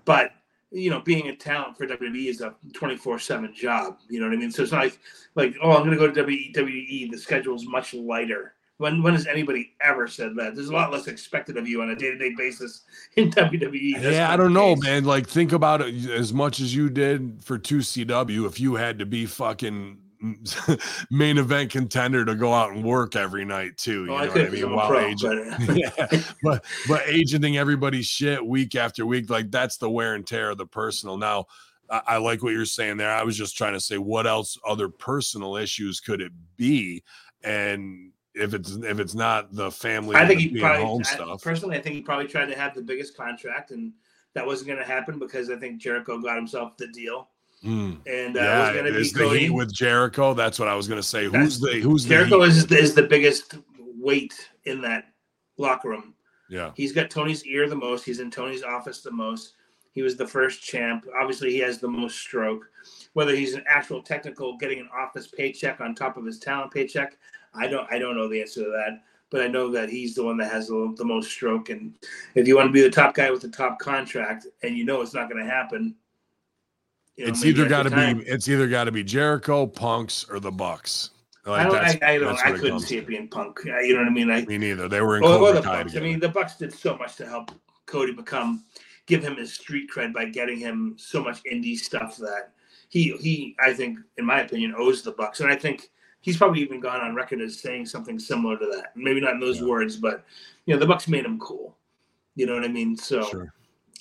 but 0.06 0.32
you 0.72 0.90
know, 0.90 1.00
being 1.02 1.28
a 1.28 1.36
talent 1.36 1.78
for 1.78 1.86
WWE 1.86 2.26
is 2.30 2.42
a 2.42 2.56
twenty 2.74 2.98
four 2.98 3.20
seven 3.20 3.54
job. 3.54 4.00
You 4.10 4.20
know 4.20 4.26
what 4.28 4.34
I 4.34 4.38
mean? 4.38 4.52
So 4.52 4.64
it's 4.64 4.72
not 4.72 4.84
like 4.86 5.00
like 5.36 5.56
oh, 5.62 5.72
I'm 5.72 5.86
going 5.86 5.92
to 5.92 5.98
go 5.98 6.12
to 6.12 6.24
WWE. 6.24 7.12
The 7.12 7.18
schedule's 7.18 7.66
much 7.68 7.94
lighter. 7.94 8.53
When 8.78 9.04
when 9.04 9.14
has 9.14 9.28
anybody 9.28 9.74
ever 9.82 10.08
said 10.08 10.36
that? 10.38 10.56
There's 10.56 10.70
a 10.70 10.74
lot 10.74 10.92
less 10.92 11.08
expected 11.08 11.58
of 11.58 11.68
you 11.68 11.82
on 11.82 11.92
a 11.92 11.96
day 11.96 12.12
to 12.12 12.18
day 12.18 12.34
basis 12.36 12.82
in 13.16 13.30
WWE. 13.30 14.02
Yeah, 14.02 14.32
I 14.32 14.36
don't 14.36 14.54
know, 14.54 14.76
case. 14.76 14.84
man. 14.84 15.04
Like, 15.06 15.28
think 15.28 15.52
about 15.52 15.82
it 15.82 16.10
as 16.10 16.34
much 16.34 16.60
as 16.60 16.74
you 16.76 16.90
did 16.90 17.44
for 17.44 17.60
2CW. 17.60 18.48
If 18.48 18.60
you 18.60 18.76
had 18.76 18.98
to 19.00 19.06
be 19.06 19.28
fucking 19.28 20.00
main 21.12 21.38
event 21.38 21.70
contender 21.70 22.26
to 22.26 22.34
go 22.34 22.52
out 22.52 22.72
and 22.72 22.84
work 22.84 23.16
every 23.16 23.46
night, 23.46 23.78
too. 23.78 24.06
You 24.06 24.12
oh, 24.12 24.16
Well, 24.16 24.26
know 24.26 24.32
I 24.32 24.36
what 24.36 24.48
I 24.48 24.50
mean? 24.50 24.76
While 24.76 24.88
pro, 24.90 25.00
agent, 25.06 25.68
but- 25.68 25.78
yeah, 25.78 26.22
but 26.42 26.66
but 26.88 27.08
agenting 27.08 27.58
everybody's 27.58 28.08
shit 28.08 28.44
week 28.44 28.74
after 28.76 29.06
week, 29.06 29.30
like 29.30 29.52
that's 29.52 29.78
the 29.78 29.90
wear 29.90 30.16
and 30.16 30.26
tear 30.26 30.50
of 30.50 30.58
the 30.58 30.66
personal. 30.66 31.18
Now, 31.18 31.46
I, 31.92 32.02
I 32.08 32.18
like 32.18 32.42
what 32.42 32.54
you're 32.54 32.66
saying 32.66 32.98
there. 32.98 33.12
I 33.12 33.22
was 33.22 33.38
just 33.38 33.56
trying 33.56 33.74
to 33.74 33.80
say, 33.80 34.00
what 34.00 34.26
else 34.26 34.58
other 34.68 34.90
personal 34.90 35.58
issues 35.58 36.00
could 36.00 36.22
it 36.22 36.32
be? 36.58 37.04
And 37.44 38.13
if 38.36 38.54
it's 38.54 38.72
if 38.76 39.00
it's 39.00 39.14
not 39.14 39.54
the 39.54 39.70
family, 39.72 40.16
I 40.16 40.26
think 40.28 40.40
the 40.40 40.50
he 40.50 40.60
probably 40.60 40.84
home 40.86 41.02
I- 41.06 41.10
stuff. 41.14 41.42
personally. 41.44 41.78
I 41.78 41.82
think 41.82 41.96
he 41.96 42.02
probably 42.02 42.28
tried 42.28 42.48
to 42.48 42.56
have 42.58 42.74
the 42.76 42.82
biggest 42.82 43.16
contract, 43.16 43.72
and 43.72 43.94
that 44.34 44.46
wasn't 44.46 44.68
going 44.68 44.80
to 44.80 44.86
happen 44.86 45.20
because 45.20 45.50
I 45.50 45.56
think 45.58 45.80
Jericho 45.80 46.18
got 46.20 46.36
himself 46.36 46.76
the 46.78 46.88
deal, 46.88 47.30
Mm. 47.64 48.00
and 48.08 48.36
uh, 48.38 48.40
it 48.40 48.44
yeah, 48.44 48.60
was 48.62 48.70
going 48.74 48.86
to 48.86 48.92
be 49.00 49.30
the 49.34 49.40
heat 49.40 49.50
with 49.52 49.72
Jericho. 49.74 50.34
That's 50.34 50.60
what 50.60 50.68
I 50.68 50.76
was 50.76 50.88
gonna 50.88 51.04
say. 51.04 51.28
That's- 51.28 51.44
Who's 51.44 51.60
the 51.60 51.80
who's 51.80 52.04
the 52.04 52.10
Jericho 52.10 52.42
heat? 52.42 52.50
is 52.50 52.72
is 52.72 52.94
the 52.96 53.04
biggest 53.04 53.56
weight 54.00 54.34
in 54.66 54.82
that 54.82 55.06
locker 55.58 55.90
room. 55.90 56.14
yeah. 56.50 56.72
He's 56.76 56.92
got 56.92 57.10
Tony's 57.10 57.46
ear 57.46 57.70
the 57.70 57.76
most. 57.76 58.04
He's 58.04 58.20
in 58.20 58.30
Tony's 58.32 58.64
office 58.64 59.02
the 59.02 59.12
most. 59.12 59.54
He 59.94 60.02
was 60.02 60.16
the 60.18 60.26
first 60.28 60.64
champ. 60.64 61.06
Obviously, 61.18 61.52
he 61.52 61.60
has 61.60 61.78
the 61.78 61.88
most 61.88 62.18
stroke. 62.18 62.68
Whether 63.14 63.36
he's 63.36 63.54
an 63.54 63.64
actual 63.68 64.02
technical 64.02 64.58
getting 64.58 64.80
an 64.80 64.90
office 64.92 65.28
paycheck 65.28 65.80
on 65.80 65.94
top 65.94 66.18
of 66.18 66.26
his 66.26 66.40
talent 66.40 66.72
paycheck, 66.74 67.16
I 67.56 67.68
don't. 67.68 67.88
I 67.92 68.00
don't 68.00 68.16
know 68.16 68.28
the 68.28 68.42
answer 68.42 68.64
to 68.64 68.70
that. 68.72 69.02
But 69.30 69.42
I 69.42 69.48
know 69.48 69.72
that 69.72 69.90
he's 69.90 70.14
the 70.14 70.24
one 70.24 70.38
that 70.38 70.52
has 70.52 70.68
the, 70.68 70.94
the 70.96 71.04
most 71.04 71.32
stroke. 71.32 71.70
And 71.70 71.96
if 72.36 72.48
you 72.48 72.56
want 72.56 72.68
to 72.68 72.72
be 72.72 72.82
the 72.82 72.92
top 72.92 73.16
guy 73.16 73.32
with 73.32 73.42
the 73.42 73.50
top 73.50 73.80
contract, 73.80 74.46
and 74.62 74.78
you 74.78 74.86
know 74.86 75.02
it's 75.02 75.16
not 75.16 75.28
going 75.28 75.44
to 75.44 75.50
happen, 75.50 75.96
you 77.16 77.26
know, 77.26 77.32
it's 77.32 77.44
either 77.44 77.68
got 77.68 77.84
to 77.84 77.90
be 77.90 78.24
it's 78.28 78.48
either 78.48 78.68
got 78.68 78.86
to 78.86 78.92
be 78.92 79.04
Jericho, 79.04 79.66
Punks, 79.66 80.26
or 80.30 80.40
the 80.40 80.52
Bucks. 80.52 81.12
Like, 81.46 81.68
I 81.68 81.70
don't. 81.70 81.76
I, 81.76 82.14
I 82.14 82.18
don't. 82.18 82.46
I 82.46 82.52
couldn't 82.52 82.80
see 82.80 82.98
it 82.98 83.06
being 83.06 83.28
Punk. 83.28 83.60
You 83.66 83.94
know 83.94 84.00
what 84.00 84.08
I 84.08 84.12
mean? 84.12 84.32
I 84.32 84.46
Me 84.46 84.58
neither. 84.58 84.88
They 84.88 85.02
were 85.02 85.18
in 85.18 85.24
or, 85.24 85.38
or 85.38 85.54
the 85.54 85.62
Bucks. 85.62 85.96
I 85.96 86.00
mean, 86.00 86.20
the 86.20 86.30
Bucks 86.30 86.56
did 86.56 86.74
so 86.74 86.98
much 86.98 87.16
to 87.18 87.28
help 87.28 87.52
Cody 87.86 88.14
become, 88.14 88.64
give 89.08 89.22
him 89.22 89.36
his 89.36 89.54
street 89.54 89.90
cred 89.94 90.14
by 90.14 90.26
getting 90.26 90.58
him 90.58 90.96
so 90.98 91.22
much 91.24 91.44
indie 91.44 91.78
stuff 91.78 92.18
that 92.18 92.54
he 92.90 93.18
he 93.18 93.56
I 93.60 93.74
think, 93.74 94.00
in 94.18 94.26
my 94.26 94.42
opinion, 94.42 94.74
owes 94.78 95.02
the 95.02 95.12
Bucks, 95.12 95.42
and 95.42 95.52
I 95.52 95.56
think 95.56 95.90
he's 96.24 96.38
probably 96.38 96.62
even 96.62 96.80
gone 96.80 97.02
on 97.02 97.14
record 97.16 97.40
as 97.42 97.60
saying 97.60 97.86
something 97.86 98.18
similar 98.18 98.58
to 98.58 98.66
that. 98.74 98.96
Maybe 98.96 99.22
not 99.22 99.34
in 99.34 99.40
those 99.40 99.60
Yeah. 99.60 99.68
words, 99.68 99.96
but 99.98 100.26
you 100.66 100.74
know, 100.74 100.80
the 100.80 100.88
Bucks 100.88 101.08
made 101.08 101.26
him 101.26 101.38
cool. 101.40 101.78
You 102.36 102.46
know 102.48 102.56
what 102.56 102.64
I 102.64 102.70
mean? 102.70 102.96
So, 102.98 103.24
Sure. 103.30 103.54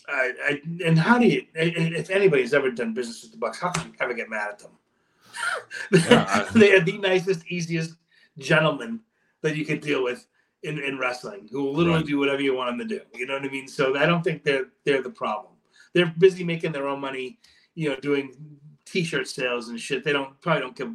I, 0.08 0.32
I 0.48 0.62
and 0.84 0.98
how 0.98 1.18
do 1.18 1.26
you? 1.26 1.44
If 1.54 2.10
anybody's 2.10 2.54
ever 2.54 2.70
done 2.70 2.94
business 2.94 3.22
with 3.22 3.32
the 3.32 3.38
Bucks, 3.38 3.58
how 3.60 3.70
can 3.70 3.88
you 3.88 3.94
ever 4.00 4.14
get 4.14 4.30
mad 4.30 4.48
at 4.52 4.58
them? 4.60 4.70
Yeah, 5.92 6.26
I- 6.28 6.52
they 6.58 6.72
are 6.74 6.80
the 6.80 6.98
nicest, 6.98 7.46
easiest 7.48 7.94
gentlemen 8.38 9.00
that 9.42 9.56
you 9.56 9.64
could 9.64 9.80
deal 9.80 10.02
with 10.02 10.26
in, 10.62 10.78
in 10.78 10.98
wrestling, 10.98 11.48
who 11.50 11.64
will 11.64 11.74
literally 11.74 11.98
Right. 11.98 12.06
do 12.06 12.18
whatever 12.18 12.40
you 12.40 12.54
want 12.54 12.76
them 12.78 12.88
to 12.88 12.94
do. 12.98 13.04
You 13.14 13.26
know 13.26 13.34
what 13.34 13.44
I 13.44 13.48
mean? 13.48 13.66
So 13.68 13.96
I 13.96 14.06
don't 14.06 14.22
think 14.22 14.44
they're 14.44 14.66
they're 14.84 15.02
the 15.02 15.10
problem. 15.10 15.54
They're 15.92 16.12
busy 16.18 16.44
making 16.44 16.72
their 16.72 16.86
own 16.88 17.00
money, 17.00 17.38
you 17.74 17.88
know, 17.90 17.96
doing 17.96 18.34
t-shirt 18.84 19.28
sales 19.28 19.68
and 19.68 19.78
shit. 19.80 20.04
They 20.04 20.12
don't 20.12 20.40
probably 20.40 20.62
don't 20.62 20.76
give 20.76 20.92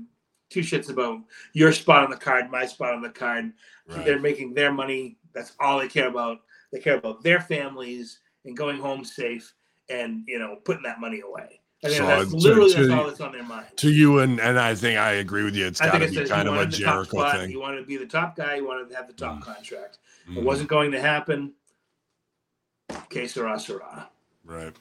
two 0.49 0.61
shits 0.61 0.89
about 0.89 1.19
your 1.53 1.71
spot 1.73 2.03
on 2.03 2.09
the 2.09 2.17
card, 2.17 2.49
my 2.49 2.65
spot 2.65 2.93
on 2.93 3.01
the 3.01 3.09
card. 3.09 3.51
Right. 3.87 4.05
They're 4.05 4.19
making 4.19 4.53
their 4.53 4.71
money. 4.71 5.17
That's 5.33 5.53
all 5.59 5.79
they 5.79 5.87
care 5.87 6.07
about. 6.07 6.39
They 6.71 6.79
care 6.79 6.97
about 6.97 7.23
their 7.23 7.39
families 7.41 8.19
and 8.45 8.55
going 8.55 8.77
home 8.79 9.03
safe 9.05 9.53
and 9.89 10.23
you 10.27 10.39
know 10.39 10.57
putting 10.65 10.83
that 10.83 10.99
money 10.99 11.21
away. 11.21 11.61
I 11.85 11.89
mean, 11.89 11.97
So, 11.97 12.07
that's 12.07 12.31
literally 12.33 12.73
to- 12.73 12.87
that's 12.87 12.99
all 12.99 13.07
that's 13.07 13.21
on 13.21 13.31
their 13.33 13.43
mind. 13.43 13.67
To 13.77 13.91
you 13.91 14.19
and 14.19 14.39
and 14.39 14.59
I 14.59 14.73
think 14.75 14.97
I 14.97 15.13
agree 15.13 15.43
with 15.43 15.55
you. 15.55 15.67
It's 15.67 15.79
got 15.79 15.97
to 15.99 16.07
be 16.09 16.25
kind 16.25 16.47
of 16.47 16.55
a 16.55 16.65
Jericho 16.65 17.19
spot. 17.19 17.37
thing. 17.37 17.49
He 17.51 17.55
wanted 17.57 17.77
to 17.81 17.85
be 17.85 17.97
the 17.97 18.05
top 18.07 18.35
guy. 18.35 18.55
You 18.55 18.65
wanted 18.67 18.89
to 18.89 18.95
have 18.95 19.07
the 19.07 19.13
top 19.13 19.37
Mm. 19.37 19.41
contract. 19.43 19.99
It 20.35 20.43
wasn't 20.43 20.69
going 20.69 20.91
to 20.91 20.99
happen. 20.99 21.53
Que 23.09 23.27
sera, 23.27 23.59
sera. 23.59 24.09
Right. 24.43 24.73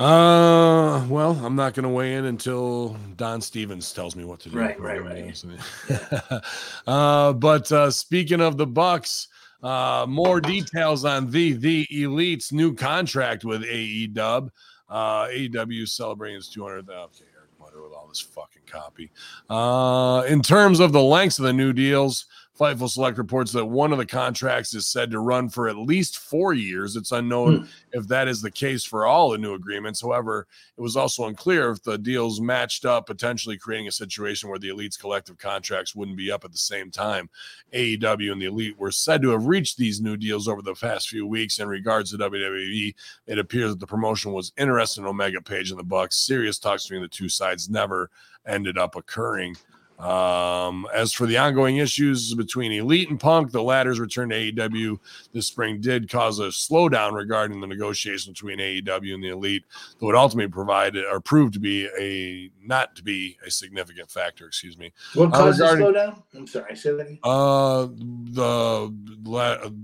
Uh, 0.00 1.04
well, 1.10 1.38
I'm 1.44 1.54
not 1.54 1.74
going 1.74 1.82
to 1.82 1.90
weigh 1.90 2.14
in 2.14 2.24
until 2.24 2.96
Don 3.16 3.42
Stevens 3.42 3.92
tells 3.92 4.16
me 4.16 4.24
what 4.24 4.40
to 4.40 4.48
do. 4.48 4.56
Right, 4.58 4.80
right, 4.80 5.04
right. 5.04 6.42
uh, 6.86 7.34
but 7.34 7.70
uh, 7.70 7.90
speaking 7.90 8.40
of 8.40 8.56
the 8.56 8.66
Bucks, 8.66 9.28
uh, 9.62 10.06
more 10.08 10.40
details 10.40 11.04
on 11.04 11.30
the 11.30 11.52
the 11.52 11.86
Elite's 11.90 12.50
new 12.50 12.74
contract 12.74 13.44
with 13.44 13.62
AEW. 13.62 14.48
Uh, 14.88 15.26
AEW 15.26 15.86
celebrating 15.86 16.38
its 16.38 16.48
200th. 16.48 16.88
Okay, 16.88 17.24
Eric 17.36 17.50
Mutter 17.60 17.82
with 17.82 17.92
all 17.92 18.08
this 18.08 18.20
fucking 18.20 18.62
copy. 18.66 19.10
Uh, 19.50 20.22
in 20.26 20.40
terms 20.40 20.80
of 20.80 20.92
the 20.92 21.02
lengths 21.02 21.38
of 21.38 21.44
the 21.44 21.52
new 21.52 21.74
deals, 21.74 22.24
Fightful 22.60 22.90
Select 22.90 23.16
reports 23.16 23.52
that 23.52 23.64
one 23.64 23.90
of 23.90 23.96
the 23.96 24.04
contracts 24.04 24.74
is 24.74 24.86
said 24.86 25.10
to 25.10 25.18
run 25.18 25.48
for 25.48 25.66
at 25.66 25.78
least 25.78 26.18
four 26.18 26.52
years. 26.52 26.94
It's 26.94 27.10
unknown 27.10 27.60
hmm. 27.60 27.64
if 27.92 28.06
that 28.08 28.28
is 28.28 28.42
the 28.42 28.50
case 28.50 28.84
for 28.84 29.06
all 29.06 29.30
the 29.30 29.38
new 29.38 29.54
agreements. 29.54 30.02
However, 30.02 30.46
it 30.76 30.80
was 30.82 30.94
also 30.94 31.26
unclear 31.26 31.70
if 31.70 31.82
the 31.82 31.96
deals 31.96 32.38
matched 32.38 32.84
up, 32.84 33.06
potentially 33.06 33.56
creating 33.56 33.88
a 33.88 33.92
situation 33.92 34.50
where 34.50 34.58
the 34.58 34.68
Elite's 34.68 34.98
collective 34.98 35.38
contracts 35.38 35.94
wouldn't 35.94 36.18
be 36.18 36.30
up 36.30 36.44
at 36.44 36.52
the 36.52 36.58
same 36.58 36.90
time. 36.90 37.30
AEW 37.72 38.30
and 38.30 38.42
the 38.42 38.46
Elite 38.46 38.78
were 38.78 38.92
said 38.92 39.22
to 39.22 39.30
have 39.30 39.46
reached 39.46 39.78
these 39.78 40.02
new 40.02 40.18
deals 40.18 40.46
over 40.46 40.60
the 40.60 40.74
past 40.74 41.08
few 41.08 41.26
weeks. 41.26 41.60
In 41.60 41.68
regards 41.68 42.10
to 42.10 42.18
WWE, 42.18 42.94
it 43.26 43.38
appears 43.38 43.70
that 43.70 43.80
the 43.80 43.86
promotion 43.86 44.34
was 44.34 44.52
interested 44.58 45.00
in 45.00 45.06
Omega 45.06 45.40
Page 45.40 45.70
and 45.70 45.80
the 45.80 45.84
Bucks. 45.84 46.18
Serious 46.18 46.58
talks 46.58 46.84
between 46.84 47.00
the 47.00 47.08
two 47.08 47.30
sides 47.30 47.70
never 47.70 48.10
ended 48.46 48.76
up 48.76 48.96
occurring. 48.96 49.56
Um, 50.00 50.86
as 50.94 51.12
for 51.12 51.26
the 51.26 51.36
ongoing 51.38 51.76
issues 51.76 52.34
between 52.34 52.72
Elite 52.72 53.10
and 53.10 53.20
Punk, 53.20 53.50
the 53.52 53.62
latter's 53.62 54.00
return 54.00 54.30
to 54.30 54.34
AEW 54.52 54.98
this 55.32 55.46
spring 55.46 55.80
did 55.80 56.08
cause 56.10 56.38
a 56.38 56.44
slowdown 56.48 57.12
regarding 57.12 57.60
the 57.60 57.66
negotiations 57.66 58.26
between 58.38 58.58
AEW 58.58 59.14
and 59.14 59.22
the 59.22 59.28
Elite, 59.28 59.64
though 60.00 60.08
it 60.10 60.16
ultimately 60.16 60.50
provided 60.50 61.04
or 61.04 61.20
proved 61.20 61.52
to 61.54 61.60
be 61.60 61.86
a 61.98 62.50
not 62.66 62.94
to 62.96 63.02
be 63.02 63.36
a 63.46 63.50
significant 63.50 64.10
factor. 64.10 64.46
Excuse 64.46 64.78
me. 64.78 64.92
What 65.14 65.28
Uh, 65.34 65.38
caused 65.38 65.60
regarding- 65.60 65.86
the 65.92 65.92
slowdown? 65.92 66.22
I'm 66.34 66.46
sorry, 66.46 66.76
say 66.76 66.90
that 66.92 67.00
again. 67.02 67.18
Uh, 67.22 67.86
the 68.32 68.92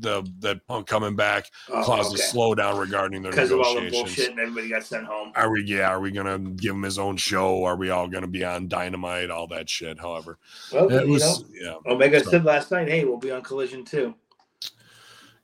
the 0.00 0.30
that 0.40 0.66
Punk 0.66 0.86
coming 0.86 1.16
back 1.16 1.50
Oh, 1.70 1.82
caused 1.84 2.12
okay. 2.14 2.22
a 2.22 2.26
slowdown 2.26 2.78
regarding 2.78 3.22
their 3.22 3.32
because 3.32 3.50
of 3.50 3.60
all 3.60 3.74
the 3.74 3.82
negotiations. 3.82 4.16
bullshit 4.16 4.30
and 4.32 4.40
everybody 4.40 4.68
got 4.68 4.84
sent 4.84 5.04
home. 5.06 5.32
Are 5.34 5.50
we? 5.50 5.64
Yeah. 5.64 5.90
Are 5.90 6.00
we 6.00 6.10
gonna 6.10 6.38
give 6.38 6.74
him 6.74 6.82
his 6.82 6.98
own 6.98 7.16
show? 7.16 7.64
Are 7.64 7.76
we 7.76 7.90
all 7.90 8.08
gonna 8.08 8.26
be 8.26 8.44
on 8.44 8.68
Dynamite? 8.68 9.30
All 9.30 9.46
that 9.48 9.68
shit. 9.68 9.98
However, 10.12 10.38
Well, 10.72 10.90
it 10.92 11.06
you 11.06 11.12
was. 11.12 11.40
know, 11.40 11.46
Yeah. 11.84 11.92
Omega 11.92 12.22
so- 12.22 12.30
said 12.30 12.44
last 12.44 12.70
night, 12.70 12.88
"Hey, 12.88 13.04
we'll 13.04 13.18
be 13.18 13.30
on 13.30 13.42
Collision 13.42 13.84
too." 13.84 14.14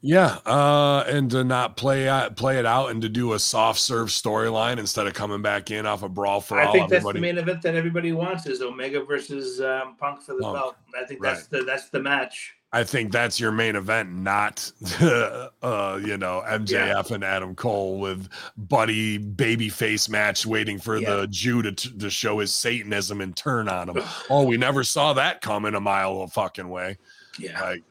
Yeah, 0.04 0.38
uh, 0.44 1.04
and 1.06 1.30
to 1.30 1.44
not 1.44 1.76
play 1.76 2.08
out, 2.08 2.34
play 2.36 2.58
it 2.58 2.66
out, 2.66 2.90
and 2.90 3.00
to 3.02 3.08
do 3.08 3.34
a 3.34 3.38
soft 3.38 3.78
serve 3.78 4.08
storyline 4.08 4.78
instead 4.78 5.06
of 5.06 5.14
coming 5.14 5.42
back 5.42 5.70
in 5.70 5.86
off 5.86 6.02
a 6.02 6.08
brawl 6.08 6.40
for 6.40 6.58
I 6.58 6.64
all. 6.66 6.72
think 6.72 6.90
that's 6.90 7.04
the 7.04 7.14
main 7.14 7.38
event 7.38 7.62
that 7.62 7.76
everybody 7.76 8.10
wants 8.12 8.46
is 8.46 8.62
Omega 8.62 9.04
versus 9.04 9.60
um, 9.60 9.94
Punk 10.00 10.20
for 10.22 10.34
the 10.34 10.40
Punk. 10.42 10.56
belt. 10.56 10.76
I 11.00 11.04
think 11.04 11.22
that's 11.22 11.46
the 11.46 11.62
that's 11.62 11.88
the 11.90 12.00
match. 12.00 12.54
I 12.74 12.84
think 12.84 13.12
that's 13.12 13.38
your 13.38 13.52
main 13.52 13.76
event, 13.76 14.10
not 14.12 14.70
uh, 15.00 16.00
you 16.02 16.16
know 16.16 16.42
MJF 16.46 17.10
and 17.10 17.22
Adam 17.22 17.54
Cole 17.54 17.98
with 17.98 18.28
buddy 18.56 19.18
baby 19.18 19.68
face 19.68 20.08
match, 20.08 20.46
waiting 20.46 20.78
for 20.78 20.96
Yeah. 20.96 21.16
the 21.16 21.26
Jew 21.26 21.60
to 21.62 21.72
to 21.72 22.08
show 22.10 22.38
his 22.38 22.52
Satanism 22.54 23.20
and 23.20 23.36
turn 23.36 23.68
on 23.68 23.90
him. 23.90 24.02
oh, 24.30 24.44
we 24.44 24.56
never 24.56 24.84
saw 24.84 25.12
that 25.14 25.40
coming 25.42 25.74
a 25.74 25.80
mile 25.80 26.22
of 26.22 26.32
fucking 26.32 26.68
way. 26.68 26.96
Yeah, 27.38 27.60
Like 27.60 27.82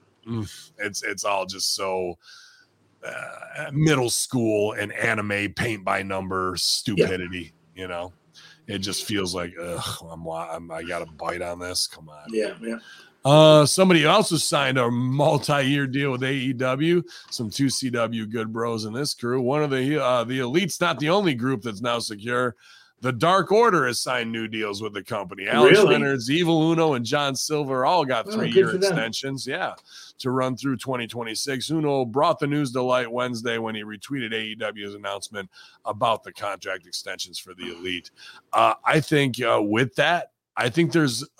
it's 0.79 1.03
it's 1.03 1.23
all 1.25 1.45
just 1.45 1.75
so 1.75 2.17
uh, 3.05 3.69
middle 3.71 4.09
school 4.09 4.73
and 4.73 4.91
anime 4.93 5.53
paint 5.53 5.84
by 5.84 6.03
number 6.03 6.53
stupidity. 6.57 7.53
You 7.75 7.88
know, 7.88 8.13
it 8.67 8.79
just 8.79 9.05
feels 9.05 9.34
like 9.36 9.53
ugh, 9.61 10.05
I'm, 10.11 10.27
I'm 10.27 10.71
I 10.71 10.84
got 10.84 10.99
to 10.99 11.11
bite 11.11 11.41
on 11.41 11.59
this. 11.59 11.88
Come 11.88 12.09
on. 12.09 12.23
yeah, 12.29 12.53
yeah. 12.61 12.77
Uh, 13.24 13.65
somebody 13.65 14.05
also 14.05 14.36
signed 14.36 14.78
a 14.80 14.89
multi-year 14.89 15.86
deal 15.88 16.11
with 16.11 16.22
AEW. 16.22 17.03
Some 17.30 17.49
2CW 17.49 18.30
good 18.32 18.51
bros 18.51 18.86
in 18.86 18.93
this 18.93 19.13
crew. 19.13 19.41
One 19.41 19.61
of 19.63 19.69
the 19.69 20.03
uh, 20.03 20.24
the 20.24 20.39
elite's 20.39 20.82
not 20.82 20.99
the 20.99 21.09
only 21.09 21.36
group 21.36 21.61
that's 21.61 21.82
now 21.82 21.99
secure. 21.99 22.55
The 23.01 23.11
Dark 23.11 23.51
Order 23.51 23.88
has 23.88 23.99
signed 23.99 24.32
new 24.32 24.47
deals 24.47 24.80
with 24.82 24.93
the 24.93 25.03
company. 25.03 25.47
Alex 25.47 25.76
Really? 25.80 25.95
Reynolds, 25.95 26.30
Evil 26.30 26.72
Uno, 26.72 26.93
and 26.93 27.03
John 27.03 27.36
Silver 27.36 27.84
all 27.84 28.05
got 28.05 28.28
Oh, 28.28 28.32
three 28.32 28.49
good 28.51 28.55
year 28.55 28.67
for 28.69 28.78
them. 28.78 28.91
extensions. 28.93 29.47
Yeah, 29.47 29.74
to 30.19 30.30
run 30.30 30.55
through 30.55 30.78
2026. 30.78 31.72
Uno 31.72 32.05
brought 32.05 32.38
the 32.39 32.45
news 32.45 32.72
to 32.74 32.82
light 32.84 33.11
Wednesday 33.11 33.57
when 33.57 33.74
he 33.74 33.84
retweeted 33.84 34.34
AEW's 34.34 34.93
announcement 34.93 35.49
about 35.86 36.24
the 36.24 36.32
contract 36.32 36.86
extensions 36.86 37.39
for 37.39 37.53
the 37.55 37.76
elite. 37.76 38.11
Uh, 38.53 38.76
I 38.86 38.99
think 38.99 39.41
uh, 39.41 39.59
with 39.63 39.95
that, 39.95 40.32
I 40.55 40.69
think 40.69 40.91
there's 40.91 41.28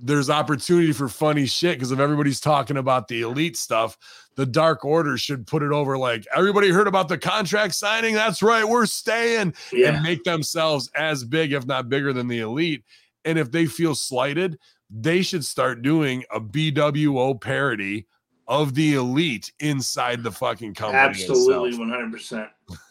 there's 0.00 0.28
opportunity 0.28 0.92
for 0.92 1.08
funny 1.08 1.46
shit 1.46 1.76
because 1.76 1.92
if 1.92 1.98
everybody's 1.98 2.40
talking 2.40 2.76
about 2.76 3.08
the 3.08 3.22
elite 3.22 3.56
stuff, 3.56 3.96
the 4.36 4.46
Dark 4.46 4.84
Order 4.84 5.16
should 5.16 5.46
put 5.46 5.62
it 5.62 5.72
over 5.72 5.96
like 5.96 6.26
everybody 6.34 6.70
heard 6.70 6.88
about 6.88 7.08
the 7.08 7.18
contract 7.18 7.74
signing. 7.74 8.14
That's 8.14 8.42
right, 8.42 8.64
we're 8.64 8.86
staying 8.86 9.54
Yeah, 9.72 9.94
and 9.94 10.02
make 10.02 10.24
themselves 10.24 10.90
as 10.94 11.24
big, 11.24 11.52
if 11.52 11.66
not 11.66 11.88
bigger, 11.88 12.12
than 12.12 12.28
the 12.28 12.40
elite. 12.40 12.84
And 13.24 13.38
if 13.38 13.50
they 13.50 13.66
feel 13.66 13.94
slighted, 13.94 14.58
they 14.90 15.22
should 15.22 15.44
start 15.44 15.82
doing 15.82 16.24
a 16.30 16.40
BWO 16.40 17.40
parody 17.40 18.06
of 18.48 18.74
the 18.74 18.94
elite 18.94 19.52
inside 19.60 20.22
the 20.22 20.30
fucking 20.30 20.74
company. 20.74 20.98
absolutely, 20.98 21.76
one 21.78 21.88
hundred 21.88 22.12
percent. 22.12 22.48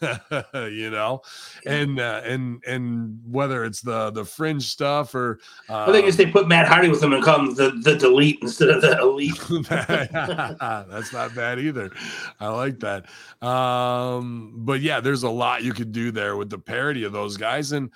you 0.54 0.88
know 0.88 1.20
and 1.66 2.00
uh, 2.00 2.22
and 2.24 2.64
and 2.66 3.20
whether 3.30 3.62
it's 3.62 3.82
the 3.82 4.10
the 4.12 4.24
fringe 4.24 4.62
stuff 4.62 5.14
or 5.14 5.38
uh, 5.68 5.84
I 5.84 5.92
think 5.92 6.06
if 6.06 6.16
they 6.16 6.24
put 6.24 6.48
Matt 6.48 6.66
Hardy 6.66 6.88
with 6.88 7.02
them 7.02 7.12
and 7.12 7.22
call 7.22 7.40
him 7.40 7.54
the, 7.54 7.72
the 7.82 7.94
delete 7.94 8.38
instead 8.40 8.70
of 8.70 8.80
the 8.80 8.98
elite. 8.98 9.36
that's 9.68 11.12
not 11.12 11.34
bad 11.34 11.58
either 11.58 11.90
i 12.40 12.48
like 12.48 12.80
that 12.80 13.04
um 13.46 14.54
but 14.56 14.80
yeah 14.80 14.98
there's 14.98 15.24
a 15.24 15.28
lot 15.28 15.62
you 15.62 15.74
could 15.74 15.92
do 15.92 16.10
there 16.10 16.38
with 16.38 16.48
the 16.48 16.58
parody 16.58 17.04
of 17.04 17.12
those 17.12 17.36
guys 17.36 17.72
and 17.72 17.90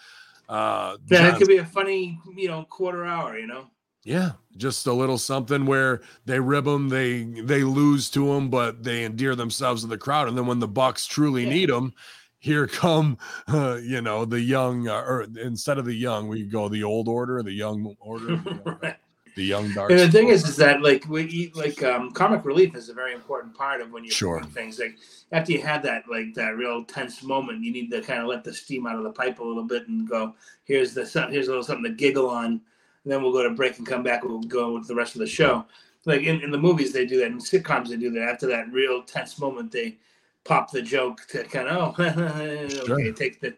uh 0.51 0.97
Yeah, 1.09 1.33
it 1.33 1.39
could 1.39 1.49
be 1.49 1.59
a 1.59 1.65
funny, 1.65 2.21
you 2.37 2.49
know, 2.49 2.65
quarter 2.65 3.05
hour. 3.07 3.39
You 3.39 3.47
know, 3.47 3.71
yeah 4.05 4.33
just 4.57 4.87
a 4.87 4.93
little 4.93 5.19
something 5.19 5.67
where 5.67 6.01
they 6.25 6.41
rib 6.41 6.65
them 6.65 6.89
they 6.89 7.25
they 7.25 7.63
lose 7.63 8.09
to 8.11 8.27
them 8.33 8.49
but 8.49 8.83
they 8.83 9.05
endear 9.05 9.35
themselves 9.35 9.83
to 9.83 9.89
the 9.89 9.99
crowd 9.99 10.29
and 10.29 10.37
then 10.37 10.47
when 10.47 10.59
the 10.59 10.69
bucks 10.69 11.07
truly 11.07 11.45
Yeah. 11.45 11.51
need 11.51 11.69
them 11.71 11.93
here 12.39 12.67
come 12.67 13.19
uh, 13.49 13.77
you 13.83 14.01
know 14.01 14.25
the 14.25 14.41
young 14.41 14.89
uh, 14.89 15.03
or 15.03 15.27
instead 15.41 15.79
of 15.79 15.85
the 15.85 15.95
young 15.95 16.29
we 16.29 16.45
go 16.45 16.69
the 16.69 16.83
old 16.83 17.09
order 17.09 17.43
the 17.43 17.53
young 17.53 17.95
order 18.01 18.37
the 18.37 18.51
young, 18.65 18.79
Right. 18.83 18.97
the 19.37 19.45
young 19.45 19.73
dark 19.73 19.91
And 19.91 20.01
the 20.01 20.11
thing 20.11 20.29
is, 20.29 20.49
is 20.49 20.57
that 20.57 20.81
like 20.83 21.07
we 21.09 21.25
eat 21.25 21.55
like 21.55 21.83
um, 21.83 22.11
comic 22.13 22.45
relief 22.45 22.75
is 22.75 22.89
a 22.89 22.95
very 22.95 23.13
important 23.13 23.55
part 23.55 23.81
of 23.81 23.91
when 23.93 24.05
you're 24.05 24.13
Sure. 24.13 24.41
doing 24.41 24.51
things. 24.53 24.79
Like 24.79 24.97
after 25.33 25.53
you 25.53 25.61
have 25.63 25.83
that 25.85 26.05
like 26.11 26.35
that 26.35 26.57
real 26.57 26.85
tense 26.85 27.23
moment, 27.23 27.63
you 27.63 27.71
need 27.71 27.91
to 27.91 28.01
kind 28.01 28.21
of 28.21 28.27
let 28.29 28.43
the 28.45 28.53
steam 28.53 28.87
out 28.87 28.97
of 28.97 29.05
the 29.05 29.13
pipe 29.13 29.39
a 29.39 29.45
little 29.45 29.63
bit 29.65 29.87
and 29.89 30.09
go. 30.09 30.35
Here's 30.65 30.95
the 30.95 31.05
here's 31.31 31.47
a 31.49 31.51
little 31.51 31.63
something 31.63 31.85
to 31.85 31.97
giggle 31.97 32.29
on. 32.29 32.61
And 33.05 33.13
then 33.13 33.23
we'll 33.23 33.33
go 33.33 33.43
to 33.43 33.51
break 33.51 33.79
and 33.79 33.87
come 33.87 34.03
back. 34.03 34.25
We'll 34.25 34.41
go 34.43 34.75
with 34.75 34.87
the 34.87 34.95
rest 34.95 35.15
of 35.15 35.21
the 35.21 35.27
show. 35.27 35.65
Like 36.05 36.23
in, 36.23 36.41
in 36.43 36.51
the 36.51 36.59
movies, 36.59 36.93
they 36.93 37.07
do 37.07 37.19
that. 37.21 37.27
In 37.27 37.39
sitcoms, 37.39 37.89
they 37.89 37.97
do 37.97 38.11
that. 38.13 38.23
After 38.29 38.47
that 38.49 38.71
real 38.73 39.03
tense 39.03 39.39
moment, 39.39 39.71
they 39.73 39.99
pop 40.45 40.71
the 40.71 40.81
joke 40.83 41.21
to 41.29 41.45
kind 41.45 41.69
of 41.69 41.95
oh 41.99 42.03
okay 42.05 42.69
Sure. 42.87 43.13
take 43.13 43.41
the. 43.41 43.55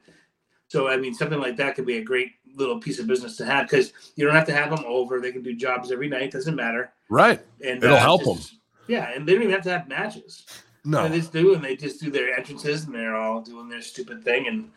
So 0.68 0.88
I 0.88 0.96
mean, 0.96 1.14
something 1.14 1.38
like 1.40 1.56
that 1.56 1.74
could 1.74 1.86
be 1.86 1.98
a 1.98 2.04
great 2.04 2.32
little 2.54 2.78
piece 2.80 2.98
of 2.98 3.06
business 3.06 3.36
to 3.36 3.44
have 3.44 3.68
because 3.68 3.92
you 4.16 4.24
don't 4.26 4.34
have 4.34 4.46
to 4.46 4.52
have 4.54 4.70
them 4.70 4.84
over. 4.86 5.20
They 5.20 5.32
can 5.32 5.42
do 5.42 5.54
jobs 5.54 5.92
every 5.92 6.08
night. 6.08 6.32
Doesn't 6.32 6.56
matter. 6.56 6.92
right 7.08 7.40
And 7.64 7.82
It'll 7.82 7.96
uh, 7.96 8.00
help 8.00 8.24
just- 8.24 8.54
Yeah, 8.88 9.10
and 9.14 9.26
they 9.26 9.32
don't 9.34 9.42
even 9.42 9.54
have 9.54 9.64
to 9.64 9.70
have 9.70 9.88
matches. 9.88 10.44
no 10.84 11.08
They 11.08 11.18
just 11.18 11.32
do, 11.32 11.54
and 11.54 11.64
they 11.64 11.76
just 11.76 12.00
do 12.00 12.10
their 12.10 12.36
entrances, 12.36 12.84
and 12.84 12.94
they're 12.94 13.16
all 13.16 13.40
doing 13.42 13.68
their 13.68 13.82
stupid 13.82 14.22
thing 14.24 14.46
and 14.48 14.70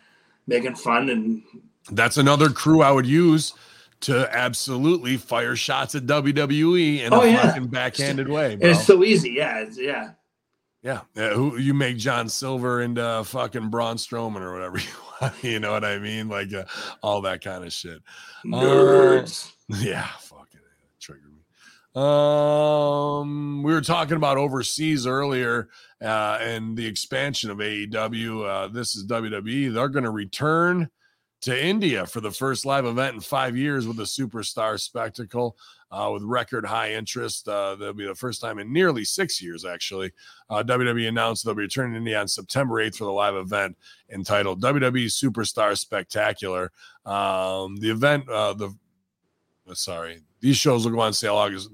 making 0.47 0.75
fun. 0.75 1.09
And 1.09 1.43
that's 1.91 2.17
another 2.17 2.49
crew 2.49 2.81
i 2.81 2.91
would 2.91 3.05
use 3.05 3.53
to 4.01 4.29
absolutely 4.35 5.17
fire 5.17 5.55
shots 5.55 5.95
at 5.95 6.05
wwe 6.05 6.99
in 7.01 7.13
Oh, 7.13 7.21
a 7.21 7.27
yeah. 7.27 7.41
fucking 7.41 7.67
backhanded 7.67 8.27
way 8.29 8.55
bro. 8.55 8.69
it's 8.69 8.85
so 8.85 9.03
easy. 9.03 9.31
Yeah, 9.31 9.59
it's, 9.61 9.79
yeah. 9.79 10.11
Yeah, 10.83 11.01
yeah. 11.15 11.29
Who 11.33 11.57
you 11.57 11.73
make 11.73 11.97
John 11.97 12.29
Silver 12.29 12.81
into 12.81 13.23
fucking 13.25 13.69
Braun 13.69 13.97
Strowman 13.97 14.41
or 14.41 14.53
whatever 14.53 14.77
you 14.79 14.85
want. 15.21 15.33
You 15.43 15.59
know 15.59 15.71
what 15.71 15.83
I 15.83 15.97
mean? 15.97 16.29
Like 16.29 16.53
uh, 16.53 16.65
all 17.01 17.21
that 17.21 17.43
kind 17.43 17.63
of 17.63 17.73
shit. 17.73 17.99
Nerds. 18.45 19.51
Yeah, 19.69 20.05
fucking 20.19 20.59
triggered 20.99 21.31
me. 21.33 21.41
Um, 21.99 23.63
we 23.63 23.73
were 23.73 23.81
talking 23.81 24.15
about 24.17 24.37
overseas 24.37 25.07
earlier, 25.07 25.69
uh, 26.03 26.37
and 26.39 26.77
the 26.77 26.85
expansion 26.85 27.49
of 27.49 27.57
AEW. 27.57 28.45
Uh, 28.47 28.67
this 28.67 28.95
is 28.95 29.07
WWE. 29.07 29.73
They're 29.73 29.89
going 29.89 30.03
to 30.05 30.11
return 30.11 30.89
to 31.41 31.65
India 31.65 32.05
for 32.05 32.21
the 32.21 32.31
first 32.31 32.65
live 32.65 32.85
event 32.85 33.15
in 33.15 33.21
five 33.21 33.55
years 33.55 33.87
with 33.87 33.99
a 33.99 34.03
superstar 34.03 34.79
spectacle 34.79 35.55
uh, 35.91 36.09
with 36.11 36.23
record 36.23 36.65
high 36.65 36.93
interest. 36.93 37.47
Uh, 37.47 37.75
that'll 37.75 37.93
be 37.93 38.05
the 38.05 38.15
first 38.15 38.41
time 38.41 38.59
in 38.59 38.71
nearly 38.73 39.05
six 39.05 39.41
years, 39.41 39.65
actually. 39.65 40.11
Uh, 40.49 40.63
WWE 40.63 41.07
announced 41.07 41.45
they'll 41.45 41.53
be 41.53 41.61
returning 41.61 41.93
to 41.93 41.97
India 41.97 42.19
on 42.19 42.27
September 42.27 42.75
8th 42.75 42.97
for 42.97 43.05
the 43.05 43.11
live 43.11 43.35
event 43.35 43.77
entitled 44.09 44.61
WWE 44.61 45.05
Superstar 45.05 45.77
Spectacular. 45.77 46.71
Um, 47.05 47.77
the 47.77 47.91
event, 47.91 48.27
uh, 48.29 48.53
the 48.53 48.75
uh, 49.69 49.73
sorry, 49.73 50.21
these 50.41 50.57
shows 50.57 50.85
will 50.85 50.93
go 50.93 50.99
on 50.99 51.13
sale 51.13 51.35
August 51.35 51.69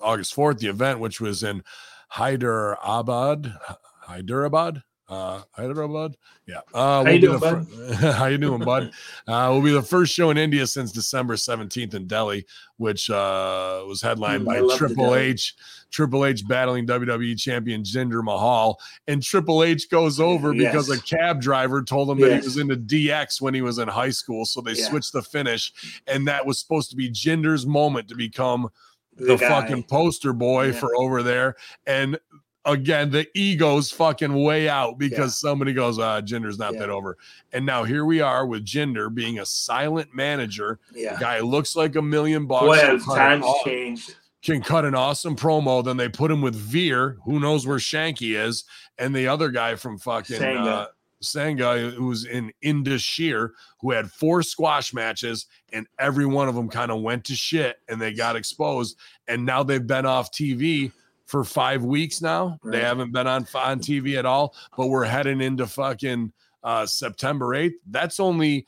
August 0.00 0.34
4th. 0.34 0.58
The 0.58 0.68
event, 0.68 1.00
which 1.00 1.20
was 1.20 1.42
in 1.42 1.62
Hyderabad, 2.08 3.54
Hyderabad, 4.00 4.82
Uh, 5.08 5.40
I 5.56 5.62
don't 5.62 5.90
bud. 5.92 6.16
Yeah. 6.46 6.60
Uh, 6.74 7.02
How 7.04 7.10
you 7.10 7.18
doing, 7.20 7.40
the 7.40 7.64
fir- 7.98 8.12
How 8.12 8.26
you 8.26 8.36
doing, 8.36 8.62
bud? 8.62 8.90
Uh, 9.26 9.48
we'll 9.50 9.62
be 9.62 9.72
the 9.72 9.82
first 9.82 10.12
show 10.12 10.28
in 10.28 10.36
India 10.36 10.66
since 10.66 10.92
December 10.92 11.36
17th 11.36 11.94
in 11.94 12.06
Delhi, 12.06 12.44
which 12.76 13.08
uh, 13.08 13.84
was 13.86 14.02
headlined 14.02 14.44
Mm, 14.46 14.68
by 14.68 14.76
Triple 14.76 15.14
H. 15.14 15.54
Triple 15.90 16.26
H 16.26 16.46
battling 16.46 16.86
WWE 16.86 17.38
champion 17.40 17.82
Jinder 17.82 18.22
Mahal, 18.22 18.78
and 19.06 19.22
Triple 19.22 19.64
H 19.64 19.88
goes 19.88 20.20
over 20.20 20.52
because 20.52 20.90
a 20.90 21.00
cab 21.00 21.40
driver 21.40 21.82
told 21.82 22.10
him 22.10 22.20
that 22.20 22.40
he 22.40 22.44
was 22.44 22.58
into 22.58 22.76
DX 22.76 23.40
when 23.40 23.54
he 23.54 23.62
was 23.62 23.78
in 23.78 23.88
high 23.88 24.10
school, 24.10 24.44
so 24.44 24.60
they 24.60 24.72
Yeah. 24.72 24.90
switched 24.90 25.14
the 25.14 25.22
finish, 25.22 25.72
and 26.06 26.28
that 26.28 26.44
was 26.44 26.58
supposed 26.58 26.90
to 26.90 26.96
be 26.96 27.08
Jinder's 27.10 27.66
moment 27.66 28.08
to 28.08 28.14
become 28.14 28.68
the, 29.16 29.36
guy. 29.36 29.48
fucking 29.48 29.84
poster 29.84 30.34
boy 30.34 30.66
Yeah. 30.66 30.72
for 30.72 30.94
over 30.96 31.22
there. 31.22 31.56
And 31.86 32.18
again, 32.64 33.10
the 33.10 33.26
ego's 33.34 33.90
fucking 33.90 34.34
way 34.42 34.68
out 34.68 34.98
because 34.98 35.36
somebody 35.38 35.72
goes, 35.72 35.98
uh, 35.98 36.20
Jinder's 36.20 36.58
not 36.58 36.74
Yeah. 36.74 36.80
that 36.80 36.90
over. 36.90 37.16
And 37.52 37.64
now 37.64 37.84
here 37.84 38.04
we 38.04 38.20
are 38.20 38.46
with 38.46 38.64
Jinder 38.64 39.12
being 39.12 39.38
a 39.38 39.46
silent 39.46 40.14
manager. 40.14 40.78
Yeah. 40.94 41.18
Guy 41.18 41.40
looks 41.40 41.76
like 41.76 41.96
a 41.96 42.02
million 42.02 42.46
bucks. 42.46 42.66
Boy, 42.66 42.78
can 42.78 43.00
cut 43.00 43.10
an 43.12 43.16
times 43.18 43.44
aw- 43.44 43.64
changed. 43.64 44.14
Can 44.42 44.62
cut 44.62 44.84
an 44.84 44.94
awesome 44.94 45.34
promo. 45.34 45.84
Then 45.84 45.96
they 45.96 46.08
put 46.08 46.30
him 46.30 46.42
with 46.42 46.54
Veer, 46.54 47.16
who 47.24 47.40
knows 47.40 47.66
where 47.66 47.78
Shanky 47.78 48.38
is, 48.38 48.64
and 48.98 49.14
the 49.14 49.26
other 49.26 49.50
guy 49.50 49.74
from 49.74 49.98
fucking 49.98 50.36
Sanga. 50.36 50.70
uh, 50.70 50.86
Sanga, 51.20 51.90
who's 51.90 52.24
in 52.24 52.52
Indus 52.62 53.02
Sher, 53.02 53.52
who 53.80 53.90
had 53.90 54.12
four 54.12 54.44
squash 54.44 54.94
matches, 54.94 55.46
and 55.72 55.86
every 55.98 56.24
one 56.26 56.48
of 56.48 56.54
them 56.54 56.68
kind 56.68 56.92
of 56.92 57.00
went 57.02 57.24
to 57.24 57.34
shit 57.34 57.80
and 57.88 58.00
they 58.00 58.12
got 58.14 58.36
exposed. 58.36 58.96
And 59.26 59.44
now 59.44 59.64
they've 59.64 59.84
been 59.84 60.06
off 60.06 60.30
TV 60.30 60.92
for 61.28 61.44
five 61.44 61.84
weeks 61.84 62.22
now. 62.22 62.58
They 62.64 62.80
haven't 62.80 63.12
been 63.12 63.26
on 63.26 63.46
on 63.54 63.80
TV 63.80 64.18
at 64.18 64.24
all, 64.24 64.54
but 64.76 64.88
we're 64.88 65.04
heading 65.04 65.42
into 65.42 65.66
fucking 65.66 66.32
uh, 66.64 66.86
September 66.86 67.48
8th. 67.48 67.74
That's 67.86 68.18
only 68.18 68.66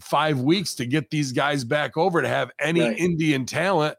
five 0.00 0.40
weeks 0.40 0.74
to 0.76 0.86
get 0.86 1.10
these 1.10 1.32
guys 1.32 1.64
back 1.64 1.98
over 1.98 2.22
to 2.22 2.28
have 2.28 2.50
any 2.58 2.80
Right. 2.80 2.98
Indian 2.98 3.44
talent 3.44 3.96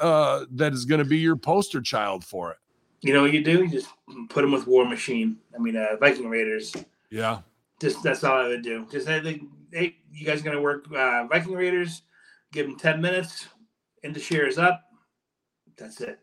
uh, 0.00 0.46
that 0.52 0.72
is 0.72 0.86
going 0.86 1.00
to 1.00 1.04
be 1.04 1.18
your 1.18 1.36
poster 1.36 1.82
child 1.82 2.24
for 2.24 2.52
it. 2.52 2.56
You 3.02 3.12
know 3.12 3.20
what 3.20 3.32
you 3.32 3.44
do? 3.44 3.64
You 3.64 3.68
just 3.68 3.88
put 4.30 4.42
them 4.42 4.52
with 4.52 4.66
War 4.66 4.86
Machine. 4.86 5.36
I 5.54 5.58
mean, 5.58 5.76
uh, 5.76 5.96
Viking 6.00 6.30
Raiders. 6.30 6.74
Yeah. 7.10 7.40
Just 7.80 8.02
that's 8.02 8.24
all 8.24 8.38
I 8.38 8.46
would 8.48 8.62
do. 8.62 8.86
Just 8.90 9.06
say, 9.06 9.40
hey, 9.72 9.96
you 10.10 10.24
guys 10.24 10.40
gonna 10.40 10.60
work 10.60 10.86
uh, 10.94 11.26
Viking 11.26 11.52
Raiders? 11.52 12.02
Give 12.52 12.66
them 12.66 12.78
ten 12.78 13.00
minutes. 13.00 13.48
Into 14.04 14.20
shares 14.20 14.56
up. 14.56 14.82
That's 15.76 16.00
it. 16.00 16.21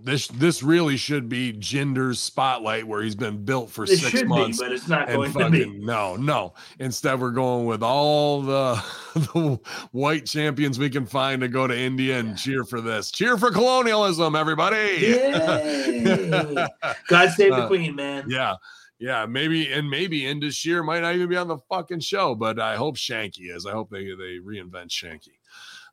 This 0.00 0.26
this 0.26 0.62
really 0.62 0.96
should 0.96 1.28
be 1.28 1.52
Jinder's 1.52 2.18
spotlight 2.18 2.86
where 2.86 3.00
he's 3.02 3.14
been 3.14 3.44
built 3.44 3.70
for 3.70 3.84
It 3.84 3.90
six 3.98 4.24
months. 4.24 4.58
be, 4.58 4.64
but 4.64 4.72
it's 4.72 4.88
not 4.88 5.06
going 5.06 5.32
to 5.32 5.38
fucking 5.38 5.52
be. 5.52 5.78
no, 5.78 6.16
no. 6.16 6.52
Instead, 6.80 7.20
we're 7.20 7.30
going 7.30 7.64
with 7.66 7.82
all 7.82 8.42
the, 8.42 8.74
the 9.14 9.60
white 9.92 10.26
champions 10.26 10.78
we 10.80 10.90
can 10.90 11.06
find 11.06 11.40
to 11.42 11.48
go 11.48 11.66
to 11.68 11.78
India 11.78 12.18
and 12.18 12.36
cheer 12.36 12.64
for 12.64 12.80
this. 12.80 13.12
Cheer 13.12 13.38
for 13.38 13.50
colonialism, 13.52 14.34
everybody! 14.34 15.12
God 17.08 17.30
save 17.30 17.50
the 17.52 17.62
Uh, 17.64 17.66
Queen, 17.68 17.94
man. 17.94 18.24
yeah, 18.28 18.56
yeah. 18.98 19.26
Maybe 19.26 19.72
and 19.72 19.88
maybe 19.88 20.26
Indus 20.26 20.56
Sher 20.56 20.82
might 20.82 21.00
not 21.00 21.14
even 21.14 21.28
be 21.28 21.36
on 21.36 21.48
the 21.48 21.58
fucking 21.70 22.00
show, 22.00 22.34
but 22.34 22.58
I 22.58 22.76
hope 22.76 22.96
Shanky 22.96 23.54
is. 23.54 23.64
I 23.64 23.70
hope 23.70 23.90
they 23.90 24.04
they 24.04 24.38
reinvent 24.44 24.88
Shanky 24.88 25.38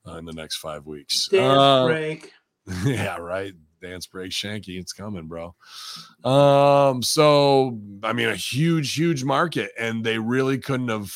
uh, 0.08 0.18
in 0.18 0.26
the 0.26 0.34
next 0.34 0.58
five 0.58 0.86
weeks. 0.88 1.28
Dance 1.28 1.58
Uh, 1.58 1.86
break. 1.86 2.32
yeah, 2.84 3.18
right. 3.18 3.54
Dance 3.82 4.06
break 4.08 4.32
Shanky. 4.32 4.80
It's 4.80 4.94
coming, 4.94 5.28
bro. 5.28 5.56
Um, 6.24 7.02
so 7.04 7.80
I 8.04 8.14
mean, 8.14 8.30
a 8.30 8.36
huge, 8.36 8.94
huge 8.94 9.24
market, 9.24 9.72
and 9.80 10.04
they 10.04 10.18
really 10.20 10.58
couldn't 10.60 10.90
have 10.90 11.14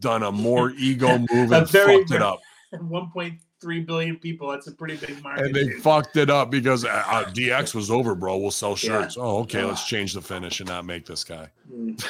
done 0.00 0.22
a 0.22 0.32
more 0.32 0.70
ego 0.78 1.18
move 1.30 1.52
and 1.52 1.68
very, 1.68 1.98
fucked 1.98 2.10
it 2.12 2.22
up. 2.22 2.40
1.3 2.74 3.86
billion 3.86 4.16
people. 4.16 4.50
That's 4.50 4.66
a 4.68 4.72
pretty 4.72 4.96
big 4.96 5.22
market. 5.22 5.46
And 5.46 5.54
they 5.54 5.64
dude. 5.64 5.82
fucked 5.82 6.16
it 6.16 6.30
up 6.30 6.50
because 6.50 6.84
uh, 6.84 7.02
uh, 7.06 7.24
DX 7.30 7.74
was 7.74 7.90
over, 7.90 8.14
bro. 8.14 8.38
We'll 8.38 8.50
sell 8.50 8.70
Yeah. 8.70 8.76
shirts. 8.76 9.16
Oh, 9.18 9.38
okay. 9.40 9.60
Yeah. 9.60 9.66
Let's 9.66 9.84
change 9.84 10.12
the 10.12 10.20
finish 10.22 10.60
and 10.60 10.68
not 10.68 10.84
make 10.84 11.04
this 11.06 11.24
guy. 11.24 11.48
Mm. 11.72 12.04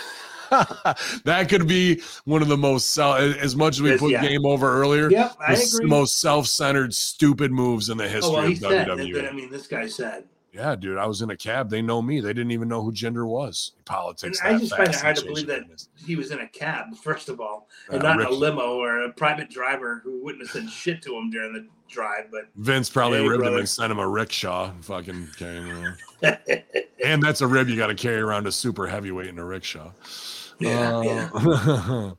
that 1.24 1.46
could 1.48 1.66
be 1.68 2.02
one 2.24 2.42
of 2.42 2.48
the 2.48 2.56
most 2.56 2.90
sell 2.90 3.14
as 3.14 3.54
much 3.56 3.76
as 3.76 3.82
we 3.82 3.96
put 3.96 4.10
yeah. 4.10 4.22
game 4.22 4.44
over 4.44 4.80
earlier. 4.80 5.10
Yep, 5.10 5.36
I 5.40 5.52
agree. 5.54 5.86
most 5.86 6.20
self-centered, 6.20 6.94
stupid 6.94 7.52
moves 7.52 7.88
in 7.88 7.98
the 7.98 8.08
history 8.08 8.30
oh 8.30 8.32
well, 8.32 8.52
of 8.52 8.58
said. 8.58 8.88
WWE. 8.88 9.14
That, 9.14 9.28
I 9.28 9.32
mean, 9.32 9.50
this 9.50 9.66
guy 9.66 9.86
said. 9.86 10.24
Yeah, 10.52 10.74
dude, 10.74 10.98
I 10.98 11.06
was 11.06 11.22
in 11.22 11.30
a 11.30 11.36
cab. 11.36 11.70
They 11.70 11.80
know 11.80 12.02
me. 12.02 12.18
They 12.20 12.32
didn't 12.32 12.50
even 12.50 12.66
know 12.68 12.82
who 12.82 12.90
Jinder 12.90 13.24
was. 13.24 13.72
Politics. 13.84 14.40
I 14.42 14.58
just 14.58 14.76
find 14.76 14.88
it 14.88 14.96
hard 14.96 15.16
to 15.16 15.24
believe 15.24 15.46
that 15.46 15.62
he 16.04 16.16
was 16.16 16.32
in 16.32 16.40
a 16.40 16.48
cab, 16.48 16.96
first 16.96 17.28
of 17.28 17.40
all, 17.40 17.68
and 17.88 18.02
Uh, 18.02 18.08
not 18.08 18.18
Rick- 18.18 18.28
a 18.28 18.32
limo 18.32 18.74
or 18.74 19.02
a 19.02 19.12
private 19.12 19.48
driver 19.48 20.00
who 20.02 20.20
wouldn't 20.24 20.42
have 20.42 20.50
said 20.50 20.68
shit 20.68 21.02
to 21.02 21.16
him 21.16 21.30
during 21.30 21.52
the 21.52 21.68
drive. 21.88 22.32
But 22.32 22.48
Vince 22.56 22.90
probably 22.90 23.18
Hey, 23.20 23.28
ribbed 23.28 23.44
him 23.46 23.56
and 23.56 23.68
sent 23.68 23.92
him 23.92 24.00
a 24.00 24.08
rickshaw. 24.08 24.70
and 24.70 24.84
Fucking 24.84 25.28
him 25.38 25.96
and 27.04 27.22
that's 27.22 27.40
a 27.40 27.46
rib 27.46 27.68
you 27.68 27.76
got 27.76 27.86
to 27.86 27.94
carry 27.94 28.20
around 28.20 28.46
a 28.46 28.52
super 28.52 28.86
heavyweight 28.86 29.28
in 29.28 29.38
a 29.38 29.44
rickshaw. 29.44 29.90
Yeah, 30.60 31.02
yeah. 31.02 32.10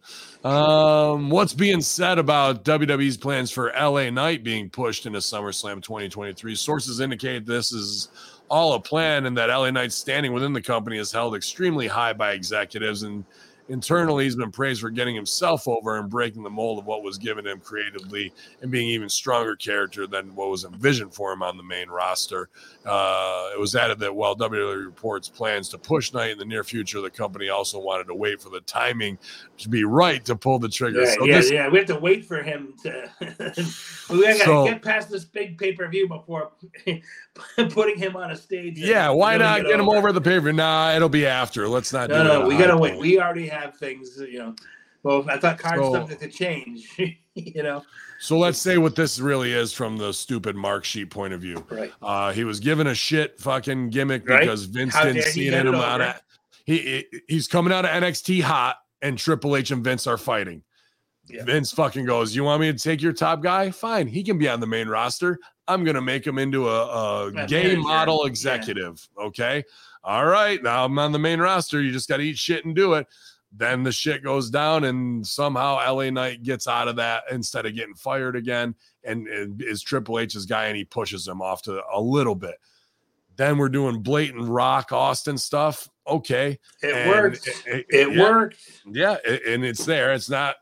Uh, 0.43 0.47
um, 1.13 1.29
what's 1.29 1.53
being 1.53 1.81
said 1.81 2.17
about 2.17 2.65
WWE's 2.65 3.17
plans 3.17 3.51
for 3.51 3.71
LA 3.79 4.09
Knight 4.09 4.43
being 4.43 4.69
pushed 4.69 5.05
into 5.05 5.19
SummerSlam 5.19 5.81
2023? 5.81 6.55
Sources 6.55 6.99
indicate 6.99 7.45
this 7.45 7.71
is 7.71 8.09
all 8.49 8.73
a 8.73 8.79
plan 8.79 9.25
and 9.25 9.37
that 9.37 9.47
LA 9.47 9.71
Knight's 9.71 9.95
standing 9.95 10.33
within 10.33 10.51
the 10.53 10.61
company 10.61 10.97
is 10.97 11.11
held 11.11 11.35
extremely 11.35 11.87
high 11.87 12.13
by 12.13 12.31
executives 12.33 13.03
and 13.03 13.23
internally 13.71 14.25
he's 14.25 14.35
been 14.35 14.51
praised 14.51 14.81
for 14.81 14.89
getting 14.89 15.15
himself 15.15 15.67
over 15.67 15.97
and 15.97 16.09
breaking 16.09 16.43
the 16.43 16.49
mold 16.49 16.77
of 16.77 16.85
what 16.85 17.03
was 17.03 17.17
given 17.17 17.47
him 17.47 17.59
creatively 17.59 18.31
and 18.61 18.69
being 18.69 18.87
even 18.89 19.07
stronger 19.09 19.55
character 19.55 20.05
than 20.05 20.35
what 20.35 20.49
was 20.49 20.65
envisioned 20.65 21.13
for 21.13 21.31
him 21.31 21.41
on 21.41 21.55
the 21.57 21.63
main 21.63 21.89
roster. 21.89 22.49
Uh, 22.85 23.49
it 23.53 23.59
was 23.59 23.75
added 23.75 23.97
that 23.99 24.13
while 24.13 24.35
WWE 24.35 24.85
reports 24.85 25.29
plans 25.29 25.69
to 25.69 25.77
push 25.77 26.13
Knight 26.13 26.31
in 26.31 26.37
the 26.37 26.45
near 26.45 26.63
future, 26.63 26.99
the 27.01 27.09
company 27.09 27.49
also 27.49 27.79
wanted 27.79 28.05
to 28.07 28.15
wait 28.15 28.41
for 28.41 28.49
the 28.49 28.61
timing 28.61 29.17
to 29.57 29.69
be 29.69 29.83
right 29.83 30.25
to 30.25 30.35
pull 30.35 30.59
the 30.59 30.67
trigger. 30.69 30.99
Right, 31.01 31.17
so 31.17 31.25
yeah, 31.25 31.37
this, 31.37 31.51
yeah. 31.51 31.69
We 31.69 31.77
have 31.77 31.87
to 31.87 31.99
wait 31.99 32.25
for 32.25 32.41
him 32.41 32.73
to. 32.83 33.09
we 34.09 34.21
gotta 34.23 34.39
So- 34.39 34.65
get 34.65 34.81
past 34.81 35.09
this 35.09 35.23
big 35.23 35.57
pay 35.57 35.71
per 35.73 35.87
view 35.87 36.07
before 36.07 36.51
putting 37.69 37.97
him 37.97 38.15
on 38.15 38.31
a 38.31 38.35
stage. 38.35 38.77
yeah, 38.79 39.09
why 39.09 39.37
not 39.37 39.61
get 39.63 39.79
him 39.79 39.87
over 39.89 40.11
the 40.11 40.19
pay 40.21 40.35
per 40.37 40.41
view? 40.41 40.53
Nah, 40.53 40.93
it'll 40.95 41.07
be 41.09 41.25
after. 41.25 41.67
Let's 41.67 41.93
not 41.93 42.09
do 42.09 42.15
No, 42.15 42.23
no, 42.23 42.47
we 42.47 42.57
gotta 42.57 42.75
wait. 42.77 42.91
point. 42.93 43.01
We 43.01 43.19
already 43.19 43.47
have 43.47 43.60
things, 43.67 44.17
you 44.19 44.39
know. 44.39 44.55
Well, 45.03 45.25
I 45.29 45.37
thought 45.37 45.57
card 45.57 45.79
So- 45.79 46.05
could 46.07 46.31
change, 46.31 46.95
you 47.35 47.63
know. 47.63 47.83
So 48.19 48.37
let's 48.37 48.59
say 48.59 48.77
what 48.77 48.95
this 48.95 49.19
really 49.19 49.51
is 49.51 49.73
from 49.73 49.97
the 49.97 50.13
stupid 50.13 50.55
Mark 50.55 50.85
Sheet 50.85 51.09
point 51.09 51.33
of 51.33 51.41
view. 51.41 51.65
Right. 51.71 51.91
Uh, 52.03 52.31
he 52.31 52.43
was 52.43 52.59
given 52.59 52.85
a 52.87 52.93
shit 52.93 53.39
fucking 53.39 53.89
gimmick 53.89 54.29
Right. 54.29 54.41
because 54.41 54.65
Vince 54.65 54.93
How 54.93 55.05
didn't 55.05 55.23
see 55.23 55.47
it 55.47 55.55
in 55.55 55.65
him 55.65 55.73
over? 55.73 56.03
it. 56.03 56.15
He, 56.65 56.77
he 56.77 57.21
he's 57.27 57.47
coming 57.47 57.73
out 57.73 57.83
of 57.83 57.89
NXT 57.91 58.41
hot, 58.43 58.77
and 59.01 59.17
Triple 59.17 59.55
H 59.55 59.71
and 59.71 59.83
Vince 59.83 60.05
are 60.05 60.19
fighting. 60.19 60.61
Yeah. 61.27 61.43
Vince 61.45 61.71
fucking 61.71 62.05
goes, 62.05 62.35
"You 62.35 62.43
want 62.43 62.61
me 62.61 62.71
to 62.71 62.77
take 62.77 63.01
your 63.01 63.13
top 63.13 63.41
guy? 63.41 63.71
Fine, 63.71 64.05
he 64.07 64.21
can 64.23 64.37
be 64.37 64.47
on 64.47 64.59
the 64.59 64.67
main 64.67 64.87
roster. 64.87 65.39
I'm 65.67 65.83
gonna 65.83 66.01
make 66.01 66.25
him 66.27 66.37
into 66.37 66.69
a, 66.69 67.27
a 67.27 67.45
gay 67.47 67.75
model 67.75 68.21
Yeah. 68.23 68.27
executive. 68.29 69.07
Okay, 69.19 69.63
all 70.03 70.25
right. 70.27 70.61
Now 70.61 70.85
I'm 70.85 70.99
on 70.99 71.11
the 71.11 71.19
main 71.19 71.39
roster. 71.39 71.81
You 71.81 71.91
just 71.91 72.07
got 72.07 72.17
to 72.17 72.23
eat 72.23 72.37
shit 72.37 72.65
and 72.65 72.75
do 72.75 72.93
it." 72.93 73.07
Then 73.53 73.83
the 73.83 73.91
shit 73.91 74.23
goes 74.23 74.49
down, 74.49 74.85
and 74.85 75.25
somehow 75.27 75.75
LA 75.93 76.09
Knight 76.09 76.41
gets 76.43 76.67
out 76.67 76.87
of 76.87 76.95
that 76.95 77.23
instead 77.31 77.65
of 77.65 77.75
getting 77.75 77.95
fired 77.95 78.35
again, 78.37 78.75
and, 79.03 79.27
and 79.27 79.61
is 79.61 79.81
Triple 79.81 80.19
H's 80.19 80.45
guy, 80.45 80.67
and 80.67 80.77
he 80.77 80.85
pushes 80.85 81.27
him 81.27 81.41
off 81.41 81.61
to 81.63 81.81
a 81.93 81.99
little 81.99 82.35
bit. 82.35 82.55
Then 83.35 83.57
we're 83.57 83.69
doing 83.69 84.01
blatant 84.01 84.47
Rock 84.47 84.91
Austin 84.93 85.37
stuff. 85.37 85.89
Okay, 86.07 86.59
It 86.81 86.93
And 86.95 87.09
worked. 87.09 87.47
it- 87.47 87.63
It, 87.65 87.85
it- 87.89 88.15
yeah. 88.15 88.21
worked. 88.21 88.57
yeah, 88.85 89.17
and 89.25 89.65
it's 89.65 89.85
there. 89.85 90.13
It's 90.13 90.29
not 90.29 90.55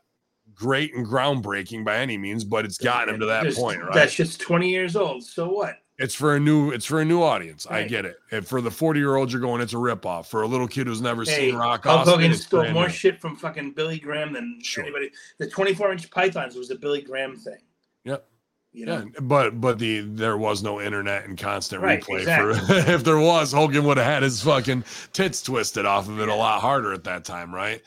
great 0.54 0.94
and 0.94 1.06
groundbreaking 1.06 1.84
by 1.84 1.96
any 1.98 2.18
means, 2.18 2.44
but 2.44 2.64
it's 2.64 2.76
gotten 2.76 3.14
him 3.14 3.20
to 3.20 3.26
that 3.26 3.44
Just- 3.44 3.58
point, 3.58 3.82
right? 3.82 3.94
That 3.94 4.10
shit's 4.10 4.36
20 4.36 4.68
years 4.68 4.96
old. 4.96 5.22
So 5.24 5.48
what? 5.48 5.76
It's 6.00 6.14
for 6.14 6.34
a 6.34 6.40
new. 6.40 6.70
It's 6.70 6.86
for 6.86 7.00
a 7.00 7.04
new 7.04 7.22
audience. 7.22 7.66
I 7.66 7.82
get 7.84 8.06
it. 8.06 8.16
And 8.32 8.46
for 8.46 8.60
the 8.62 8.70
forty 8.70 9.00
year 9.00 9.16
olds, 9.16 9.32
you're 9.32 9.42
going. 9.42 9.60
It's 9.60 9.74
a 9.74 9.76
ripoff. 9.76 10.26
For 10.26 10.42
a 10.42 10.46
little 10.46 10.66
kid 10.66 10.86
who's 10.86 11.02
never 11.02 11.24
Hey, 11.24 11.50
seen 11.50 11.56
Rock 11.56 11.84
Hulk 11.84 12.08
Hogan 12.08 12.34
stole 12.34 12.70
more 12.70 12.84
new. 12.86 12.92
shit 12.92 13.20
from 13.20 13.36
fucking 13.36 13.72
Billy 13.72 13.98
Graham 13.98 14.32
than 14.32 14.58
Sure. 14.62 14.82
anybody. 14.82 15.10
The 15.38 15.48
24 15.48 15.92
inch 15.92 16.10
pythons 16.10 16.56
was 16.56 16.70
a 16.70 16.74
Billy 16.74 17.02
Graham 17.02 17.36
thing. 17.36 17.58
Yep. 18.04 18.26
You 18.72 18.86
know? 18.86 18.98
Yeah, 18.98 19.20
but 19.20 19.60
but 19.60 19.78
the 19.78 20.00
there 20.00 20.38
was 20.38 20.62
no 20.62 20.80
internet 20.80 21.26
and 21.26 21.36
constant 21.36 21.82
Right, 21.82 22.00
replay 22.02 22.20
exactly. 22.20 22.54
for 22.54 22.72
if 22.92 23.04
there 23.04 23.18
was 23.18 23.52
Hogan 23.52 23.84
would 23.84 23.98
have 23.98 24.06
had 24.06 24.22
his 24.22 24.40
fucking 24.42 24.84
tits 25.12 25.42
twisted 25.42 25.84
off 25.84 26.08
of 26.08 26.18
it 26.20 26.28
a 26.28 26.34
lot 26.34 26.60
harder 26.62 26.92
at 26.94 27.04
that 27.04 27.24
time, 27.24 27.54
right? 27.54 27.82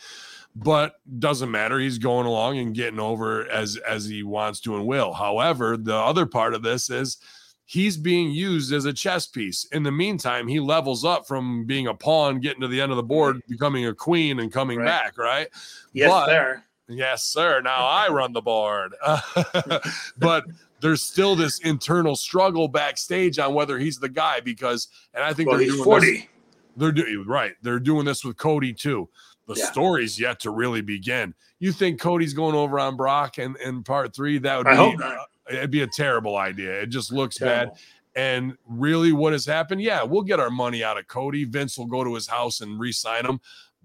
But 0.55 0.97
doesn't 1.17 1.49
matter. 1.49 1.79
He's 1.79 1.97
going 1.97 2.27
along 2.27 2.59
and 2.59 2.75
getting 2.75 2.99
over 2.99 3.47
as 3.49 3.77
as 3.77 4.05
he 4.05 4.21
wants 4.21 4.59
to 4.61 4.75
and 4.75 4.85
will. 4.85 5.13
However, 5.13 5.77
the 5.77 5.95
other 5.95 6.27
part 6.27 6.53
of 6.53 6.61
this 6.61 6.91
is 6.91 7.17
he's 7.65 7.97
being 7.97 8.31
used 8.31 8.71
as 8.73 8.85
a 8.85 8.93
chess 8.93 9.25
piece. 9.27 9.65
In 9.71 9.83
the 9.83 9.91
meantime, 9.91 10.47
he 10.47 10.59
levels 10.59 11.03
up 11.05 11.27
from 11.27 11.65
being 11.65 11.87
a 11.87 11.93
pawn, 11.93 12.39
getting 12.39 12.61
to 12.61 12.67
the 12.67 12.81
end 12.81 12.91
of 12.91 12.95
the 12.97 13.03
board, 13.03 13.41
becoming 13.47 13.85
a 13.85 13.93
queen, 13.93 14.39
and 14.39 14.51
coming 14.51 14.79
Right. 14.79 14.85
back, 14.85 15.17
right? 15.17 15.47
Yes, 15.93 16.09
But- 16.09 16.25
sir. 16.27 16.63
Yes, 16.89 17.23
sir. 17.23 17.61
Now 17.61 17.85
I 17.85 18.09
run 18.09 18.33
the 18.33 18.41
board. 18.41 18.93
but 20.17 20.43
there's 20.81 21.01
still 21.01 21.35
this 21.35 21.59
internal 21.59 22.15
struggle 22.15 22.67
backstage 22.67 23.39
on 23.39 23.53
whether 23.53 23.79
he's 23.79 23.97
the 23.99 24.09
guy 24.09 24.41
because, 24.41 24.89
and 25.13 25.23
I 25.23 25.33
think 25.33 25.49
Well, 25.49 25.57
they're 25.59 25.67
doing 25.67 25.83
forty. 25.83 26.11
This, 26.17 26.27
they're 26.75 26.91
doing 26.91 27.25
right. 27.25 27.53
They're 27.61 27.79
doing 27.79 28.05
this 28.05 28.23
with 28.25 28.37
Cody 28.37 28.73
too. 28.73 29.07
The 29.47 29.55
Yeah. 29.55 29.71
story's 29.71 30.19
yet 30.19 30.39
to 30.41 30.51
really 30.51 30.81
begin. 30.81 31.33
You 31.59 31.71
think 31.71 32.01
Cody's 32.01 32.33
going 32.33 32.55
over 32.55 32.79
on 32.79 32.97
Brock 32.97 33.37
and 33.37 33.55
in 33.57 33.83
part 33.83 34.13
three? 34.13 34.37
That 34.39 34.57
would 34.57 34.67
I 34.67 34.71
be 34.71 34.77
hope 34.77 34.99
not. 34.99 35.17
It'd 35.53 35.71
be 35.71 35.81
a 35.83 35.87
terrible 35.87 36.37
idea. 36.37 36.81
It 36.81 36.87
just 36.87 37.11
looks 37.11 37.37
bad. 37.39 37.71
And 38.15 38.55
really, 38.67 39.11
what 39.11 39.33
has 39.33 39.45
happened? 39.45 39.81
Yeah, 39.81 40.03
we'll 40.03 40.21
get 40.21 40.39
our 40.39 40.51
money 40.51 40.83
out 40.83 40.97
of 40.99 41.07
Cody. 41.07 41.45
Vince 41.45 41.77
will 41.77 41.87
go 41.87 42.03
to 42.03 42.13
his 42.13 42.27
house 42.27 42.61
and 42.61 42.79
re-sign 42.79 43.25
him. 43.25 43.39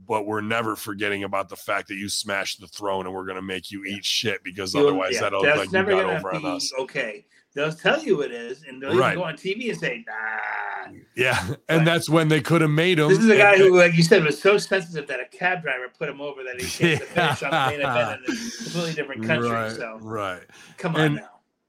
But 0.07 0.27
we're 0.27 0.43
never 0.43 0.77
forgetting 0.77 1.25
about 1.25 1.49
the 1.49 1.57
fact 1.57 1.89
that 1.89 1.97
you 1.97 2.09
smashed 2.09 2.61
the 2.61 2.69
throne, 2.69 3.07
and 3.07 3.15
we're 3.15 3.25
going 3.25 3.35
to 3.37 3.43
make 3.43 3.73
you 3.73 3.85
eat 3.85 4.05
shit 4.05 4.45
because 4.45 4.73
You'll- 4.73 4.87
otherwise 4.87 5.15
yeah, 5.15 5.21
that'll 5.23 5.43
that's 5.43 5.59
like 5.59 5.73
you 5.73 5.83
got 5.85 6.05
over 6.19 6.35
on 6.35 6.45
us. 6.45 6.73
okay. 6.79 7.25
They'll 7.55 7.73
tell 7.73 8.01
you 8.05 8.21
it 8.21 8.31
is, 8.31 8.63
and 8.69 8.81
they'll 8.81 8.95
Right. 8.97 9.15
even 9.15 9.19
go 9.19 9.25
on 9.25 9.35
TV 9.37 9.71
and 9.71 9.81
say, 9.81 10.05
"Nah." 10.07 10.93
Yeah, 11.17 11.41
and 11.69 11.79
Right. 11.79 11.85
that's 11.85 12.09
when 12.09 12.29
they 12.29 12.41
could 12.41 12.61
have 12.61 12.71
made 12.71 13.01
him. 13.01 13.09
This 13.09 13.19
is 13.19 13.29
a 13.29 13.37
guy 13.39 13.55
and- 13.55 13.63
who, 13.63 13.77
like 13.77 13.95
you 13.97 14.05
said, 14.05 14.23
was 14.23 14.41
so 14.41 14.57
sensitive 14.59 15.09
that 15.09 15.19
a 15.19 15.25
cab 15.37 15.63
driver 15.63 15.89
put 15.99 16.09
him 16.09 16.21
over 16.21 16.45
that 16.45 16.61
he 16.61 16.69
came 16.69 16.99
to 16.99 17.05
finish 17.05 17.43
on 17.43 17.51
the 17.51 17.77
main 17.79 17.81
event 17.81 18.21
in 18.29 18.35
a 18.35 18.37
completely 18.63 18.93
different 18.95 19.25
country. 19.27 19.51
right, 19.51 19.73
So 19.73 19.99
right. 20.03 20.43
come 20.77 20.95
on 20.95 21.01
And- 21.01 21.15
now. 21.17 21.29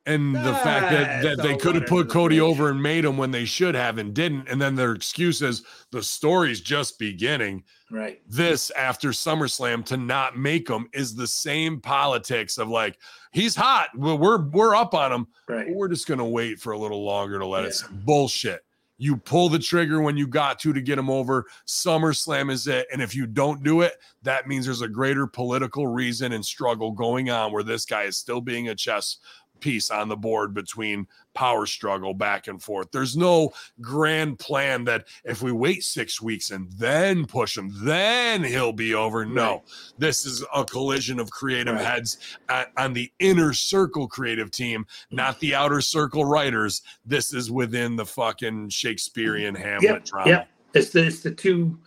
And 0.10 0.36
the 0.36 0.52
Ah, 0.54 0.64
fact 0.64 0.92
that, 0.92 1.24
that 1.24 1.44
they 1.44 1.56
could 1.56 1.76
have 1.76 1.86
put 1.86 2.10
Cody 2.10 2.40
over 2.42 2.70
and 2.70 2.82
made 2.82 3.06
him 3.06 3.18
when 3.18 3.32
they 3.32 3.46
should 3.46 3.76
have 3.76 3.98
and 3.98 4.14
didn't. 4.14 4.48
And 4.50 4.62
then 4.62 4.76
their 4.76 4.94
excuse 4.94 5.42
is 5.42 5.64
the 5.92 6.02
story's 6.04 6.62
just 6.62 6.98
beginning. 7.00 7.64
Right. 7.92 8.22
this 8.28 8.70
after 8.72 9.10
SummerSlam 9.10 9.84
to 9.86 9.98
not 9.98 10.38
make 10.38 10.70
him 10.70 10.88
is 10.94 11.16
the 11.16 11.26
same 11.26 11.82
politics 11.82 12.60
of 12.60 12.70
like 12.70 13.00
he's 13.32 13.56
hot, 13.56 13.90
well, 13.98 14.16
we're 14.16 14.44
we're 14.50 14.76
up 14.76 14.94
on 14.94 15.12
him, 15.12 15.28
Right. 15.48 15.66
we're 15.74 15.88
just 15.88 16.06
gonna 16.08 16.24
wait 16.28 16.60
for 16.60 16.74
a 16.74 16.78
little 16.78 17.04
longer 17.04 17.40
to 17.40 17.48
let 17.48 17.66
it. 17.66 17.76
Yeah. 17.82 17.98
Bullshit. 18.06 18.62
You 19.02 19.16
pull 19.18 19.48
the 19.50 19.58
trigger 19.60 20.02
when 20.02 20.18
you 20.18 20.28
got 20.28 20.60
to 20.60 20.74
to 20.74 20.82
get 20.82 21.00
him 21.00 21.10
over. 21.10 21.46
SummerSlam 21.66 22.52
is 22.52 22.68
it, 22.68 22.86
and 22.92 23.02
if 23.02 23.16
you 23.16 23.26
don't 23.26 23.64
do 23.64 23.80
it, 23.82 23.94
that 24.24 24.46
means 24.48 24.66
there's 24.66 24.82
a 24.82 24.88
greater 24.90 25.26
political 25.26 25.88
reason 25.88 26.34
and 26.34 26.46
struggle 26.46 26.92
going 26.92 27.30
on 27.30 27.52
where 27.54 27.64
this 27.64 27.86
guy 27.86 28.04
is 28.04 28.18
still 28.18 28.42
being 28.42 28.68
a 28.68 28.76
chess 28.76 29.18
piece 29.60 29.92
on 29.92 30.08
the 30.10 30.16
board 30.16 30.54
between 30.54 31.08
power 31.34 31.66
struggle 31.66 32.14
back 32.14 32.48
and 32.48 32.62
forth. 32.62 32.92
There's 32.92 33.16
no 33.16 33.52
grand 33.82 34.40
plan 34.40 34.84
that 34.86 35.08
if 35.24 35.42
we 35.42 35.52
wait 35.52 35.84
six 35.84 36.22
weeks 36.22 36.52
and 36.52 36.72
then 36.74 37.26
push 37.26 37.58
him, 37.58 37.72
then 37.84 38.44
he'll 38.44 38.74
be 38.74 38.94
over. 38.94 39.26
No, 39.26 39.52
Right. 39.52 39.62
this 39.98 40.26
is 40.26 40.44
a 40.54 40.66
collision 40.66 41.20
of 41.20 41.30
creative 41.32 41.76
Right. 41.76 41.86
heads 41.86 42.18
on, 42.50 42.66
on 42.78 42.94
the 42.94 43.12
inner 43.20 43.54
circle 43.54 44.08
creative 44.08 44.52
team, 44.52 44.86
not 45.12 45.40
the 45.40 45.56
outer 45.56 45.82
circle 45.82 46.26
writers. 46.26 46.82
This 47.06 47.34
is 47.34 47.50
within 47.52 47.96
the 47.96 48.06
fucking 48.06 48.70
Shakespearean 48.70 49.56
Hamlet 49.56 49.84
Yep. 49.84 50.06
drama. 50.06 50.30
Yep. 50.30 50.50
It's 50.74 50.90
the 50.90 51.06
it's 51.08 51.22
the 51.22 51.32
two, 51.32 51.80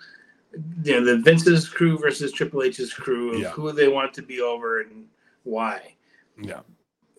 you 0.84 0.92
know, 1.00 1.04
the 1.04 1.18
Vince's 1.18 1.68
crew 1.68 1.98
versus 1.98 2.32
Triple 2.32 2.62
H's 2.62 2.92
crew 2.92 3.34
of 3.34 3.40
Yeah. 3.40 3.50
who 3.50 3.70
they 3.72 3.88
want 3.88 4.12
to 4.14 4.22
be 4.22 4.40
over 4.40 4.80
and 4.80 5.06
why. 5.44 5.94
Yeah. 6.40 6.60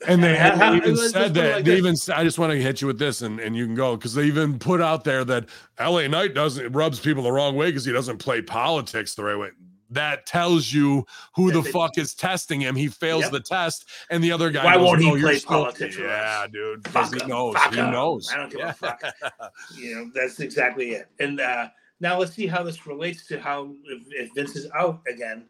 And 0.07 0.23
they, 0.23 0.37
and 0.37 0.59
they 0.59 0.75
even 0.77 0.97
said 0.97 1.33
that 1.35 1.55
like 1.57 1.65
they 1.65 1.77
even 1.77 1.95
I 2.13 2.23
just 2.23 2.39
want 2.39 2.51
to 2.51 2.61
hit 2.61 2.81
you 2.81 2.87
with 2.87 2.99
this 2.99 3.21
and, 3.21 3.39
and 3.39 3.55
you 3.55 3.65
can 3.65 3.75
go 3.75 3.95
because 3.95 4.13
they 4.13 4.23
even 4.25 4.59
put 4.59 4.81
out 4.81 5.03
there 5.03 5.23
that 5.25 5.45
LA 5.79 6.07
Knight 6.07 6.33
doesn't 6.33 6.71
rubs 6.73 6.99
people 6.99 7.23
the 7.23 7.31
wrong 7.31 7.55
way 7.55 7.67
because 7.67 7.85
he 7.85 7.91
doesn't 7.91 8.17
play 8.17 8.41
politics 8.41 9.15
the 9.15 9.23
right 9.23 9.37
way. 9.37 9.49
That 9.89 10.25
tells 10.25 10.73
you 10.73 11.05
who 11.35 11.51
the 11.51 11.61
fuck 11.61 11.99
is 11.99 12.15
testing 12.15 12.59
him. 12.59 12.75
He 12.75 12.87
fails 12.87 13.23
Yep. 13.23 13.31
the 13.31 13.39
test, 13.41 13.85
and 14.09 14.23
the 14.23 14.31
other 14.31 14.49
guy. 14.49 14.65
Why 14.65 14.73
goes, 14.75 14.85
won't 14.87 15.01
he 15.01 15.07
"No, 15.09 15.15
you're 15.15 15.29
play 15.29 15.39
politics 15.39 15.97
Yeah, 15.99 16.47
dude, 16.51 16.81
because 16.81 17.13
he 17.13 17.23
knows. 17.27 17.53
Fuck 17.55 17.73
he 17.75 17.79
him. 17.79 17.91
knows. 17.91 18.31
I 18.33 18.37
don't 18.37 18.51
give 18.51 18.61
a 18.61 18.73
fuck. 18.73 19.03
You 19.77 19.95
know, 19.95 20.11
that's 20.15 20.39
exactly 20.39 20.91
it. 20.93 21.09
And 21.19 21.39
uh, 21.39 21.67
now 21.99 22.17
let's 22.17 22.33
see 22.33 22.47
how 22.47 22.63
this 22.63 22.87
relates 22.87 23.27
to 23.27 23.39
how 23.39 23.75
if, 23.85 24.01
if 24.09 24.33
Vince 24.33 24.55
is 24.55 24.67
out 24.75 24.99
again 25.07 25.45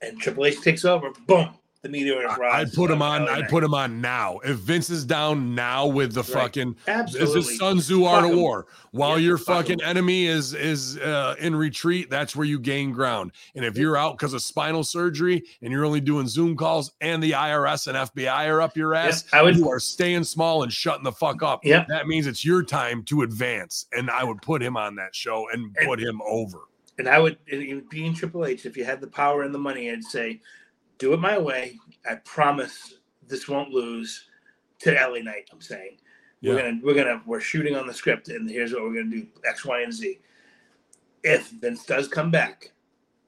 and 0.00 0.18
Triple 0.18 0.46
H 0.46 0.62
takes 0.62 0.86
over, 0.86 1.10
boom, 1.26 1.50
the 1.92 2.26
I- 2.28 2.60
I'd 2.60 2.72
put 2.72 2.90
him 2.90 3.02
on. 3.02 3.28
I'd 3.28 3.48
put 3.48 3.62
him 3.62 3.74
on 3.74 4.00
now. 4.00 4.38
If 4.44 4.56
Vince 4.56 4.90
is 4.90 5.04
down 5.04 5.54
now 5.54 5.86
with 5.86 6.12
the 6.14 6.22
Right. 6.22 6.32
fucking 6.32 6.76
Absolutely. 6.86 7.34
This 7.40 7.48
is 7.50 7.58
Sun 7.58 7.78
Tzu 7.78 8.04
Art 8.04 8.24
of. 8.30 8.36
War. 8.36 8.66
While 8.92 9.18
Yeah, 9.18 9.26
your 9.26 9.38
fuck 9.38 9.66
fucking 9.66 9.82
'em. 9.82 9.88
enemy 9.88 10.26
is 10.26 10.54
is 10.54 10.96
uh, 10.98 11.34
in 11.38 11.54
retreat, 11.56 12.08
that's 12.10 12.34
where 12.36 12.46
you 12.46 12.58
gain 12.58 12.92
ground. 12.92 13.32
And 13.54 13.64
if 13.64 13.76
you're 13.76 13.96
out 13.96 14.16
because 14.16 14.32
of 14.34 14.42
spinal 14.42 14.84
surgery 14.84 15.42
and 15.62 15.72
you're 15.72 15.84
only 15.84 16.00
doing 16.00 16.26
Zoom 16.28 16.56
calls 16.56 16.92
and 17.00 17.22
the 17.22 17.32
IRS 17.32 17.86
and 17.88 17.96
FBI 17.96 18.46
are 18.48 18.60
up 18.62 18.76
your 18.76 18.94
ass, 18.94 19.24
I 19.32 19.42
would 19.42 19.56
you 19.56 19.68
are 19.68 19.80
staying 19.80 20.24
small 20.24 20.62
and 20.62 20.72
shutting 20.72 21.04
the 21.04 21.12
fuck 21.12 21.42
up. 21.42 21.64
Yep. 21.64 21.88
That 21.88 22.06
means 22.06 22.26
it's 22.26 22.44
your 22.44 22.62
time 22.62 23.02
to 23.04 23.22
advance. 23.22 23.86
And 23.92 24.10
I 24.10 24.24
would 24.24 24.40
put 24.42 24.62
him 24.62 24.76
on 24.76 24.94
that 24.96 25.14
show 25.14 25.48
and 25.52 25.74
And- 25.76 25.86
put 25.88 25.98
him 26.00 26.20
over. 26.26 26.60
and 26.98 27.08
I 27.08 27.18
would 27.18 27.36
it 27.48 27.74
would 27.74 27.88
be 27.88 28.06
in 28.06 28.14
Triple 28.14 28.46
H 28.46 28.64
if 28.66 28.76
you 28.76 28.84
had 28.84 29.00
the 29.00 29.08
power 29.08 29.42
and 29.42 29.52
the 29.52 29.58
money, 29.58 29.90
I'd 29.90 30.04
say, 30.04 30.40
do 30.98 31.12
it 31.12 31.20
my 31.20 31.38
way. 31.38 31.78
I 32.08 32.16
promise 32.16 32.94
this 33.26 33.48
won't 33.48 33.70
lose 33.70 34.26
to 34.80 34.92
LA 34.92 35.18
Knight. 35.18 35.48
I'm 35.52 35.60
saying 35.60 35.98
we're 36.42 36.56
gonna 36.56 36.80
we're 36.82 36.94
gonna 36.94 37.22
we're 37.26 37.40
shooting 37.40 37.74
on 37.76 37.86
the 37.86 37.94
script, 37.94 38.28
and 38.28 38.48
here's 38.48 38.72
what 38.72 38.82
we're 38.82 38.94
gonna 38.94 39.10
do: 39.10 39.26
X, 39.46 39.64
Y, 39.64 39.80
and 39.82 39.92
Z. 39.92 40.18
If 41.22 41.50
Vince 41.50 41.86
does 41.86 42.06
come 42.06 42.30
back 42.30 42.72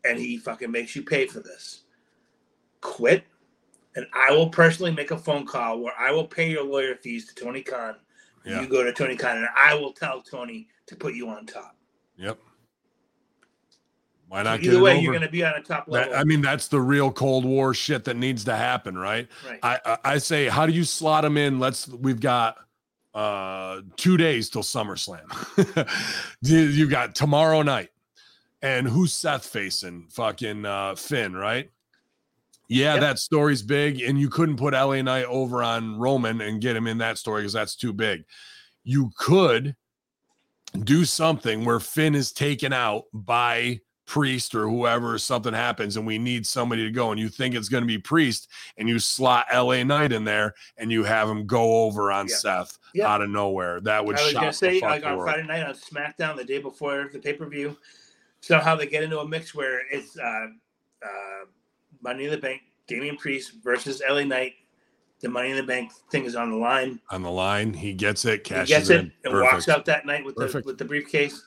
and 0.05 0.19
he 0.19 0.37
fucking 0.37 0.71
makes 0.71 0.95
you 0.95 1.03
pay 1.03 1.27
for 1.27 1.41
this, 1.41 1.83
quit, 2.83 3.25
and 3.95 4.07
I 4.15 4.33
will 4.33 4.51
personally 4.51 4.93
make 4.93 5.11
a 5.11 5.19
phone 5.19 5.47
call 5.47 5.81
where 5.81 5.95
I 5.99 6.11
will 6.11 6.27
pay 6.27 6.51
your 6.51 6.65
lawyer 6.65 6.95
fees 6.97 7.27
to 7.27 7.35
Tony 7.35 7.63
Khan. 7.63 7.97
Yeah. 8.45 8.61
You 8.61 8.69
go 8.69 8.85
to 8.85 8.93
Tony 8.93 9.17
Khan, 9.17 9.39
and 9.39 9.49
I 9.57 9.75
will 9.75 9.93
tell 9.93 10.21
Tony 10.21 10.69
to 10.87 10.95
put 10.95 11.15
you 11.15 11.29
on 11.29 11.47
top. 11.47 11.75
Yep. 12.19 12.39
Why 14.29 14.43
not 14.43 14.61
get 14.61 14.71
Either 14.71 14.79
it 14.79 14.83
way, 14.83 14.99
you're 15.01 15.13
gonna 15.13 15.31
be 15.31 15.45
on 15.45 15.55
a 15.55 15.63
top 15.63 15.87
level. 15.89 16.11
That- 16.11 16.19
I 16.19 16.25
mean, 16.25 16.41
that's 16.41 16.69
the 16.69 16.81
real 16.81 17.13
Cold 17.13 17.45
War 17.45 17.73
shit 17.75 18.05
that 18.05 18.17
needs 18.17 18.45
to 18.45 18.57
happen, 18.57 18.99
right? 18.99 19.29
right. 19.49 19.61
I, 19.63 19.79
I 19.85 19.99
I 20.15 20.19
say, 20.19 20.49
how 20.49 20.67
do 20.67 20.73
you 20.73 20.85
slot 20.85 21.23
them 21.23 21.37
in? 21.37 21.59
Let's 21.61 21.89
we've 21.89 22.21
got 22.21 22.57
uh 23.15 23.83
two 23.97 24.17
days 24.17 24.51
till 24.51 24.63
SummerSlam. 24.63 25.25
you, 26.43 26.59
you 26.59 26.89
got 26.89 27.15
tomorrow 27.15 27.63
night, 27.63 27.91
and 28.63 28.87
who's 28.89 29.13
Seth 29.13 29.47
facing? 29.47 30.09
Fucking 30.11 30.67
uh 30.67 30.97
Finn, 30.97 31.35
right? 31.35 31.71
Yeah, 32.69 32.95
Yep. 32.95 33.01
that 33.03 33.19
story's 33.21 33.63
big, 33.63 34.01
and 34.03 34.19
you 34.19 34.29
couldn't 34.29 34.57
put 34.57 34.75
LA 34.75 35.01
Knight 35.03 35.27
over 35.27 35.63
on 35.63 35.99
Roman 36.01 36.41
and 36.41 36.61
get 36.61 36.75
him 36.75 36.89
in 36.89 36.99
that 36.99 37.17
story 37.17 37.43
because 37.43 37.53
that's 37.53 37.77
too 37.77 37.93
big. 37.93 38.25
You 38.83 39.13
could 39.17 39.77
do 40.83 41.05
something 41.05 41.65
where 41.65 41.79
Finn 41.79 42.17
is 42.17 42.33
taken 42.33 42.73
out 42.73 43.05
by 43.13 43.81
Priest 44.07 44.55
or 44.55 44.69
whoever, 44.69 45.19
something 45.19 45.53
happens, 45.53 45.97
and 45.97 46.07
we 46.07 46.17
need 46.19 46.47
somebody 46.47 46.85
to 46.85 46.91
go, 46.91 47.11
and 47.11 47.21
you 47.21 47.29
think 47.29 47.55
it's 47.55 47.69
going 47.69 47.83
to 47.83 47.87
be 47.89 47.99
Priest, 47.99 48.49
and 48.79 48.89
you 48.89 48.99
slot 48.99 49.47
LA 49.53 49.83
Knight 49.83 50.13
in 50.13 50.25
there, 50.25 50.55
and 50.79 50.91
you 50.93 51.03
have 51.05 51.29
him 51.29 51.47
go 51.47 51.83
over 51.85 52.13
on 52.13 52.29
Yeah. 52.29 52.37
Seth 52.37 52.79
Yeah. 52.95 53.13
out 53.13 53.21
of 53.21 53.31
nowhere. 53.31 53.81
That 53.81 54.05
would 54.05 54.17
I 54.19 54.23
was 54.23 54.31
shock 54.33 54.41
gonna 54.43 54.53
say 54.53 54.71
the 54.75 54.81
fuck 54.81 54.91
like 54.91 55.05
on 55.05 55.17
world. 55.17 55.29
Friday 55.31 55.47
night 55.47 55.67
on 55.67 55.75
SmackDown 55.75 56.37
the 56.37 56.45
day 56.45 56.59
before 56.59 57.11
the 57.13 57.19
pay 57.19 57.33
per 57.35 57.47
view. 57.49 57.77
Somehow 58.41 58.77
they 58.77 58.87
get 58.87 59.03
into 59.03 59.19
a 59.19 59.27
mix 59.27 59.55
where 59.55 59.83
it's 59.91 60.17
uh, 60.19 60.47
uh, 61.03 61.09
Money 62.01 62.27
in 62.27 62.31
the 62.31 62.39
Bank, 62.39 62.63
Damian 62.87 63.17
Priest 63.17 63.55
versus 63.65 64.01
LA 64.09 64.23
Knight. 64.25 64.53
The 65.21 65.29
Money 65.29 65.51
in 65.51 65.57
the 65.57 65.63
Bank 65.65 65.91
thing 66.13 66.27
is 66.27 66.37
on 66.37 66.51
the 66.51 66.57
line. 66.57 67.01
on 67.11 67.23
the 67.23 67.31
line. 67.31 67.73
He 67.73 67.93
gets 67.93 68.25
it, 68.25 68.47
He 68.47 68.65
gets 68.67 68.91
it 68.91 69.01
in. 69.01 69.13
and 69.25 69.33
Perfect. 69.33 69.53
walks 69.53 69.69
out 69.69 69.85
that 69.87 70.07
night 70.07 70.25
with 70.25 70.37
the 70.37 70.63
with 70.65 70.79
the 70.79 70.85
briefcase. 70.85 71.43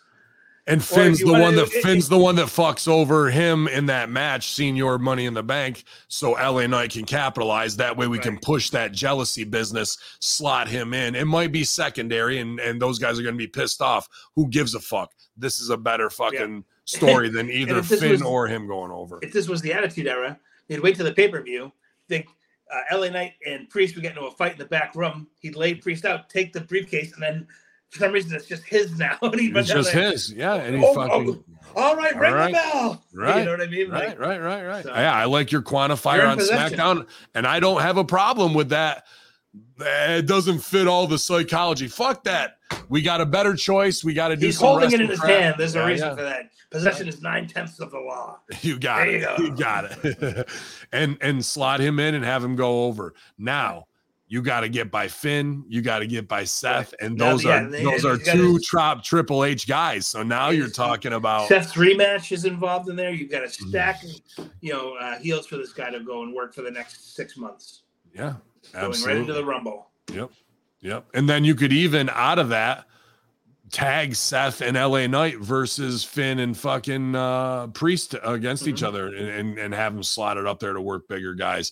And 0.68 0.84
Finn's 0.84 1.20
the 1.20 1.32
one 1.32 1.56
that 1.56 1.68
it- 1.74 1.84
Finn's 1.84 2.06
it- 2.08 2.10
the 2.10 2.18
one 2.18 2.36
that 2.36 2.46
fucks 2.48 2.88
over 2.88 3.30
him 3.32 3.68
in 3.68 3.88
that 3.88 4.10
match, 4.10 4.52
senior 4.52 5.00
money 5.00 5.26
in 5.26 5.34
the 5.34 5.42
bank. 5.42 5.84
So 6.10 6.34
LA 6.34 6.68
Knight 6.68 6.92
can 6.92 7.06
capitalize. 7.06 7.76
That 7.78 7.98
way 7.98 8.08
we 8.08 8.20
can 8.20 8.38
push 8.38 8.70
that 8.72 8.92
jealousy 8.92 9.44
business, 9.44 9.98
slot 10.20 10.68
him 10.68 10.94
in. 10.94 11.16
It 11.16 11.26
might 11.26 11.52
be 11.52 11.64
secondary, 11.64 12.38
and, 12.40 12.60
and 12.60 12.80
those 12.80 13.00
guys 13.00 13.20
are 13.20 13.24
gonna 13.24 13.36
be 13.36 13.48
pissed 13.48 13.82
off. 13.82 14.08
Who 14.36 14.48
gives 14.48 14.76
a 14.76 14.80
fuck? 14.80 15.12
This 15.36 15.60
is 15.60 15.70
a 15.70 15.78
better 15.78 16.10
fucking 16.10 16.64
story 16.86 17.30
than 17.30 17.50
either 17.50 17.82
Finn 17.82 18.12
was- 18.12 18.22
or 18.22 18.48
him 18.48 18.68
going 18.68 18.92
over. 18.92 19.20
If 19.24 19.34
this 19.34 19.48
was 19.48 19.62
the 19.62 19.74
Attitude 19.74 20.06
Era, 20.08 20.40
they'd 20.68 20.80
wait 20.82 20.96
till 20.96 21.06
the 21.06 21.14
pay 21.14 21.30
per 21.30 21.42
view. 21.42 21.72
Think 22.08 22.28
uh, 22.72 22.96
LA 22.98 23.10
Knight 23.10 23.34
and 23.48 23.68
Priest 23.70 23.96
would 23.96 24.02
get 24.04 24.16
into 24.16 24.28
a 24.28 24.32
fight 24.32 24.52
in 24.54 24.58
the 24.60 24.66
back 24.66 24.94
room. 24.96 25.28
He'd 25.40 25.56
lay 25.56 25.74
Priest 25.74 26.06
out, 26.06 26.30
take 26.30 26.54
the 26.54 26.62
briefcase, 26.62 27.14
and 27.14 27.24
then 27.24 27.48
for 27.90 28.00
some 28.00 28.12
reason 28.12 28.36
it's 28.36 28.46
just 28.48 28.64
his 28.64 28.98
now. 28.98 29.18
It's 29.24 29.70
just 29.70 29.92
his, 29.92 30.32
yeah. 30.34 30.56
And 30.56 30.76
he 30.76 30.84
Oh, 30.84 30.90
oh 30.90 30.94
fucking 30.96 31.44
oh, 31.76 31.82
All 31.82 31.96
right, 31.96 32.16
ring 32.18 32.34
right. 32.34 32.48
the 32.48 32.54
bell. 32.54 33.04
Right. 33.14 33.40
You 33.40 33.46
know 33.46 33.52
what 33.52 33.62
I 33.62 33.68
mean? 33.68 33.90
right, 33.90 34.10
Like, 34.10 34.20
right, 34.20 34.40
right, 34.42 34.66
right. 34.66 34.84
so- 34.84 34.94
yeah, 34.94 35.14
I 35.14 35.26
like 35.26 35.52
your 35.52 35.62
quantifier 35.62 36.28
on 36.30 36.38
possession. 36.38 36.78
SmackDown, 36.78 37.08
and 37.36 37.46
I 37.48 37.60
don't 37.60 37.82
have 37.82 37.98
a 37.98 38.04
problem 38.06 38.54
with 38.54 38.70
that. 38.70 39.06
Eh, 39.84 40.18
it 40.18 40.28
doesn't 40.28 40.60
fit 40.60 40.88
all 40.88 41.08
the 41.08 41.18
psychology. 41.18 41.88
Fuck 41.88 42.24
that. 42.26 42.58
We 42.88 43.02
got 43.02 43.20
a 43.22 43.26
better 43.26 43.56
choice. 43.56 44.04
We 44.04 44.14
got 44.14 44.28
to 44.28 44.36
do. 44.36 44.46
He's 44.46 44.60
holding 44.60 44.92
it 44.92 45.02
in 45.02 45.08
his 45.08 45.20
crap. 45.20 45.32
hand. 45.42 45.56
There's 45.58 45.76
a 45.76 45.80
Yeah, 45.80 45.86
reason 45.88 46.08
yeah. 46.10 46.16
for 46.16 46.22
that. 46.22 46.50
Possession 46.70 47.08
is 47.08 47.22
nine 47.24 47.48
tenths 47.48 47.80
of 47.80 47.90
the 47.90 47.98
law. 48.00 48.40
You 48.62 48.78
got 48.78 48.98
There 49.06 49.08
it. 49.34 49.40
you 49.40 49.46
You, 49.46 49.56
got 49.56 49.86
it. 50.06 50.48
and 50.92 51.18
and 51.22 51.44
slot 51.44 51.80
him 51.80 52.00
in 52.00 52.14
and 52.14 52.24
have 52.24 52.44
him 52.44 52.56
go 52.56 52.84
over. 52.86 53.16
Now 53.40 53.88
you 54.32 54.42
got 54.44 54.60
to 54.62 54.70
get 54.70 54.92
by 54.92 55.08
Finn. 55.08 55.66
You 55.68 55.82
got 55.82 56.00
to 56.00 56.08
get 56.08 56.28
by 56.28 56.44
Seth, 56.44 56.94
and 57.02 57.18
those 57.20 57.44
yeah, 57.44 57.64
are 57.64 57.70
they- 57.70 57.84
those 57.84 58.06
are 58.06 58.16
two 58.18 58.60
top 58.72 59.04
Triple 59.04 59.44
H 59.44 59.68
guys. 59.68 60.06
So 60.08 60.22
now 60.24 60.52
you're 60.52 60.70
talking 60.70 61.14
about 61.14 61.48
Seth's 61.50 61.74
rematch 61.74 62.32
is 62.32 62.46
involved 62.46 62.88
in 62.90 62.96
there. 62.96 63.10
You've 63.12 63.32
got 63.32 63.44
a 63.44 63.48
Mm. 63.48 63.70
stack 63.70 64.02
you 64.62 64.72
know, 64.72 64.94
uh, 64.94 65.18
heels 65.20 65.48
for 65.48 65.58
this 65.58 65.74
guy 65.74 65.90
to 65.90 66.00
go 66.00 66.22
and 66.24 66.34
work 66.34 66.54
for 66.54 66.62
the 66.62 66.72
next 66.72 67.16
six 67.16 67.36
months. 67.38 67.82
yeah, 68.14 68.36
Going 68.74 68.92
right 69.04 69.18
into 69.18 69.34
the 69.34 69.44
Rumble. 69.44 69.90
Yep. 70.14 70.30
Yep. 70.82 71.06
And 71.14 71.28
then 71.30 71.44
you 71.44 71.56
could 71.56 71.74
even 71.74 72.10
out 72.10 72.40
of 72.40 72.50
that 72.50 72.86
tag 73.72 74.16
Seth 74.16 74.62
and 74.62 74.76
LA 74.78 75.06
Knight 75.08 75.38
versus 75.40 76.04
Finn 76.04 76.40
and 76.40 76.58
fucking 76.58 77.16
uh 77.16 77.68
Priest 77.68 78.16
against 78.24 78.68
each 78.68 78.82
Mhm. 78.82 78.88
other 78.88 79.08
and, 79.08 79.28
and 79.28 79.58
and 79.60 79.74
have 79.74 79.94
them 79.94 80.02
slotted 80.04 80.46
up 80.48 80.60
there 80.60 80.74
to 80.74 80.82
work 80.82 81.08
bigger 81.08 81.34
guys. 81.36 81.72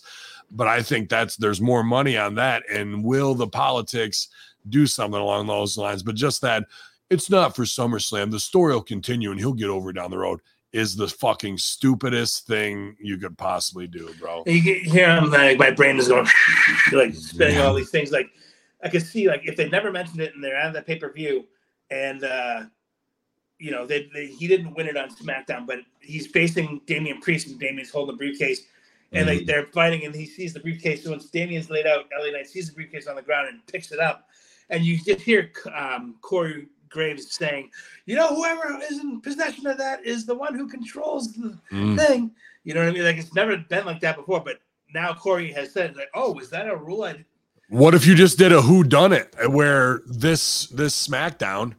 But 0.50 0.68
I 0.68 0.82
think 0.82 1.08
that's 1.08 1.36
there's 1.36 1.60
more 1.60 1.82
money 1.82 2.16
on 2.16 2.34
that. 2.36 2.62
And 2.70 3.04
will 3.04 3.34
the 3.34 3.46
politics 3.48 4.28
do 4.68 4.86
something 4.86 5.20
along 5.20 5.46
those 5.46 5.76
lines? 5.76 6.02
But 6.02 6.14
just 6.14 6.40
that 6.42 6.64
it's 7.10 7.30
not 7.30 7.54
for 7.56 7.64
SummerSlam. 7.64 8.30
The 8.30 8.40
story 8.40 8.74
will 8.74 8.82
continue 8.82 9.30
and 9.30 9.38
he'll 9.40 9.52
get 9.52 9.68
over 9.68 9.92
down 9.92 10.10
the 10.10 10.18
road 10.18 10.40
is 10.72 10.94
the 10.94 11.08
fucking 11.08 11.56
stupidest 11.56 12.46
thing 12.46 12.94
you 13.00 13.16
could 13.16 13.36
possibly 13.38 13.86
do, 13.86 14.10
bro. 14.20 14.42
You 14.46 14.62
can 14.62 14.90
hear 14.90 15.16
him 15.16 15.30
like 15.30 15.58
my 15.58 15.70
brain 15.70 15.96
is 15.98 16.08
going 16.08 16.26
like 16.92 17.14
spinning 17.14 17.56
Yeah. 17.56 17.64
all 17.66 17.74
these 17.74 17.90
things. 17.90 18.10
Like 18.12 18.28
I 18.82 18.88
could 18.90 19.02
see 19.02 19.26
like 19.28 19.42
if 19.44 19.56
they 19.56 19.68
never 19.68 19.90
mentioned 19.90 20.20
it 20.20 20.34
and 20.34 20.44
they're 20.44 20.56
at 20.56 20.72
that 20.74 20.86
pay 20.86 20.96
per 20.96 21.10
view, 21.12 21.46
and 21.90 22.22
uh 22.24 22.62
you 23.58 23.70
know 23.70 23.86
they, 23.86 24.08
they 24.14 24.26
he 24.26 24.46
didn't 24.46 24.74
win 24.74 24.86
it 24.86 24.96
on 24.96 25.08
SmackDown, 25.08 25.66
but 25.66 25.78
he's 26.00 26.26
facing 26.26 26.80
Damian 26.86 27.20
Priest 27.20 27.48
and 27.48 27.58
Damian's 27.58 27.90
holding 27.90 28.14
the 28.14 28.18
briefcase, 28.18 28.66
and 29.12 29.26
Mm-hmm. 29.26 29.38
they 29.38 29.44
they're 29.44 29.66
fighting 29.66 30.04
and 30.04 30.14
he 30.14 30.26
sees 30.26 30.52
the 30.52 30.60
briefcase. 30.60 31.04
So 31.04 31.10
once 31.10 31.30
Damian's 31.30 31.70
laid 31.70 31.86
out, 31.86 32.06
LA 32.18 32.30
Knight 32.30 32.46
sees 32.48 32.68
the 32.68 32.74
briefcase 32.74 33.06
on 33.06 33.16
the 33.16 33.22
ground 33.22 33.48
and 33.48 33.66
picks 33.66 33.90
it 33.92 34.00
up, 34.00 34.28
and 34.70 34.84
you 34.84 34.98
just 35.02 35.20
hear 35.22 35.50
um, 35.74 36.16
Corey 36.20 36.68
Graves 36.90 37.34
saying, 37.34 37.70
"You 38.06 38.16
know, 38.16 38.34
whoever 38.34 38.78
is 38.90 38.98
in 39.00 39.20
possession 39.20 39.66
of 39.66 39.78
that 39.78 40.04
is 40.04 40.26
the 40.26 40.34
one 40.34 40.54
who 40.54 40.68
controls 40.68 41.32
the." 41.34 41.58
Mm. 41.72 41.96
thing. 41.96 42.30
You 42.64 42.74
know 42.74 42.80
what 42.80 42.90
I 42.90 42.92
mean? 42.92 43.04
Like 43.04 43.16
it's 43.16 43.34
never 43.34 43.56
been 43.56 43.86
like 43.86 44.00
that 44.00 44.16
before, 44.16 44.40
but 44.40 44.60
now 44.92 45.14
Corey 45.14 45.52
has 45.52 45.72
said 45.72 45.96
like, 45.96 46.10
"Oh, 46.14 46.38
is 46.38 46.50
that 46.50 46.68
a 46.68 46.76
rule?" 46.76 47.04
I 47.04 47.24
What 47.70 47.94
if 47.94 48.06
you 48.06 48.14
just 48.14 48.36
did 48.38 48.52
a 48.52 48.60
who 48.60 48.84
done 48.84 49.12
it 49.14 49.34
where 49.48 50.02
this 50.06 50.66
this 50.68 51.08
SmackDown 51.08 51.74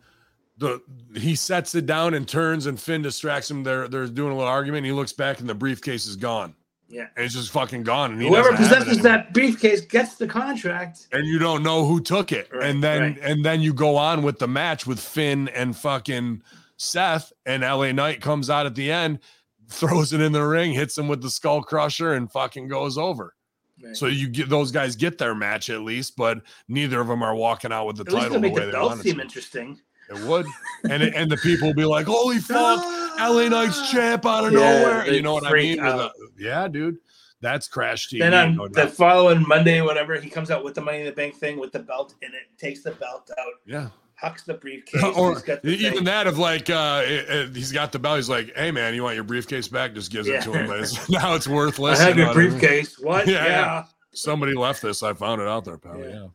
the 0.58 0.82
he 1.16 1.36
sets 1.36 1.74
it 1.76 1.86
down 1.86 2.14
and 2.14 2.28
turns 2.28 2.66
and 2.66 2.80
Finn 2.80 3.02
distracts 3.02 3.50
him. 3.50 3.64
They're 3.64 3.88
they're 3.88 4.08
doing 4.08 4.32
a 4.32 4.36
little 4.36 4.50
argument. 4.52 4.80
And 4.80 4.86
he 4.88 4.92
looks 4.92 5.14
back 5.14 5.40
and 5.40 5.48
the 5.48 5.56
briefcase 5.56 6.06
is 6.06 6.16
gone. 6.16 6.54
Yeah. 6.90 7.08
And 7.16 7.26
it's 7.26 7.36
just 7.36 7.52
fucking 7.52 7.84
gone. 7.84 8.14
And 8.14 8.22
Whoever 8.22 8.50
doesn't 8.52 8.66
have 8.66 8.72
it 8.72 8.80
possesses 8.80 9.04
that 9.04 9.34
briefcase 9.34 9.82
gets 9.82 10.16
the 10.16 10.28
contract. 10.28 11.08
and 11.12 11.26
you 11.26 11.38
don't 11.40 11.64
know 11.64 11.86
who 11.86 12.02
took 12.02 12.32
it. 12.32 12.50
Right, 12.52 12.70
and 12.70 12.84
then 12.84 13.02
right. 13.02 13.20
and 13.22 13.46
then 13.46 13.62
you 13.62 13.74
go 13.74 13.96
on 13.96 14.24
with 14.24 14.40
the 14.40 14.48
match 14.48 14.88
with 14.88 15.00
Finn 15.00 15.48
and 15.50 15.76
fucking 15.78 16.42
Seth 16.78 17.32
and 17.46 17.62
LA 17.62 17.92
Knight 17.92 18.22
comes 18.22 18.50
out 18.50 18.66
at 18.66 18.76
the 18.76 18.92
end, 18.92 19.20
throws 19.68 20.14
it 20.14 20.22
in 20.22 20.32
the 20.32 20.44
ring, 20.44 20.74
hits 20.74 20.98
him 20.98 21.08
with 21.08 21.22
the 21.22 21.30
skull 21.30 21.62
crusher, 21.62 22.14
and 22.14 22.32
fucking 22.32 22.68
goes 22.68 22.98
over. 22.98 23.36
Right. 23.82 23.96
So 23.96 24.08
you 24.08 24.28
get 24.28 24.50
those 24.50 24.72
guys 24.72 24.96
get 24.96 25.18
their 25.18 25.36
match 25.36 25.70
at 25.70 25.82
least, 25.82 26.18
but 26.18 26.42
neither 26.68 27.00
of 27.00 27.08
them 27.08 27.24
are 27.24 27.36
walking 27.36 27.72
out 27.72 27.86
with 27.86 27.98
the 27.98 28.02
At 28.02 28.08
least 28.14 28.18
title 28.24 28.34
to 28.34 28.40
make 28.42 28.54
way 28.54 28.62
the 28.62 28.66
they 28.68 28.72
belt 28.74 28.90
wanted 28.90 29.04
seem 29.04 29.20
interesting. 29.20 29.80
It 30.10 30.20
would, 30.28 30.46
and 30.90 31.04
it, 31.04 31.14
and 31.16 31.30
the 31.32 31.38
people 31.38 31.68
will 31.68 31.76
be 31.76 31.86
like, 31.86 32.08
"Holy 32.08 32.40
fuck, 32.40 32.84
LA 33.20 33.48
Knight's 33.50 33.92
champ 33.92 34.26
out 34.26 34.46
of 34.46 34.54
Yeah, 34.54 34.60
nowhere!" 34.60 35.08
You 35.14 35.22
know 35.22 35.34
what 35.34 35.46
I 35.46 35.54
mean? 35.54 35.80
A- 35.80 36.10
yeah, 36.38 36.68
dude, 36.68 36.98
that's 37.42 37.68
Crash 37.68 38.10
TV. 38.10 38.20
Then 38.20 38.34
on 38.34 38.56
no 38.56 38.68
the 38.68 38.88
following 38.88 39.48
Monday, 39.48 39.82
whatever, 39.82 40.20
he 40.20 40.30
comes 40.30 40.50
out 40.52 40.64
with 40.64 40.74
the 40.76 40.82
Money 40.82 41.00
in 41.02 41.06
the 41.06 41.12
Bank 41.12 41.36
thing 41.36 41.60
with 41.60 41.72
the 41.72 41.80
belt 41.80 42.16
in 42.24 42.30
it, 42.30 42.58
takes 42.58 42.82
the 42.82 42.92
belt 42.92 43.30
out, 43.40 43.54
yeah, 43.68 43.90
hucks 44.16 44.44
the 44.44 44.56
briefcase. 44.56 45.04
or 45.16 45.36
the 45.36 45.60
even 45.64 45.94
thing. 45.94 46.04
that 46.06 46.26
of 46.26 46.40
like 46.40 46.70
uh 46.72 47.04
it- 47.06 47.30
it- 47.30 47.56
he's 47.56 47.72
got 47.72 47.92
the 47.92 48.00
belt. 48.00 48.16
He's 48.18 48.30
like, 48.30 48.56
"Hey 48.56 48.72
man, 48.72 48.96
you 48.96 49.04
want 49.04 49.14
your 49.14 49.24
briefcase 49.26 49.68
back?" 49.68 49.94
Just 49.94 50.12
gives 50.12 50.28
it 50.28 50.42
to 50.42 50.54
him. 50.54 50.68
Yeah. 50.70 50.76
It's- 50.78 51.08
now 51.10 51.36
it's 51.36 51.48
worthless. 51.48 52.00
I 52.00 52.06
have 52.06 52.18
your 52.18 52.26
know 52.28 52.32
what 52.34 52.38
I 52.38 52.42
mean? 52.42 52.50
briefcase. 52.58 52.98
What? 53.00 53.28
Yeah, 53.28 53.46
Yeah. 53.46 53.50
yeah. 53.50 53.86
Somebody 54.12 54.56
left 54.56 54.82
this. 54.82 55.04
I 55.04 55.14
found 55.14 55.40
it 55.40 55.48
out 55.48 55.66
there, 55.66 55.78
pal. 55.78 56.00
Yeah. 56.00 56.28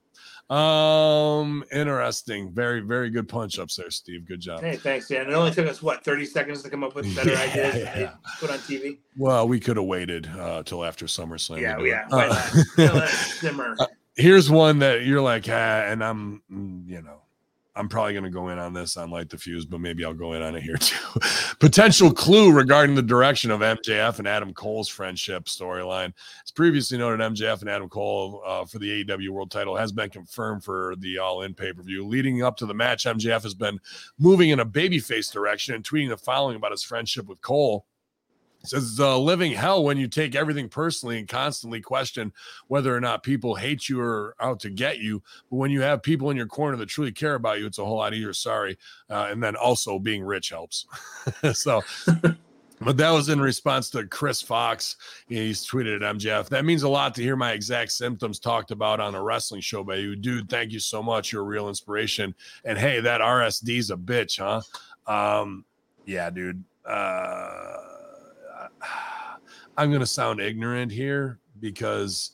Um, 0.51 1.65
interesting. 1.73 2.53
Very, 2.53 2.81
very 2.81 3.09
good 3.11 3.29
punch 3.29 3.59
ups 3.59 3.77
there, 3.77 3.91
Steve. 3.91 4.27
Good 4.27 4.41
job. 4.41 4.61
Hey, 4.61 4.77
thanks, 4.77 5.09
Dan. 5.09 5.29
It 5.31 5.35
only 5.35 5.51
took 5.51 5.67
us 5.67 5.83
what 5.83 6.05
thirty 6.05 6.27
seconds 6.27 6.63
to 6.63 6.71
come 6.71 6.85
up 6.85 6.95
with 6.95 7.15
better 7.17 7.31
Yeah, 7.33 7.41
ideas 7.41 7.77
yeah. 7.77 8.13
put 8.39 8.51
on 8.51 8.59
TV. 8.59 8.99
Well, 9.17 9.49
we 9.49 9.59
could 9.59 9.77
have 9.77 9.87
waited 9.87 10.27
uh, 10.27 10.63
till 10.63 10.85
after 10.85 11.07
SummerSlam. 11.07 11.61
Yeah, 11.61 11.79
yeah. 11.81 12.07
Uh? 12.11 12.51
Let 12.79 13.05
it 13.05 13.09
simmer. 13.11 13.77
here's 14.17 14.51
one 14.51 14.81
that 14.81 15.05
you're 15.05 15.23
like, 15.23 15.49
ah, 15.49 15.53
and 15.53 16.05
I'm, 16.05 16.43
mm, 16.53 16.89
you 16.89 17.01
know, 17.03 17.23
I'm 17.77 17.89
probably 17.89 18.13
going 18.13 18.25
to 18.25 18.31
go 18.31 18.51
in 18.51 18.59
on 18.59 18.73
this 18.73 18.97
on 18.97 19.11
Light 19.11 19.29
the 19.29 19.37
Fuse, 19.37 19.65
but 19.65 19.81
maybe 19.81 20.05
I'll 20.05 20.15
go 20.15 20.35
in 20.35 20.43
on 20.43 20.55
it 20.55 20.63
here 20.63 20.77
too. 20.81 20.97
Potential 21.59 22.13
clue 22.13 22.53
regarding 22.53 22.95
the 22.95 23.03
direction 23.03 23.51
of 23.51 23.61
MJF 23.61 24.19
and 24.19 24.29
Adam 24.29 24.55
Cole's 24.55 24.89
friendship 24.89 25.47
storyline. 25.47 26.13
As 26.45 26.53
previously 26.53 26.99
noted, 26.99 27.21
MJF 27.21 27.63
and 27.63 27.71
Adam 27.71 27.89
Cole 27.89 28.43
uh, 28.47 28.65
for 28.65 28.79
the 28.79 29.05
AEW 29.05 29.31
World 29.31 29.51
title 29.51 29.77
has 29.77 29.91
been 29.91 30.11
confirmed 30.11 30.63
for 30.63 30.95
the 30.99 31.19
All 31.19 31.43
In 31.43 31.55
pay 31.55 31.73
per 31.73 31.83
view. 31.83 32.07
Leading 32.07 32.43
up 32.43 32.57
to 32.59 32.67
the 32.67 32.75
match, 32.75 33.05
MJF 33.05 33.43
has 33.43 33.55
been 33.55 33.81
moving 34.19 34.51
in 34.51 34.61
a 34.61 34.67
babyface 34.67 35.33
direction 35.33 35.75
and 35.75 35.85
tweeting 35.85 36.09
the 36.09 36.17
following 36.17 36.57
about 36.57 36.71
his 36.71 36.83
friendship 36.83 37.27
with 37.27 37.41
Cole. 37.41 37.87
Says 38.65 38.91
it's 38.91 38.99
a 38.99 39.17
living 39.17 39.53
hell 39.53 39.85
when 39.85 39.99
you 39.99 40.09
take 40.09 40.35
everything 40.35 40.69
personally 40.69 41.19
and 41.19 41.29
constantly 41.29 41.81
question 41.81 42.33
whether 42.69 42.95
or 42.95 43.01
not 43.01 43.23
people 43.23 43.55
hate 43.55 43.89
you 43.89 44.01
or 44.01 44.35
out 44.41 44.61
to 44.61 44.71
get 44.71 44.99
you. 44.99 45.23
But 45.51 45.57
when 45.57 45.71
you 45.71 45.83
have 45.83 46.03
people 46.03 46.31
in 46.31 46.37
your 46.37 46.47
corner 46.47 46.77
that 46.79 46.87
truly 46.87 47.13
care 47.13 47.35
about 47.35 47.59
you, 47.59 47.67
it's 47.67 47.79
a 47.79 47.85
whole 47.85 47.99
lot 47.99 48.15
easier. 48.15 48.33
Sorry. 48.33 48.79
Uh, 49.11 49.29
and 49.31 49.43
then 49.43 49.57
also 49.57 49.99
being 49.99 50.25
rich 50.25 50.51
helps. 50.51 50.87
so, 51.53 51.83
but 52.81 52.97
that 52.97 53.11
was 53.11 53.29
in 53.29 53.41
response 53.41 53.91
to 53.91 54.07
Chris 54.07 54.43
Fox. 54.43 54.97
He's 55.29 55.67
tweeted 55.67 55.97
at 55.97 56.17
MJF. 56.17 56.49
That 56.49 56.65
means 56.65 56.83
a 56.83 56.89
lot 56.89 57.15
to 57.17 57.23
hear 57.23 57.37
my 57.37 57.53
exact 57.53 57.93
symptoms 57.93 58.39
talked 58.39 58.71
about 58.71 59.01
on 59.01 59.15
a 59.15 59.23
wrestling 59.23 59.61
show 59.61 59.85
by 59.85 59.97
you. 59.97 60.17
Dude, 60.17 60.49
thank 60.49 60.73
you 60.73 60.81
so 60.81 61.03
much. 61.03 61.33
You're 61.33 61.43
a 61.43 61.47
real 61.47 61.69
inspiration. 61.69 62.35
And 62.65 62.79
hey, 62.79 63.01
that 63.01 63.21
RSD's 63.21 63.91
a 63.91 63.97
bitch, 63.97 64.39
huh? 64.39 64.63
Um, 65.07 65.65
yeah, 66.07 66.31
dude. 66.31 66.63
Uh, 66.85 67.94
I'm 69.77 69.91
going 69.91 70.01
to 70.01 70.07
sound 70.07 70.41
ignorant 70.41 70.93
here 70.93 71.41
because 71.61 72.31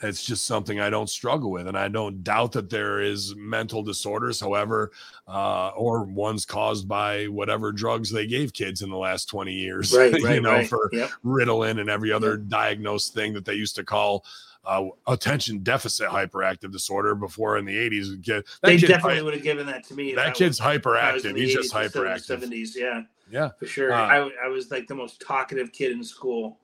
it's 0.00 0.24
just 0.24 0.46
something 0.46 0.78
I 0.78 0.90
don't 0.90 1.10
struggle 1.10 1.50
with. 1.50 1.66
And 1.66 1.76
I 1.76 1.88
don't 1.88 2.22
doubt 2.22 2.52
that 2.52 2.70
there 2.70 3.00
is 3.00 3.34
mental 3.36 3.82
disorders, 3.82 4.38
however, 4.38 4.92
uh, 5.26 5.70
or 5.70 6.04
ones 6.04 6.44
caused 6.46 6.86
by 6.86 7.24
whatever 7.26 7.72
drugs 7.72 8.12
they 8.12 8.26
gave 8.28 8.52
kids 8.52 8.82
in 8.82 8.90
the 8.90 8.96
last 8.96 9.28
20 9.28 9.52
years, 9.52 9.92
Right, 9.92 10.12
you 10.20 10.40
know, 10.40 10.52
right. 10.52 10.68
for 10.68 10.88
Yep. 10.92 11.10
Ritalin 11.24 11.80
and 11.80 11.90
every 11.90 12.12
other 12.12 12.36
diagnosed 12.36 13.12
thing 13.12 13.32
that 13.34 13.44
they 13.44 13.54
used 13.54 13.74
to 13.74 13.82
call 13.84 14.24
uh, 14.64 14.84
attention 15.08 15.60
deficit 15.64 16.08
hyperactive 16.08 16.70
disorder 16.70 17.14
before 17.16 17.56
in 17.58 17.64
the 17.64 17.74
80s. 17.74 18.20
Get, 18.22 18.44
that 18.44 18.52
They 18.62 18.76
definitely 18.76 19.22
would 19.22 19.34
have 19.34 19.42
given 19.42 19.66
that 19.66 19.82
to 19.84 19.94
me. 19.94 20.14
that 20.14 20.34
kid's 20.34 20.60
was- 20.60 20.76
if 20.76 20.86
I 20.86 21.12
was 21.12 21.24
in 21.24 21.32
hyperactive. 21.34 21.38
He's 21.38 21.54
just 21.54 21.72
80s 21.74 21.82
instead 21.84 22.02
hyperactive. 22.04 22.20
Seventies, 22.20 22.76
yeah, 22.78 23.02
Yeah. 23.30 23.50
for 23.58 23.66
sure. 23.66 23.92
Uh, 23.92 24.06
I, 24.06 24.30
I 24.44 24.48
was 24.48 24.70
like 24.70 24.86
the 24.86 24.94
most 24.94 25.20
talkative 25.20 25.72
kid 25.72 25.92
in 25.92 26.02
school. 26.04 26.58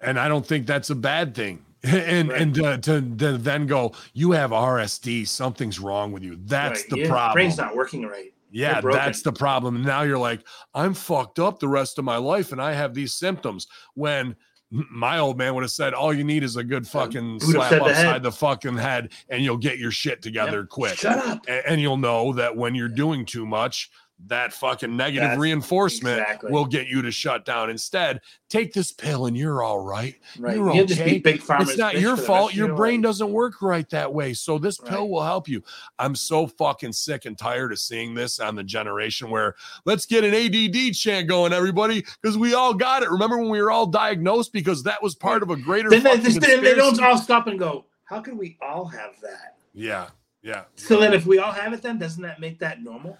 and 0.00 0.18
I 0.18 0.28
don't 0.28 0.46
think 0.46 0.66
that's 0.66 0.90
a 0.90 0.94
bad 0.94 1.34
thing. 1.34 1.64
And 1.84 2.28
Right. 2.28 2.40
and 2.42 2.60
uh, 2.62 2.76
to, 2.78 3.00
to 3.16 3.38
then 3.38 3.66
go, 3.66 3.92
you 4.12 4.32
have 4.32 4.50
RSD, 4.50 5.26
something's 5.26 5.78
wrong 5.80 6.12
with 6.12 6.22
you. 6.22 6.38
That's 6.44 6.80
Right, 6.82 6.90
the 6.90 6.96
your 6.98 7.08
problem. 7.08 7.34
Brain's 7.34 7.56
not 7.56 7.74
working 7.74 8.06
right. 8.06 8.32
yeah, 8.50 8.80
that's 8.82 9.22
the 9.22 9.32
problem. 9.32 9.76
And 9.76 9.84
now 9.86 10.02
you're 10.02 10.18
like, 10.18 10.46
I'm 10.74 10.92
fucked 10.92 11.38
up 11.38 11.58
the 11.58 11.68
rest 11.68 11.98
of 11.98 12.04
my 12.04 12.16
life, 12.18 12.52
and 12.52 12.60
I 12.60 12.72
have 12.74 12.92
these 12.92 13.14
symptoms. 13.14 13.66
When 13.94 14.36
my 14.70 15.18
old 15.18 15.38
man 15.38 15.54
would 15.54 15.62
have 15.64 15.70
said, 15.70 15.94
all 15.94 16.12
you 16.12 16.22
need 16.22 16.42
is 16.44 16.56
a 16.56 16.62
good 16.64 16.86
fucking 16.86 17.40
slap 17.40 17.70
said 17.70 17.80
the 17.80 17.84
upside 17.86 18.22
the 18.22 18.30
fucking 18.32 18.76
head, 18.76 19.12
and 19.30 19.42
you'll 19.42 19.56
get 19.56 19.78
your 19.78 19.90
shit 19.90 20.20
together 20.22 20.60
Yep. 20.60 20.68
quick. 20.68 20.98
Shut 20.98 21.18
up. 21.26 21.46
A- 21.48 21.66
and 21.68 21.80
you'll 21.80 21.96
know 21.96 22.32
that 22.34 22.54
when 22.56 22.74
you're 22.74 22.88
doing 22.88 23.24
too 23.24 23.46
much, 23.46 23.90
that 24.26 24.52
fucking 24.52 24.96
negative 24.96 25.22
That's- 25.22 25.38
reinforcement 25.38 26.20
exactly. 26.20 26.52
will 26.52 26.66
get 26.66 26.86
you 26.86 27.02
to 27.02 27.10
shut 27.10 27.44
down. 27.44 27.70
Instead, 27.70 28.20
take 28.48 28.72
this 28.72 28.92
pill 28.92 29.26
and 29.26 29.36
you're 29.36 29.62
all 29.62 29.80
right. 29.80 30.16
Right. 30.38 30.56
You're 30.56 30.74
You'll 30.74 30.84
okay. 30.84 31.18
big 31.18 31.42
It's 31.48 31.78
not 31.78 32.00
your 32.00 32.16
fault. 32.16 32.54
Your 32.54 32.74
brain 32.74 33.00
doesn't 33.00 33.30
work 33.30 33.62
right 33.62 33.88
that 33.90 34.12
way. 34.12 34.34
So 34.34 34.58
this 34.58 34.78
pill 34.78 35.08
will 35.08 35.22
help 35.22 35.48
you. 35.48 35.62
I'm 35.98 36.14
so 36.14 36.46
fucking 36.46 36.92
sick 36.92 37.24
and 37.24 37.36
tired 37.36 37.72
of 37.72 37.78
seeing 37.78 38.14
this 38.14 38.40
on 38.40 38.54
the 38.54 38.64
generation 38.64 39.30
where 39.30 39.54
let's 39.84 40.06
get 40.06 40.24
an 40.24 40.34
ADD 40.34 40.94
chant 40.94 41.28
going, 41.28 41.52
everybody, 41.52 42.04
because 42.20 42.36
we 42.36 42.54
all 42.54 42.74
got 42.74 43.02
it. 43.02 43.10
Remember 43.10 43.38
when 43.38 43.48
we 43.48 43.62
were 43.62 43.70
all 43.70 43.86
diagnosed 43.86 44.52
because 44.52 44.82
that 44.82 45.02
was 45.02 45.14
part 45.14 45.42
of 45.42 45.50
a 45.50 45.56
greater. 45.56 45.90
Then 45.90 46.02
they, 46.02 46.18
fucking 46.18 46.40
they, 46.40 46.60
they 46.60 46.74
don't 46.74 47.00
all 47.02 47.18
stop 47.18 47.46
and 47.46 47.58
go. 47.58 47.86
how 48.04 48.20
can 48.20 48.36
we 48.36 48.58
all 48.60 48.84
have 48.84 49.12
that? 49.22 49.56
Yeah, 49.72 50.08
yeah. 50.42 50.64
So 50.74 50.98
then, 50.98 51.12
if 51.12 51.26
we 51.26 51.38
all 51.38 51.52
have 51.52 51.72
it, 51.72 51.82
then 51.82 51.98
doesn't 51.98 52.22
that 52.22 52.40
make 52.40 52.58
that 52.58 52.82
normal? 52.82 53.18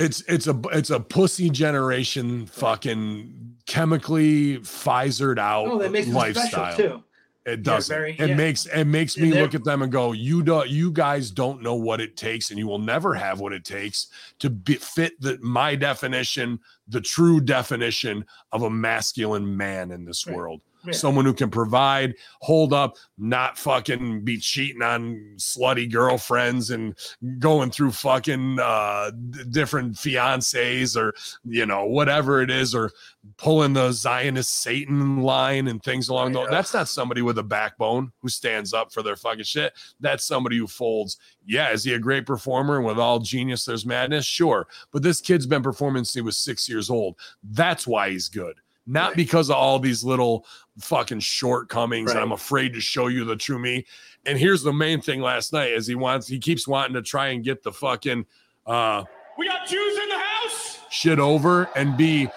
It's 0.00 0.22
it's 0.22 0.46
a 0.46 0.60
it's 0.72 0.90
a 0.90 0.98
pussy 1.00 1.50
generation 1.50 2.46
fucking 2.46 3.56
chemically 3.66 4.58
Pfizered 4.58 5.38
out 5.38 5.66
Oh, 5.68 5.78
that 5.78 5.92
makes 5.92 6.08
lifestyle. 6.08 6.76
too. 6.76 7.04
It 7.46 7.62
doesn't. 7.62 7.92
very- 7.94 8.16
it 8.18 8.28
yeah. 8.30 8.34
makes 8.34 8.66
it 8.66 8.84
makes 8.84 9.16
me 9.16 9.32
look 9.32 9.54
at 9.54 9.64
them 9.64 9.80
and 9.82 9.90
go, 9.90 10.12
"You 10.12 10.42
don't. 10.42 10.68
You 10.68 10.92
guys 10.92 11.30
don't 11.30 11.62
know 11.62 11.74
what 11.74 12.00
it 12.00 12.16
takes, 12.16 12.50
and 12.50 12.58
you 12.58 12.66
will 12.66 12.78
never 12.78 13.14
have 13.14 13.40
what 13.40 13.52
it 13.54 13.64
takes 13.64 14.08
to 14.40 14.50
be, 14.50 14.74
fit 14.74 15.18
the 15.20 15.38
my 15.40 15.74
definition, 15.74 16.60
the 16.86 17.00
true 17.00 17.40
definition 17.40 18.26
of 18.52 18.62
a 18.62 18.70
masculine 18.70 19.56
man 19.56 19.90
in 19.90 20.04
this 20.04 20.26
Right. 20.26 20.36
world. 20.36 20.60
Yeah. 20.84 20.92
Someone 20.92 21.24
who 21.24 21.34
can 21.34 21.50
provide, 21.50 22.14
hold 22.40 22.72
up, 22.72 22.96
not 23.18 23.58
fucking 23.58 24.24
be 24.24 24.38
cheating 24.38 24.82
on 24.82 25.34
slutty 25.36 25.90
girlfriends 25.90 26.70
and 26.70 26.96
going 27.38 27.70
through 27.70 27.92
fucking 27.92 28.58
uh 28.58 29.10
different 29.50 29.94
fiancés 29.94 30.96
or 30.96 31.12
you 31.44 31.66
know 31.66 31.84
whatever 31.84 32.40
it 32.40 32.50
is 32.50 32.74
or 32.74 32.90
pulling 33.36 33.72
the 33.72 33.92
Zionist 33.92 34.62
Satan 34.62 35.22
line 35.22 35.68
and 35.68 35.82
things 35.82 36.08
along 36.08 36.32
those. 36.32 36.48
That's 36.50 36.72
not 36.72 36.88
somebody 36.88 37.22
with 37.22 37.38
a 37.38 37.42
backbone 37.42 38.12
who 38.22 38.28
stands 38.28 38.72
up 38.72 38.92
for 38.92 39.02
their 39.02 39.16
fucking 39.16 39.44
shit. 39.44 39.74
That's 40.00 40.24
somebody 40.24 40.56
who 40.56 40.66
folds. 40.66 41.18
Yeah, 41.44 41.70
is 41.72 41.84
he 41.84 41.94
a 41.94 41.98
great 41.98 42.26
performer? 42.26 42.76
And 42.76 42.86
with 42.86 42.98
all 42.98 43.18
genius, 43.18 43.64
there's 43.64 43.84
madness. 43.84 44.24
Sure, 44.24 44.66
but 44.92 45.02
this 45.02 45.20
kid's 45.20 45.46
been 45.46 45.62
performing 45.62 46.04
since 46.04 46.14
he 46.14 46.20
was 46.20 46.38
six 46.38 46.68
years 46.68 46.90
old. 46.90 47.16
That's 47.42 47.86
why 47.86 48.10
he's 48.10 48.28
good. 48.28 48.56
Not 48.90 49.08
Right. 49.10 49.16
because 49.16 49.50
of 49.50 49.56
all 49.56 49.78
these 49.78 50.02
little 50.02 50.44
fucking 50.80 51.20
shortcomings. 51.20 52.10
And 52.10 52.18
I'm 52.18 52.32
afraid 52.32 52.72
to 52.74 52.80
show 52.80 53.06
you 53.06 53.24
the 53.24 53.36
true 53.36 53.58
me. 53.58 53.86
And 54.26 54.36
here's 54.36 54.62
the 54.62 54.72
main 54.72 55.00
thing 55.00 55.20
last 55.20 55.52
night 55.52 55.70
is 55.72 55.86
he 55.86 55.94
wants 55.94 56.26
he 56.26 56.38
keeps 56.40 56.66
wanting 56.66 56.94
to 56.94 57.02
try 57.02 57.28
and 57.28 57.44
get 57.44 57.62
the 57.62 57.72
fucking 57.72 58.26
uh 58.66 59.04
We 59.38 59.46
got 59.46 59.66
Jews 59.68 59.96
in 60.02 60.08
the 60.08 60.18
house. 60.18 60.78
shit 60.90 61.18
over 61.20 61.70
and 61.76 61.96
be 61.96 62.28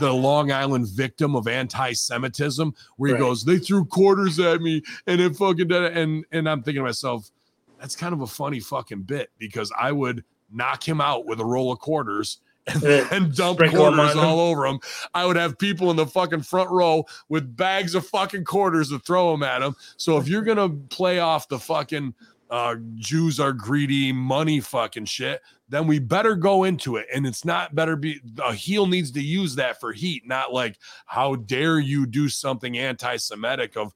the 0.00 0.12
Long 0.12 0.52
Island 0.52 0.88
victim 0.88 1.34
of 1.36 1.46
anti-Semitism, 1.48 2.74
where 2.96 3.08
he 3.08 3.12
Right. 3.14 3.18
goes, 3.20 3.44
"They 3.44 3.58
threw 3.58 3.84
quarters 3.84 4.38
at 4.38 4.60
me," 4.60 4.82
and 5.06 5.20
it 5.20 5.34
fucking 5.36 5.68
did 5.68 5.82
it. 5.82 5.96
And 5.96 6.24
and 6.30 6.48
I'm 6.48 6.62
thinking 6.62 6.80
to 6.80 6.86
myself, 6.86 7.30
that's 7.80 7.96
kind 7.96 8.12
of 8.12 8.20
a 8.20 8.26
funny 8.26 8.60
fucking 8.60 9.02
bit 9.02 9.30
because 9.38 9.72
I 9.78 9.92
would 9.92 10.24
knock 10.52 10.86
him 10.86 11.00
out 11.00 11.24
with 11.26 11.40
a 11.40 11.44
roll 11.44 11.72
of 11.72 11.78
quarters 11.78 12.38
and, 12.66 12.84
and 12.84 13.34
dump 13.34 13.58
quarters 13.58 14.14
all 14.14 14.40
over 14.40 14.66
them. 14.66 14.78
I 15.14 15.26
would 15.26 15.36
have 15.36 15.58
people 15.58 15.90
in 15.90 15.96
the 15.96 16.06
fucking 16.06 16.42
front 16.42 16.70
row 16.70 17.04
with 17.28 17.56
bags 17.56 17.94
of 17.94 18.06
fucking 18.06 18.44
quarters 18.44 18.90
to 18.90 18.98
throw 19.00 19.32
them 19.32 19.42
at 19.42 19.60
them. 19.60 19.74
So 19.96 20.18
if 20.18 20.28
you're 20.28 20.42
gonna 20.42 20.68
play 20.68 21.18
off 21.18 21.48
the 21.48 21.58
fucking 21.58 22.14
uh, 22.50 22.76
Jews 22.96 23.40
are 23.40 23.52
greedy 23.52 24.12
money 24.12 24.60
fucking 24.60 25.06
shit, 25.06 25.40
then 25.68 25.86
we 25.86 25.98
better 25.98 26.34
go 26.36 26.64
into 26.64 26.96
it. 26.96 27.06
And 27.14 27.26
it's 27.26 27.44
not 27.44 27.74
better 27.74 27.96
be 27.96 28.20
a 28.44 28.52
heel 28.52 28.86
needs 28.86 29.10
to 29.12 29.22
use 29.22 29.54
that 29.54 29.80
for 29.80 29.92
heat, 29.92 30.26
not 30.26 30.52
like 30.52 30.78
how 31.06 31.36
dare 31.36 31.78
you 31.78 32.04
do 32.06 32.28
something 32.28 32.76
anti-Semitic 32.76 33.76
of 33.76 33.92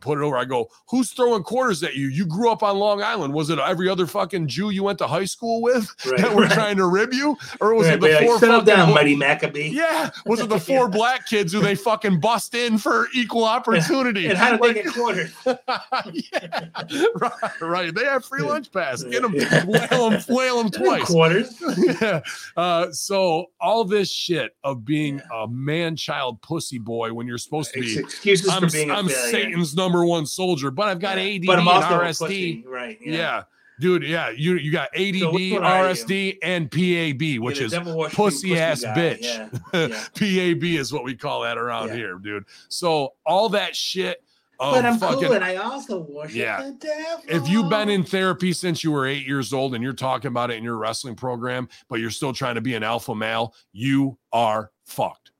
put 0.00 0.18
it 0.18 0.22
over. 0.22 0.36
I 0.36 0.44
go, 0.44 0.68
who's 0.88 1.12
throwing 1.12 1.42
quarters 1.42 1.82
at 1.82 1.94
you? 1.94 2.08
You 2.08 2.26
grew 2.26 2.50
up 2.50 2.62
on 2.62 2.78
Long 2.78 3.02
Island. 3.02 3.32
Was 3.32 3.48
it 3.50 3.58
every 3.58 3.88
other 3.88 4.06
fucking 4.06 4.48
Jew 4.48 4.70
you 4.70 4.82
went 4.82 4.98
to 4.98 5.06
high 5.06 5.24
school 5.24 5.62
with 5.62 5.88
Right, 6.06 6.20
that 6.20 6.34
were 6.34 6.42
right. 6.42 6.50
trying 6.52 6.76
to 6.78 6.86
rib 6.86 7.12
you? 7.12 7.36
Or 7.60 7.74
was 7.74 7.86
Right, 7.86 7.94
it 7.94 8.00
the 8.00 8.08
like, 8.12 8.24
four 8.26 8.38
Settle 8.38 8.60
fucking 8.60 8.74
down, 8.74 8.94
Mighty 8.94 9.14
Maccabee. 9.16 9.68
Yeah. 9.80 10.10
Was 10.26 10.40
it 10.40 10.48
the 10.48 10.58
four 10.58 10.88
black 10.90 11.26
kids 11.26 11.52
who 11.52 11.60
they 11.60 11.74
fucking 11.74 12.18
bust 12.20 12.54
in 12.54 12.76
for 12.78 13.06
equal 13.14 13.44
opportunity? 13.44 14.26
And 14.26 14.36
how 14.36 14.56
did 14.56 14.60
they 14.62 14.82
get 14.82 14.92
quarters? 14.92 15.32
yeah. 15.46 16.66
Right, 17.14 17.60
right. 17.60 17.94
They 17.94 18.04
have 18.04 18.24
free 18.24 18.42
lunch 18.42 18.72
pass. 18.72 19.02
Get 19.04 19.22
them, 19.22 19.34
Yeah. 19.34 19.64
whale 19.64 20.10
them, 20.10 20.22
whale 20.28 20.62
them 20.62 20.70
twice. 20.70 21.08
yeah. 22.00 22.20
Uh, 22.56 22.90
so 22.92 23.46
all 23.60 23.84
this 23.84 24.10
shit 24.10 24.56
of 24.64 24.84
being 24.84 25.20
a 25.34 25.46
man-child 25.48 26.40
pussy 26.42 26.78
boy 26.78 27.12
when 27.12 27.26
you're 27.26 27.38
supposed 27.38 27.72
to 27.74 27.80
be, 27.80 27.98
excuses 27.98 28.48
I'm, 28.48 28.62
for 28.62 28.70
being 28.70 28.90
I'm. 28.90 29.08
Satan's 29.08 29.74
number 29.74 30.04
one 30.04 30.26
soldier, 30.26 30.70
but 30.70 30.88
I've 30.88 31.00
got 31.00 31.18
ADD 31.18 31.42
but 31.46 31.58
I'm 31.58 31.68
also 31.68 31.86
a 31.88 32.04
RSD. 32.04 32.18
pussy, 32.18 32.64
right? 32.66 32.98
Yeah. 33.00 33.42
dude. 33.78 34.02
Yeah, 34.02 34.30
you 34.30 34.56
you 34.56 34.70
got 34.72 34.88
ADD, 34.96 35.18
So 35.20 35.32
which 35.32 35.52
one 35.52 35.64
are 35.64 35.88
you? 35.88 35.94
RSD, 35.94 36.38
and 36.42 36.70
PAB, 36.70 37.42
which 37.42 37.60
is 37.60 37.74
pussy 38.12 38.58
ass 38.58 38.82
guy. 38.82 38.94
bitch. 38.94 39.22
Yeah, 39.22 39.48
yeah. 39.72 40.52
PAB 40.54 40.64
is 40.64 40.92
what 40.92 41.04
we 41.04 41.14
call 41.14 41.42
that 41.42 41.56
around 41.58 41.88
Yeah. 41.88 41.94
here, 41.94 42.14
dude. 42.18 42.44
So 42.68 43.14
all 43.24 43.48
that 43.50 43.74
shit. 43.74 44.22
Of 44.60 44.74
But 44.74 44.84
I'm 44.84 44.98
fucking, 44.98 45.24
cool, 45.24 45.32
and 45.32 45.42
I 45.44 45.56
also 45.56 46.00
worship 46.00 46.36
Yeah. 46.36 46.62
the 46.62 46.72
devil. 46.72 47.24
if 47.28 47.48
you've 47.48 47.70
been 47.70 47.88
in 47.88 48.04
therapy 48.04 48.52
since 48.52 48.84
you 48.84 48.92
were 48.92 49.06
eight 49.06 49.26
years 49.26 49.54
old 49.54 49.74
and 49.74 49.82
you're 49.82 49.94
talking 49.94 50.28
about 50.28 50.50
it 50.50 50.58
in 50.58 50.64
your 50.64 50.76
wrestling 50.76 51.14
program, 51.14 51.66
but 51.88 51.98
you're 51.98 52.10
still 52.10 52.34
trying 52.34 52.56
to 52.56 52.60
be 52.60 52.74
an 52.74 52.82
alpha 52.82 53.14
male, 53.14 53.54
you 53.72 54.18
are 54.34 54.70
fucked. 54.84 55.30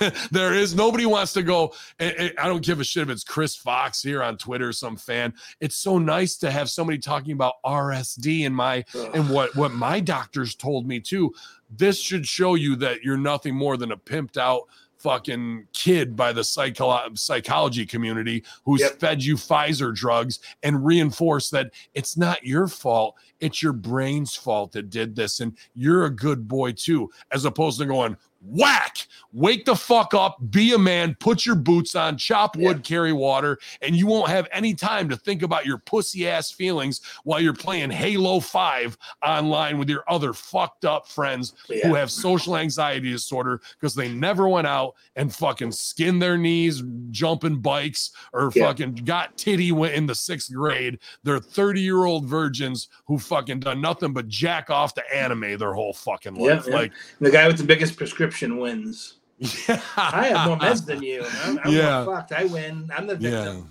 there 0.30 0.54
is 0.54 0.74
nobody 0.74 1.04
wants 1.06 1.32
to 1.32 1.42
go. 1.42 1.72
and- 1.98 2.14
and 2.16 2.32
I 2.38 2.46
don't 2.48 2.64
give 2.64 2.78
a 2.80 2.84
shit 2.84 3.02
if 3.04 3.10
it's 3.10 3.24
Chris 3.24 3.56
Fox 3.56 4.02
here 4.02 4.22
on 4.22 4.36
Twitter, 4.38 4.72
some 4.72 4.96
fan. 4.96 5.34
It's 5.60 5.76
so 5.76 5.98
nice 5.98 6.36
to 6.38 6.50
have 6.50 6.68
somebody 6.70 6.98
talking 6.98 7.32
about 7.32 7.54
RSD 7.66 8.44
and 8.46 8.54
my 8.54 8.84
Ugh. 8.94 9.10
and 9.14 9.28
what 9.30 9.54
what 9.56 9.72
my 9.72 9.98
doctors 10.00 10.54
told 10.54 10.86
me 10.86 11.00
too. 11.00 11.32
This 11.70 11.98
should 12.00 12.24
show 12.26 12.54
you 12.54 12.76
that 12.76 13.02
you're 13.02 13.16
nothing 13.16 13.54
more 13.56 13.76
than 13.76 13.90
a 13.92 13.96
pimped 13.96 14.36
out 14.36 14.62
fucking 15.04 15.66
kid 15.74 16.16
by 16.16 16.32
the 16.32 16.42
psycho- 16.42 17.12
psychology 17.14 17.84
community 17.84 18.42
who's 18.64 18.80
Yep. 18.80 18.98
fed 19.00 19.22
you 19.22 19.36
Pfizer 19.36 19.94
drugs 19.94 20.38
and 20.62 20.82
reinforced 20.82 21.50
that 21.50 21.72
it's 21.92 22.16
not 22.16 22.42
your 22.42 22.66
fault, 22.66 23.14
it's 23.38 23.62
your 23.62 23.74
brain's 23.74 24.34
fault 24.34 24.72
that 24.72 24.88
did 24.88 25.14
this 25.14 25.40
and 25.40 25.58
you're 25.74 26.06
a 26.06 26.10
good 26.10 26.48
boy 26.48 26.72
too 26.72 27.10
as 27.32 27.44
opposed 27.44 27.78
to 27.80 27.84
going 27.84 28.16
whack 28.46 29.06
wake 29.32 29.64
the 29.64 29.74
fuck 29.74 30.12
up 30.12 30.36
be 30.50 30.74
a 30.74 30.78
man 30.78 31.16
put 31.18 31.46
your 31.46 31.54
boots 31.54 31.94
on 31.94 32.16
chop 32.18 32.56
wood 32.56 32.76
Yeah. 32.76 32.82
carry 32.82 33.12
water 33.12 33.58
and 33.80 33.96
you 33.96 34.06
won't 34.06 34.28
have 34.28 34.46
any 34.52 34.74
time 34.74 35.08
to 35.08 35.16
think 35.16 35.42
about 35.42 35.64
your 35.64 35.78
pussy 35.78 36.28
ass 36.28 36.50
feelings 36.50 37.00
while 37.24 37.40
you're 37.40 37.54
playing 37.54 37.90
halo 37.90 38.40
5 38.40 38.98
online 39.26 39.78
with 39.78 39.88
your 39.88 40.04
other 40.08 40.34
fucked 40.34 40.84
up 40.84 41.08
friends 41.08 41.54
who 41.82 41.94
have 41.94 42.10
social 42.10 42.56
anxiety 42.56 43.10
disorder 43.10 43.60
because 43.80 43.94
they 43.94 44.08
never 44.12 44.46
went 44.46 44.66
out 44.66 44.94
and 45.16 45.34
fucking 45.34 45.72
skinned 45.72 46.20
their 46.20 46.36
knees 46.36 46.82
jumping 47.10 47.60
bikes 47.60 48.10
or 48.34 48.52
Yeah. 48.54 48.66
fucking 48.66 48.96
got 49.06 49.36
titty 49.38 49.72
went 49.72 49.94
in 49.94 50.04
the 50.06 50.14
sixth 50.14 50.52
grade. 50.52 50.98
They're 51.22 51.38
30 51.40 51.80
year 51.80 52.04
old 52.04 52.26
virgins 52.26 52.88
who 53.06 53.18
fucking 53.18 53.60
done 53.60 53.80
nothing 53.80 54.12
but 54.12 54.28
jack 54.28 54.68
off 54.70 54.92
to 54.94 55.16
anime 55.16 55.56
their 55.58 55.72
whole 55.72 55.92
fucking 55.94 56.36
Yeah, 56.36 56.54
life. 56.56 56.64
yeah. 56.68 56.74
Like, 56.74 56.92
the 57.20 57.30
guy 57.30 57.46
with 57.46 57.56
the 57.58 57.64
biggest 57.64 57.96
prescription 57.96 58.33
wins. 58.42 59.16
yeah. 59.38 59.80
I 59.96 60.28
have 60.28 60.48
more 60.48 60.56
meds 60.58 60.84
than 60.86 61.02
you. 61.02 61.24
I'm, 61.44 61.58
I'm 61.64 61.72
Yeah. 61.72 62.04
fucked. 62.04 62.32
I 62.32 62.44
win. 62.44 62.90
I'm 62.96 63.06
the 63.06 63.16
victim. 63.16 63.68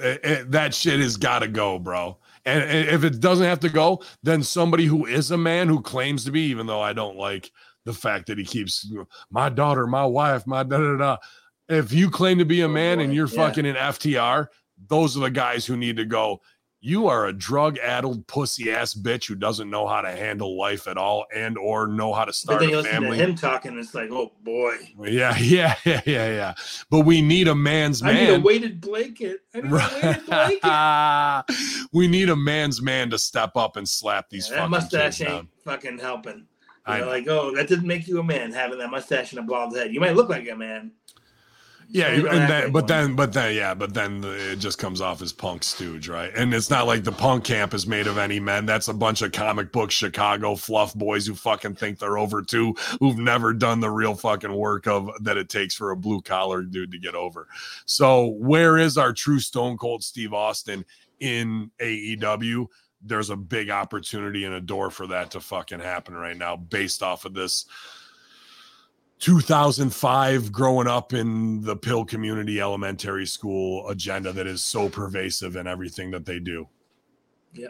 Yeah. 0.00 0.06
It- 0.06 0.20
it- 0.24 0.50
that 0.52 0.74
shit 0.74 1.00
has 1.00 1.16
got 1.16 1.40
to 1.40 1.48
go, 1.48 1.78
bro. 1.78 2.18
And, 2.44 2.62
and 2.62 2.88
if 2.88 3.04
it 3.04 3.20
doesn't 3.20 3.44
have 3.46 3.60
to 3.60 3.68
go, 3.68 4.02
then 4.22 4.42
somebody 4.42 4.84
who 4.86 5.06
is 5.06 5.30
a 5.30 5.36
man 5.38 5.68
who 5.68 5.82
claims 5.82 6.24
to 6.24 6.30
be, 6.30 6.42
even 6.42 6.66
though 6.66 6.80
I 6.80 6.92
don't 6.92 7.16
like 7.16 7.50
the 7.84 7.92
fact 7.92 8.26
that 8.26 8.38
he 8.38 8.44
keeps 8.44 8.90
my 9.30 9.48
daughter, 9.48 9.86
my 9.86 10.04
wife, 10.06 10.46
my 10.46 10.62
da 10.62 10.78
da 10.78 10.96
da. 10.96 11.16
If 11.68 11.92
you 11.92 12.10
claim 12.10 12.38
to 12.38 12.44
be 12.44 12.60
a 12.62 12.66
Oh, 12.66 12.68
man 12.68 13.00
and 13.00 13.12
you're 13.14 13.28
yeah. 13.28 13.36
fucking 13.48 13.66
in 13.66 13.74
FTR, 13.76 14.46
those 14.88 15.16
are 15.16 15.20
the 15.20 15.30
guys 15.30 15.66
who 15.66 15.76
need 15.76 15.96
to 15.96 16.04
go. 16.04 16.40
You 16.80 17.08
are 17.08 17.26
a 17.26 17.32
drug-addled 17.32 18.28
pussy 18.28 18.70
ass 18.72 18.94
bitch 18.94 19.26
who 19.26 19.34
doesn't 19.34 19.68
know 19.68 19.88
how 19.88 20.00
to 20.00 20.12
handle 20.12 20.56
life 20.56 20.86
at 20.86 20.96
all 20.96 21.26
and 21.34 21.58
or 21.58 21.88
know 21.88 22.12
how 22.14 22.20
to 22.24 22.28
But 22.28 22.34
start 22.36 22.60
then 22.60 22.68
you 22.68 22.76
a 22.76 22.78
listen 22.78 22.94
to 22.94 23.00
family. 23.00 23.18
him 23.18 23.34
talking, 23.34 23.76
it's 23.78 23.94
like, 23.94 24.10
oh 24.12 24.32
boy. 24.44 24.74
Yeah, 25.04 25.36
yeah, 25.40 25.74
yeah, 25.84 26.00
yeah, 26.06 26.28
yeah. 26.30 26.54
But 26.88 27.00
we 27.00 27.20
need 27.20 27.48
a 27.48 27.54
man's 27.54 28.00
I 28.00 28.12
man. 28.12 28.28
need 28.28 28.34
a 28.34 28.40
weighted 28.40 28.80
blanket. 28.80 29.40
I 29.54 29.60
need 29.60 29.72
a 29.72 29.90
weighted 30.02 30.26
blanket. 30.26 31.88
We 31.92 32.06
need 32.06 32.28
a 32.28 32.36
man's 32.36 32.80
man 32.80 33.10
to 33.10 33.18
step 33.18 33.56
up 33.56 33.76
and 33.76 33.88
slap 33.88 34.30
these 34.30 34.48
Yeah, 34.48 34.56
that 34.60 34.70
mustache 34.70 35.18
down. 35.18 35.48
fucking 35.64 35.98
helping. 35.98 36.36
You 36.36 36.46
I 36.86 36.98
know, 37.00 37.04
know. 37.06 37.10
like, 37.10 37.28
oh, 37.28 37.54
that 37.56 37.66
didn't 37.68 37.86
make 37.88 38.06
you 38.06 38.20
a 38.20 38.22
man 38.24 38.52
having 38.52 38.78
that 38.78 38.90
mustache 38.90 39.32
and 39.32 39.40
a 39.40 39.42
bald 39.42 39.76
head. 39.76 39.92
You 39.92 40.00
might 40.00 40.14
look 40.14 40.28
like 40.28 40.48
a 40.48 40.54
man. 40.54 40.92
Yeah, 41.90 42.08
and 42.08 42.50
then, 42.50 42.70
but 42.70 42.86
then, 42.86 43.16
but 43.16 43.32
then, 43.32 43.54
yeah, 43.54 43.72
but 43.72 43.94
then 43.94 44.20
the, 44.20 44.52
it 44.52 44.56
just 44.58 44.76
comes 44.78 45.00
off 45.00 45.22
as 45.22 45.32
punk 45.32 45.64
stooge, 45.64 46.06
right? 46.06 46.30
And 46.36 46.52
it's 46.52 46.68
not 46.68 46.86
like 46.86 47.02
the 47.02 47.12
punk 47.12 47.44
camp 47.44 47.72
is 47.72 47.86
made 47.86 48.06
of 48.06 48.18
any 48.18 48.38
men. 48.38 48.66
That's 48.66 48.88
a 48.88 48.94
bunch 48.94 49.22
of 49.22 49.32
comic 49.32 49.72
book 49.72 49.90
Chicago 49.90 50.54
fluff 50.54 50.94
boys 50.94 51.26
who 51.26 51.34
fucking 51.34 51.76
think 51.76 51.98
they're 51.98 52.18
over 52.18 52.42
too, 52.42 52.74
who've 53.00 53.16
never 53.16 53.54
done 53.54 53.80
the 53.80 53.88
real 53.88 54.14
fucking 54.14 54.52
work 54.52 54.86
of 54.86 55.10
that 55.22 55.38
it 55.38 55.48
takes 55.48 55.74
for 55.74 55.90
a 55.90 55.96
blue 55.96 56.20
collar 56.20 56.62
dude 56.62 56.92
to 56.92 56.98
get 56.98 57.14
over. 57.14 57.48
So, 57.86 58.26
where 58.26 58.76
is 58.76 58.98
our 58.98 59.14
true 59.14 59.40
Stone 59.40 59.78
Cold 59.78 60.04
Steve 60.04 60.34
Austin 60.34 60.84
in 61.20 61.70
AEW? 61.80 62.66
There's 63.00 63.30
a 63.30 63.36
big 63.36 63.70
opportunity 63.70 64.44
and 64.44 64.54
a 64.54 64.60
door 64.60 64.90
for 64.90 65.06
that 65.06 65.30
to 65.30 65.40
fucking 65.40 65.80
happen 65.80 66.14
right 66.14 66.36
now, 66.36 66.56
based 66.56 67.02
off 67.02 67.24
of 67.24 67.32
this 67.32 67.64
2005 69.18 70.52
growing 70.52 70.86
up 70.86 71.12
in 71.12 71.60
the 71.62 71.76
pill 71.76 72.04
community 72.04 72.60
elementary 72.60 73.26
school 73.26 73.88
agenda 73.88 74.32
that 74.32 74.46
is 74.46 74.62
so 74.62 74.88
pervasive 74.88 75.56
in 75.56 75.66
everything 75.66 76.10
that 76.10 76.24
they 76.24 76.38
do 76.38 76.68
Yeah. 77.52 77.68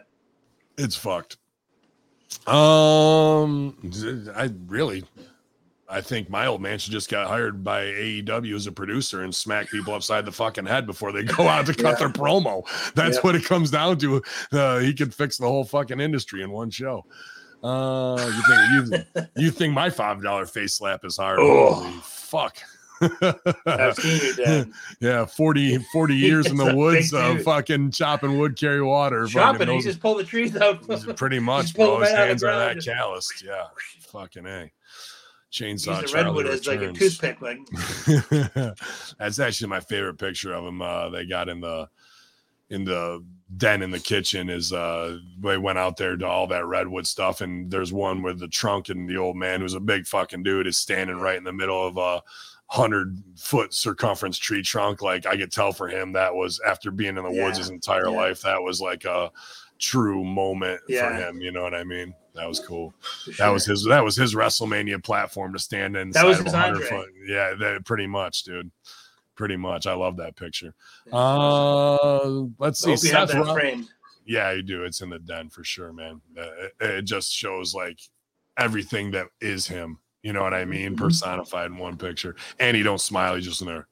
it's 0.77 0.95
fucked 0.97 1.39
um 2.47 3.75
i 4.37 4.51
really 4.67 5.03
i 5.89 6.01
think 6.03 6.29
my 6.29 6.47
old 6.47 6.61
man 6.61 6.79
should 6.79 6.93
just 6.93 7.09
got 7.11 7.27
hired 7.27 7.65
by 7.65 7.85
aew 7.87 8.55
as 8.55 8.67
a 8.67 8.73
producer 8.73 9.23
and 9.23 9.35
smack 9.35 9.71
people 9.71 9.95
upside 9.95 10.27
the 10.27 10.33
fucking 10.33 10.67
head 10.67 10.87
before 10.87 11.13
they 11.13 11.23
go 11.23 11.49
out 11.49 11.65
to 11.67 11.75
cut 11.75 11.93
Yeah. 11.93 11.99
their 12.01 12.09
promo 12.11 12.63
that's 12.95 13.17
Yep. 13.17 13.25
what 13.25 13.35
it 13.37 13.45
comes 13.47 13.71
down 13.71 13.97
to 13.99 14.23
uh, 14.53 14.79
he 14.81 14.93
could 14.93 15.15
fix 15.15 15.39
the 15.39 15.47
whole 15.47 15.65
fucking 15.65 16.01
industry 16.01 16.43
in 16.43 16.51
one 16.51 16.69
show 16.71 17.07
uh 17.65 18.33
you 18.35 18.43
think 18.43 19.07
you 19.37 19.43
you 19.45 19.51
think 19.51 19.75
my 19.75 19.91
five 19.91 20.23
dollar 20.23 20.47
face 20.47 20.75
slap 20.75 21.05
is 21.05 21.17
hard 21.17 21.39
Oh. 21.41 21.75
holy 21.75 21.93
fuck 22.03 22.57
I've 23.67 23.95
seen 23.95 24.21
your 24.25 24.35
dad. 24.35 24.71
yeah 25.01 25.25
40 25.25 25.79
40 25.93 26.15
years 26.17 26.47
in 26.47 26.57
the 26.57 26.75
woods 26.75 27.13
of 27.13 27.43
fucking 27.43 27.93
chopping 27.93 28.39
wood 28.39 28.57
carry 28.57 28.83
water 28.83 29.27
Chopping, 29.27 29.69
he 29.69 29.81
just 29.81 30.01
pulled 30.01 30.19
the 30.19 30.25
trees 30.25 30.57
out. 30.57 30.83
pretty 31.17 31.39
much 31.39 31.75
bro 31.75 32.01
his 32.01 32.11
right 32.13 32.19
out 32.19 32.23
of 32.23 32.29
hands 32.29 32.45
are 32.45 32.59
that 32.59 32.75
just- 32.75 32.87
calloused 32.89 33.43
yeah 33.45 33.65
fucking 34.01 34.47
a 34.47 34.71
chainsaw 35.53 36.13
redwood 36.13 36.47
as 36.47 36.67
like 36.67 36.81
a 36.83 36.93
toothpick. 36.93 37.41
Like 37.41 37.59
That's 39.19 39.39
actually 39.39 39.69
my 39.69 39.81
favorite 39.81 40.19
picture 40.19 40.53
of 40.53 40.63
him. 40.65 40.83
Uh, 40.83 41.09
they 41.09 41.25
got 41.25 41.49
in 41.49 41.61
the 41.63 41.89
in 42.69 42.85
the 42.85 43.25
den 43.57 43.83
in 43.83 43.91
the 43.91 43.99
kitchen 43.99 44.51
is 44.51 44.73
uh 44.75 45.19
they 45.41 45.57
went 45.57 45.79
out 45.79 45.97
there 45.97 46.17
to 46.17 46.27
all 46.27 46.47
that 46.47 46.67
redwood 46.67 47.07
stuff 47.07 47.41
and 47.41 47.71
there's 47.71 47.93
one 47.93 48.23
with 48.23 48.39
the 48.39 48.49
trunk 48.49 48.91
and 48.91 49.09
the 49.09 49.17
old 49.17 49.37
man 49.37 49.61
who's 49.61 49.75
a 49.75 49.81
big 49.81 50.07
fucking 50.07 50.43
dude 50.43 50.67
is 50.67 50.77
standing 50.77 51.17
right 51.17 51.39
in 51.39 51.45
the 51.45 51.53
middle 51.53 51.87
of 51.87 51.97
a 51.97 52.23
hundred 52.67 53.17
foot 53.37 53.73
circumference 53.73 54.37
tree 54.37 54.63
trunk 54.63 55.01
like 55.01 55.25
i 55.25 55.35
could 55.35 55.51
tell 55.51 55.73
for 55.73 55.89
him 55.89 56.13
that 56.13 56.35
was 56.35 56.61
after 56.67 56.91
being 56.91 57.17
in 57.17 57.25
the 57.25 57.43
woods 57.43 57.57
his 57.57 57.71
entire 57.71 58.11
yeah. 58.11 58.17
life 58.17 58.43
that 58.43 58.63
was 58.63 58.83
like 58.83 59.07
a 59.07 59.31
true 59.79 60.23
moment 60.23 60.79
for 60.87 61.11
him 61.15 61.41
you 61.41 61.51
know 61.51 61.63
what 61.63 61.75
i 61.75 61.83
mean 61.83 62.15
that 62.39 62.49
was 62.49 62.61
cool 62.61 62.95
for 63.25 63.33
that 63.33 63.49
was 63.49 63.67
his. 63.67 63.85
That 63.85 64.05
was 64.05 64.15
his 64.15 64.35
WrestleMania 64.35 65.03
platform 65.03 65.53
to 65.53 65.59
stand 65.59 65.97
in. 65.97 66.11
That 66.11 66.25
was 66.25 66.39
his 66.39 66.55
Andre. 66.55 66.87
foot. 66.87 67.09
Yeah, 67.27 67.55
that, 67.59 67.85
pretty 67.85 68.07
much, 68.07 68.45
dude. 68.45 68.71
Pretty 69.39 69.57
much. 69.57 69.87
I 69.87 69.95
love 69.95 70.17
that 70.17 70.35
picture. 70.37 70.75
Yeah. 71.07 71.15
Uh, 71.17 72.47
let's 72.59 72.81
see. 72.81 72.91
hope 72.91 72.99
have 73.05 73.29
Seth 73.29 73.29
that 73.29 73.45
Roll- 73.47 73.55
framed. 73.55 73.89
yeah, 74.27 74.51
you 74.53 74.63
do. 74.63 74.83
It's 74.85 75.01
in 75.01 75.11
the 75.11 75.21
den 75.21 75.49
for 75.49 75.63
sure, 75.63 75.93
man. 75.93 76.21
Uh, 76.37 76.43
It, 76.43 76.73
it 76.81 77.03
just 77.03 77.33
shows 77.33 77.73
like 77.73 78.01
everything 78.59 79.13
that 79.13 79.29
is 79.41 79.65
him. 79.67 79.99
You 80.25 80.33
know 80.33 80.43
what 80.43 80.53
I 80.55 80.65
mean? 80.65 80.97
Mhm. 80.97 80.99
Personified 80.99 81.67
in 81.71 81.79
one 81.79 81.97
picture. 81.97 82.35
And 82.59 82.77
he 82.77 82.83
don't 82.83 83.01
smile. 83.01 83.37
He's 83.37 83.45
just 83.47 83.61
in 83.61 83.69
there. 83.69 83.87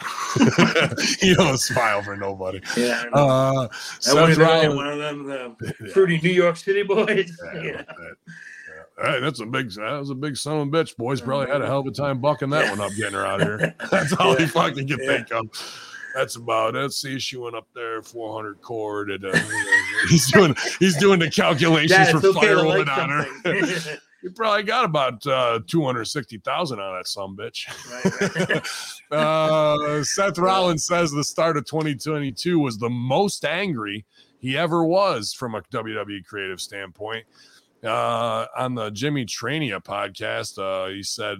he 1.20 1.34
don't 1.34 1.58
smile 1.58 2.02
for 2.02 2.16
nobody. 2.16 2.60
Yeah, 2.76 3.04
I, 3.04 3.16
know. 3.16 3.28
Uh, 3.28 3.68
I 3.70 3.76
Seth 4.00 4.14
wonder 4.14 4.30
if 4.32 4.38
they're 4.38 4.46
Rollins- 4.46 4.74
one 4.74 4.88
of 4.88 4.98
them 4.98 5.26
the 5.26 5.56
Yeah. 5.84 5.92
fruity 5.92 6.18
New 6.22 6.30
York 6.32 6.56
City 6.56 6.82
boys. 6.82 7.30
Yeah, 7.54 7.62
Yeah. 7.62 7.82
Yeah. 9.02 9.10
Hey, 9.12 9.20
that's 9.20 9.40
a 9.40 9.46
big 9.46 9.70
that 9.72 9.98
was 9.98 10.10
a 10.10 10.14
big 10.14 10.36
son 10.36 10.60
of 10.60 10.68
a 10.68 10.70
bitch. 10.70 10.96
Boys 10.96 11.20
probably 11.20 11.48
had 11.48 11.62
a 11.62 11.66
hell 11.66 11.80
of 11.80 11.86
a 11.86 11.90
time 11.90 12.20
bucking 12.20 12.50
that 12.50 12.70
one 12.70 12.80
up, 12.80 12.92
getting 12.96 13.14
her 13.14 13.26
out 13.26 13.40
of 13.40 13.60
here. 13.60 13.74
That's 13.90 14.12
all 14.14 14.36
he 14.36 14.46
fucking 14.46 14.88
can 14.88 14.98
Yeah. 15.00 15.06
think 15.06 15.32
of. 15.32 15.48
That's 16.14 16.36
about 16.36 16.76
it. 16.76 16.92
See, 16.92 17.18
she 17.18 17.36
went 17.38 17.56
up 17.56 17.66
there, 17.74 18.02
400 18.02 18.60
cord. 18.60 19.10
And, 19.10 19.24
uh, 19.24 19.32
he's 20.10 20.30
doing 20.30 20.54
he's 20.78 20.96
doing 20.98 21.18
the 21.18 21.30
calculations 21.30 22.10
for 22.10 22.18
okay 22.18 22.32
firewood 22.32 22.86
like 22.86 22.98
on 22.98 23.08
her. 23.08 23.26
you 24.22 24.30
probably 24.30 24.62
got 24.62 24.84
about 24.84 25.26
uh, 25.26 25.58
260,000 25.66 26.78
on 26.78 26.96
that 26.98 27.08
some 27.08 27.36
bitch. 27.36 27.66
Right, 29.10 29.18
uh, 29.18 30.04
Seth 30.04 30.38
Rollins 30.38 30.84
says 30.84 31.10
the 31.10 31.24
start 31.24 31.56
of 31.56 31.64
2022 31.64 32.58
was 32.58 32.78
the 32.78 32.90
most 32.90 33.44
angry 33.44 34.04
he 34.38 34.56
ever 34.56 34.84
was 34.84 35.32
from 35.32 35.54
a 35.54 35.62
WWE 35.72 36.24
creative 36.24 36.60
standpoint. 36.60 37.24
Uh, 37.84 38.46
on 38.56 38.74
the 38.74 38.90
Jimmy 38.90 39.24
Traina 39.26 39.82
podcast, 39.82 40.58
uh, 40.58 40.88
he 40.88 41.02
said 41.02 41.38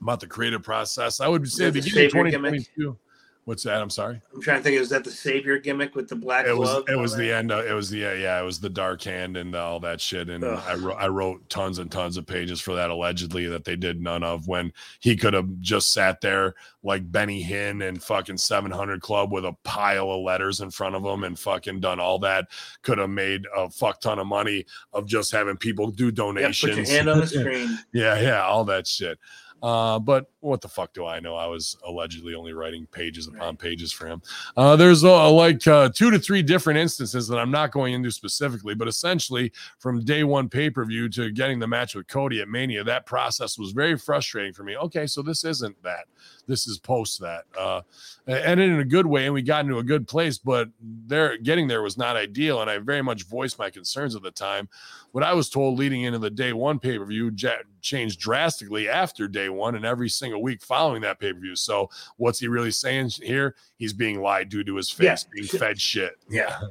about 0.00 0.20
the 0.20 0.26
creative 0.26 0.62
process. 0.62 1.20
I 1.20 1.28
would 1.28 1.48
say 1.50 1.70
the 1.70 1.80
beginning 1.80 2.06
of 2.06 2.10
Savior 2.12 2.30
gimmick? 2.30 2.52
2022. 2.74 2.98
What's 3.46 3.62
that? 3.64 3.82
I'm 3.82 3.90
sorry. 3.90 4.22
I'm 4.34 4.40
trying 4.40 4.56
to 4.58 4.62
think. 4.62 4.80
Is 4.80 4.88
that 4.88 5.04
the 5.04 5.10
savior 5.10 5.58
gimmick 5.58 5.94
with 5.94 6.08
the 6.08 6.16
black 6.16 6.46
It 6.46 6.56
was 6.56 6.70
glove? 6.70 6.84
it 6.88 6.96
was 6.96 7.12
all 7.12 7.18
the 7.18 7.30
end. 7.30 7.52
Of, 7.52 7.66
it 7.66 7.74
was 7.74 7.90
the 7.90 7.98
yeah, 7.98 8.14
yeah. 8.14 8.40
It 8.40 8.44
was 8.44 8.58
the 8.58 8.70
dark 8.70 9.02
hand 9.02 9.36
and 9.36 9.54
all 9.54 9.80
that 9.80 10.00
shit. 10.00 10.30
And 10.30 10.42
Ugh. 10.42 10.62
I 10.66 10.74
wrote 10.76 10.96
I 10.98 11.08
wrote 11.08 11.46
tons 11.50 11.78
and 11.78 11.92
tons 11.92 12.16
of 12.16 12.26
pages 12.26 12.58
for 12.60 12.74
that 12.74 12.88
allegedly 12.88 13.46
that 13.48 13.64
they 13.64 13.76
did 13.76 14.00
none 14.00 14.22
of. 14.22 14.48
When 14.48 14.72
he 15.00 15.14
could 15.14 15.34
have 15.34 15.60
just 15.60 15.92
sat 15.92 16.22
there 16.22 16.54
like 16.82 17.10
Benny 17.12 17.44
Hinn 17.44 17.86
and 17.86 18.02
fucking 18.02 18.38
700 18.38 19.02
Club 19.02 19.30
with 19.30 19.44
a 19.44 19.54
pile 19.62 20.10
of 20.10 20.22
letters 20.22 20.60
in 20.62 20.70
front 20.70 20.94
of 20.94 21.04
him 21.04 21.24
and 21.24 21.38
fucking 21.38 21.80
done 21.80 22.00
all 22.00 22.18
that. 22.20 22.48
Could 22.80 22.96
have 22.96 23.10
made 23.10 23.44
a 23.54 23.68
fuck 23.68 24.00
ton 24.00 24.18
of 24.18 24.26
money 24.26 24.64
of 24.94 25.06
just 25.06 25.32
having 25.32 25.58
people 25.58 25.90
do 25.90 26.06
Yeah, 26.06 26.10
donations. 26.12 26.60
put 26.60 26.76
your 26.78 26.86
hand 26.96 27.08
on 27.10 27.18
the 27.20 27.26
screen. 27.26 27.78
yeah, 27.92 28.18
yeah, 28.20 28.42
all 28.42 28.64
that 28.64 28.86
shit. 28.86 29.18
Uh, 29.62 29.98
but 29.98 30.30
what 30.44 30.60
the 30.60 30.68
fuck 30.68 30.92
do 30.92 31.06
I 31.06 31.20
know? 31.20 31.34
I 31.34 31.46
was 31.46 31.76
allegedly 31.86 32.34
only 32.34 32.52
writing 32.52 32.86
pages 32.92 33.26
upon 33.26 33.56
pages 33.56 33.92
for 33.92 34.06
him. 34.06 34.20
Uh, 34.56 34.76
there's 34.76 35.02
uh, 35.02 35.30
like 35.30 35.66
uh, 35.66 35.88
two 35.88 36.10
to 36.10 36.18
three 36.18 36.42
different 36.42 36.78
instances 36.78 37.26
that 37.28 37.38
I'm 37.38 37.50
not 37.50 37.72
going 37.72 37.94
into 37.94 38.10
specifically, 38.10 38.74
but 38.74 38.86
essentially 38.86 39.52
from 39.78 40.04
day 40.04 40.22
one 40.22 40.48
pay 40.48 40.68
per 40.68 40.84
view 40.84 41.08
to 41.10 41.30
getting 41.30 41.58
the 41.58 41.66
match 41.66 41.94
with 41.94 42.08
Cody 42.08 42.42
at 42.42 42.48
Mania, 42.48 42.84
that 42.84 43.06
process 43.06 43.58
was 43.58 43.72
very 43.72 43.96
frustrating 43.96 44.52
for 44.52 44.64
me. 44.64 44.76
Okay, 44.76 45.06
so 45.06 45.22
this 45.22 45.44
isn't 45.44 45.82
that. 45.82 46.04
This 46.46 46.66
is 46.66 46.78
post 46.78 47.20
that, 47.20 47.44
uh, 47.58 47.80
and 48.26 48.60
in 48.60 48.78
a 48.78 48.84
good 48.84 49.06
way, 49.06 49.24
and 49.24 49.32
we 49.32 49.40
got 49.40 49.64
into 49.64 49.78
a 49.78 49.82
good 49.82 50.06
place. 50.06 50.36
But 50.36 50.68
there, 50.80 51.38
getting 51.38 51.68
there 51.68 51.82
was 51.82 51.96
not 51.96 52.16
ideal, 52.16 52.60
and 52.60 52.68
I 52.68 52.78
very 52.78 53.02
much 53.02 53.24
voiced 53.24 53.58
my 53.58 53.70
concerns 53.70 54.14
at 54.14 54.22
the 54.22 54.30
time. 54.30 54.68
What 55.12 55.24
I 55.24 55.32
was 55.32 55.48
told 55.48 55.78
leading 55.78 56.02
into 56.02 56.18
the 56.18 56.30
day 56.30 56.52
one 56.52 56.78
pay 56.78 56.98
per 56.98 57.04
view 57.06 57.32
ja- 57.34 57.62
changed 57.80 58.20
drastically 58.20 58.88
after 58.88 59.26
day 59.26 59.48
one, 59.48 59.74
and 59.74 59.86
every 59.86 60.08
single 60.08 60.33
week 60.38 60.62
following 60.62 61.02
that 61.02 61.18
pay 61.20 61.32
per 61.32 61.38
view. 61.40 61.56
So, 61.56 61.90
what's 62.16 62.38
he 62.40 62.48
really 62.48 62.70
saying 62.70 63.10
here? 63.22 63.54
He's 63.76 63.92
being 63.92 64.20
lied 64.22 64.50
to 64.52 64.64
to 64.64 64.76
his 64.76 64.90
face, 64.90 65.26
Yeah. 65.26 65.30
being 65.34 65.46
fed 65.48 65.80
shit. 65.80 66.14
Yeah. 66.28 66.60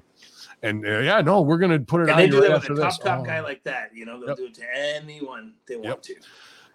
And 0.66 0.86
uh, 0.86 1.00
yeah, 1.00 1.20
no, 1.20 1.42
we're 1.42 1.58
gonna 1.58 1.78
put 1.78 2.00
it 2.00 2.04
And 2.04 2.12
on 2.12 2.18
they 2.20 2.30
do 2.30 2.40
that 2.40 2.62
with 2.70 2.80
a 2.80 2.82
top 2.82 3.02
top 3.02 3.20
Oh. 3.20 3.24
guy 3.26 3.42
like 3.42 3.66
that. 3.66 3.90
You 3.94 4.06
know, 4.06 4.18
they'll 4.18 4.30
Yep. 4.30 4.38
do 4.38 4.46
it 4.46 4.54
to 4.54 4.64
anyone 4.78 5.56
they 5.68 5.76
want 5.76 5.88
Yep. 5.90 6.02
to. 6.04 6.16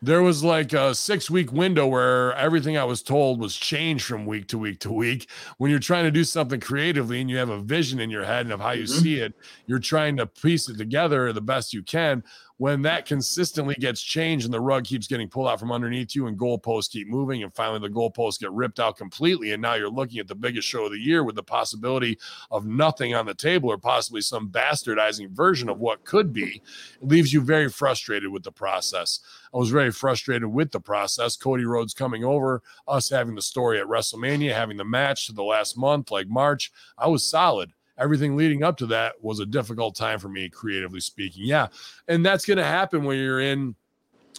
there 0.03 0.23
was 0.23 0.45
like 0.45 0.75
a 0.75 0.95
six 0.95 1.29
week 1.31 1.51
window 1.53 1.87
where 1.87 2.33
everything 2.35 2.77
I 2.77 2.85
was 2.85 3.03
told 3.03 3.41
was 3.41 3.57
changed 3.57 4.05
from 4.05 4.27
week 4.27 4.47
to 4.49 4.59
week 4.59 4.79
to 4.81 4.93
week. 4.93 5.29
When 5.57 5.71
you're 5.71 5.81
trying 5.81 6.05
to 6.05 6.11
do 6.11 6.23
something 6.23 6.61
creatively 6.61 7.21
and 7.21 7.29
you 7.31 7.39
have 7.39 7.49
a 7.49 7.59
vision 7.61 7.99
in 7.99 8.11
your 8.11 8.25
head 8.25 8.43
and 8.47 8.53
of 8.53 8.61
how 8.61 8.73
you 8.73 8.85
Mhm. 8.85 9.01
see 9.03 9.21
it, 9.21 9.33
you're 9.67 9.79
trying 9.81 10.17
to 10.19 10.27
piece 10.27 10.69
it 10.69 10.77
together 10.77 11.33
the 11.33 11.41
best 11.41 11.73
you 11.73 11.83
can. 11.83 12.23
When 12.59 12.83
that 12.83 13.07
consistently 13.07 13.77
gets 13.77 14.03
changed 14.03 14.45
and 14.45 14.53
the 14.53 14.61
rug 14.61 14.83
keeps 14.83 15.07
getting 15.07 15.29
pulled 15.29 15.47
out 15.47 15.61
from 15.61 15.71
underneath 15.71 16.17
you 16.17 16.27
and 16.27 16.37
goalposts 16.37 16.91
keep 16.91 17.07
moving, 17.07 17.45
and 17.45 17.55
finally 17.55 17.79
the 17.79 17.95
goalposts 17.95 18.41
get 18.41 18.51
ripped 18.51 18.81
out 18.81 18.97
completely, 18.97 19.53
and 19.53 19.63
now 19.63 19.75
you're 19.75 19.89
looking 19.89 20.19
at 20.19 20.27
the 20.27 20.35
biggest 20.35 20.67
show 20.67 20.87
of 20.87 20.91
the 20.91 20.99
year 20.99 21.23
with 21.23 21.37
the 21.37 21.43
possibility 21.43 22.19
of 22.51 22.67
nothing 22.67 23.15
on 23.15 23.27
the 23.27 23.35
table 23.35 23.71
or 23.71 23.79
possibly 23.79 24.21
some 24.21 24.51
bastardizing 24.51 25.31
version 25.31 25.69
of 25.69 25.79
what 25.79 26.05
could 26.05 26.33
be, 26.33 26.61
it 27.01 27.07
leaves 27.07 27.33
you 27.33 27.41
very 27.41 27.69
frustrated 27.69 28.33
with 28.33 28.43
the 28.43 28.51
process. 28.51 29.21
I 29.55 29.57
was 29.57 29.71
very 29.71 29.93
frustrated 29.93 30.49
with 30.49 30.73
the 30.73 30.81
process. 30.81 31.37
Cody 31.37 31.65
Rhodes 31.65 31.95
coming 31.95 32.25
over, 32.25 32.61
us 32.89 33.09
having 33.09 33.37
the 33.37 33.43
story 33.43 33.79
at 33.79 33.87
WrestleMania, 33.87 34.53
having 34.53 34.77
the 34.77 34.85
match 34.85 35.27
to 35.27 35.33
the 35.33 35.45
last 35.45 35.79
month, 35.79 36.11
like 36.11 36.27
March. 36.27 36.73
I 36.99 37.07
was 37.07 37.23
solid. 37.23 37.73
Everything 37.99 38.37
leading 38.37 38.63
up 38.63 38.77
to 38.79 38.87
that 38.87 39.15
was 39.23 39.41
a 39.41 39.47
difficult 39.47 39.97
time 39.97 40.19
for 40.19 40.29
me, 40.29 40.49
creatively 40.49 41.01
speaking. 41.01 41.45
Yeah. 41.45 41.69
And 42.07 42.25
that's 42.25 42.45
going 42.45 42.59
to 42.59 42.65
happen 42.65 43.05
when 43.05 43.19
you're 43.19 43.41
in, 43.41 43.75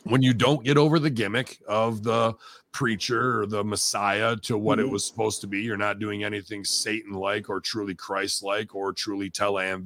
when 0.03 0.21
you 0.21 0.33
don't 0.33 0.63
get 0.63 0.77
over 0.77 0.97
the 0.99 1.09
gimmick 1.09 1.59
of 1.67 2.03
the 2.03 2.33
preacher 2.71 3.41
or 3.41 3.45
the 3.47 3.63
Messiah 3.63 4.35
to 4.37 4.57
what 4.57 4.79
it 4.79 4.85
Mhm. 4.85 4.91
was 4.91 5.05
supposed 5.05 5.41
to 5.41 5.47
be. 5.47 5.61
You're 5.61 5.75
not 5.77 5.99
doing 5.99 6.23
anything 6.23 6.63
Satan 6.63 7.13
like 7.13 7.49
or 7.49 7.59
truly 7.59 7.95
Christ 7.95 8.43
like 8.43 8.73
or 8.75 8.93
truly 8.93 9.29
tele- 9.29 9.81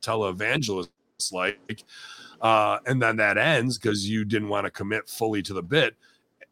televangelist 0.00 0.88
like 1.32 1.84
uh, 2.40 2.78
and 2.86 3.02
then 3.02 3.16
that 3.16 3.36
ends 3.36 3.76
because 3.76 4.08
you 4.08 4.24
didn't 4.24 4.48
want 4.48 4.64
to 4.64 4.70
commit 4.70 5.08
fully 5.08 5.42
to 5.42 5.52
the 5.52 5.62
bit, 5.62 5.96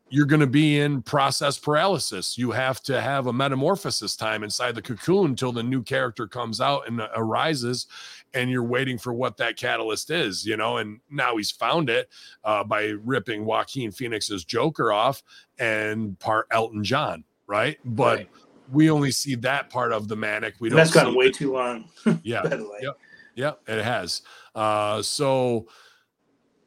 you're 0.08 0.26
going 0.26 0.40
to 0.40 0.46
be 0.46 0.78
in 0.78 1.02
process 1.02 1.58
paralysis. 1.58 2.38
You 2.38 2.52
have 2.52 2.80
to 2.84 3.00
have 3.00 3.26
a 3.26 3.32
metamorphosis 3.32 4.14
time 4.14 4.44
inside 4.44 4.74
the 4.76 4.82
cocoon 4.82 5.26
until 5.30 5.50
the 5.52 5.62
new 5.64 5.82
character 5.82 6.28
comes 6.28 6.60
out 6.60 6.86
and 6.86 7.00
uh, 7.00 7.08
arises, 7.16 7.86
and 8.32 8.48
you're 8.50 8.62
waiting 8.62 8.98
for 8.98 9.12
what 9.12 9.36
that 9.38 9.56
catalyst 9.56 10.10
is, 10.10 10.46
you 10.46 10.56
know. 10.56 10.76
And 10.76 11.00
now 11.10 11.36
he's 11.36 11.50
found 11.50 11.90
it 11.90 12.08
uh, 12.44 12.62
by 12.62 12.94
ripping 13.04 13.44
Joaquin 13.44 13.90
Phoenix's 13.90 14.44
Joker 14.44 14.92
off 14.92 15.22
and 15.58 16.16
part 16.20 16.46
Elton 16.52 16.84
John, 16.84 17.24
right? 17.46 17.78
But 17.84 18.18
Right. 18.18 18.30
we 18.72 18.90
only 18.90 19.10
see 19.10 19.34
that 19.36 19.70
part 19.70 19.92
of 19.92 20.06
the 20.06 20.16
manic. 20.16 20.54
We 20.60 20.68
And 20.68 20.76
don't. 20.76 20.84
that's 20.84 20.92
gone 20.94 21.12
see- 21.12 21.18
way 21.18 21.30
too 21.32 21.52
long. 21.52 21.88
yeah, 22.22 22.42
By 22.42 22.50
the 22.50 22.64
way. 22.64 22.78
Yep. 22.82 22.98
Yeah, 23.34 23.52
it 23.66 23.82
has. 23.84 24.22
Uh, 24.54 25.02
so 25.02 25.66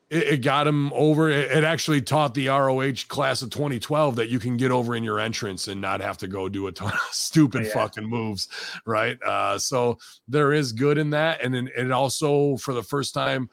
it, 0.10 0.23
it 0.27 0.38
got 0.41 0.68
him 0.68 0.91
over. 0.94 1.30
It, 1.30 1.52
it 1.52 1.64
actually 1.64 2.02
taught 2.02 2.34
the 2.34 2.48
ROH 2.48 3.06
class 3.07 3.41
of 3.41 3.49
2012 3.49 4.15
that 4.18 4.30
you 4.30 4.40
can 4.40 4.57
get 4.57 4.72
over 4.72 4.95
in 4.95 5.03
your 5.03 5.19
entrance 5.19 5.68
and 5.68 5.80
not 5.80 6.02
have 6.02 6.18
to 6.19 6.27
go 6.27 6.49
do 6.49 6.68
a 6.68 6.72
ton 6.72 6.91
of 6.91 6.99
stupid 7.11 7.65
Yeah. 7.65 7.73
fucking 7.73 8.06
moves, 8.06 8.48
right? 8.86 9.22
Uh, 9.23 9.57
so 9.60 9.98
there 10.27 10.53
is 10.53 10.72
good 10.72 10.98
in 10.98 11.11
that, 11.11 11.44
and 11.44 11.53
then 11.53 11.69
it 11.76 11.91
also 11.91 12.57
for 12.57 12.73
the 12.73 12.84
first 12.84 13.14
time 13.14 13.49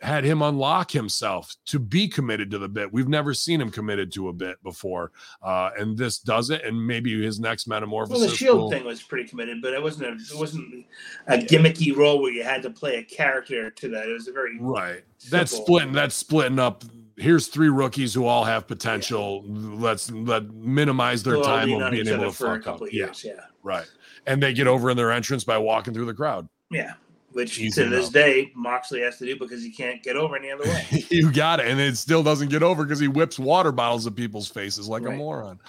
had 0.00 0.24
him 0.24 0.42
unlock 0.42 0.90
himself 0.92 1.54
to 1.66 1.78
be 1.78 2.06
committed 2.08 2.50
to 2.52 2.58
the 2.58 2.68
bit. 2.68 2.92
We've 2.92 3.08
never 3.08 3.34
seen 3.34 3.60
him 3.60 3.70
committed 3.70 4.12
to 4.12 4.28
a 4.28 4.32
bit 4.32 4.62
before, 4.62 5.12
uh, 5.42 5.70
and 5.78 5.96
this 5.98 6.18
does 6.18 6.50
it. 6.50 6.64
And 6.64 6.86
maybe 6.86 7.20
his 7.22 7.40
next 7.40 7.66
metamorphosis. 7.66 8.20
Well, 8.20 8.28
the 8.30 8.36
Shield 8.36 8.58
will- 8.58 8.70
thing 8.70 8.84
was 8.84 9.02
pretty 9.02 9.28
committed, 9.28 9.60
but 9.62 9.72
it 9.74 9.82
wasn't 9.82 10.06
a 10.08 10.12
it 10.34 10.38
wasn't 10.38 10.86
a 11.26 11.38
gimmicky 11.38 11.96
role 11.96 12.20
where 12.22 12.32
you 12.32 12.44
had 12.44 12.62
to 12.62 12.70
play 12.70 12.96
a 12.96 13.02
character 13.02 13.70
to 13.70 13.88
that. 13.90 14.08
It 14.08 14.12
was 14.12 14.28
a 14.28 14.32
very 14.32 14.58
Right. 14.60 15.02
That's 15.30 15.52
splitting. 15.56 15.92
That's 15.92 16.14
splitting 16.14 16.58
up. 16.58 16.84
Here's 17.16 17.48
three 17.48 17.68
rookies 17.68 18.14
who 18.14 18.26
all 18.26 18.44
have 18.44 18.68
potential. 18.68 19.42
Let's 19.48 20.08
let 20.12 20.52
minimize 20.54 21.24
their 21.24 21.42
time 21.42 21.72
of 21.72 21.90
being 21.90 22.06
able 22.06 22.26
to 22.26 22.32
for 22.32 22.46
a 22.46 22.50
fuck 22.50 22.58
up. 22.58 22.64
couple 22.64 22.86
of 22.86 22.92
Yeah, 22.92 23.06
years. 23.06 23.24
Yeah, 23.24 23.32
right. 23.64 23.90
And 24.26 24.40
they 24.40 24.52
get 24.52 24.68
over 24.68 24.90
in 24.90 24.96
their 24.96 25.10
entrance 25.10 25.42
by 25.42 25.58
walking 25.58 25.94
through 25.94 26.06
the 26.06 26.14
crowd. 26.14 26.48
yeah. 26.70 26.92
Which 27.38 27.60
Easy 27.60 27.84
to 27.84 27.88
this 27.88 28.08
day 28.08 28.50
Moxley 28.56 29.02
has 29.02 29.16
to 29.18 29.24
do 29.24 29.38
because 29.38 29.62
he 29.62 29.70
can't 29.70 30.02
get 30.02 30.16
over 30.16 30.36
any 30.36 30.50
other 30.50 30.64
way. 30.64 30.84
you 31.08 31.30
got 31.30 31.60
it, 31.60 31.68
and 31.68 31.78
it 31.78 31.96
still 31.96 32.24
doesn't 32.24 32.48
get 32.48 32.64
over 32.64 32.82
because 32.82 32.98
he 32.98 33.06
whips 33.06 33.38
water 33.38 33.70
bottles 33.70 34.08
at 34.08 34.16
people's 34.16 34.48
faces 34.48 34.88
like 34.88 35.04
a 35.04 35.12
moron. 35.12 35.60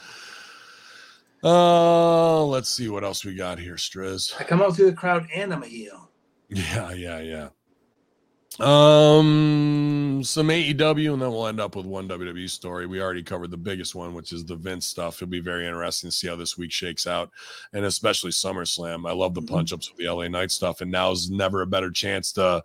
Uh, 1.44 2.44
let's 2.44 2.70
see 2.70 2.90
what 2.90 3.04
else 3.04 3.24
we 3.24 3.36
got 3.36 3.60
here, 3.60 3.76
Striz. 3.76 4.34
I 4.40 4.46
come 4.46 4.64
out 4.64 4.76
through 4.76 4.88
the 4.88 4.98
crowd 4.98 5.28
and 5.32 5.54
I'm 5.54 5.62
a 5.62 5.68
heel. 5.68 6.10
Yeah, 6.50 6.92
yeah, 6.94 7.20
yeah. 7.20 7.50
Um, 8.62 10.22
some 10.24 10.48
AEW, 10.50 11.14
and 11.14 11.22
then 11.22 11.32
we'll 11.32 11.48
end 11.48 11.60
up 11.60 11.76
with 11.76 11.86
one 11.86 12.08
WWE 12.08 12.50
story. 12.50 12.86
We 12.86 13.02
already 13.02 13.24
covered 13.24 13.52
the 13.52 13.58
biggest 13.58 13.96
one, 13.96 14.14
which 14.14 14.34
is 14.34 14.46
the 14.46 14.56
Vince 14.56 14.86
stuff. 14.86 15.16
It'll 15.22 15.28
be 15.32 15.40
very 15.40 15.66
interesting 15.66 16.10
to 16.10 16.16
see 16.16 16.28
how 16.28 16.36
this 16.36 16.58
week 16.58 16.72
shakes 16.72 17.08
out, 17.08 17.30
and 17.74 17.86
especially 17.86 18.32
SummerSlam. 18.32 19.10
I 19.10 19.14
love 19.14 19.34
the 19.34 19.42
Mhm. 19.42 19.50
punch 19.50 19.74
ups 19.74 19.90
with 19.90 19.98
the 19.98 20.08
LA 20.08 20.28
Knight 20.28 20.52
stuff, 20.52 20.82
and 20.82 20.92
now's 20.92 21.30
never 21.30 21.62
a 21.62 21.68
better 21.68 21.92
chance 21.92 22.32
to 22.34 22.64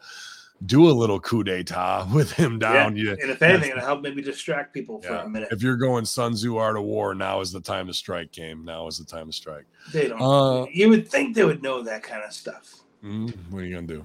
do 0.67 0.89
a 0.89 0.93
little 0.93 1.19
coup 1.21 1.43
d'etat 1.43 2.07
with 2.15 2.31
him 2.33 2.59
down. 2.59 2.97
Yeah. 2.97 3.03
You, 3.03 3.11
And 3.21 3.31
if 3.31 3.43
anything, 3.43 3.71
it'll 3.73 3.83
help 3.85 4.03
maybe 4.03 4.23
distract 4.23 4.73
people 4.73 5.03
for 5.03 5.13
a 5.15 5.29
minute. 5.29 5.49
If 5.51 5.63
you're 5.63 5.77
going 5.77 6.05
Sun 6.07 6.35
Tzu 6.35 6.57
Art 6.57 6.77
of 6.77 6.85
War, 6.85 7.15
now 7.15 7.41
is 7.41 7.53
the 7.53 7.61
time 7.61 7.87
to 7.89 7.93
strike. 7.95 8.33
Game 8.33 8.65
now 8.65 8.87
is 8.87 8.97
the 8.99 9.05
time 9.05 9.27
to 9.27 9.33
strike. 9.33 9.65
They 9.93 10.09
don't. 10.09 10.23
Uh, 10.23 10.67
you 10.73 10.89
would 10.89 11.09
think 11.09 11.35
they 11.35 11.45
would 11.45 11.63
know 11.63 11.83
that 11.83 12.03
kind 12.03 12.23
of 12.25 12.33
stuff. 12.33 12.81
Mm, 13.05 13.35
what 13.51 13.63
are 13.63 13.67
you 13.67 13.75
gonna 13.75 13.87
do? 13.87 14.05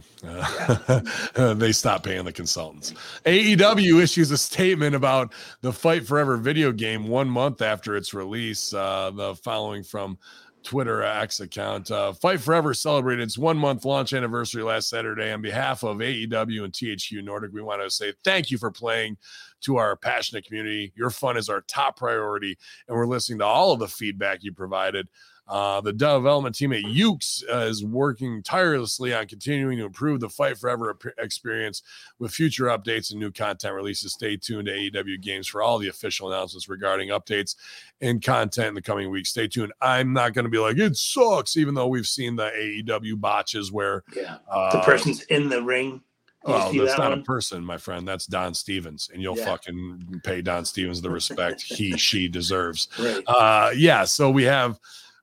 Uh, 1.35 1.53
they 1.53 1.71
stopped 1.71 2.03
paying 2.03 2.26
the 2.26 2.34
consultants. 2.34 2.93
AEW 3.26 4.01
issues 4.01 4.30
a 4.31 4.38
statement 4.38 4.93
about 4.93 5.34
the 5.61 5.71
Fight 5.71 6.05
Forever 6.05 6.35
video 6.35 6.73
game 6.73 7.07
one 7.07 7.30
month 7.30 7.61
after 7.61 7.95
its 7.95 8.13
release. 8.13 8.73
Uh, 8.73 9.11
the 9.15 9.35
following 9.35 9.84
from 9.84 10.17
Twitter 10.63 11.01
X 11.01 11.39
account: 11.39 11.89
uh, 11.91 12.11
Fight 12.11 12.41
Forever 12.41 12.73
celebrated 12.73 13.23
its 13.23 13.38
one 13.38 13.57
month 13.57 13.85
launch 13.85 14.11
anniversary 14.11 14.63
last 14.63 14.89
Saturday. 14.89 15.31
On 15.31 15.41
behalf 15.41 15.81
of 15.84 15.99
AEW 15.99 16.65
and 16.65 16.73
THQ 16.73 17.23
Nordic, 17.23 17.53
we 17.53 17.61
want 17.61 17.81
to 17.81 17.89
say 17.89 18.11
thank 18.26 18.51
you 18.51 18.57
for 18.57 18.69
playing 18.69 19.15
to 19.61 19.77
our 19.77 19.95
passionate 19.95 20.45
community. 20.45 20.91
Your 20.97 21.09
fun 21.09 21.38
is 21.38 21.47
our 21.47 21.61
top 21.61 21.95
priority, 21.95 22.57
and 22.89 22.97
we're 22.97 23.07
listening 23.07 23.39
to 23.39 23.45
all 23.45 23.71
of 23.71 23.80
the 23.80 23.88
feedback 23.88 24.43
you 24.43 24.51
provided. 24.51 25.07
Uh, 25.49 25.81
the 25.81 25.91
development 25.91 26.53
team 26.55 26.71
at 26.73 26.84
Yuke's 26.84 27.43
uh, 27.51 27.57
is 27.61 27.84
working 27.84 28.43
tirelessly 28.43 29.15
on 29.15 29.26
continuing 29.26 29.80
to 29.80 29.85
improve 29.85 30.19
the 30.19 30.30
Fight 30.30 30.57
Forever 30.59 30.95
experience 31.17 31.81
with 32.19 32.31
future 32.31 32.65
updates 32.65 33.09
and 33.09 33.19
new 33.19 33.31
content 33.31 33.73
releases. 33.73 34.13
Stay 34.13 34.38
tuned 34.38 34.67
to 34.67 34.71
AEW 34.73 35.19
Games 35.21 35.47
for 35.47 35.63
all 35.63 35.80
the 35.80 35.88
official 35.88 36.31
announcements 36.31 36.69
regarding 36.69 37.09
updates 37.09 37.55
and 37.99 38.21
content 38.21 38.67
in 38.67 38.73
the 38.76 38.81
coming 38.81 39.09
weeks. 39.09 39.30
Stay 39.31 39.47
tuned. 39.47 39.73
I'm 39.81 40.13
not 40.13 40.34
going 40.35 40.45
to 40.45 40.51
be 40.51 40.59
like, 40.59 40.77
it 40.77 40.95
sucks, 40.95 41.57
even 41.57 41.73
though 41.73 41.88
we've 41.88 42.05
seen 42.05 42.35
the 42.35 42.51
AEW 42.55 43.19
botches 43.19 43.71
where 43.71 44.03
Yeah. 44.15 44.38
uh, 44.51 44.71
The 44.73 44.81
person's 44.84 45.23
in 45.23 45.49
the 45.49 45.63
ring. 45.63 46.01
You 46.47 46.53
well, 46.53 46.71
that's 46.73 46.91
that 46.91 46.99
not 46.99 47.09
one? 47.09 47.19
a 47.19 47.23
person, 47.23 47.65
my 47.65 47.77
friend. 47.77 48.07
That's 48.07 48.26
Don 48.26 48.53
Stevens, 48.53 49.09
and 49.11 49.21
you'll 49.21 49.38
Yeah. 49.38 49.45
fucking 49.45 50.21
pay 50.23 50.41
Don 50.41 50.63
Stevens 50.63 51.01
the 51.01 51.09
respect 51.09 51.61
he, 51.61 51.97
she 51.97 52.30
deserves 52.30 52.88
Right. 52.97 53.21
uh 53.27 53.71
yeah 53.76 54.05
so 54.05 54.30
we 54.31 54.43
have 54.43 54.80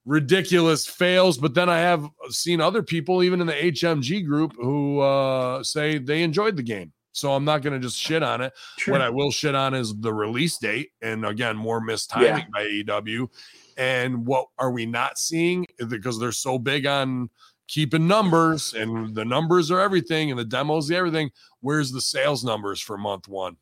ridiculous 0.07 0.87
fails 0.87 1.37
but 1.37 1.53
then 1.53 1.69
i 1.69 1.79
have 1.79 2.09
seen 2.31 2.61
other 2.61 2.81
people 2.83 3.25
even 3.25 3.41
in 3.41 3.47
the 3.47 3.53
hmg 3.53 4.25
group 4.25 4.55
who 4.57 5.01
uh 5.01 5.63
say 5.65 5.99
they 5.99 6.23
enjoyed 6.23 6.57
the 6.57 6.63
game. 6.63 6.93
So 7.13 7.33
i'm 7.33 7.45
not 7.45 7.63
going 7.63 7.73
to 7.73 7.81
just 7.81 7.99
shit 7.99 8.23
on 8.23 8.41
it. 8.41 8.53
Sure. 8.79 8.93
what 8.93 9.01
i 9.03 9.11
will 9.11 9.31
shit 9.33 9.55
on 9.57 9.75
is 9.75 9.95
the 9.99 10.15
release 10.15 10.59
date 10.59 10.91
and 11.03 11.27
again 11.27 11.57
more 11.57 11.81
missed 11.81 12.13
Yeah. 12.21 12.39
timing 12.39 12.47
by 12.53 12.65
aew 12.67 13.29
and 13.77 14.25
what 14.25 14.47
are 14.59 14.71
we 14.71 14.87
not 14.87 15.19
seeing? 15.19 15.67
Because 15.89 16.19
they're 16.19 16.33
so 16.33 16.59
big 16.59 16.87
on 16.87 17.29
keeping 17.69 18.07
numbers 18.07 18.75
and 18.75 19.15
the 19.15 19.25
numbers 19.25 19.71
are 19.73 19.81
everything 19.81 20.31
and 20.31 20.39
the 20.39 20.45
demos 20.45 20.87
the 20.87 20.97
everything 20.97 21.31
where's 21.61 21.91
the 21.91 22.01
sales 22.01 22.45
numbers 22.45 22.81
for 22.81 22.97
month 22.97 23.27
one 23.27 23.57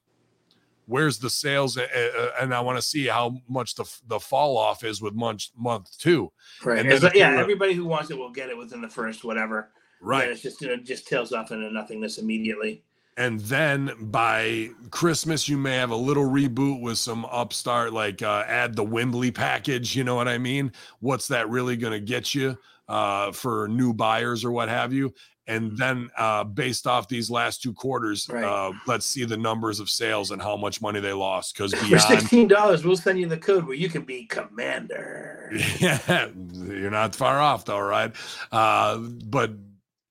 where's 0.87 1.19
the 1.19 1.31
sales 1.31 1.77
uh, 1.79 1.87
uh, 1.97 2.31
and 2.41 2.55
i 2.55 2.61
want 2.61 2.77
to 2.79 2.83
see 2.83 3.07
how 3.07 3.37
much 3.49 3.75
the 3.75 3.85
the 4.09 4.19
fall 4.21 4.57
off 4.57 4.85
is 4.85 5.01
with 5.03 5.15
month 5.15 5.47
month 5.57 5.97
two 5.99 6.31
right. 6.65 6.79
and 6.79 6.91
It's 6.91 7.01
then 7.01 7.09
like, 7.09 7.17
if 7.17 7.21
yeah, 7.21 7.39
everybody 7.41 7.75
who 7.75 7.85
wants 7.85 8.11
it 8.11 8.19
will 8.19 8.31
get 8.33 8.51
it 8.51 8.57
within 8.59 8.81
the 8.81 8.89
first 8.89 9.25
whatever. 9.25 9.71
And 10.01 10.09
right 10.09 10.29
it's 10.29 10.43
just 10.43 10.63
it 10.63 10.85
just 10.85 11.07
tails 11.07 11.33
off 11.33 11.51
into 11.53 11.71
nothingness 11.73 12.19
immediately. 12.19 12.83
and 13.17 13.41
then 13.41 13.91
by 14.01 14.69
christmas 14.91 15.49
you 15.49 15.57
may 15.57 15.77
have 15.77 15.91
a 15.91 15.97
little 15.97 16.29
reboot 16.29 16.81
with 16.83 16.99
some 16.99 17.25
upstart 17.27 17.93
like 17.93 18.21
uh, 18.23 18.45
add 18.49 18.75
the 18.75 18.83
wembley 18.85 19.31
package 19.31 19.95
you 19.97 20.03
know 20.05 20.17
what 20.17 20.29
i 20.29 20.37
mean 20.37 20.71
what's 21.01 21.29
that 21.29 21.49
really 21.49 21.77
going 21.77 21.93
to 21.93 22.01
get 22.01 22.35
you 22.35 22.59
uh, 22.89 23.33
for 23.33 23.67
new 23.69 23.95
buyers 23.95 24.45
or 24.45 24.51
what 24.51 24.69
have 24.69 24.93
you 24.93 25.15
and 25.47 25.77
then 25.77 26.11
uh, 26.17 26.43
based 26.45 26.87
off 26.87 27.07
these 27.09 27.31
last 27.31 27.63
two 27.63 27.73
quarters 27.75 28.29
Right. 28.31 28.45
uh, 28.45 28.73
let's 28.87 29.05
see 29.05 29.25
the 29.25 29.37
numbers 29.37 29.79
of 29.81 29.91
sales 29.91 30.31
and 30.31 30.41
how 30.41 30.57
much 30.57 30.81
money 30.81 31.01
they 31.01 31.13
lost 31.13 31.55
because 31.55 31.75
For 31.91 31.99
sixteen 31.99 32.49
dollars, 32.49 32.85
we'll 32.85 32.97
send 32.97 33.19
you 33.19 33.27
the 33.27 33.37
code 33.39 33.65
where 33.67 33.77
you 33.77 33.89
can 33.89 34.03
be 34.03 34.25
commander. 34.27 35.51
yeah 35.79 36.29
you're 36.65 36.91
not 36.91 37.15
far 37.15 37.41
off 37.41 37.65
though 37.65 37.79
right 37.81 38.13
uh, 38.53 38.97
but 38.99 39.51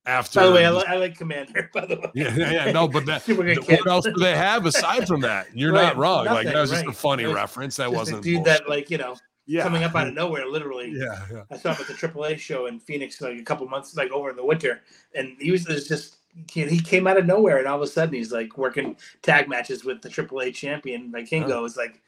after 0.06 0.42
By 0.42 0.48
the 0.48 0.52
way, 0.52 0.66
I, 0.66 0.70
li- 0.70 0.84
I 0.86 0.96
like 0.98 1.18
commander. 1.18 1.70
By 1.74 1.86
the 1.86 1.96
way, 1.96 2.12
yeah, 2.14 2.36
yeah, 2.36 2.72
no, 2.74 2.90
but 2.90 3.06
that 3.06 3.26
what 3.26 3.88
else 3.88 4.04
do 4.04 4.12
they 4.18 4.36
have 4.36 4.66
aside 4.66 5.08
from 5.08 5.22
that? 5.22 5.48
You're 5.56 5.72
Right, 5.72 5.84
not 5.84 5.96
wrong. 5.96 6.26
like 6.26 6.46
that 6.48 6.56
was 6.60 6.72
just 6.72 6.86
a 6.86 6.92
funny 6.92 7.26
was 7.26 7.34
reference. 7.36 7.78
That 7.78 7.90
wasn't 7.94 8.22
dude 8.22 8.44
bullshit. 8.44 8.64
that 8.66 8.70
like 8.70 8.90
you 8.90 8.98
know 8.98 9.16
yeah. 9.46 9.64
coming 9.64 9.84
up 9.84 9.96
out 9.96 10.08
of 10.08 10.14
nowhere, 10.24 10.46
literally. 10.48 10.94
Yeah, 10.96 11.26
yeah. 11.32 11.44
I 11.52 11.58
saw 11.58 11.74
him 11.74 11.82
at 11.82 11.88
the 11.88 11.94
AAA 11.94 12.40
show 12.40 12.66
in 12.68 12.80
Phoenix 12.80 13.22
like 13.22 13.38
a 13.38 13.44
couple 13.44 13.68
months, 13.68 13.96
like 13.96 14.12
over 14.12 14.30
in 14.30 14.36
the 14.36 14.46
winter, 14.46 14.82
and 15.16 15.36
he 15.40 15.52
was 15.52 15.66
just 15.66 16.18
he 16.52 16.80
came 16.80 17.08
out 17.08 17.18
of 17.18 17.26
nowhere, 17.26 17.58
and 17.58 17.68
all 17.68 17.76
of 17.76 17.82
a 17.82 17.88
sudden 17.88 18.14
he's 18.14 18.32
like 18.32 18.58
working 18.58 18.96
tag 19.22 19.48
matches 19.48 19.84
with 19.84 20.02
the 20.02 20.10
AAA 20.10 20.54
champion, 20.54 21.12
like 21.12 21.28
Kingo. 21.28 21.64
It's 21.66 21.78
like 21.78 22.02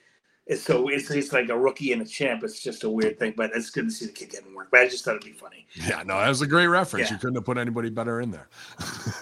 it's 0.47 0.61
so 0.61 0.87
it's 0.89 1.11
he's 1.11 1.33
like 1.33 1.49
a 1.49 1.57
rookie 1.57 1.91
and 1.91 2.01
a 2.01 2.05
champ. 2.05 2.43
It's 2.43 2.61
just 2.61 2.83
a 2.83 2.89
weird 2.89 3.17
thing, 3.17 3.33
but 3.35 3.51
it's 3.55 3.69
good 3.69 3.85
to 3.85 3.91
see 3.91 4.05
the 4.05 4.11
kid 4.11 4.29
getting 4.29 4.53
work. 4.53 4.69
But 4.71 4.81
I 4.81 4.87
just 4.87 5.03
thought 5.03 5.15
it'd 5.15 5.25
be 5.25 5.31
funny. 5.31 5.65
Yeah, 5.73 6.03
no, 6.05 6.19
that 6.19 6.29
was 6.29 6.41
a 6.41 6.47
great 6.47 6.67
reference. 6.67 7.09
Yeah. 7.09 7.15
You 7.15 7.19
couldn't 7.19 7.35
have 7.35 7.45
put 7.45 7.57
anybody 7.57 7.89
better 7.89 8.21
in 8.21 8.31
there. 8.31 8.47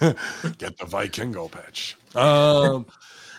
Get 0.58 0.76
the 0.76 0.84
Vikingo 0.84 1.50
patch. 1.50 1.96
Um, 2.14 2.86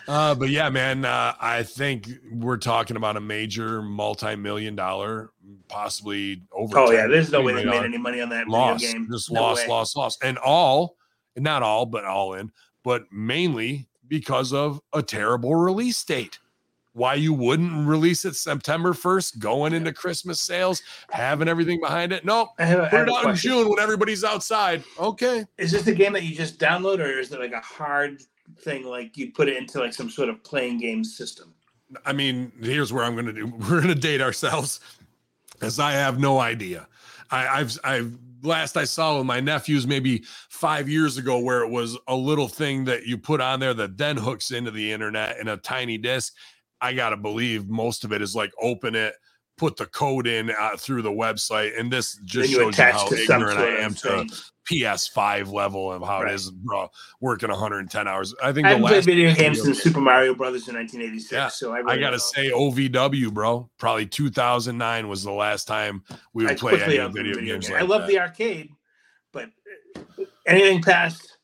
uh, 0.08 0.34
but 0.34 0.50
yeah, 0.50 0.68
man, 0.70 1.04
uh, 1.04 1.34
I 1.40 1.62
think 1.62 2.08
we're 2.32 2.56
talking 2.56 2.96
about 2.96 3.16
a 3.16 3.20
major 3.20 3.82
multi-million 3.82 4.76
dollar, 4.76 5.30
possibly 5.68 6.42
over. 6.52 6.78
Oh 6.78 6.90
yeah, 6.90 7.02
10 7.02 7.10
there's 7.10 7.30
no 7.32 7.40
way 7.42 7.52
they 7.54 7.64
made 7.64 7.84
any 7.84 7.98
money 7.98 8.20
on 8.20 8.28
that 8.30 8.48
loss, 8.48 8.80
video 8.80 9.00
game. 9.00 9.08
just 9.10 9.30
No 9.30 9.42
loss, 9.42 9.58
way. 9.58 9.68
loss, 9.68 9.96
loss, 9.96 10.18
and 10.22 10.38
all, 10.38 10.96
not 11.36 11.62
all, 11.62 11.86
but 11.86 12.04
all 12.04 12.34
in, 12.34 12.50
but 12.84 13.04
mainly 13.12 13.88
because 14.08 14.52
of 14.52 14.80
a 14.92 15.02
terrible 15.02 15.54
release 15.56 16.02
date. 16.04 16.38
Why 16.92 17.12
you 17.12 17.34
wouldn't 17.34 17.86
release 17.86 18.24
it 18.24 18.36
September 18.36 18.94
1st, 18.94 19.38
going 19.38 19.74
into 19.74 19.92
Christmas 19.92 20.40
sales, 20.40 20.80
having 21.10 21.46
everything 21.46 21.78
behind 21.78 22.10
it? 22.10 22.24
Nope. 22.24 22.48
I 22.58 22.64
have, 22.64 22.80
I 22.80 22.88
Put 22.88 23.00
it 23.02 23.10
out 23.10 23.24
in. 23.26 23.36
June 23.36 23.68
when 23.68 23.78
everybody's 23.80 24.24
outside. 24.24 24.82
Okay. 24.98 25.44
Is 25.58 25.72
this 25.72 25.86
a 25.88 25.94
game 25.94 26.14
that 26.14 26.22
you 26.22 26.34
just 26.34 26.58
download, 26.58 27.00
or 27.00 27.18
is 27.18 27.30
it 27.32 27.38
like 27.38 27.52
a 27.52 27.60
hard 27.60 28.22
thing, 28.60 28.84
like 28.84 29.16
you 29.16 29.32
put 29.32 29.48
it 29.48 29.56
into 29.56 29.80
like 29.80 29.94
some 29.94 30.10
sort 30.10 30.28
of 30.28 30.42
playing 30.42 30.78
game 30.78 31.04
system? 31.04 31.54
I 32.04 32.12
mean, 32.12 32.52
here's 32.60 32.92
where 32.92 33.04
I'm 33.04 33.14
going 33.14 33.26
to 33.26 33.32
do. 33.32 33.46
We're 33.58 33.80
going 33.80 33.88
to 33.88 33.94
date 33.94 34.20
ourselves, 34.20 34.80
as 35.62 35.78
I 35.78 35.92
have 35.92 36.18
no 36.18 36.38
idea. 36.38 36.88
I, 37.30 37.48
I've, 37.48 37.78
I've 37.84 38.18
last 38.42 38.76
I 38.76 38.84
saw 38.84 39.18
with 39.18 39.26
my 39.26 39.40
nephews 39.40 39.86
maybe 39.86 40.24
five 40.48 40.88
years 40.88 41.16
ago, 41.18 41.38
where 41.38 41.62
it 41.62 41.70
was 41.70 41.98
a 42.08 42.14
little 42.14 42.48
thing 42.48 42.84
that 42.84 43.06
you 43.06 43.18
put 43.18 43.40
on 43.40 43.60
there 43.60 43.74
that 43.74 43.98
then 43.98 44.16
hooks 44.16 44.50
into 44.50 44.70
the 44.70 44.92
internet 44.92 45.38
in 45.38 45.48
a 45.48 45.56
tiny 45.56 45.98
disc. 45.98 46.34
I 46.80 46.92
gotta 46.92 47.16
believe 47.16 47.68
most 47.68 48.04
of 48.04 48.12
it 48.12 48.22
is 48.22 48.34
like 48.34 48.52
open 48.60 48.94
it, 48.94 49.14
put 49.56 49.76
the 49.76 49.86
code 49.86 50.26
in 50.26 50.50
uh, 50.50 50.76
through 50.76 51.02
the 51.02 51.10
website, 51.10 51.78
and 51.78 51.90
this 51.92 52.16
just 52.24 52.50
shows 52.52 52.76
you 52.78 52.84
how 52.84 53.08
ignorant 53.12 53.58
I 53.58 53.66
am 53.78 53.92
of 53.92 53.98
to. 54.02 54.26
PS5 54.70 55.52
level 55.52 55.92
of 55.92 56.02
how 56.02 56.22
Right. 56.22 56.32
it 56.32 56.34
is, 56.34 56.50
bro. 56.50 56.90
Working 57.20 57.50
110 57.50 58.08
hours. 58.08 58.34
I 58.42 58.52
think 58.52 58.66
I 58.66 58.70
the 58.70 58.74
haven't 58.74 58.88
played 58.88 58.96
last 58.96 59.04
video 59.06 59.28
games 59.32 59.58
video 59.58 59.64
since 59.74 59.82
Super 59.84 60.00
Mario 60.00 60.34
Brothers 60.34 60.66
in 60.66 60.74
1986, 60.74 61.32
Yeah, 61.32 61.46
so 61.48 61.72
I, 61.72 61.78
I 61.88 61.98
gotta 61.98 62.16
know. 62.16 62.18
say, 62.18 62.50
OVW, 62.50 63.32
bro. 63.32 63.70
Probably 63.78 64.06
2009 64.06 65.06
was 65.08 65.22
the 65.22 65.30
last 65.30 65.66
time 65.68 66.02
we 66.34 66.42
would 66.44 66.52
I 66.52 66.54
play 66.56 66.82
any 66.82 66.98
up 66.98 67.12
video, 67.12 67.36
games. 67.36 67.66
game. 67.68 67.74
Like 67.74 67.84
I 67.84 67.86
love 67.86 68.00
that. 68.02 68.08
the 68.08 68.18
arcade, 68.18 68.70
but 69.32 69.50
anything 70.46 70.82
past 70.82 71.38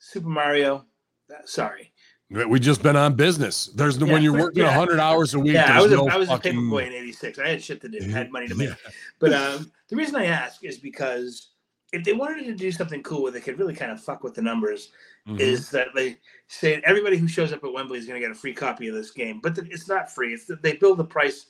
Super 0.00 0.28
Mario, 0.28 0.84
uh, 1.30 1.34
sorry. 1.44 1.92
We 2.30 2.60
just 2.60 2.82
been 2.82 2.96
on 2.96 3.14
business. 3.14 3.66
There's 3.74 3.98
no 3.98 4.06
when 4.06 4.22
you're 4.22 4.38
working 4.38 4.62
yeah. 4.62 4.76
100 4.76 5.00
hours 5.00 5.32
a 5.32 5.38
week. 5.38 5.54
Yeah, 5.54 5.78
I 5.78 5.80
was 5.80 5.92
a, 5.92 5.96
no 5.96 6.08
I 6.08 6.16
was 6.18 6.28
fucking, 6.28 6.52
paper 6.52 6.62
boy 6.66 6.84
in 6.84 6.92
'86. 6.92 7.38
I 7.38 7.48
had 7.48 7.62
shit 7.64 7.80
to 7.80 7.88
do. 7.88 7.98
I 8.02 8.10
had 8.10 8.30
money 8.30 8.48
to 8.48 8.54
make. 8.54 8.68
Yeah. 8.84 8.90
But 9.18 9.32
um, 9.32 9.72
the 9.88 9.96
reason 9.96 10.16
I 10.16 10.26
ask 10.26 10.62
is 10.62 10.76
because 10.76 11.48
if 11.92 12.04
they 12.04 12.12
wanted 12.12 12.44
to 12.44 12.54
do 12.54 12.70
something 12.70 13.02
cool 13.02 13.22
where 13.22 13.32
they 13.32 13.40
could 13.40 13.58
really 13.58 13.74
kind 13.74 13.90
of 13.90 14.02
fuck 14.02 14.22
with 14.22 14.34
the 14.34 14.42
numbers, 14.42 14.90
Mhm. 15.26 15.40
is 15.40 15.70
that 15.70 15.88
they 15.94 16.16
say 16.48 16.80
everybody 16.84 17.16
who 17.18 17.28
shows 17.28 17.52
up 17.52 17.62
at 17.64 17.72
Wembley 17.72 17.98
is 17.98 18.06
going 18.06 18.20
to 18.20 18.26
get 18.26 18.34
a 18.34 18.38
free 18.38 18.54
copy 18.54 18.88
of 18.88 18.94
this 18.94 19.10
game, 19.10 19.40
but 19.42 19.56
it's 19.58 19.88
not 19.88 20.10
free. 20.10 20.32
It's 20.32 20.46
that 20.46 20.62
they 20.62 20.74
build 20.74 20.98
the 20.98 21.04
price 21.04 21.46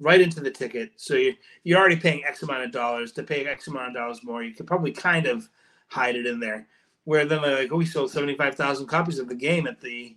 right 0.00 0.20
into 0.20 0.40
the 0.40 0.50
ticket, 0.50 0.92
so 0.96 1.14
you 1.14 1.34
you're 1.64 1.78
already 1.78 1.96
paying 1.96 2.24
X 2.24 2.42
amount 2.42 2.64
of 2.64 2.72
dollars. 2.72 3.12
To 3.12 3.22
pay 3.22 3.44
X 3.46 3.68
amount 3.68 3.88
of 3.88 3.94
dollars 3.94 4.24
more, 4.24 4.42
you 4.42 4.54
could 4.54 4.66
probably 4.66 4.92
kind 4.92 5.26
of 5.26 5.48
hide 5.88 6.16
it 6.16 6.26
in 6.26 6.40
there. 6.40 6.66
Where 7.04 7.24
then 7.24 7.42
they're 7.42 7.58
like, 7.58 7.72
oh, 7.72 7.76
we 7.76 7.86
sold 7.86 8.10
seventy 8.10 8.34
five 8.34 8.54
thousand 8.54 8.86
copies 8.86 9.18
of 9.18 9.28
the 9.28 9.34
game 9.34 9.66
at 9.66 9.80
the, 9.80 10.16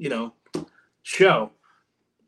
you 0.00 0.08
know, 0.08 0.32
show, 1.02 1.50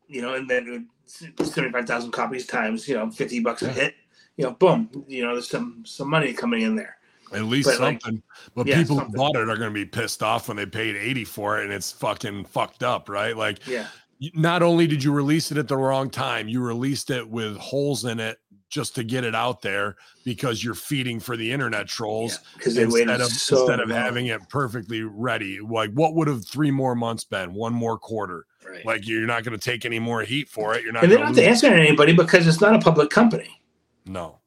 you 0.07 0.21
know, 0.21 0.35
and 0.35 0.49
then 0.49 0.89
seventy 1.07 1.73
five 1.73 1.87
thousand 1.87 2.11
copies 2.13 2.47
times 2.47 2.87
you 2.87 2.95
know 2.95 3.11
fifty 3.11 3.41
bucks 3.41 3.63
a 3.63 3.73
hit, 3.73 3.95
you 4.37 4.45
know, 4.45 4.53
boom, 4.53 4.91
you 5.09 5.25
know, 5.25 5.33
there's 5.33 5.49
some 5.49 5.83
some 5.87 6.09
money 6.11 6.35
coming 6.35 6.61
in 6.63 6.77
there. 6.77 6.97
At 7.33 7.45
least 7.45 7.67
But, 7.71 7.81
like, 7.81 8.03
something. 8.03 8.23
but 8.55 8.67
yeah, 8.67 8.77
people 8.77 8.97
something. 8.97 9.13
who 9.13 9.17
bought 9.17 9.37
it 9.37 9.49
are 9.49 9.57
going 9.57 9.71
to 9.71 9.75
be 9.75 9.87
pissed 9.87 10.23
off 10.23 10.49
when 10.49 10.59
they 10.59 10.67
paid 10.67 10.97
80 10.97 11.25
for 11.25 11.59
it 11.59 11.65
and 11.65 11.73
it's 11.73 11.91
fucking 11.91 12.45
fucked 12.45 12.83
up, 12.83 13.09
right? 13.09 13.35
Like, 13.35 13.67
Yeah. 13.67 13.87
not 14.35 14.63
only 14.63 14.87
did 14.87 15.03
you 15.03 15.13
release 15.13 15.51
it 15.51 15.57
at 15.57 15.67
the 15.67 15.79
wrong 15.79 16.11
time, 16.11 16.47
you 16.47 16.61
released 16.61 17.09
it 17.09 17.27
with 17.27 17.57
holes 17.57 18.05
in 18.05 18.21
it 18.21 18.39
just 18.73 18.95
to 18.95 19.05
get 19.05 19.23
it 19.23 19.35
out 19.35 19.61
there 19.61 19.97
because 20.25 20.65
you're 20.65 20.75
feeding 20.75 21.21
for 21.21 21.37
the 21.37 21.53
internet 21.53 21.87
trolls 21.87 22.39
they 22.65 22.83
instead 22.83 23.21
of 23.21 23.29
so 23.29 23.59
instead 23.61 23.81
of 23.81 23.91
long. 23.91 23.99
having 23.99 24.27
it 24.29 24.49
perfectly 24.49 25.03
ready. 25.03 25.61
Like, 25.61 25.93
what 25.93 26.15
would 26.15 26.27
have 26.27 26.47
three 26.47 26.71
more 26.71 26.95
months 26.95 27.23
been? 27.23 27.53
One 27.53 27.75
more 27.75 27.99
quarter. 27.99 28.47
Right. 28.67 28.85
Like, 28.87 29.07
you're 29.07 29.27
not 29.27 29.45
going 29.45 29.57
to 29.59 29.63
take 29.63 29.85
any 29.85 29.99
more 29.99 30.23
heat 30.23 30.49
for 30.49 30.75
it. 30.75 30.85
You're 30.85 30.93
not 30.95 31.03
and 31.03 31.13
they 31.13 31.17
don't 31.17 31.27
have 31.27 31.37
to 31.37 31.47
answer 31.47 31.69
to 31.69 31.77
anybody 31.77 32.15
because 32.15 32.47
it's 32.47 32.63
not 32.63 32.75
a 32.75 32.79
public 32.79 33.11
company. 33.11 33.61
No. 34.07 34.39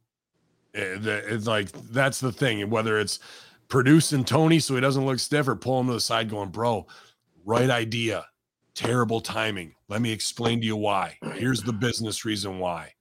Eh, 0.74 0.82
it- 0.96 1.06
it's 1.06 1.46
like 1.46 1.72
that's 1.92 2.20
the 2.20 2.32
thing. 2.32 2.68
Whether 2.72 3.00
it's 3.00 3.20
producing 3.68 4.26
Tony 4.26 4.60
so 4.60 4.74
he 4.74 4.82
doesn't 4.82 5.06
look 5.06 5.20
stiff 5.20 5.48
or 5.48 5.56
pull 5.56 5.80
him 5.82 5.88
to 5.88 5.94
the 5.94 6.02
side 6.02 6.32
going, 6.32 6.50
bro, 6.50 6.88
right 7.46 7.70
idea. 7.70 8.26
Terrible 8.74 9.22
timing. 9.22 9.76
Let 9.88 10.02
me 10.02 10.12
explain 10.12 10.62
to 10.62 10.66
you 10.66 10.76
why. 10.76 11.18
Here's 11.36 11.62
the 11.62 11.72
business 11.74 12.26
reason 12.26 12.58
why. 12.58 12.95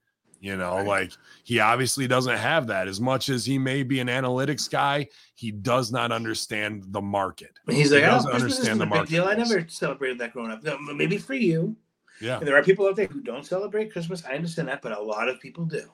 You 0.45 0.59
know, 0.59 0.77
Right. 0.77 0.87
like 0.87 1.13
he 1.43 1.59
obviously 1.59 2.07
doesn't 2.07 2.37
have 2.37 2.67
that. 2.67 2.87
As 2.87 3.01
much 3.01 3.31
as 3.31 3.47
he 3.47 3.59
may 3.59 3.83
be 3.83 4.01
an 4.01 4.09
analytics 4.09 4.71
guy, 4.71 5.09
he 5.35 5.51
does 5.51 5.91
not 5.91 6.13
understand 6.13 6.85
the 6.89 7.01
market. 7.01 7.59
He's 7.67 7.89
He 7.91 7.97
like, 7.97 8.05
oh, 8.05 8.11
doesn't 8.17 8.31
understand 8.33 8.79
the 8.79 8.85
big 8.85 9.07
deal. 9.07 9.25
I 9.25 9.37
never 9.37 9.67
celebrated 9.69 10.19
that 10.19 10.35
growing 10.35 10.51
up. 10.51 10.63
Maybe 10.95 11.17
for 11.17 11.33
you. 11.33 11.75
Yeah. 12.21 12.37
And 12.37 12.47
there 12.47 12.57
are 12.57 12.63
people 12.63 12.87
out 12.87 12.95
there 12.95 13.07
who 13.07 13.23
don't 13.23 13.47
celebrate 13.47 13.91
Christmas. 13.91 14.23
I 14.27 14.35
understand 14.35 14.69
that, 14.69 14.83
but 14.83 14.93
a 14.93 15.01
lot 15.01 15.31
of 15.31 15.41
people 15.41 15.65
do. 15.65 15.89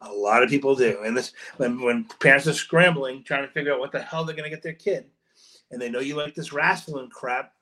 A 0.00 0.10
lot 0.10 0.42
of 0.42 0.48
people 0.48 0.74
do. 0.74 1.02
And 1.04 1.14
this 1.14 1.34
when 1.58 1.82
when 1.82 2.04
parents 2.18 2.46
are 2.46 2.54
scrambling, 2.54 3.22
trying 3.24 3.46
to 3.46 3.52
figure 3.52 3.74
out 3.74 3.80
what 3.80 3.92
the 3.92 4.00
hell 4.00 4.24
they're 4.24 4.34
gonna 4.34 4.48
get 4.48 4.62
their 4.62 4.72
kid, 4.72 5.04
and 5.70 5.78
they 5.78 5.90
know 5.90 6.00
you 6.00 6.16
like 6.16 6.34
this 6.34 6.50
wrestling 6.54 7.10
crap, 7.10 7.52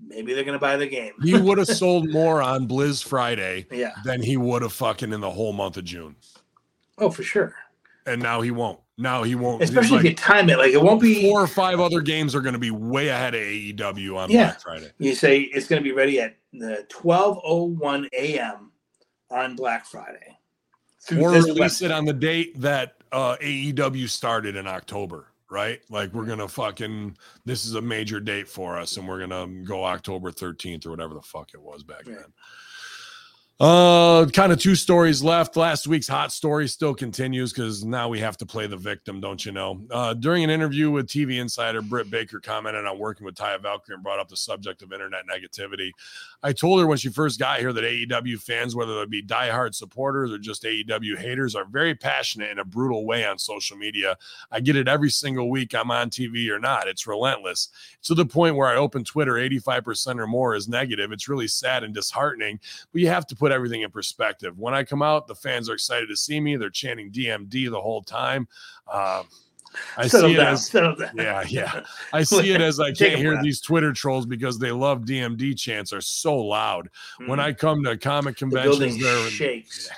maybe 0.00 0.34
they're 0.34 0.44
gonna 0.44 0.58
buy 0.58 0.76
the 0.76 0.86
game. 0.86 1.12
He 1.22 1.34
would 1.38 1.58
have 1.58 1.68
sold 1.68 2.08
more 2.10 2.42
on 2.42 2.66
Blizz 2.68 3.02
Friday 3.04 3.66
Yeah. 3.70 3.92
than 4.04 4.22
he 4.22 4.36
would 4.36 4.62
have 4.62 4.72
fucking 4.72 5.12
in 5.12 5.20
the 5.20 5.30
whole 5.30 5.52
month 5.52 5.76
of 5.76 5.84
June. 5.84 6.16
Oh, 6.98 7.10
for 7.10 7.22
sure. 7.22 7.54
And 8.06 8.22
now 8.22 8.40
he 8.40 8.50
won't. 8.50 8.78
Now 8.98 9.24
he 9.24 9.34
won't. 9.34 9.62
Especially 9.62 9.96
like 9.98 10.04
if 10.06 10.10
you 10.12 10.16
time 10.16 10.48
it. 10.48 10.56
Like 10.58 10.72
it 10.72 10.80
won't 10.80 11.00
be 11.02 11.28
four 11.28 11.42
or 11.42 11.46
five 11.46 11.80
other 11.80 12.00
games 12.00 12.34
are 12.34 12.40
going 12.40 12.54
to 12.54 12.58
be 12.58 12.70
way 12.70 13.08
ahead 13.08 13.34
of 13.34 13.40
AEW 13.42 14.16
on 14.16 14.30
Yeah. 14.30 14.44
Black 14.46 14.60
Friday. 14.62 14.90
you 14.98 15.14
say 15.14 15.40
it's 15.40 15.66
gonna 15.68 15.82
be 15.82 15.92
ready 15.92 16.20
at 16.20 16.36
the 16.52 16.86
twelve 16.88 17.38
oh 17.44 17.64
one 17.64 18.08
AM 18.14 18.70
on 19.30 19.56
Black 19.56 19.84
Friday. 19.86 20.38
Through 21.02 21.22
Or 21.24 21.30
release 21.32 21.80
website. 21.80 21.84
it 21.86 21.90
on 21.92 22.04
the 22.04 22.12
date 22.12 22.58
that 22.60 22.94
uh, 23.12 23.36
AEW 23.40 24.08
started 24.08 24.56
in 24.56 24.66
October, 24.66 25.28
right? 25.50 25.80
Like 25.90 26.12
we're 26.12 26.24
gonna 26.26 26.48
fucking. 26.48 27.16
This 27.44 27.64
is 27.64 27.74
a 27.74 27.82
major 27.82 28.20
date 28.20 28.48
for 28.48 28.78
us, 28.78 28.96
and 28.96 29.06
we're 29.08 29.20
gonna 29.26 29.46
go 29.64 29.84
October 29.84 30.30
thirteenth 30.30 30.86
or 30.86 30.90
whatever 30.90 31.14
the 31.14 31.22
fuck 31.22 31.50
it 31.54 31.60
was 31.62 31.82
back 31.82 32.06
Right. 32.06 32.16
then. 32.16 32.32
Uh, 33.58 34.26
kind 34.34 34.52
of 34.52 34.60
two 34.60 34.74
stories 34.74 35.22
left. 35.22 35.56
Last 35.56 35.86
week's 35.86 36.06
hot 36.06 36.30
story 36.30 36.68
still 36.68 36.94
continues 36.94 37.54
because 37.54 37.86
now 37.86 38.06
we 38.06 38.20
have 38.20 38.36
to 38.36 38.44
play 38.44 38.66
the 38.66 38.76
victim, 38.76 39.18
don't 39.18 39.42
you 39.46 39.50
know? 39.50 39.80
Uh, 39.90 40.12
during 40.12 40.44
an 40.44 40.50
interview 40.50 40.90
with 40.90 41.06
TV 41.06 41.40
Insider, 41.40 41.80
Britt 41.80 42.10
Baker 42.10 42.38
commented 42.38 42.84
on 42.84 42.98
working 42.98 43.24
with 43.24 43.34
Taya 43.34 43.58
Valkyrie 43.62 43.94
and 43.94 44.02
brought 44.02 44.18
up 44.18 44.28
the 44.28 44.36
subject 44.36 44.82
of 44.82 44.92
internet 44.92 45.22
negativity. 45.26 45.90
I 46.42 46.52
told 46.52 46.80
her 46.80 46.86
when 46.86 46.98
she 46.98 47.08
first 47.08 47.38
got 47.38 47.60
here 47.60 47.72
that 47.72 47.82
AEW 47.82 48.38
fans, 48.42 48.76
whether 48.76 48.98
they 48.98 49.06
be 49.06 49.22
diehard 49.22 49.74
supporters 49.74 50.30
or 50.30 50.36
just 50.36 50.64
AEW 50.64 51.16
haters, 51.16 51.54
are 51.54 51.64
very 51.64 51.94
passionate 51.94 52.50
in 52.50 52.58
a 52.58 52.64
brutal 52.64 53.06
way 53.06 53.24
on 53.24 53.38
social 53.38 53.78
media. 53.78 54.18
I 54.50 54.60
get 54.60 54.76
it 54.76 54.86
every 54.86 55.10
single 55.10 55.48
week 55.48 55.74
I'm 55.74 55.90
on 55.90 56.10
TV 56.10 56.50
or 56.50 56.58
not. 56.58 56.88
It's 56.88 57.06
relentless. 57.06 57.70
To 58.02 58.14
the 58.14 58.26
point 58.26 58.56
where 58.56 58.68
I 58.68 58.76
open 58.76 59.02
Twitter, 59.02 59.32
85% 59.32 60.20
or 60.20 60.26
more 60.26 60.54
is 60.54 60.68
negative. 60.68 61.10
It's 61.10 61.26
really 61.26 61.48
sad 61.48 61.84
and 61.84 61.94
disheartening, 61.94 62.60
but 62.92 63.00
you 63.00 63.08
have 63.08 63.26
to 63.28 63.34
put 63.34 63.45
everything 63.52 63.82
in 63.82 63.90
perspective. 63.90 64.58
When 64.58 64.74
I 64.74 64.84
come 64.84 65.02
out, 65.02 65.26
the 65.26 65.34
fans 65.34 65.68
are 65.68 65.74
excited 65.74 66.08
to 66.08 66.16
see 66.16 66.40
me. 66.40 66.56
They're 66.56 66.70
chanting 66.70 67.10
DMD 67.10 67.70
the 67.70 67.80
whole 67.80 68.02
time. 68.02 68.48
Um, 68.92 69.26
I 69.98 70.06
settle 70.06 70.30
see 70.30 70.36
it 70.36 70.40
as 70.40 70.68
down. 70.70 70.96
yeah, 71.14 71.44
yeah. 71.46 71.80
I 72.14 72.22
see 72.22 72.52
it 72.52 72.62
as 72.62 72.80
I 72.80 72.92
can't 72.92 73.16
hear 73.16 73.42
these 73.42 73.60
Twitter 73.60 73.92
trolls 73.92 74.24
because 74.24 74.58
they 74.58 74.70
love 74.72 75.02
DMD 75.02 75.58
chants 75.58 75.92
are 75.92 76.00
so 76.00 76.34
loud. 76.34 76.88
When 77.26 77.38
Mhm. 77.38 77.42
I 77.42 77.52
come 77.52 77.84
to 77.84 77.96
comic 77.98 78.36
the 78.36 78.38
conventions, 78.38 78.98
there 79.02 79.28
shakes. 79.28 79.90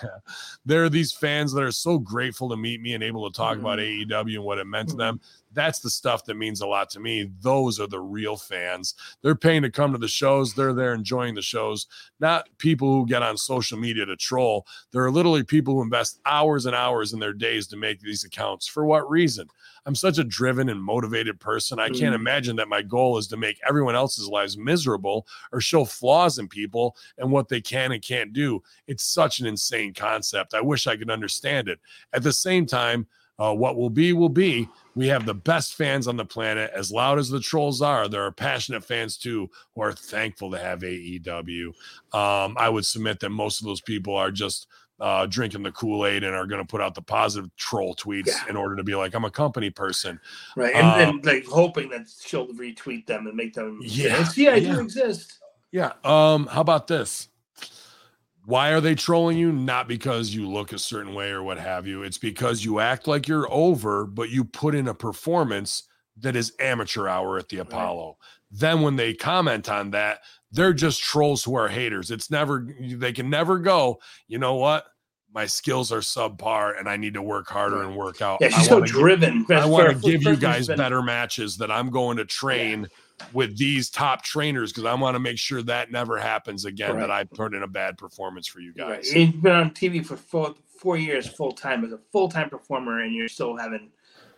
there 0.67 0.83
are 0.83 0.89
these 0.89 1.13
fans 1.13 1.53
that 1.53 1.63
are 1.63 1.71
so 1.71 1.97
grateful 1.99 2.49
to 2.49 2.57
meet 2.57 2.81
me 2.81 2.95
and 2.95 3.05
able 3.05 3.31
to 3.31 3.37
talk 3.37 3.57
about 3.59 3.79
Mhm. 3.79 4.09
AEW 4.11 4.37
and 4.37 4.45
what 4.45 4.59
it 4.59 4.67
meant 4.67 4.89
to 4.89 4.95
Mhm. 4.97 4.99
them. 4.99 5.21
That's 5.53 5.81
the 5.81 5.91
stuff 5.91 6.25
that 6.27 6.35
means 6.35 6.61
a 6.61 6.67
lot 6.67 6.91
to 6.91 7.01
me. 7.01 7.31
Those 7.41 7.81
are 7.81 7.87
the 7.87 8.01
real 8.01 8.37
fans. 8.37 8.95
They're 9.23 9.35
paying 9.35 9.63
to 9.63 9.71
come 9.71 9.93
to 9.93 9.99
the 9.99 10.09
shows. 10.09 10.53
They're 10.55 10.75
there 10.75 10.93
enjoying 10.95 11.35
the 11.35 11.43
shows, 11.43 11.87
not 12.21 12.49
people 12.59 12.93
who 12.93 13.07
get 13.07 13.23
on 13.23 13.37
social 13.37 13.79
media 13.79 14.05
to 14.07 14.17
troll. 14.17 14.67
There 14.93 15.03
are 15.05 15.11
literally 15.11 15.43
people 15.43 15.75
who 15.75 15.83
invest 15.83 16.21
hours 16.27 16.67
and 16.67 16.77
hours 16.77 17.13
in 17.13 17.19
their 17.19 17.33
days 17.33 17.67
to 17.69 17.77
make 17.77 18.01
these 18.01 18.25
accounts. 18.25 18.67
For 18.67 18.85
what 18.85 19.09
reason? 19.09 19.49
I'm 19.87 19.95
such 19.95 20.19
a 20.19 20.25
driven 20.25 20.69
and 20.69 20.83
motivated 20.83 21.41
person. 21.41 21.79
I 21.79 21.89
can't 21.89 22.13
Mm. 22.15 22.21
imagine 22.21 22.57
that 22.57 22.69
my 22.69 22.83
goal 22.83 23.17
is 23.17 23.27
to 23.29 23.39
make 23.39 23.59
everyone 23.67 23.95
else's 23.97 24.29
lives 24.29 24.59
miserable 24.59 25.27
or 25.51 25.63
show 25.63 25.85
flaws 25.87 26.39
in 26.39 26.47
people 26.47 26.95
and 27.17 27.31
what 27.31 27.49
they 27.49 27.63
can 27.63 27.93
and 27.93 28.03
can't 28.03 28.35
do. 28.35 28.63
It's 28.87 29.05
such 29.05 29.41
an 29.41 29.47
insane 29.47 29.95
concept. 29.95 30.53
I 30.53 30.61
wish 30.61 30.87
I 30.87 30.97
could 30.97 31.11
understand 31.11 31.69
it. 31.69 31.81
At 32.13 32.23
the 32.23 32.33
same 32.35 32.67
time, 32.67 33.07
uh, 33.39 33.55
what 33.55 33.77
will 33.77 33.91
be 33.91 34.13
will 34.13 34.29
be. 34.29 34.69
We 34.95 35.07
have 35.09 35.27
the 35.27 35.35
best 35.35 35.75
fans 35.75 36.09
on 36.09 36.17
the 36.17 36.25
planet. 36.25 36.73
As 36.75 36.91
loud 36.91 37.19
as 37.19 37.29
the 37.29 37.39
trolls 37.41 37.81
are, 37.81 38.09
there 38.09 38.23
are 38.25 38.33
passionate 38.33 38.83
fans 38.85 39.17
too 39.17 39.49
who 39.75 39.83
are 39.83 39.93
thankful 39.93 40.51
to 40.51 40.59
have 40.59 40.81
AEW. 40.81 41.67
Um, 42.13 42.57
I 42.59 42.69
would 42.69 42.85
submit 42.85 43.21
that 43.21 43.31
most 43.31 43.61
of 43.61 43.67
those 43.67 43.81
people 43.81 44.17
are 44.17 44.31
just 44.33 44.67
uh, 45.01 45.27
drinking 45.27 45.63
the 45.63 45.71
Kool 45.71 46.05
Aid 46.05 46.25
and 46.25 46.35
are 46.35 46.47
going 46.47 46.61
to 46.61 46.67
put 46.67 46.81
out 46.81 46.97
the 46.97 47.03
positive 47.03 47.49
troll 47.57 47.95
tweets 47.95 48.27
Yeah. 48.27 48.49
in 48.49 48.57
order 48.57 48.75
to 48.75 48.83
be 48.83 48.97
like, 48.97 49.15
I'm 49.15 49.25
a 49.25 49.31
company 49.31 49.71
person. 49.71 50.19
Right. 50.57 50.75
And, 50.75 50.87
Uh, 50.87 50.95
and 51.11 51.25
like 51.25 51.47
hoping 51.47 51.91
that 51.91 52.09
she'll 52.21 52.49
retweet 52.49 53.07
them 53.07 53.29
and 53.29 53.37
make 53.37 53.55
them 53.55 53.79
Yeah, 53.81 54.25
see 54.25 54.49
I 54.49 54.57
yeah. 54.57 54.73
do 54.75 54.81
exist. 54.81 55.39
Yeah. 55.71 55.93
Um, 56.03 56.47
how 56.49 56.63
about 56.63 56.89
this? 56.89 57.28
Why 58.49 58.71
are 58.71 58.81
they 58.81 58.95
trolling 58.95 59.37
you? 59.37 59.53
Not 59.53 59.89
because 59.89 60.35
you 60.35 60.49
look 60.49 60.73
a 60.73 60.79
certain 60.79 61.13
way 61.13 61.29
or 61.29 61.43
what 61.43 61.59
have 61.59 61.87
you. 61.87 62.03
It's 62.03 62.17
because 62.17 62.65
you 62.65 62.81
act 62.81 63.07
like 63.07 63.29
you're 63.29 63.47
over, 63.53 64.07
but 64.07 64.31
you 64.31 64.43
put 64.43 64.75
in 64.75 64.89
a 64.89 64.95
performance 64.95 65.83
that 66.17 66.35
is 66.35 66.55
amateur 66.59 67.09
hour 67.09 67.37
at 67.37 67.51
the 67.51 67.59
Apollo. 67.59 68.17
Then 68.51 68.81
when 68.81 68.97
they 68.97 69.13
comment 69.13 69.69
on 69.69 69.91
that, 69.91 70.21
they're 70.51 70.73
just 70.73 71.03
trolls 71.03 71.45
who 71.45 71.57
are 71.57 71.69
haters. 71.69 72.11
It's 72.11 72.31
never 72.31 72.67
they 72.81 73.13
can 73.13 73.29
never 73.29 73.59
go, 73.59 74.01
you 74.29 74.39
know 74.39 74.55
what? 74.55 74.87
my 75.35 75.45
skills 75.45 75.93
are 75.93 76.01
subpar 76.01 76.79
and 76.79 76.89
I 76.89 76.97
need 76.97 77.15
to 77.15 77.23
work 77.23 77.49
harder 77.49 77.83
and 77.83 77.95
work 77.95 78.23
out. 78.23 78.39
Yeah, 78.41 78.49
she's 78.49 78.67
so 78.67 78.81
driven. 78.81 79.45
I 79.51 79.67
want 79.67 79.91
to 79.91 80.11
give 80.11 80.23
you 80.23 80.37
guys 80.37 80.69
been- 80.69 80.79
better 80.79 81.03
matches 81.03 81.59
that 81.59 81.71
I'm 81.71 81.91
going 81.91 82.17
to 82.17 82.25
train 82.25 82.89
with 83.33 83.57
these 83.59 83.91
top 83.91 84.23
trainers 84.23 84.73
because 84.73 84.85
I 84.85 84.95
want 84.95 85.15
to 85.15 85.19
make 85.21 85.39
sure 85.39 85.63
that 85.63 85.91
never 85.91 86.19
happens 86.19 86.65
again. 86.65 86.99
That 86.99 87.11
I 87.11 87.25
put 87.25 87.55
in 87.55 87.63
a 87.63 87.67
bad 87.69 87.99
performance 87.99 88.47
for 88.47 88.61
you 88.61 88.73
Right. 88.79 88.97
guys. 88.97 89.15
You've 89.15 89.43
been 89.43 89.53
on 89.53 89.71
TV 89.73 90.05
for 90.05 90.17
four, 90.17 90.55
four 90.79 90.97
years 90.97 91.27
full 91.27 91.53
time 91.53 91.85
as 91.85 91.93
a 91.93 91.99
full 92.13 92.29
time 92.29 92.49
performer, 92.51 93.01
and 93.01 93.15
you're 93.15 93.29
still 93.29 93.57
having 93.57 93.91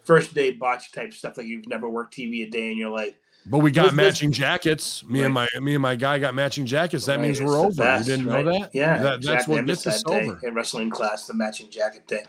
first 0.05 0.35
day 0.35 0.51
botch 0.52 0.93
type 0.93 1.12
stuff 1.12 1.36
like 1.36 1.47
you've 1.47 1.66
never 1.69 1.89
worked 1.89 2.15
TV 2.16 2.47
a 2.47 2.51
day 2.51 2.70
in 2.73 2.78
your 2.78 2.90
life. 2.90 3.15
But 3.47 3.59
we 3.61 3.70
got 3.70 3.94
matching 3.94 4.32
jackets. 4.32 5.02
Me 5.05 5.23
and 5.23 5.32
my 5.32 5.48
me 5.61 5.74
and 5.74 5.81
my 5.82 5.97
guy 5.97 6.19
got 6.19 6.35
matching 6.35 6.66
jackets. 6.66 7.07
That 7.07 7.16
Right, 7.19 7.23
means 7.28 7.40
we're 7.40 7.57
over. 7.57 7.73
best, 7.82 8.07
you 8.07 8.16
didn't 8.16 8.31
right? 8.31 8.44
know 8.44 8.59
that? 8.61 8.74
Yeah, 8.74 8.98
That- 8.98 9.02
that's 9.02 9.16
exactly. 9.16 9.55
I 9.55 9.57
what 9.61 9.66
gets 9.66 9.86
us 9.86 10.02
that 10.02 10.11
day 10.11 10.27
over. 10.28 10.40
in 10.47 10.55
wrestling 10.55 10.90
class, 10.90 11.27
the 11.27 11.32
matching 11.35 11.70
jacket 11.70 12.02
thing. 12.07 12.24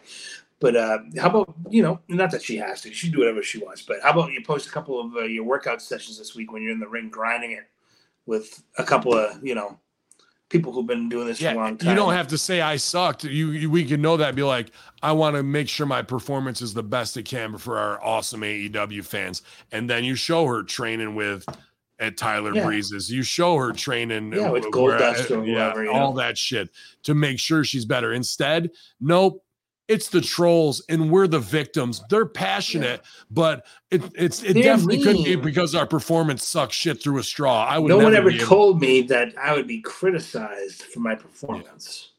But 0.61 0.75
uh, 0.77 0.99
how 1.19 1.29
about 1.29 1.53
you 1.69 1.81
know, 1.83 1.99
not 2.07 2.31
that 2.31 2.43
she 2.43 2.55
has 2.57 2.81
to, 2.83 2.93
she 2.93 3.09
do 3.09 3.17
whatever 3.19 3.41
she 3.43 3.57
wants. 3.57 3.81
But 3.81 3.97
how 4.03 4.11
about 4.11 4.31
you 4.31 4.41
post 4.45 4.69
a 4.69 4.71
couple 4.71 5.01
of 5.01 5.15
uh, 5.15 5.21
your 5.23 5.43
workout 5.43 5.81
sessions 5.81 6.17
this 6.19 6.35
week 6.35 6.53
when 6.53 6.61
you're 6.61 6.71
in 6.71 6.79
the 6.79 6.87
ring 6.87 7.09
grinding 7.09 7.51
it 7.53 7.63
with 8.27 8.63
a 8.77 8.83
couple 8.83 9.13
of 9.17 9.43
you 9.43 9.55
know 9.55 9.77
people 10.49 10.71
who've 10.71 10.85
been 10.85 11.09
doing 11.09 11.25
this 11.27 11.39
for 11.41 11.47
a 11.47 11.53
long 11.55 11.77
time. 11.77 11.89
you 11.89 11.95
don't 11.95 12.13
have 12.13 12.27
to 12.27 12.37
say 12.37 12.59
I 12.61 12.75
sucked. 12.75 13.23
You, 13.23 13.51
you 13.51 13.71
we 13.71 13.83
can 13.85 14.01
know 14.01 14.17
that. 14.17 14.35
Be 14.35 14.43
like, 14.43 14.69
I 15.01 15.13
want 15.13 15.35
to 15.35 15.41
make 15.43 15.67
sure 15.67 15.85
my 15.87 16.03
performance 16.03 16.61
is 16.61 16.73
the 16.75 16.83
best 16.83 17.17
it 17.17 17.23
can 17.23 17.57
for 17.57 17.79
our 17.79 18.03
awesome 18.03 18.41
AEW 18.41 19.03
fans, 19.03 19.41
and 19.71 19.89
then 19.89 20.03
you 20.03 20.13
show 20.13 20.45
her 20.45 20.61
training 20.61 21.15
with 21.15 21.43
at 21.99 22.17
Tyler 22.17 22.53
Yeah. 22.53 22.65
Breeze's. 22.65 23.09
You 23.11 23.23
show 23.23 23.57
her 23.57 23.71
training, 23.71 24.33
Yeah, 24.33 24.49
with 24.51 24.63
where- 24.65 24.99
Goldust 24.99 25.31
or 25.31 25.43
yeah, 25.45 25.71
whoever, 25.73 25.89
all 25.89 26.11
know. 26.13 26.17
that 26.19 26.37
shit 26.37 26.69
to 27.03 27.15
make 27.15 27.39
sure 27.39 27.63
she's 27.63 27.85
better. 27.85 28.13
Instead, 28.13 28.69
nope. 28.99 29.43
It's 29.91 30.07
the 30.07 30.21
trolls, 30.21 30.81
and 30.87 31.11
we're 31.11 31.27
the 31.27 31.39
victims. 31.39 32.01
They're 32.09 32.25
passionate, 32.25 33.01
but 33.29 33.65
it, 33.89 34.01
it's 34.15 34.41
it 34.41 34.53
They're 34.53 34.63
definitely 34.63 35.03
couldn't 35.03 35.25
be 35.25 35.35
because 35.35 35.75
our 35.75 35.85
performance 35.85 36.47
sucks 36.47 36.77
shit 36.77 37.03
through 37.03 37.17
a 37.17 37.23
straw. 37.23 37.65
I 37.65 37.77
would. 37.77 37.89
no 37.89 37.97
one 37.97 38.15
ever 38.15 38.31
told 38.31 38.79
me 38.79 39.01
that 39.01 39.37
I 39.37 39.53
would 39.53 39.67
be 39.67 39.81
criticized 39.81 40.83
for 40.83 41.01
my 41.01 41.13
performance. 41.13 42.13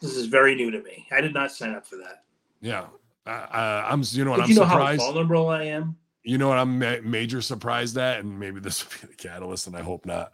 This 0.00 0.16
is 0.16 0.26
very 0.26 0.56
new 0.56 0.72
to 0.72 0.82
me. 0.82 1.06
I 1.12 1.20
did 1.20 1.32
not 1.32 1.52
sign 1.52 1.72
up 1.76 1.86
for 1.86 1.94
that. 1.98 2.24
Yeah, 2.60 2.86
I, 3.24 3.86
I'm. 3.88 4.02
You 4.06 4.24
know 4.24 4.32
what? 4.32 4.38
But 4.38 4.42
I'm 4.44 4.50
you 4.50 4.56
know 4.56 4.62
surprised. 4.62 5.00
how 5.00 5.12
vulnerable 5.12 5.50
I 5.50 5.62
am. 5.66 5.96
You 6.24 6.38
know 6.38 6.48
what 6.48 6.58
I'm 6.58 6.80
ma- 6.80 6.96
major 7.04 7.40
surprised 7.40 7.96
at, 7.96 8.24
and 8.24 8.40
maybe 8.40 8.58
this 8.58 8.84
will 8.84 8.90
be 9.00 9.14
the 9.14 9.22
catalyst, 9.22 9.68
and 9.68 9.76
I 9.76 9.82
hope 9.82 10.04
not. 10.04 10.32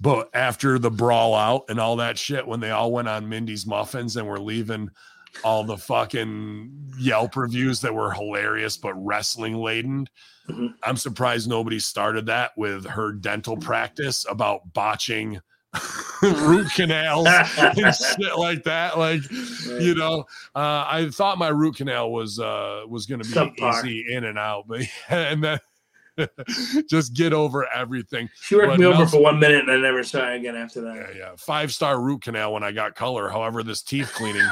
But 0.00 0.28
after 0.34 0.80
the 0.80 0.90
brawl 0.90 1.36
out 1.36 1.66
and 1.68 1.78
all 1.78 1.94
that 1.96 2.18
shit, 2.18 2.48
when 2.48 2.58
they 2.58 2.72
all 2.72 2.90
went 2.90 3.06
on 3.06 3.28
Mindy's 3.28 3.64
muffins 3.64 4.16
and 4.16 4.26
were 4.26 4.40
leaving 4.40 4.90
all 5.42 5.64
the 5.64 5.76
fucking 5.78 6.92
Yelp 6.98 7.36
reviews 7.36 7.80
that 7.80 7.92
were 7.94 8.12
hilarious 8.12 8.76
but 8.76 8.94
wrestling 8.94 9.56
laden, 9.56 10.08
Mhm. 10.48 10.74
I'm 10.82 10.96
surprised 10.96 11.48
nobody 11.48 11.78
started 11.78 12.26
that 12.26 12.52
with 12.56 12.84
her 12.86 13.12
dental 13.12 13.56
practice 13.56 14.26
about 14.28 14.72
botching 14.74 15.40
root 16.22 16.68
canals 16.74 17.26
and 17.58 17.94
shit 17.94 18.36
like 18.38 18.62
that. 18.64 18.96
Like, 18.98 19.22
you 19.80 19.94
know, 19.94 20.20
uh, 20.54 20.84
I 20.86 21.08
thought 21.10 21.38
my 21.38 21.48
root 21.48 21.76
canal 21.76 22.12
was 22.12 22.38
uh 22.38 22.82
was 22.86 23.06
gonna 23.06 23.24
be 23.24 23.30
Subpar. 23.30 23.78
easy 23.84 24.12
in 24.14 24.24
and 24.24 24.38
out, 24.38 24.68
but 24.68 24.82
and 25.08 25.42
then 25.42 25.58
just 26.88 27.14
get 27.14 27.32
over 27.32 27.66
everything. 27.74 28.28
She 28.40 28.54
worked 28.54 28.68
But 28.68 28.78
me 28.80 28.86
over 28.86 28.98
Nelson- 28.98 29.18
for 29.18 29.22
one 29.22 29.40
minute 29.40 29.60
and 29.68 29.70
I 29.72 29.76
never 29.78 30.04
saw 30.04 30.20
her 30.20 30.32
again 30.34 30.54
after 30.56 30.80
that. 30.82 30.94
Yeah, 30.94 31.18
yeah. 31.18 31.30
Five 31.36 31.72
star 31.72 32.00
root 32.00 32.22
canal 32.22 32.52
when 32.52 32.62
I 32.62 32.70
got 32.70 32.94
color. 32.94 33.28
However, 33.30 33.62
this 33.64 33.82
teeth 33.82 34.12
cleaning 34.14 34.46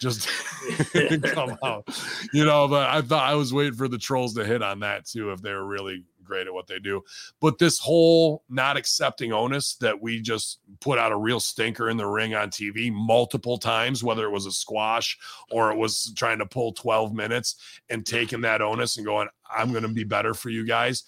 just 0.00 0.28
come 1.24 1.56
out. 1.62 1.86
You 2.32 2.44
know, 2.44 2.68
but 2.68 2.88
I 2.88 3.02
thought 3.02 3.28
I 3.28 3.34
was 3.34 3.52
waiting 3.52 3.74
for 3.74 3.88
the 3.88 3.98
trolls 3.98 4.34
to 4.34 4.44
hit 4.44 4.62
on 4.62 4.80
that 4.80 5.06
too 5.06 5.30
if 5.32 5.42
they 5.42 5.52
were 5.52 5.66
really 5.66 6.04
great 6.30 6.46
at 6.46 6.54
what 6.54 6.68
they 6.68 6.78
do. 6.78 7.02
But 7.40 7.58
this 7.58 7.78
whole 7.78 8.44
not 8.48 8.76
accepting 8.76 9.32
onus 9.32 9.74
that 9.76 10.00
we 10.00 10.20
just 10.20 10.60
put 10.78 10.98
out 10.98 11.12
a 11.12 11.16
real 11.16 11.40
stinker 11.40 11.90
in 11.90 11.96
the 11.96 12.06
ring 12.06 12.34
on 12.34 12.50
TV 12.50 12.92
multiple 12.92 13.58
times, 13.58 14.04
whether 14.04 14.24
it 14.24 14.30
was 14.30 14.46
a 14.46 14.52
squash 14.52 15.18
or 15.50 15.72
it 15.72 15.76
was 15.76 16.12
trying 16.16 16.38
to 16.38 16.46
pull 16.46 16.72
12 16.72 17.12
minutes 17.12 17.56
and 17.90 18.06
taking 18.06 18.42
that 18.42 18.62
onus 18.62 18.96
and 18.96 19.04
going, 19.04 19.28
I'm 19.52 19.72
going 19.72 19.82
to 19.82 19.88
be 19.88 20.04
better 20.04 20.32
for 20.32 20.50
you 20.50 20.64
guys. 20.64 21.02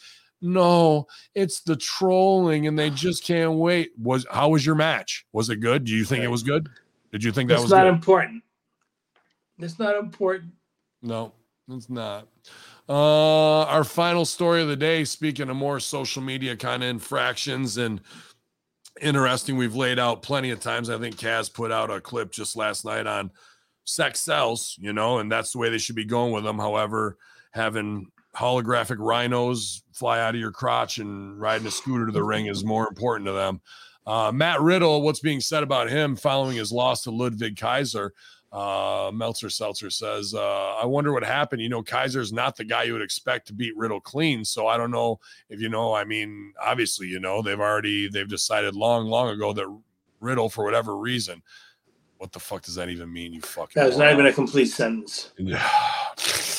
No, 0.45 1.07
it's 1.37 1.61
the 1.61 1.77
trolling 1.77 2.67
and 2.67 2.77
they 2.77 2.91
just 3.07 3.25
can't 3.25 3.55
wait. 3.55 3.93
Was 3.97 4.27
how 4.29 4.51
was 4.51 4.67
your 4.67 4.75
match? 4.75 5.25
Was 5.33 5.49
it 5.51 5.57
good? 5.61 5.85
Do 5.85 5.93
you 5.93 6.05
think 6.05 6.25
it 6.25 6.29
was 6.29 6.43
good? 6.43 6.69
Did 7.13 7.23
you 7.23 7.31
think 7.31 7.49
that 7.49 7.55
That's 7.55 7.65
was 7.65 7.73
not 7.73 7.85
good? 7.85 7.95
important. 7.95 8.43
It's 9.63 9.79
not 9.79 9.97
important. 9.97 10.51
No, 11.03 11.33
it's 11.71 11.89
not. 11.89 12.27
Uh, 12.89 13.63
our 13.65 13.85
final 13.85 14.25
story 14.25 14.61
of 14.61 14.69
the 14.69 14.77
day, 14.77 15.05
speaking 15.05 15.49
of 15.49 15.57
more 15.57 15.79
social 15.79 16.21
media 16.21 16.57
kind 16.57 16.83
of 16.83 16.89
infractions 16.89 17.77
and 17.77 18.01
interesting, 19.01 19.57
we've 19.57 19.77
laid 19.77 19.99
out 19.99 20.23
plenty 20.23 20.51
of 20.51 20.61
times. 20.61 20.91
I 20.91 20.99
think 20.99 21.17
Kaz 21.17 21.53
put 21.53 21.71
out 21.71 21.91
a 21.91 22.01
clip 22.01 22.33
just 22.33 22.57
last 22.57 22.85
night 22.85 23.07
on 23.07 23.31
sex 23.85 24.21
sells, 24.21 24.77
you 24.81 24.93
know, 24.93 25.19
and 25.19 25.31
that's 25.31 25.53
the 25.53 25.59
way 25.59 25.71
they 25.71 25.79
should 25.79 25.97
be 25.97 26.05
going 26.05 26.33
with 26.33 26.45
them. 26.45 26.59
However, 26.59 27.17
having 27.53 28.09
holographic 28.37 28.97
rhinos 28.99 29.85
fly 29.93 30.21
out 30.21 30.35
of 30.35 30.41
your 30.41 30.53
crotch 30.53 30.99
and 30.99 31.41
riding 31.41 31.67
a 31.67 31.71
scooter 31.71 32.07
to 32.07 32.13
the 32.13 32.23
ring 32.23 32.47
is 32.47 32.65
more 32.65 32.89
important 32.89 33.27
to 33.27 33.33
them. 33.33 33.61
Uh, 34.07 34.33
Matt 34.33 34.61
Riddle, 34.61 35.03
what's 35.03 35.21
being 35.21 35.41
said 35.41 35.63
about 35.63 35.89
him 35.89 36.17
following 36.17 36.57
his 36.57 36.73
loss 36.73 37.03
to 37.03 37.11
Ludwig 37.13 37.57
Kaiser? 37.57 38.13
Uh, 38.53 39.11
Meltzer 39.15 39.49
Seltzer 39.49 39.89
says, 39.89 40.35
uh, 40.35 40.75
I 40.75 40.85
wonder 40.85 41.13
what 41.13 41.25
happened. 41.25 41.63
You 41.63 41.71
know, 41.71 41.83
Kaiser's 41.83 42.35
not 42.35 42.55
the 42.55 42.65
guy 42.65 42.83
you 42.83 42.93
would 42.93 43.01
expect 43.01 43.47
to 43.47 43.55
beat 43.55 43.75
Riddle 43.77 44.01
clean. 44.01 44.45
So 44.45 44.67
I 44.67 44.77
don't 44.77 44.91
know 44.91 45.21
if 45.49 45.59
you 45.61 45.71
know. 45.71 45.95
I 45.95 46.05
mean, 46.05 46.53
obviously, 46.63 47.07
you 47.07 47.19
know, 47.19 47.41
they've 47.41 47.59
already 47.59 48.09
they've 48.09 48.29
decided 48.29 48.75
long, 48.77 49.07
long 49.07 49.31
ago 49.31 49.55
that 49.55 49.67
Riddle, 50.21 50.51
for 50.51 50.65
whatever 50.65 50.99
reason, 50.99 51.43
what 52.19 52.31
the 52.31 52.41
fuck 52.41 52.63
does 52.63 52.75
that 52.75 52.91
even 52.91 53.11
mean? 53.11 53.33
You 53.33 53.41
fucking 53.41 53.81
That 53.81 53.87
was 53.87 53.97
not 53.97 54.13
even 54.13 54.27
a 54.27 54.33
complete 54.33 54.67
sentence. 54.67 55.33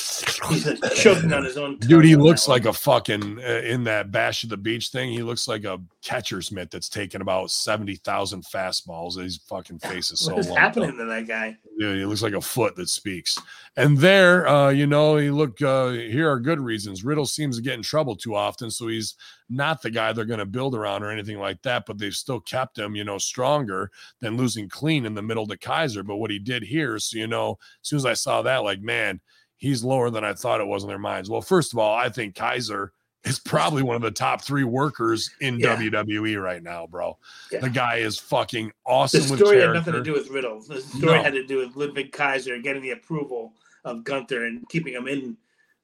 He's 0.48 0.64
choking 1.02 1.32
on 1.34 1.44
his 1.44 1.56
own. 1.56 1.78
Dude, 1.78 2.04
he 2.04 2.16
looks 2.16 2.48
like 2.48 2.62
one. 2.64 2.70
a 2.70 2.72
fucking 2.72 3.38
uh, 3.38 3.60
in 3.64 3.84
that 3.84 4.10
bash 4.10 4.44
of 4.44 4.50
the 4.50 4.56
beach 4.56 4.88
thing. 4.88 5.10
He 5.10 5.22
looks 5.22 5.48
like 5.48 5.64
a 5.64 5.80
catcher's 6.02 6.52
mitt 6.52 6.70
that's 6.70 6.88
taken 6.88 7.20
about 7.22 7.50
seventy 7.50 7.96
thousand 7.96 8.44
fastballs. 8.44 9.20
His 9.20 9.38
fucking 9.48 9.78
face 9.80 10.10
is 10.10 10.20
so 10.20 10.32
What 10.32 10.40
is 10.40 10.46
lumped 10.48 10.58
up. 10.58 10.74
happening 10.74 10.96
to 10.98 11.04
that 11.06 11.26
guy? 11.26 11.56
Yeah, 11.78 11.94
he 11.94 12.04
looks 12.04 12.22
like 12.22 12.34
a 12.34 12.40
foot 12.40 12.76
that 12.76 12.88
speaks. 12.88 13.38
And 13.76 13.98
there, 13.98 14.46
uh, 14.46 14.68
you 14.70 14.86
know, 14.86 15.16
he 15.16 15.30
look. 15.30 15.60
Uh, 15.60 15.90
here 15.90 16.30
are 16.30 16.38
good 16.38 16.60
reasons. 16.60 17.04
Riddle 17.04 17.26
seems 17.26 17.56
to 17.56 17.62
get 17.62 17.74
in 17.74 17.82
trouble 17.82 18.14
too 18.16 18.34
often, 18.34 18.70
so 18.70 18.88
he's 18.88 19.14
not 19.50 19.82
the 19.82 19.90
guy 19.90 20.12
they're 20.12 20.24
going 20.24 20.38
to 20.38 20.46
build 20.46 20.74
around 20.74 21.02
or 21.02 21.10
anything 21.10 21.38
like 21.38 21.60
that. 21.62 21.84
But 21.86 21.98
they've 21.98 22.14
still 22.14 22.40
kept 22.40 22.78
him, 22.78 22.94
you 22.94 23.04
know, 23.04 23.18
stronger 23.18 23.90
than 24.20 24.36
losing 24.36 24.68
clean 24.68 25.04
in 25.04 25.14
the 25.14 25.22
middle 25.22 25.46
to 25.48 25.56
Kaiser. 25.56 26.02
But 26.02 26.16
what 26.16 26.30
he 26.30 26.38
did 26.38 26.62
here, 26.62 26.98
so 26.98 27.18
you 27.18 27.26
know, 27.26 27.58
as 27.82 27.88
soon 27.88 27.96
as 27.96 28.06
I 28.06 28.14
saw 28.14 28.42
that, 28.42 28.62
like, 28.64 28.80
man, 28.80 29.20
he's 29.58 29.82
lower 29.84 30.10
than 30.10 30.24
I 30.24 30.34
thought 30.34 30.60
it 30.60 30.66
was 30.66 30.82
in 30.82 30.88
their 30.88 30.98
minds. 30.98 31.30
Well, 31.30 31.40
first 31.42 31.72
of 31.72 31.78
all, 31.78 31.94
I 31.94 32.08
think 32.08 32.34
Kaiser 32.34 32.92
is 33.24 33.38
probably 33.38 33.82
one 33.82 33.96
of 33.96 34.02
the 34.02 34.10
top 34.10 34.42
three 34.42 34.64
workers 34.64 35.30
in 35.40 35.58
Yeah. 35.58 35.76
WWE 35.76 36.36
right 36.42 36.62
now, 36.62 36.86
bro. 36.86 37.16
Yeah. 37.50 37.60
The 37.60 37.70
guy 37.70 37.96
is 37.96 38.18
fucking 38.18 38.66
The 38.66 38.72
awesome 38.84 39.30
with 39.30 39.38
story 39.40 39.60
had 39.60 39.72
nothing 39.72 39.94
to 39.94 40.02
do 40.02 40.12
with 40.12 40.28
Riddle. 40.30 40.60
The 40.60 40.80
story 40.82 41.16
No. 41.16 41.22
had 41.22 41.32
to 41.32 41.46
do 41.46 41.56
with 41.58 41.74
Ludwig 41.74 42.12
Kaiser 42.12 42.58
getting 42.58 42.82
the 42.82 42.90
approval 42.90 43.54
of 43.84 44.04
Gunther 44.04 44.44
and 44.44 44.68
keeping 44.68 44.92
him 44.92 45.08
in. 45.08 45.36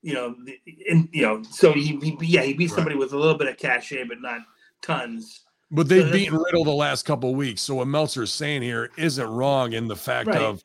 You 0.03 0.15
know, 0.15 0.35
the- 0.45 0.59
in 0.87 1.09
you 1.13 1.23
know, 1.23 1.43
so 1.51 1.73
he, 1.73 1.99
he 2.03 2.17
yeah 2.23 2.43
he 2.43 2.53
beat 2.55 2.71
Right. 2.71 2.75
somebody 2.77 2.97
with 2.97 3.13
a 3.13 3.19
little 3.19 3.37
bit 3.37 3.49
of 3.49 3.57
cachet, 3.59 4.05
but 4.05 4.21
not 4.21 4.41
tons. 4.83 5.41
But 5.71 5.89
they've 5.89 6.05
that's- 6.05 6.13
beaten 6.19 6.39
Riddle 6.39 6.65
the 6.65 6.71
last 6.73 7.05
couple 7.05 7.31
of 7.31 7.37
weeks. 7.37 7.61
So 7.63 7.75
what 7.77 7.87
Meltzer's 7.87 8.33
saying 8.33 8.63
here 8.63 8.91
isn't 8.97 9.27
wrong 9.29 9.73
in 9.75 9.89
the 9.89 9.97
fact 9.97 10.29
Right. 10.29 10.39
of 10.43 10.63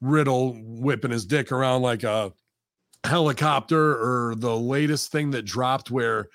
Riddle 0.00 0.54
whipping 0.62 1.10
his 1.10 1.24
dick 1.26 1.50
around 1.52 1.82
like 1.82 2.02
a 2.04 2.32
helicopter 3.04 3.92
or 3.92 4.34
the 4.34 4.56
latest 4.56 5.12
thing 5.12 5.30
that 5.30 5.42
dropped 5.42 5.90
where 5.90 6.28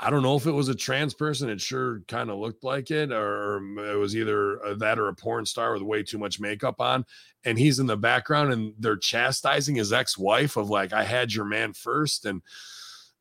I 0.00 0.10
don't 0.10 0.22
know 0.22 0.36
if 0.36 0.46
it 0.46 0.52
was 0.52 0.68
a 0.68 0.76
trans 0.76 1.12
person. 1.12 1.48
It 1.48 1.60
sure 1.60 2.02
kind 2.06 2.30
of 2.30 2.38
looked 2.38 2.62
like 2.62 2.92
it, 2.92 3.10
or 3.10 3.56
it 3.78 3.98
was 3.98 4.14
either 4.14 4.64
uh, 4.64 4.74
that 4.74 4.96
or 4.98 5.08
a 5.08 5.14
porn 5.14 5.44
star 5.44 5.72
with 5.72 5.82
way 5.82 6.04
too 6.04 6.18
much 6.18 6.38
makeup 6.38 6.80
on. 6.80 7.04
And 7.44 7.58
he's 7.58 7.80
in 7.80 7.86
the 7.86 7.96
background 7.96 8.52
and 8.52 8.74
they're 8.78 8.96
chastising 8.96 9.74
his 9.74 9.92
ex 9.92 10.16
wife 10.16 10.56
of 10.56 10.70
like, 10.70 10.92
I 10.92 11.02
had 11.02 11.32
your 11.34 11.46
man 11.46 11.72
first. 11.72 12.26
And 12.26 12.42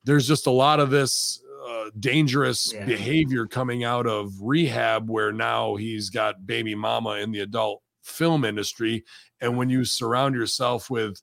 there's 0.04 0.28
just 0.28 0.46
a 0.46 0.52
lot 0.52 0.80
of 0.80 0.92
this 0.92 1.42
uh, 1.68 1.90
dangerous 2.00 2.72
Yeah. 2.72 2.86
behavior 2.86 3.48
coming 3.48 3.84
out 3.84 4.06
of 4.06 4.34
rehab 4.40 5.10
where 5.10 5.32
now 5.32 5.78
he's 5.78 6.12
got 6.12 6.46
baby 6.46 6.76
mama 6.76 7.16
in 7.16 7.32
the 7.32 7.40
adult 7.40 7.82
film 8.04 8.46
industry. 8.46 9.04
And 9.42 9.58
when 9.58 9.70
you 9.72 9.84
surround 9.84 10.36
yourself 10.36 10.92
with 10.92 11.22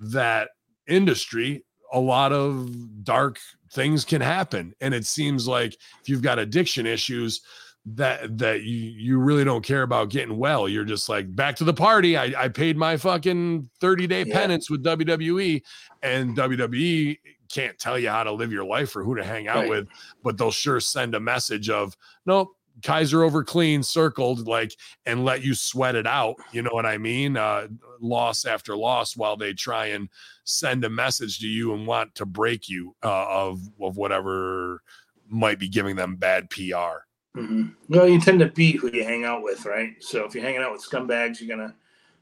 that 0.00 0.50
industry, 0.88 1.64
a 1.92 2.00
lot 2.00 2.32
of 2.32 3.04
dark 3.04 3.38
things 3.72 4.04
can 4.04 4.20
happen. 4.20 4.74
And 4.80 4.94
it 4.94 5.06
seems 5.06 5.46
like 5.46 5.74
if 6.02 6.08
you've 6.08 6.22
got 6.22 6.38
addiction 6.38 6.86
issues, 6.86 7.40
that 7.88 8.36
that 8.38 8.62
you 8.62 8.76
you 8.96 9.18
really 9.20 9.44
don't 9.44 9.64
care 9.64 9.82
about 9.82 10.08
getting 10.10 10.36
well. 10.36 10.68
You're 10.68 10.84
just 10.84 11.08
like 11.08 11.32
back 11.36 11.54
to 11.56 11.64
the 11.64 11.72
party. 11.72 12.16
I, 12.16 12.44
I 12.44 12.48
paid 12.48 12.76
my 12.76 12.96
fucking 12.96 13.70
30 13.80 14.06
day 14.08 14.24
Yeah. 14.24 14.34
penance 14.34 14.68
with 14.68 14.82
WWE, 14.82 15.62
and 16.02 16.36
WWE 16.36 17.16
can't 17.48 17.78
tell 17.78 17.96
you 17.96 18.08
how 18.08 18.24
to 18.24 18.32
live 18.32 18.50
your 18.50 18.64
life 18.64 18.96
or 18.96 19.04
who 19.04 19.14
to 19.14 19.22
hang 19.22 19.46
out 19.46 19.58
Right. 19.58 19.70
with, 19.70 19.88
but 20.24 20.36
they'll 20.36 20.50
sure 20.50 20.80
send 20.80 21.14
a 21.14 21.20
message 21.20 21.70
of 21.70 21.96
nope. 22.26 22.55
Kaiser 22.82 23.22
over 23.22 23.42
clean 23.42 23.82
circled 23.82 24.46
like 24.46 24.74
and 25.06 25.24
let 25.24 25.42
you 25.42 25.54
sweat 25.54 25.94
it 25.94 26.06
out. 26.06 26.36
You 26.52 26.62
know 26.62 26.70
what 26.72 26.86
I 26.86 26.98
mean? 26.98 27.36
Uh, 27.36 27.68
loss 28.00 28.44
after 28.44 28.76
loss 28.76 29.16
while 29.16 29.36
they 29.36 29.52
try 29.52 29.86
and 29.86 30.08
send 30.44 30.84
a 30.84 30.90
message 30.90 31.38
to 31.40 31.46
you 31.46 31.74
and 31.74 31.86
want 31.86 32.14
to 32.16 32.26
break 32.26 32.68
you 32.68 32.94
uh, 33.02 33.26
of 33.28 33.60
of 33.80 33.96
whatever 33.96 34.82
might 35.28 35.58
be 35.58 35.68
giving 35.68 35.96
them 35.96 36.16
bad 36.16 36.50
PR. 36.50 37.04
hmm 37.34 37.68
Well, 37.88 38.08
you 38.08 38.20
tend 38.20 38.40
to 38.40 38.46
be 38.46 38.72
who 38.72 38.90
you 38.92 39.04
hang 39.04 39.24
out 39.24 39.42
with, 39.42 39.64
right? 39.64 39.94
So 40.00 40.24
if 40.24 40.34
you're 40.34 40.44
hanging 40.44 40.60
out 40.62 40.72
with 40.72 40.84
scumbags, 40.88 41.40
you're 41.40 41.56
gonna 41.56 41.74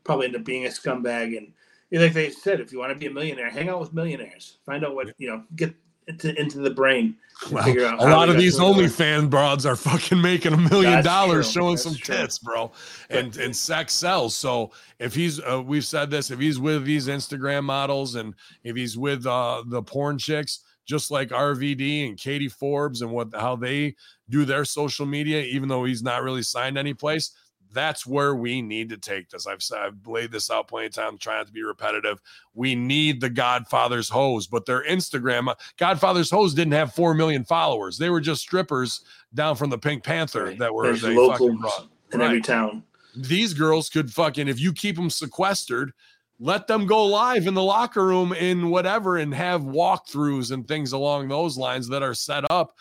probably 0.04 0.26
end 0.26 0.36
up 0.36 0.44
being 0.44 0.66
a 0.66 0.70
scumbag. 0.70 1.36
And 1.36 1.52
like 1.92 2.12
they 2.12 2.30
said, 2.30 2.60
if 2.60 2.72
you 2.72 2.78
want 2.78 2.92
to 2.92 2.98
be 2.98 3.06
a 3.06 3.10
millionaire, 3.10 3.50
hang 3.50 3.68
out 3.68 3.80
with 3.80 3.92
millionaires. 3.92 4.58
Find 4.66 4.84
out 4.84 4.94
what 4.94 5.14
you 5.18 5.28
know. 5.28 5.44
Get 5.56 5.74
into, 6.08 6.38
into 6.38 6.58
the 6.58 6.70
brain. 6.70 7.16
Well, 7.50 7.66
a 7.98 8.08
lot 8.08 8.28
of 8.28 8.36
these 8.36 8.56
to 8.56 8.62
where 8.62 8.74
they 8.74 8.80
are. 8.80 8.88
OnlyFans 8.88 9.30
broads 9.30 9.66
are 9.66 9.76
fucking 9.76 10.20
making 10.20 10.52
a 10.52 10.56
million 10.56 11.02
dollars 11.02 11.46
true. 11.52 11.62
showing 11.62 11.74
That's 11.74 11.82
some 11.82 11.94
true. 11.94 12.14
tits, 12.16 12.38
bro. 12.38 12.70
And 13.10 13.36
and 13.36 13.54
sex 13.54 13.92
sells. 13.92 14.36
So 14.36 14.70
if 14.98 15.14
he's 15.14 15.40
uh, 15.40 15.62
we've 15.62 15.84
said 15.84 16.10
this, 16.10 16.30
if 16.30 16.38
he's 16.38 16.58
with 16.58 16.84
these 16.84 17.08
Instagram 17.08 17.64
models 17.64 18.14
and 18.14 18.34
if 18.62 18.76
he's 18.76 18.96
with 18.96 19.26
uh 19.26 19.64
the 19.66 19.82
porn 19.82 20.16
chicks, 20.16 20.60
just 20.86 21.10
like 21.10 21.30
RVD 21.30 22.08
and 22.08 22.16
Katie 22.16 22.48
Forbes 22.48 23.02
and 23.02 23.10
what 23.10 23.28
how 23.34 23.56
they 23.56 23.96
do 24.30 24.44
their 24.44 24.64
social 24.64 25.04
media, 25.04 25.42
even 25.42 25.68
though 25.68 25.84
he's 25.84 26.02
not 26.02 26.22
really 26.22 26.42
signed 26.42 26.78
any 26.78 26.94
place. 26.94 27.32
That's 27.74 28.06
where 28.06 28.34
we 28.34 28.62
need 28.62 28.88
to 28.90 28.96
take 28.96 29.28
this. 29.28 29.46
I've 29.46 29.60
I've 29.76 30.06
laid 30.06 30.32
this 30.32 30.50
out 30.50 30.68
plenty 30.68 30.86
of 30.86 30.92
times, 30.94 31.20
trying 31.20 31.38
not 31.38 31.48
to 31.48 31.52
be 31.52 31.62
repetitive. 31.62 32.20
We 32.54 32.74
need 32.74 33.20
the 33.20 33.28
Godfather's 33.28 34.08
hose, 34.08 34.46
but 34.46 34.64
their 34.64 34.84
Instagram 34.84 35.48
uh, 35.48 35.54
Godfather's 35.76 36.30
hose 36.30 36.54
didn't 36.54 36.72
have 36.72 36.94
four 36.94 37.12
million 37.14 37.44
followers. 37.44 37.98
They 37.98 38.10
were 38.10 38.20
just 38.20 38.40
strippers 38.40 39.02
down 39.34 39.56
from 39.56 39.70
the 39.70 39.78
Pink 39.78 40.04
Panther 40.04 40.44
Right. 40.44 40.58
that 40.58 40.72
were 40.72 40.84
There's 40.84 41.02
they 41.02 41.16
locals 41.16 41.38
fucking 41.40 41.56
brought. 41.60 41.88
in 42.12 42.20
every 42.22 42.40
town. 42.40 42.84
These 43.16 43.52
girls 43.54 43.90
could 43.90 44.10
fucking 44.12 44.48
if 44.48 44.58
you 44.60 44.72
keep 44.72 44.96
them 44.96 45.10
sequestered, 45.10 45.92
let 46.40 46.66
them 46.66 46.86
go 46.86 47.04
live 47.06 47.46
in 47.46 47.54
the 47.54 47.62
locker 47.62 48.04
room 48.06 48.32
in 48.32 48.70
whatever 48.70 49.18
and 49.18 49.34
have 49.34 49.62
walkthroughs 49.62 50.50
and 50.52 50.66
things 50.66 50.92
along 50.92 51.28
those 51.28 51.56
lines 51.56 51.88
that 51.88 52.02
are 52.02 52.14
set 52.14 52.44
up. 52.50 52.76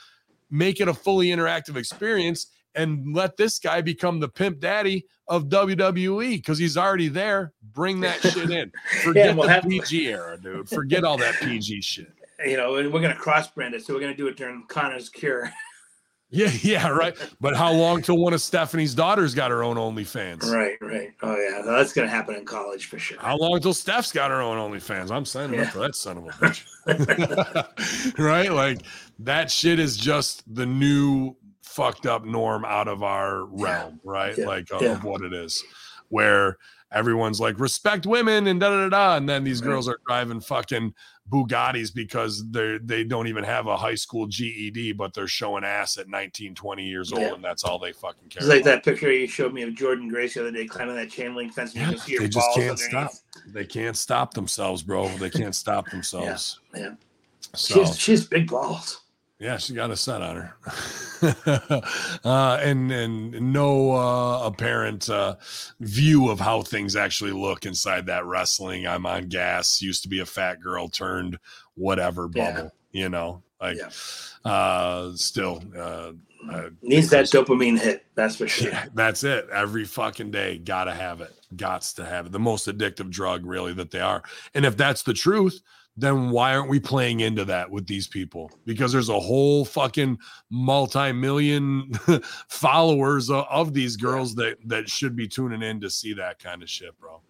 Make 0.49 0.79
it 0.81 0.87
a 0.87 0.93
fully 0.93 1.27
interactive 1.27 1.75
experience 1.77 2.47
and 2.75 3.13
let 3.15 3.37
this 3.37 3.59
guy 3.59 3.81
become 3.81 4.19
the 4.19 4.29
pimp 4.29 4.59
daddy 4.59 5.05
of 5.27 5.45
WWE 5.45 6.37
because 6.37 6.57
he's 6.57 6.77
already 6.77 7.07
there. 7.07 7.53
Bring 7.73 7.99
that 8.01 8.21
shit 8.21 8.49
in. 8.49 8.71
Forget 9.03 9.35
we'll 9.35 9.47
the 9.47 9.53
have- 9.53 9.63
PG 9.63 10.07
era, 10.07 10.37
dude. 10.41 10.67
Forget 10.69 11.03
all 11.03 11.17
that 11.17 11.35
PG 11.35 11.81
shit. 11.81 12.11
You 12.45 12.57
know, 12.57 12.75
and 12.75 12.91
we're 12.91 13.01
gonna 13.01 13.15
cross 13.15 13.47
brand 13.47 13.73
it, 13.73 13.85
so 13.85 13.93
we're 13.93 13.99
gonna 14.01 14.15
do 14.15 14.27
it 14.27 14.35
during 14.37 14.65
Connor's 14.67 15.09
cure. 15.09 15.51
Yeah, 16.35 16.49
yeah, 16.63 16.87
right. 16.87 17.15
But 17.39 17.55
how 17.55 17.71
long 17.71 18.01
till 18.01 18.17
one 18.17 18.33
of 18.33 18.41
Stephanie's 18.41 18.95
daughters 18.95 19.35
got 19.35 19.51
her 19.51 19.61
own 19.63 19.75
OnlyFans? 19.75 20.41
right, 20.51 20.77
right. 20.81 21.11
Oh 21.21 21.35
yeah, 21.39 21.61
no, 21.63 21.73
that's 21.77 21.93
gonna 21.93 22.07
happen 22.07 22.33
in 22.33 22.43
college 22.43 22.87
for 22.87 22.97
sure. 22.97 23.19
How 23.19 23.37
long 23.37 23.59
till 23.59 23.75
Steph's 23.75 24.11
got 24.11 24.31
her 24.31 24.41
own 24.41 24.57
OnlyFans? 24.57 25.11
I'm 25.11 25.25
signing 25.25 25.59
Yeah. 25.59 25.67
up 25.67 25.73
for 25.73 25.77
that 25.81 25.93
son 25.95 26.17
of 26.17 26.25
a 26.25 26.29
bitch. 26.29 28.17
right? 28.17 28.51
Like 28.51 28.79
that 29.19 29.51
shit 29.51 29.79
is 29.79 29.95
just 29.95 30.43
the 30.55 30.65
new 30.65 31.35
fucked 31.75 32.05
up 32.05 32.25
norm 32.25 32.65
out 32.65 32.87
of 32.87 33.03
our 33.03 33.45
realm, 33.45 33.99
right? 34.03 34.37
Yeah. 34.37 34.45
Like 34.47 34.71
of, 34.71 34.81
Yeah. 34.81 34.91
of 34.93 35.03
what 35.03 35.21
it 35.21 35.33
is, 35.33 35.63
where 36.09 36.57
everyone's 36.91 37.39
like 37.39 37.59
respect 37.59 38.05
women 38.05 38.45
and 38.47 38.59
da 38.59 38.69
da 38.69 38.81
da 38.83 38.89
da, 38.89 39.15
and 39.17 39.27
then 39.27 39.43
these 39.43 39.61
Right. 39.61 39.67
girls 39.69 39.87
are 39.89 39.99
driving 40.07 40.39
fucking 40.41 40.93
Bugattis 41.31 41.93
because 41.93 42.43
they 42.51 42.77
they 42.83 43.03
don't 43.05 43.27
even 43.27 43.43
have 43.45 43.65
a 43.67 43.77
high 43.77 43.95
school 43.95 44.27
GED, 44.27 44.91
but 44.91 45.13
they're 45.13 45.27
showing 45.27 45.63
ass 45.63 45.97
at 45.97 46.09
19, 46.09 46.53
20 46.53 46.85
years 46.85 47.11
old, 47.13 47.21
Yeah. 47.21 47.33
and 47.33 47.43
that's 47.43 47.63
all 47.63 47.79
they 47.79 47.93
fucking 47.93 48.29
care. 48.29 48.41
It's 48.41 48.47
like 48.49 48.61
about. 48.61 48.83
that 48.83 48.83
picture 48.83 49.11
you 49.11 49.25
showed 49.25 49.53
me 49.53 49.61
of 49.63 49.73
Jordan 49.73 50.09
Grace 50.09 50.33
the 50.33 50.41
other 50.41 50.51
day 50.51 50.65
climbing 50.65 50.95
that 50.97 51.09
chain 51.09 51.33
link 51.33 51.53
fence. 51.53 51.73
And 51.75 51.81
Yeah, 51.81 51.87
you 51.91 51.95
can 51.97 52.01
see 52.05 52.17
they 52.17 52.27
just 52.27 52.47
can't 52.55 52.69
underneath. 52.71 52.89
stop. 52.89 53.11
They 53.47 53.65
can't 53.65 53.97
stop 53.97 54.33
themselves, 54.33 54.83
bro. 54.83 55.07
They 55.17 55.29
can't 55.29 55.55
stop 55.55 55.89
themselves. 55.91 56.59
yeah. 56.75 56.95
So 57.55 57.85
She's 57.85 57.97
she's 57.99 58.27
big 58.27 58.47
balls. 58.49 59.02
Yeah, 59.39 59.57
she 59.57 59.73
got 59.73 59.91
a 59.91 59.97
set 59.97 60.21
on 60.21 60.35
her, 60.37 60.55
uh, 62.23 62.59
and 62.61 62.91
and 62.91 63.53
no 63.53 63.91
uh, 63.91 64.43
apparent 64.45 65.09
uh, 65.09 65.35
view 65.81 66.29
of 66.29 66.39
how 66.39 66.61
things 66.61 66.95
actually 66.95 67.31
look 67.31 67.65
inside 67.65 68.05
that 68.05 68.25
wrestling. 68.25 68.87
I'm 68.87 69.05
on 69.05 69.27
gas. 69.27 69.81
Used 69.81 70.03
to 70.03 70.09
be 70.09 70.19
a 70.19 70.25
fat 70.25 70.61
girl 70.61 70.87
turned 70.87 71.37
whatever 71.75 72.29
Yeah. 72.33 72.51
bubble. 72.55 72.71
You 72.91 73.09
know, 73.09 73.43
like 73.61 73.77
Yeah. 73.77 74.49
uh, 74.49 75.11
still. 75.15 75.63
Uh, 75.75 76.11
uh, 76.51 76.69
Needs 76.81 77.09
that 77.09 77.25
dopamine 77.25 77.79
hit. 77.79 78.05
That's 78.15 78.35
for 78.35 78.47
sure. 78.47 78.69
yeah, 78.71 78.85
that's 78.93 79.23
it. 79.23 79.47
Every 79.51 79.85
fucking 79.85 80.31
day, 80.31 80.57
gotta 80.57 80.93
have 80.93 81.21
it. 81.21 81.31
Gots 81.55 81.95
to 81.95 82.05
have 82.05 82.25
it. 82.25 82.31
The 82.33 82.39
most 82.39 82.67
addictive 82.67 83.09
drug, 83.09 83.45
really, 83.45 83.73
that 83.75 83.91
they 83.91 84.01
are. 84.01 84.21
And 84.53 84.65
if 84.65 84.75
that's 84.75 85.03
the 85.03 85.13
truth, 85.13 85.61
then 85.95 86.31
why 86.31 86.55
aren't 86.55 86.69
we 86.69 86.79
playing 86.79 87.19
into 87.19 87.45
that 87.45 87.69
with 87.69 87.85
these 87.85 88.07
people? 88.07 88.51
Because 88.65 88.91
there's 88.91 89.09
a 89.09 89.19
whole 89.19 89.63
fucking 89.63 90.17
multi-million 90.49 91.91
followers 92.49 93.29
of, 93.29 93.45
of 93.49 93.73
these 93.73 93.95
girls 93.95 94.35
that 94.35 94.57
that 94.65 94.89
should 94.89 95.15
be 95.15 95.27
tuning 95.27 95.61
in 95.61 95.79
to 95.81 95.89
see 95.89 96.13
that 96.13 96.39
kind 96.39 96.63
of 96.63 96.69
shit, 96.69 96.97
bro. 96.99 97.21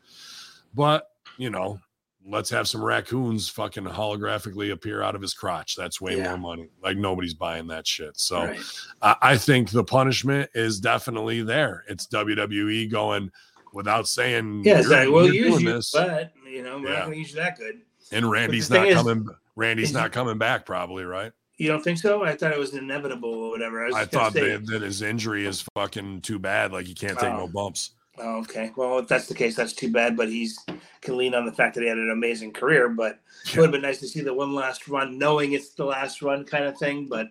But 0.74 1.10
you 1.38 1.50
know, 1.50 1.80
let's 2.26 2.50
have 2.52 2.68
some 2.68 2.82
raccoons 2.84 3.50
fucking 3.50 3.84
holographically 3.84 4.72
appear 4.72 5.02
out 5.02 5.16
of 5.16 5.22
his 5.22 5.34
crotch. 5.34 5.76
That's 5.76 6.00
way 6.00 6.18
Yeah. 6.18 6.30
more 6.30 6.38
money. 6.38 6.70
Like 6.82 6.98
nobody's 6.98 7.34
buying 7.34 7.68
that 7.68 7.86
shit. 7.86 8.18
So. 8.20 8.46
Right. 8.46 8.60
I, 9.02 9.16
I 9.22 9.38
think 9.38 9.72
the 9.72 9.84
punishment 9.84 10.50
is 10.54 10.80
definitely 10.80 11.42
there. 11.42 11.84
It's 11.90 12.08
WWE 12.08 12.90
going 12.90 13.30
without 13.74 14.08
saying, 14.08 14.62
Yeah, 14.64 14.82
"You're- 14.82 14.96
like 14.96 15.10
we'll 15.10 15.34
use 15.34 15.62
you, 15.62 15.74
this." 15.74 15.92
but 15.92 16.32
you 16.48 16.64
know 16.64 16.78
we're 16.78 16.90
Yeah. 16.90 17.00
not 17.00 17.06
going 17.06 17.14
to 17.14 17.20
use 17.20 17.30
you 17.32 17.38
that 17.38 17.58
good. 17.58 17.82
And 18.14 18.30
Randy's 18.30 18.70
not 18.70 18.88
is- 18.88 18.96
coming. 18.96 19.28
Randy's 19.56 19.90
is- 19.90 19.94
not 19.94 20.12
coming 20.12 20.38
back, 20.38 20.66
probably, 20.66 21.04
right? 21.04 21.32
You 21.58 21.68
don't 21.68 21.84
think 21.84 22.00
so? 22.00 22.24
I 22.24 22.36
thought 22.36 22.52
it 22.52 22.58
was 22.58 22.74
inevitable 22.74 23.32
or 23.32 23.52
whatever. 23.52 23.84
I, 23.84 23.88
was 23.88 23.96
I 23.96 24.06
thought 24.06 24.34
that, 24.34 24.66
that 24.68 24.82
his 24.82 25.02
injury 25.04 25.46
is 25.46 25.64
fucking 25.76 26.22
too 26.22 26.40
bad. 26.40 26.72
Like 26.72 26.88
he 26.88 26.96
can't 26.96 27.18
take 27.18 27.32
no 27.32 27.42
Oh. 27.44 27.48
bumps. 27.48 27.92
Oh, 28.18 28.40
okay. 28.42 28.72
Well, 28.76 29.00
if 29.00 29.08
that's 29.08 29.28
the 29.28 29.36
case, 29.36 29.56
that's 29.56 29.74
too 29.74 29.92
bad. 29.92 30.18
But 30.18 30.30
he's 30.30 30.58
can 31.02 31.16
lean 31.18 31.36
on 31.36 31.46
the 31.46 31.52
fact 31.52 31.76
that 31.76 31.82
he 31.82 31.88
had 31.88 31.98
an 32.00 32.10
amazing 32.10 32.54
career. 32.54 32.90
But 32.90 33.20
it 33.46 33.56
would 33.56 33.66
have 33.66 33.72
been 33.72 33.82
nice 33.84 34.00
to 34.00 34.08
see 34.08 34.22
the 34.22 34.34
one 34.34 34.54
last 34.56 34.88
run, 34.88 35.18
knowing 35.20 35.54
it's 35.54 35.70
the 35.70 35.86
last 35.86 36.22
run 36.24 36.44
kind 36.44 36.66
of 36.66 36.78
thing. 36.78 37.06
But 37.08 37.28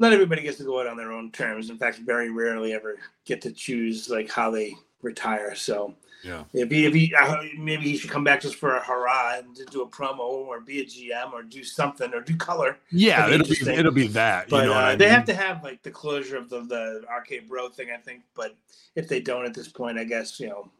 not 0.00 0.12
everybody 0.12 0.42
gets 0.42 0.58
to 0.58 0.64
go 0.64 0.80
out 0.80 0.86
on 0.86 0.96
their 0.96 1.12
own 1.12 1.30
terms. 1.30 1.70
In 1.70 1.78
fact, 1.78 1.98
very 1.98 2.30
rarely 2.30 2.72
ever 2.72 2.96
get 3.24 3.40
to 3.42 3.52
choose 3.52 4.08
like 4.08 4.30
how 4.30 4.50
they 4.50 4.74
retire. 5.02 5.54
So 5.54 5.94
Yeah. 6.24 6.44
if 6.52 6.70
he, 6.70 6.86
if 6.86 6.94
he 6.94 7.14
maybe 7.58 7.84
he 7.84 7.96
should 7.96 8.10
come 8.10 8.24
back 8.24 8.40
just 8.40 8.56
for 8.56 8.76
a 8.76 8.80
hurrah 8.84 9.38
and 9.38 9.54
to 9.54 9.64
do 9.66 9.82
a 9.82 9.88
promo 9.88 10.18
or 10.18 10.60
be 10.60 10.80
a 10.80 10.84
GM 10.84 11.32
or 11.32 11.42
do 11.42 11.62
something 11.62 12.12
or 12.12 12.20
do 12.20 12.36
color. 12.36 12.76
Yeah, 12.90 13.28
it'll 13.28 13.46
be 13.46 13.70
it'll 13.70 13.92
be 13.92 14.08
that. 14.08 14.48
But 14.48 14.64
you 14.64 14.70
know 14.70 14.74
uh, 14.74 14.96
they 14.96 15.04
mean? 15.04 15.14
have 15.14 15.24
to 15.26 15.34
have 15.34 15.62
like 15.62 15.82
the 15.82 15.90
closure 15.90 16.36
of 16.36 16.50
the 16.50 16.62
the 16.62 17.04
arcade 17.08 17.48
bro 17.48 17.68
thing, 17.68 17.88
I 17.94 17.98
think. 17.98 18.22
But 18.34 18.56
if 18.96 19.08
they 19.08 19.20
don't 19.20 19.44
at 19.44 19.54
this 19.54 19.68
point, 19.68 19.98
I 19.98 20.04
guess 20.04 20.40
you 20.40 20.48
know, 20.48 20.70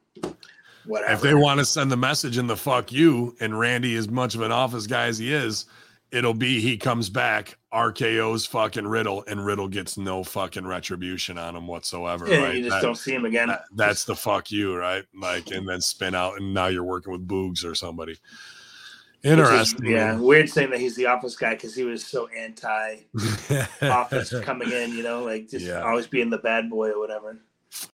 whatever. 0.86 1.12
if 1.12 1.20
they 1.20 1.35
want 1.35 1.59
to 1.60 1.65
send 1.65 1.93
the 1.93 1.97
message 1.97 2.36
in 2.39 2.47
the 2.47 2.56
fuck 2.56 2.90
you, 2.90 3.36
and 3.40 3.59
Randy 3.59 3.94
is 3.94 4.09
much 4.09 4.35
of 4.35 4.40
an 4.40 4.51
office 4.51 4.86
guy 4.86 5.06
as 5.06 5.19
he 5.19 5.32
is, 5.32 5.66
it'll 6.10 6.35
be 6.35 6.60
he 6.60 6.77
comes 6.77 7.10
back, 7.10 7.57
RKO's 7.73 8.47
fucking 8.47 8.86
Riddle, 8.86 9.24
and 9.27 9.45
Riddle 9.45 9.69
gets 9.69 9.99
no 9.99 10.24
fucking 10.24 10.66
retribution 10.66 11.36
on 11.39 11.55
him 11.55 11.66
whatsoever. 11.66 12.27
yeah, 12.27 12.39
right? 12.45 12.55
you 12.57 12.62
just 12.62 12.77
That- 12.77 12.82
don't 12.82 12.97
see 12.97 13.15
him 13.15 13.24
again. 13.27 13.49
that- 13.49 13.65
that's 13.74 14.05
the 14.05 14.16
fuck 14.16 14.51
you, 14.51 14.74
right? 14.74 15.05
Like, 15.15 15.51
and 15.51 15.69
then 15.69 15.81
spin 15.81 16.15
out, 16.15 16.40
and 16.40 16.55
now 16.55 16.69
you're 16.69 16.82
working 16.85 17.12
with 17.12 17.28
Boogs 17.28 17.65
or 17.65 17.74
somebody. 17.74 18.12
Which 18.12 19.32
is- 19.32 19.39
Interesting. 19.39 19.86
yeah, 19.86 20.16
weird 20.16 20.49
saying 20.49 20.70
that 20.70 20.78
he's 20.81 20.95
the 20.97 21.07
office 21.07 21.35
guy 21.36 21.55
because 21.55 21.74
he 21.74 21.82
was 21.85 22.07
so 22.07 22.28
anti 22.28 22.99
office 23.82 24.32
coming 24.43 24.70
in. 24.70 24.93
You 24.93 25.03
know, 25.03 25.24
like 25.24 25.49
just 25.49 25.66
Yeah. 25.66 25.82
always 25.82 26.07
being 26.07 26.31
the 26.31 26.39
bad 26.39 26.70
boy 26.70 26.90
or 26.90 27.01
whatever. 27.01 27.40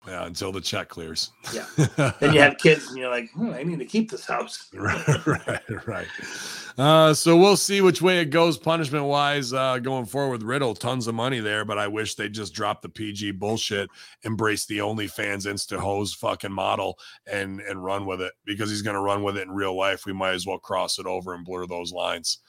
Yeah, 0.08 0.26
until 0.26 0.52
the 0.52 0.62
check 0.62 0.90
clears. 0.90 1.32
Yeah. 1.54 1.66
Then 2.20 2.34
you 2.34 2.40
have 2.42 2.58
kids, 2.58 2.88
and 2.88 2.98
you're 2.98 3.10
like, 3.10 3.30
hmm, 3.32 3.52
I 3.52 3.64
need 3.64 3.80
to 3.80 3.86
keep 3.86 4.12
this 4.12 4.26
house. 4.26 4.70
right, 4.74 5.26
right, 5.26 5.88
right. 5.88 6.08
Uh, 6.78 7.14
so 7.14 7.38
we'll 7.38 7.58
see 7.58 7.82
which 7.82 8.02
way 8.02 8.20
it 8.20 8.30
goes 8.30 8.58
punishment 8.58 9.06
wise 9.06 9.54
uh, 9.54 9.80
going 9.80 10.06
forward 10.06 10.32
with 10.32 10.44
Riddle. 10.44 10.76
Tons 10.76 11.08
of 11.08 11.16
money 11.16 11.40
there, 11.40 11.66
but 11.66 11.78
I 11.78 11.88
wish 11.88 12.16
they 12.16 12.30
just 12.30 12.54
dropped 12.54 12.82
the 12.82 12.90
PG 12.90 13.32
bullshit, 13.32 13.90
embrace 14.24 14.66
the 14.66 14.80
OnlyFans 14.80 15.46
Insta 15.46 15.78
hose 15.78 16.14
fucking 16.14 16.52
model, 16.52 16.98
and 17.26 17.60
and 17.62 17.84
run 17.84 18.06
with 18.06 18.22
it 18.22 18.34
because 18.46 18.70
he's 18.70 18.82
going 18.82 18.96
to 18.96 19.02
run 19.02 19.24
with 19.24 19.38
it 19.38 19.48
in 19.48 19.52
real 19.52 19.76
life. 19.76 20.06
We 20.06 20.14
might 20.14 20.34
as 20.34 20.46
well 20.46 20.60
cross 20.60 21.00
it 21.00 21.06
over 21.06 21.34
and 21.34 21.46
blur 21.46 21.66
those 21.66 21.92
lines. 21.92 22.40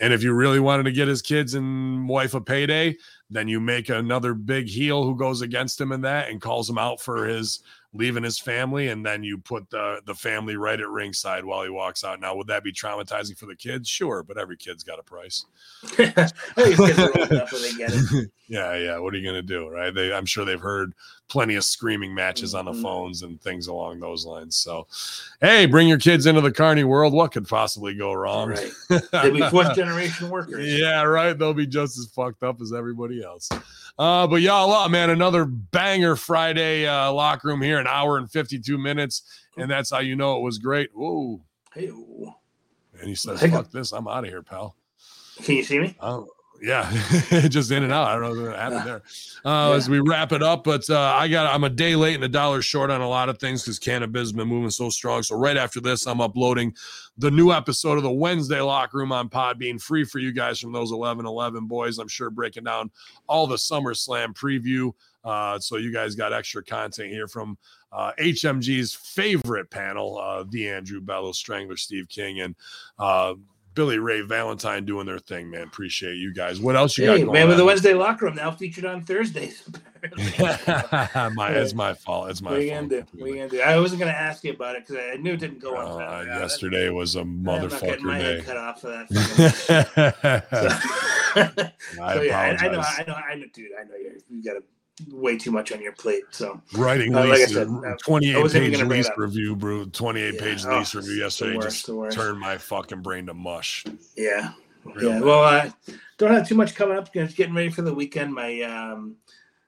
And 0.00 0.12
if 0.12 0.22
you 0.22 0.32
really 0.32 0.60
wanted 0.60 0.84
to 0.84 0.92
get 0.92 1.08
his 1.08 1.22
kids 1.22 1.54
and 1.54 2.08
wife 2.08 2.34
a 2.34 2.40
payday, 2.40 2.96
then 3.30 3.48
you 3.48 3.60
make 3.60 3.88
another 3.88 4.34
big 4.34 4.68
heel 4.68 5.04
who 5.04 5.16
goes 5.16 5.42
against 5.42 5.80
him 5.80 5.92
in 5.92 6.00
that 6.02 6.30
and 6.30 6.40
calls 6.40 6.68
him 6.68 6.78
out 6.78 7.00
for 7.00 7.26
his 7.26 7.60
leaving 7.94 8.22
his 8.22 8.38
family, 8.38 8.88
and 8.88 9.04
then 9.04 9.22
you 9.22 9.38
put 9.38 9.68
the 9.70 10.00
the 10.04 10.14
family 10.14 10.56
right 10.56 10.80
at 10.80 10.88
ringside 10.88 11.44
while 11.44 11.62
he 11.62 11.70
walks 11.70 12.04
out. 12.04 12.20
Now, 12.20 12.36
would 12.36 12.46
that 12.48 12.64
be 12.64 12.72
traumatizing 12.72 13.36
for 13.36 13.46
the 13.46 13.56
kids? 13.56 13.88
Sure, 13.88 14.22
but 14.22 14.38
every 14.38 14.56
kid's 14.56 14.84
got 14.84 14.98
a 14.98 15.02
price. 15.02 15.46
These 15.96 16.12
kids 16.14 16.98
are 16.98 17.18
old 17.18 17.30
enough 17.30 17.52
where 17.52 17.62
they 17.62 17.74
get 17.74 17.90
it. 17.92 18.30
yeah, 18.48 18.74
yeah. 18.76 18.98
What 18.98 19.14
are 19.14 19.16
you 19.16 19.26
gonna 19.26 19.42
do, 19.42 19.68
right? 19.68 19.94
They, 19.94 20.12
I'm 20.12 20.26
sure 20.26 20.44
they've 20.44 20.60
heard 20.60 20.94
plenty 21.28 21.54
of 21.56 21.64
screaming 21.64 22.14
matches 22.14 22.54
on 22.54 22.64
the 22.64 22.72
Mhm. 22.72 22.82
phones 22.82 23.22
and 23.22 23.40
things 23.40 23.66
along 23.66 24.00
those 24.00 24.24
lines. 24.24 24.56
So, 24.56 24.86
hey, 25.40 25.66
bring 25.66 25.86
your 25.86 25.98
kids 25.98 26.24
into 26.26 26.40
the 26.40 26.50
carny 26.50 26.84
world. 26.84 27.12
What 27.12 27.32
could 27.32 27.46
possibly 27.46 27.94
go 27.94 28.12
wrong? 28.14 28.48
Right. 28.48 28.70
They'll 29.12 29.32
be 29.34 29.42
fourth 29.50 29.74
generation 29.76 30.30
workers. 30.30 30.66
Yeah, 30.66 31.02
right. 31.02 31.38
They'll 31.38 31.54
be 31.54 31.66
just 31.66 31.98
as 31.98 32.06
fucked 32.06 32.42
up 32.42 32.60
as 32.62 32.72
everybody 32.72 33.22
else. 33.22 33.48
Uh, 33.98 34.26
but 34.26 34.36
y'all, 34.42 34.72
uh, 34.72 34.88
man, 34.88 35.10
another 35.10 35.44
banger 35.44 36.16
Friday 36.16 36.86
uh, 36.86 37.12
locker 37.12 37.48
room 37.48 37.60
here, 37.60 37.78
an 37.78 37.86
hour 37.86 38.16
and 38.16 38.30
52 38.30 38.78
minutes. 38.78 39.22
And 39.56 39.70
that's 39.70 39.90
how 39.90 39.98
you 39.98 40.16
know 40.16 40.36
it 40.38 40.42
was 40.42 40.58
great. 40.58 40.90
Whoa. 40.94 41.40
Hey. 41.74 41.88
And 41.88 43.08
he 43.08 43.14
says, 43.14 43.40
fuck 43.50 43.70
this. 43.70 43.92
I'm 43.92 44.08
out 44.08 44.24
of 44.24 44.30
here, 44.30 44.42
pal. 44.42 44.76
can 45.42 45.56
you 45.56 45.62
see 45.64 45.78
me? 45.78 45.96
Oh, 46.00 46.28
yeah, 46.60 46.90
just 47.48 47.70
in 47.70 47.82
and 47.82 47.92
out. 47.92 48.08
I 48.08 48.18
don't 48.18 48.36
know 48.36 48.50
what 48.50 48.58
happened 48.58 48.86
there. 48.86 49.02
Uh, 49.44 49.70
Yeah. 49.70 49.76
As 49.76 49.88
we 49.88 50.00
wrap 50.00 50.32
it 50.32 50.42
up, 50.42 50.64
but 50.64 50.88
uh, 50.90 50.98
I 50.98 51.28
got 51.28 51.52
I'm 51.52 51.64
a 51.64 51.70
day 51.70 51.96
late 51.96 52.14
and 52.14 52.24
a 52.24 52.28
dollar 52.28 52.62
short 52.62 52.90
on 52.90 53.00
a 53.00 53.08
lot 53.08 53.28
of 53.28 53.38
things 53.38 53.62
because 53.62 53.78
cannabis 53.78 54.20
has 54.20 54.32
been 54.32 54.48
moving 54.48 54.70
so 54.70 54.90
strong. 54.90 55.22
So 55.22 55.36
right 55.36 55.56
after 55.56 55.80
this, 55.80 56.06
I'm 56.06 56.20
uploading 56.20 56.74
the 57.16 57.30
new 57.30 57.52
episode 57.52 57.96
of 57.96 58.02
the 58.02 58.10
Wednesday 58.10 58.60
Locker 58.60 58.98
Room 58.98 59.12
on 59.12 59.28
Podbean, 59.28 59.80
free 59.80 60.04
for 60.04 60.18
you 60.18 60.32
guys 60.32 60.58
from 60.58 60.72
those 60.72 60.92
11 60.92 61.26
11 61.26 61.66
boys. 61.66 61.98
I'm 61.98 62.08
sure 62.08 62.30
breaking 62.30 62.64
down 62.64 62.90
all 63.28 63.46
the 63.46 63.56
SummerSlam 63.56 64.34
preview. 64.34 64.92
Uh, 65.24 65.58
so 65.58 65.76
you 65.76 65.92
guys 65.92 66.14
got 66.14 66.32
extra 66.32 66.62
content 66.62 67.10
here 67.10 67.26
from 67.26 67.58
uh, 67.92 68.12
HMG's 68.18 68.94
favorite 68.94 69.70
panel, 69.70 70.18
uh, 70.18 70.44
the 70.48 70.68
Andrew 70.68 71.00
Bello, 71.00 71.32
Strangler, 71.32 71.76
Steve 71.76 72.08
King, 72.08 72.40
and 72.40 72.54
uh, 72.98 73.34
Billy 73.78 74.00
Ray 74.00 74.22
Valentine 74.22 74.84
doing 74.84 75.06
their 75.06 75.20
thing, 75.20 75.50
man. 75.52 75.62
Appreciate 75.62 76.16
you 76.16 76.34
guys. 76.34 76.60
What 76.60 76.74
else 76.74 76.98
you 76.98 77.04
Hey, 77.04 77.18
got 77.18 77.26
going 77.26 77.32
man, 77.32 77.46
with 77.46 77.58
the? 77.58 77.64
Wednesday 77.64 77.94
locker 77.94 78.24
room 78.24 78.34
now 78.34 78.50
featured 78.50 78.84
on 78.84 79.04
Thursdays. 79.04 79.62
my, 80.18 81.50
it's 81.50 81.74
my 81.74 81.94
fault. 81.94 82.28
It's 82.28 82.42
my 82.42 82.56
are 82.56 82.60
fault. 82.60 82.68
gonna 82.68 82.88
do? 82.88 83.04
What 83.12 83.30
are 83.30 83.34
gonna 83.36 83.48
do? 83.48 83.60
I 83.60 83.78
wasn't 83.78 84.00
gonna 84.00 84.10
ask 84.10 84.42
you 84.42 84.52
about 84.52 84.74
it 84.74 84.84
because 84.84 85.04
I 85.12 85.16
knew 85.18 85.34
it 85.34 85.38
didn't 85.38 85.60
go 85.60 85.76
on. 85.76 86.02
Uh, 86.02 86.22
yesterday 86.40 86.88
was 86.90 87.14
a 87.14 87.20
I'm 87.20 87.40
not 87.44 87.70
getting 87.70 88.04
motherfucker 88.04 88.18
day. 88.18 88.42
cut 88.44 88.56
off 88.56 88.80
for 88.80 88.88
that. 88.88 89.08
fucking- 90.50 91.72
I 92.02 92.14
so 92.14 92.22
yeah, 92.22 92.40
I, 92.40 92.66
I 92.66 92.68
know. 92.68 92.80
I 92.80 93.04
know, 93.06 93.14
I 93.14 93.34
know, 93.36 93.46
dude. 93.54 93.68
I 93.80 93.84
know 93.84 93.94
you're, 93.94 94.14
you 94.28 94.42
got 94.42 94.56
a, 94.56 94.62
way 95.12 95.36
too 95.36 95.50
much 95.50 95.72
on 95.72 95.80
your 95.80 95.92
plate. 95.92 96.24
So 96.30 96.60
Writing 96.74 97.14
Uh, 97.14 97.26
like 97.26 97.40
I 97.40 97.46
said, 97.46 97.68
uh, 97.68 97.94
28 98.02 98.34
page 98.52 98.72
gonna 98.72 98.86
bring 98.86 99.00
it 99.00 99.04
lease 99.04 99.10
review, 99.16 99.56
bro. 99.56 99.84
28 99.86 100.34
Yeah, 100.34 100.40
page 100.40 100.64
oh, 100.66 100.78
lease 100.78 100.94
review 100.94 101.14
yesterday 101.14 101.56
worst, 101.56 101.86
just 101.86 102.16
turned 102.16 102.38
my 102.38 102.58
fucking 102.58 103.02
brain 103.02 103.26
to 103.26 103.34
mush. 103.34 103.84
yeah, 104.16 104.52
Real 104.84 105.10
yeah. 105.10 105.14
bad. 105.18 105.22
Well, 105.24 105.42
I 105.42 105.72
don't 106.18 106.32
have 106.32 106.48
too 106.48 106.54
much 106.54 106.74
coming 106.74 106.96
up. 106.96 107.12
Just 107.12 107.36
getting 107.36 107.54
ready 107.54 107.70
for 107.70 107.82
the 107.82 107.94
weekend. 107.94 108.34
My 108.34 108.60
um, 108.62 109.16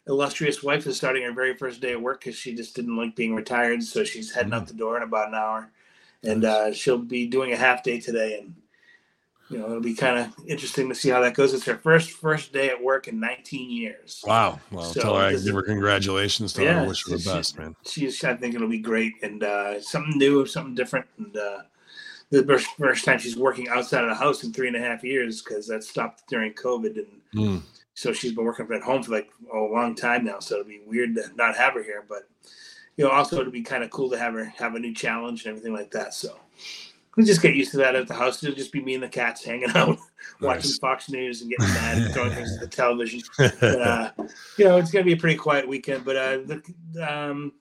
illustrious 0.07 0.63
wife 0.63 0.87
is 0.87 0.97
starting 0.97 1.23
her 1.23 1.33
very 1.33 1.57
first 1.57 1.81
day 1.81 1.93
of 1.93 2.01
work 2.01 2.21
because 2.21 2.37
she 2.37 2.55
just 2.55 2.75
didn't 2.75 2.97
like 2.97 3.15
being 3.17 3.35
retired, 3.35 3.83
so 3.83 4.03
she's 4.05 4.33
heading 4.33 4.53
Mm. 4.53 4.57
out 4.57 4.67
the 4.67 4.75
door 4.75 4.97
in 4.97 5.03
about 5.03 5.29
an 5.29 5.35
hour, 5.35 5.71
and 6.25 6.45
uh, 6.45 6.73
she'll 6.73 6.99
be 6.99 7.27
doing 7.27 7.53
a 7.53 7.57
half 7.57 7.83
day 7.83 8.01
today, 8.01 8.39
and 8.41 8.55
you 9.51 9.59
know 9.59 9.67
it'll 9.67 9.81
be 9.81 9.95
kind 9.95 10.19
of 10.19 10.29
interesting 10.47 10.89
to 10.89 10.95
see 10.95 11.09
how 11.11 11.21
that 11.21 11.35
goes. 11.35 11.53
It's 11.53 11.65
her 11.67 11.77
first 11.77 12.13
first 12.13 12.53
day 12.53 12.69
at 12.71 12.83
work 12.83 13.09
in 13.09 13.19
19 13.21 13.71
years. 13.71 14.23
Wow. 14.27 14.61
Well, 14.71 14.85
So 14.85 15.01
tell 15.01 15.17
her 15.17 15.25
I 15.25 15.33
give 15.33 15.55
her 15.55 15.63
congratulations. 15.63 16.53
Tell 16.53 16.67
her 16.67 16.81
I 16.81 16.87
wish 16.87 17.05
her 17.07 17.17
the 17.17 17.25
best, 17.25 17.59
man. 17.59 17.75
she's 17.85 18.23
I 18.25 18.35
think 18.37 18.55
it'll 18.55 18.69
be 18.69 18.79
great 18.79 19.15
and 19.23 19.43
uh, 19.43 19.81
something 19.83 20.17
new, 20.17 20.47
something 20.47 20.75
different, 20.75 21.07
and 21.19 21.37
uh, 21.37 21.59
the 22.31 22.45
first, 22.45 22.69
first 22.79 23.05
time 23.05 23.19
she's 23.19 23.37
working 23.37 23.69
outside 23.69 24.05
of 24.05 24.11
the 24.11 24.15
house 24.15 24.45
in 24.45 24.53
three 24.53 24.69
and 24.69 24.77
a 24.77 24.81
half 24.81 25.03
years 25.03 25.43
because 25.43 25.67
that 25.67 25.83
stopped 25.83 26.29
during 26.29 26.53
COVID, 26.55 26.97
and 26.97 27.07
Mm. 27.35 27.63
so 27.95 28.13
she's 28.13 28.33
been 28.33 28.45
working 28.45 28.67
at 28.73 28.83
home 28.83 29.03
for 29.05 29.13
like 29.13 29.31
a 29.53 29.57
long 29.59 29.95
time 29.95 30.25
now. 30.25 30.39
So 30.41 30.55
it'll 30.57 30.67
be 30.69 30.81
weird 30.87 31.15
to 31.17 31.31
not 31.37 31.57
have 31.57 31.75
her 31.75 31.83
here, 31.83 32.05
but 32.09 32.29
you 32.97 33.05
know, 33.05 33.11
also 33.11 33.41
it'll 33.41 33.53
be 33.53 33.63
kind 33.63 33.83
of 33.85 33.91
cool 33.91 34.11
to 34.11 34.19
have 34.19 34.35
her 34.35 34.45
have 34.47 34.75
a 34.75 34.79
new 34.81 34.93
challenge 34.95 35.45
and 35.45 35.51
everything 35.51 35.73
like 35.73 35.91
that. 35.93 36.13
So. 36.15 36.39
We'll 37.17 37.27
just 37.27 37.43
get 37.43 37.55
used 37.55 37.73
to 37.73 37.79
that 37.79 37.97
at 37.97 38.07
the 38.07 38.15
house. 38.15 38.43
It'll 38.43 38.55
just 38.55 38.73
be 38.73 38.83
me 38.83 38.95
and 38.95 39.03
the 39.03 39.09
cats 39.09 39.45
hanging 39.45 39.71
out, 39.75 39.99
watching 40.41 40.71
Nice. 40.71 40.79
Fox 40.79 41.11
News 41.11 41.43
and 41.43 41.51
getting 41.51 41.75
mad 41.75 41.99
and 41.99 42.15
throwing 42.15 42.33
things 42.33 42.55
at 42.55 42.61
the 42.61 42.69
television 42.69 43.21
but, 43.39 43.63
uh, 43.63 44.13
you 44.57 44.65
know, 44.65 44.77
it's 44.79 44.91
gonna 44.91 45.05
be 45.05 45.15
a 45.15 45.17
pretty 45.17 45.37
quiet 45.37 45.67
weekend. 45.67 46.05
But 46.05 46.17
uh, 46.17 46.39
the, 46.47 46.63
um, 47.03 47.53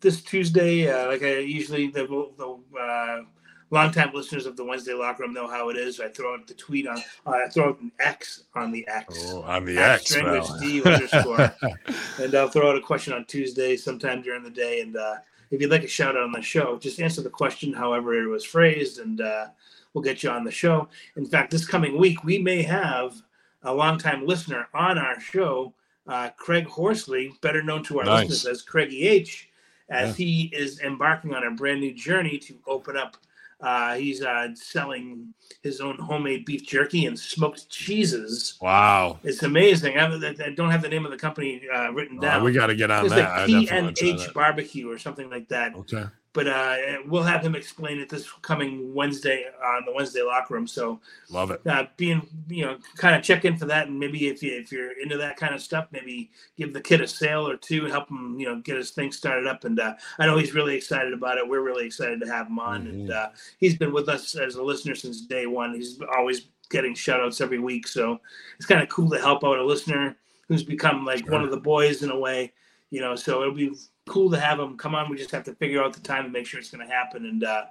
this 0.00 0.22
Tuesday, 0.22 0.90
uh, 0.90 1.08
like 1.08 1.22
I 1.22 1.38
usually 1.38 1.88
the, 1.88 2.06
the 2.06 2.78
uh, 2.80 3.22
longtime 3.70 4.12
listeners 4.14 4.46
of 4.46 4.56
the 4.56 4.64
Wednesday 4.64 4.94
Locker 4.94 5.24
Room 5.24 5.34
know 5.34 5.48
how 5.48 5.68
it 5.68 5.76
is. 5.76 6.00
I 6.00 6.08
throw 6.08 6.34
out 6.34 6.46
the 6.46 6.54
tweet 6.54 6.86
on, 6.86 6.98
uh, 7.26 7.30
I 7.30 7.48
throw 7.48 7.70
out 7.70 7.80
an 7.80 7.92
X 8.00 8.44
on 8.54 8.70
the 8.70 8.86
X. 8.88 9.24
oh, 9.26 9.44
I'm 9.46 9.64
the 9.64 9.78
X. 9.78 10.10
Strangler 10.10 10.40
pal. 10.40 10.56
Steve 10.56 10.86
underscore. 10.86 11.54
and 12.20 12.34
I'll 12.34 12.48
throw 12.48 12.70
out 12.70 12.76
a 12.76 12.80
question 12.80 13.12
on 13.12 13.24
Tuesday 13.26 13.76
sometime 13.76 14.22
during 14.22 14.42
the 14.42 14.50
day. 14.50 14.80
And 14.80 14.96
uh, 14.96 15.16
if 15.50 15.60
you'd 15.60 15.70
like 15.70 15.84
a 15.84 15.88
shout 15.88 16.16
out 16.16 16.22
on 16.22 16.32
the 16.32 16.42
show, 16.42 16.78
just 16.78 17.00
answer 17.00 17.22
the 17.22 17.30
question 17.30 17.72
however 17.72 18.20
it 18.22 18.26
was 18.28 18.44
phrased, 18.44 18.98
and 18.98 19.20
uh, 19.20 19.46
we'll 19.92 20.02
get 20.04 20.22
you 20.22 20.30
on 20.30 20.44
the 20.44 20.50
show. 20.50 20.88
In 21.16 21.26
fact, 21.26 21.50
this 21.50 21.66
coming 21.66 21.98
week, 21.98 22.24
we 22.24 22.38
may 22.38 22.62
have 22.62 23.14
a 23.62 23.72
longtime 23.72 24.26
listener 24.26 24.68
on 24.74 24.98
our 24.98 25.18
show, 25.20 25.72
uh, 26.06 26.30
Craig 26.36 26.66
Horsley, 26.66 27.32
better 27.40 27.62
known 27.62 27.82
to 27.84 27.98
our 28.00 28.04
Nice. 28.04 28.28
listeners 28.28 28.58
as 28.58 28.62
Craigie 28.62 29.08
H, 29.08 29.48
as 29.88 30.16
he 30.16 30.50
is 30.52 30.80
embarking 30.80 31.34
on 31.34 31.44
a 31.44 31.50
brand 31.50 31.80
new 31.80 31.92
journey 31.94 32.38
to 32.38 32.54
open 32.66 32.96
up. 32.96 33.16
Uh, 33.64 33.94
he's 33.94 34.22
uh, 34.22 34.48
selling 34.54 35.32
his 35.62 35.80
own 35.80 35.96
homemade 35.98 36.44
beef 36.44 36.66
jerky 36.66 37.06
and 37.06 37.18
smoked 37.18 37.70
cheeses. 37.70 38.58
wow. 38.60 39.18
It's 39.24 39.42
amazing. 39.42 39.98
I, 39.98 40.04
I 40.04 40.50
don't 40.54 40.70
have 40.70 40.82
the 40.82 40.88
name 40.90 41.06
of 41.06 41.10
the 41.10 41.16
company 41.16 41.62
uh, 41.74 41.90
written 41.90 42.20
down. 42.20 42.44
we 42.44 42.52
got 42.52 42.66
to 42.66 42.74
get 42.74 42.90
on 42.90 43.06
it's 43.06 43.14
that. 43.14 43.48
Like 43.48 43.48
definitely 43.48 43.80
wanna 43.80 43.92
try 43.92 44.08
PNH 44.08 44.34
barbecue 44.34 44.90
or 44.90 44.98
something 44.98 45.30
like 45.30 45.48
that. 45.48 45.74
Okay. 45.74 46.04
But 46.34 46.48
uh, 46.48 46.76
we'll 47.06 47.22
have 47.22 47.42
him 47.42 47.54
explain 47.54 48.00
it 48.00 48.08
this 48.10 48.28
coming 48.42 48.92
Wednesday 48.92 49.46
on 49.64 49.84
the 49.86 49.92
Wednesday 49.92 50.20
locker 50.22 50.52
room. 50.54 50.66
So 50.66 51.00
Love 51.30 51.52
it. 51.52 51.60
uh, 51.64 51.84
being 51.96 52.26
you 52.48 52.66
know 52.66 52.76
kind 52.96 53.14
of 53.14 53.22
check 53.22 53.44
in 53.44 53.56
for 53.56 53.66
that, 53.66 53.86
and 53.86 53.98
maybe 53.98 54.26
if 54.26 54.42
you 54.42 54.52
if 54.52 54.72
you're 54.72 55.00
into 55.00 55.16
that 55.16 55.36
kind 55.36 55.54
of 55.54 55.62
stuff, 55.62 55.86
maybe 55.92 56.30
give 56.58 56.72
the 56.74 56.80
kid 56.80 57.00
a 57.00 57.06
sale 57.06 57.48
or 57.48 57.56
two, 57.56 57.86
help 57.86 58.10
him 58.10 58.36
you 58.38 58.46
know 58.46 58.60
get 58.60 58.76
his 58.76 58.90
thing 58.90 59.12
started 59.12 59.46
up. 59.46 59.64
And 59.64 59.78
uh, 59.78 59.94
I 60.18 60.26
know 60.26 60.36
he's 60.36 60.54
really 60.54 60.74
excited 60.74 61.12
about 61.12 61.38
it. 61.38 61.48
We're 61.48 61.62
really 61.62 61.86
excited 61.86 62.20
to 62.20 62.26
have 62.26 62.48
him 62.48 62.58
on, 62.58 62.88
and 62.88 63.08
Mhm. 63.08 63.14
uh, 63.14 63.28
he's 63.60 63.76
been 63.76 63.92
with 63.92 64.08
us 64.08 64.34
as 64.34 64.56
a 64.56 64.62
listener 64.62 64.96
since 64.96 65.20
day 65.26 65.46
one. 65.46 65.72
He's 65.72 66.00
always 66.16 66.48
getting 66.68 66.96
shout 66.96 67.20
outs 67.20 67.40
every 67.40 67.60
week, 67.60 67.86
so 67.86 68.20
it's 68.56 68.66
kind 68.66 68.82
of 68.82 68.88
cool 68.88 69.08
to 69.10 69.20
help 69.20 69.44
out 69.44 69.58
a 69.60 69.64
listener 69.64 70.16
who's 70.48 70.64
become 70.64 71.04
like 71.04 71.30
one 71.30 71.44
of 71.44 71.52
the 71.52 71.56
boys 71.60 72.02
in 72.02 72.10
a 72.10 72.18
way. 72.18 72.52
You 72.90 73.00
know, 73.02 73.14
so 73.14 73.40
it'll 73.42 73.54
be 73.54 73.72
cool 74.06 74.30
to 74.30 74.38
have 74.38 74.58
him 74.60 74.76
come 74.76 74.94
on. 74.94 75.10
We 75.10 75.16
just 75.16 75.30
have 75.30 75.44
to 75.44 75.54
figure 75.54 75.82
out 75.82 75.92
the 75.94 76.00
time 76.00 76.24
and 76.24 76.32
make 76.32 76.46
sure 76.46 76.60
it's 76.60 76.70
going 76.70 76.86
to 76.86 76.92
happen, 76.92 77.24
and 77.26 77.44
uh, 77.44 77.64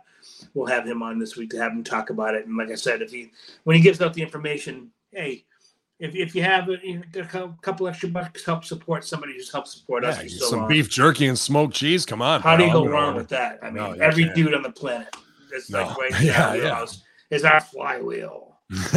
we'll 0.53 0.68
have 0.68 0.85
him 0.85 1.03
on 1.03 1.19
this 1.19 1.35
week 1.38 1.49
to 1.51 1.57
have 1.57 1.72
him 1.72 1.84
talk 1.84 2.10
about 2.10 2.35
it. 2.35 2.45
And 2.47 2.57
like 2.57 2.69
I 2.69 2.76
said, 2.76 3.01
if 3.01 3.11
he 3.11 3.31
when 3.64 3.76
he 3.76 3.81
gives 3.81 4.01
out 4.01 4.14
the 4.14 4.22
information, 4.22 4.89
hey, 5.11 5.45
if, 5.99 6.15
if 6.15 6.35
you 6.35 6.41
have 6.43 6.69
a, 6.69 7.01
a 7.15 7.53
couple 7.61 7.88
extra 7.88 8.10
bucks, 8.10 8.43
help 8.43 8.65
support 8.65 9.05
somebody 9.05 9.34
Just 9.38 9.51
help 9.51 9.68
support 9.68 10.03
us 10.03 10.18
Yeah, 10.18 10.23
for 10.23 10.30
so 10.30 10.45
some 10.49 10.60
long. 10.61 10.68
beef 10.68 10.89
jerky 10.89 11.27
and 11.27 11.38
smoked 11.38 11.76
cheese. 11.76 12.05
Come 12.05 12.22
on. 12.22 12.41
How 12.41 12.57
do 12.57 12.65
you 12.65 12.73
go 12.73 12.88
wrong 12.88 13.15
with 13.15 13.30
that? 13.30 13.60
I 13.61 13.68
mean, 13.68 13.76
No, 13.76 13.91
every 13.93 14.23
can't. 14.26 14.35
dude 14.35 14.53
on 14.55 14.64
the 14.64 14.72
planet, 14.72 15.15
it's 15.53 15.69
No. 15.69 15.84
like 15.85 15.97
right 15.97 16.11
Yeah, 16.22 16.31
now, 16.39 16.53
yeah. 16.55 16.85
is 17.30 17.45
our 17.45 17.61
flywheel. 17.61 18.52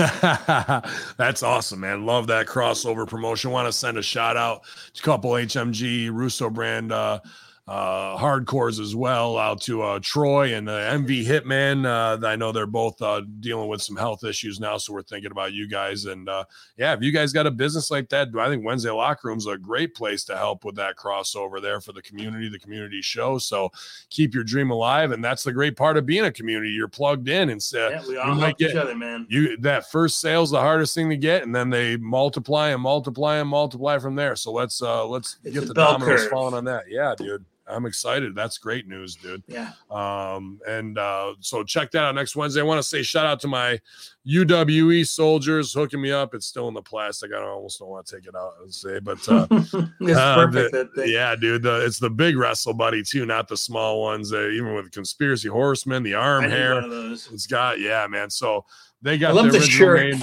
That's 1.17 1.43
awesome, 1.43 1.81
man. 1.81 2.07
Love 2.07 2.29
that 2.29 2.47
crossover 2.47 3.07
promotion. 3.07 3.51
Want 3.51 3.69
to 3.69 3.73
send 3.73 3.99
a 3.99 4.03
shout 4.03 4.37
out 4.37 4.63
to 4.95 5.03
a 5.03 5.05
couple 5.05 5.33
HMG 5.33 6.11
Russo 6.11 6.49
brand 6.49 6.93
uh, 6.93 7.21
uh, 7.69 8.17
hardcores 8.17 8.79
as 8.81 8.95
well 8.95 9.37
out 9.39 9.61
to 9.63 9.83
uh, 9.83 9.99
Troy 10.01 10.55
and 10.55 10.69
uh, 10.69 10.73
MV 10.93 11.25
Hitman. 11.27 11.85
Uh, 11.85 12.25
I 12.25 12.37
know 12.37 12.53
they're 12.53 12.65
both 12.65 13.03
uh, 13.03 13.23
dealing 13.41 13.69
with 13.69 13.83
some 13.83 13.97
health 13.97 14.23
issues 14.23 14.61
now, 14.61 14.77
so 14.79 14.93
we're 14.93 15.03
thinking 15.03 15.33
about 15.33 15.53
you 15.53 15.67
guys. 15.69 16.05
And 16.05 16.29
uh, 16.29 16.45
yeah, 16.77 16.93
if 16.95 17.03
you 17.03 17.11
guys 17.11 17.33
got 17.33 17.47
a 17.47 17.51
business 17.51 17.91
like 17.91 18.09
that, 18.11 18.29
I 18.39 18.49
think 18.49 18.65
Wednesday 18.65 18.91
Locker 18.91 19.27
Room's 19.29 19.49
a 19.49 19.59
great 19.59 19.97
place 19.97 20.23
to 20.27 20.37
help 20.37 20.65
with 20.65 20.77
that 20.77 20.95
crossover 20.97 21.61
there 21.61 21.81
for 21.81 21.93
the 21.93 22.03
community, 22.03 22.49
the 22.49 22.59
community 22.61 23.03
show. 23.03 23.37
So 23.39 23.71
keep 24.11 24.33
your 24.33 24.45
dream 24.45 24.71
alive, 24.71 25.11
and 25.11 25.25
that's 25.25 25.43
the 25.43 25.53
great 25.53 25.77
part 25.77 25.97
of 25.97 26.07
being 26.07 26.25
a 26.25 26.31
community. 26.33 26.71
You're 26.71 26.87
plugged 26.87 27.29
in, 27.29 27.51
and 27.51 27.61
uh, 27.75 27.89
yeah, 27.91 28.03
we 28.07 28.17
all 28.17 28.35
help 28.37 28.61
each 28.63 28.77
other, 28.77 28.95
man. 28.95 29.27
you 29.29 29.57
that 29.57 29.91
first 29.91 30.21
sale's 30.21 30.51
the 30.51 30.61
hardest 30.61 30.95
thing 30.95 31.09
to 31.11 31.17
get 31.17 31.43
and 31.43 31.55
then 31.55 31.71
they 31.71 31.97
multiply 31.97 32.69
and 32.69 32.81
multiply 32.81 33.37
and 33.39 33.49
multiply 33.49 33.99
from 33.99 34.15
there 34.15 34.37
so 34.37 34.53
let's 34.53 34.81
uh 34.83 35.05
let's 35.07 35.39
It's 35.45 35.55
get 35.59 35.67
the 35.67 35.75
dominoes 35.75 36.23
curve. 36.23 36.31
falling 36.31 36.55
on 36.55 36.65
that 36.67 36.85
yeah 36.89 37.15
dude 37.17 37.45
I'm 37.69 37.85
excited. 37.87 38.35
That's 38.35 38.59
great 38.59 38.87
news, 38.87 39.17
dude. 39.17 39.43
Yeah. 39.49 39.73
Um, 39.91 40.61
and 40.69 40.97
uh, 40.99 41.35
so 41.41 41.65
check 41.65 41.91
that 41.93 42.05
out 42.05 42.15
next 42.15 42.37
Wednesday. 42.37 42.61
I 42.61 42.65
want 42.65 42.79
to 42.79 42.83
say 42.83 43.03
shout 43.03 43.27
out 43.27 43.41
to 43.41 43.49
my 43.49 43.81
UWE 44.27 45.07
soldiers 45.07 45.73
hooking 45.73 46.01
me 46.01 46.13
up. 46.13 46.35
It's 46.35 46.47
still 46.47 46.69
in 46.69 46.75
the 46.75 46.83
plastic. 46.83 47.33
I 47.33 47.39
don't 47.41 47.49
almost 47.49 47.79
don't 47.79 47.89
want 47.89 48.07
to 48.07 48.17
take 48.17 48.27
it 48.27 48.35
out 48.37 48.53
and 48.63 48.73
say, 48.73 48.99
but 49.01 49.19
uh, 49.29 49.47
it's 49.51 49.75
uh, 50.19 50.35
perfect. 50.47 50.95
the- 50.97 51.09
yeah, 51.09 51.35
dude, 51.35 51.63
the, 51.63 51.85
it's 51.85 51.99
the 51.99 52.11
big 52.11 52.37
wrestle 52.37 52.75
buddy 52.75 53.03
too, 53.03 53.27
not 53.27 53.49
the 53.49 53.57
small 53.57 54.01
ones. 54.03 54.33
Uh, 54.33 54.49
even 54.49 54.75
with 54.75 54.91
conspiracy 54.93 55.49
horseman, 55.49 56.03
the 56.03 56.15
arm 56.15 56.45
I 56.45 56.49
hair, 56.49 56.75
one 56.75 56.85
of 56.85 56.91
those. 56.91 57.29
it's 57.33 57.47
got 57.47 57.81
yeah, 57.81 58.07
man. 58.07 58.31
So 58.31 58.65
they 59.03 59.15
I 59.15 59.17
got 59.19 59.35
love 59.35 59.47
the 59.53 59.59
the 59.59 59.61
shirt. 59.61 60.15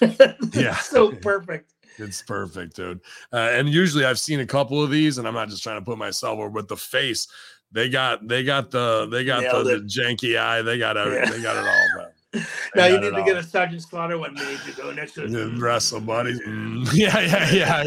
It's 0.00 0.54
Yeah. 0.56 0.76
so 0.76 1.12
perfect. 1.12 1.72
It's 1.98 2.22
perfect, 2.22 2.76
dude. 2.76 3.00
Uh, 3.32 3.50
and 3.52 3.68
usually 3.68 4.04
I've 4.04 4.18
seen 4.18 4.40
a 4.40 4.46
couple 4.46 4.82
of 4.82 4.90
these, 4.90 5.18
and 5.18 5.26
I'm 5.26 5.34
not 5.34 5.48
just 5.48 5.62
trying 5.62 5.80
to 5.80 5.84
put 5.84 5.98
myself 5.98 6.38
over, 6.38 6.50
but 6.50 6.68
the 6.68 6.76
face, 6.76 7.28
they 7.72 7.88
got 7.88 8.26
they 8.26 8.42
got 8.44 8.70
the 8.70 9.06
they 9.10 9.24
got 9.24 9.42
the, 9.42 9.62
the 9.62 9.76
janky 9.80 10.38
eye, 10.38 10.62
they 10.62 10.78
got 10.78 10.96
every, 10.96 11.16
Yeah. 11.16 11.30
they 11.30 11.42
got 11.42 11.56
it 11.56 11.68
all, 11.68 11.88
man. 11.98 12.12
Now 12.76 12.86
you 12.86 13.00
need 13.00 13.14
to 13.14 13.22
get 13.24 13.38
a 13.38 13.42
Sergeant 13.42 13.82
Slaughter 13.82 14.18
one 14.18 14.34
made 14.34 14.58
to 14.66 14.72
go 14.72 14.92
next 14.92 15.12
to 15.12 15.22
The 15.28 15.50
wrestle 15.58 16.00
buddies. 16.00 16.40
Mm, 16.42 16.86
yeah, 16.92 17.52
yeah, 17.52 17.84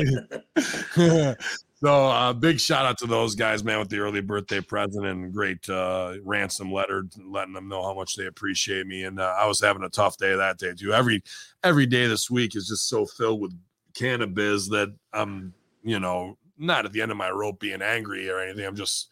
yeah. 0.98 1.34
so 1.80 2.08
uh, 2.08 2.34
big 2.34 2.60
shout 2.60 2.86
out 2.86 2.98
to 3.00 3.08
those 3.08 3.36
guys, 3.36 3.64
man, 3.64 3.78
with 3.78 3.90
the 3.90 4.00
early 4.00 4.22
birthday 4.22 4.60
present 4.60 5.06
and 5.06 5.32
great 5.32 5.70
uh, 5.70 6.16
ransom 6.24 6.72
letter, 6.72 7.06
letting 7.24 7.54
them 7.54 7.68
know 7.70 7.84
how 7.84 7.94
much 7.94 8.16
they 8.16 8.26
appreciate 8.26 8.88
me. 8.88 9.04
And 9.04 9.20
uh, 9.20 9.34
I 9.38 9.46
was 9.46 9.60
having 9.62 9.84
a 9.84 9.90
tough 9.90 10.18
day 10.18 10.36
that 10.36 10.58
day 10.58 10.74
too. 10.74 10.92
Every 10.92 11.24
every 11.64 11.86
day 11.86 12.08
this 12.08 12.30
week 12.30 12.56
is 12.56 12.68
just 12.68 12.90
so 12.90 13.06
filled 13.06 13.42
with 13.42 13.54
cannabis 13.94 14.68
that 14.70 14.94
I'm, 15.14 15.54
you 15.84 16.00
know, 16.00 16.38
not 16.58 16.86
at 16.86 16.92
the 16.94 17.02
end 17.02 17.12
of 17.12 17.18
my 17.18 17.30
rope 17.32 17.60
being 17.60 17.82
angry 17.82 18.30
or 18.30 18.40
anything. 18.40 18.66
I'm 18.66 18.76
just 18.76 19.10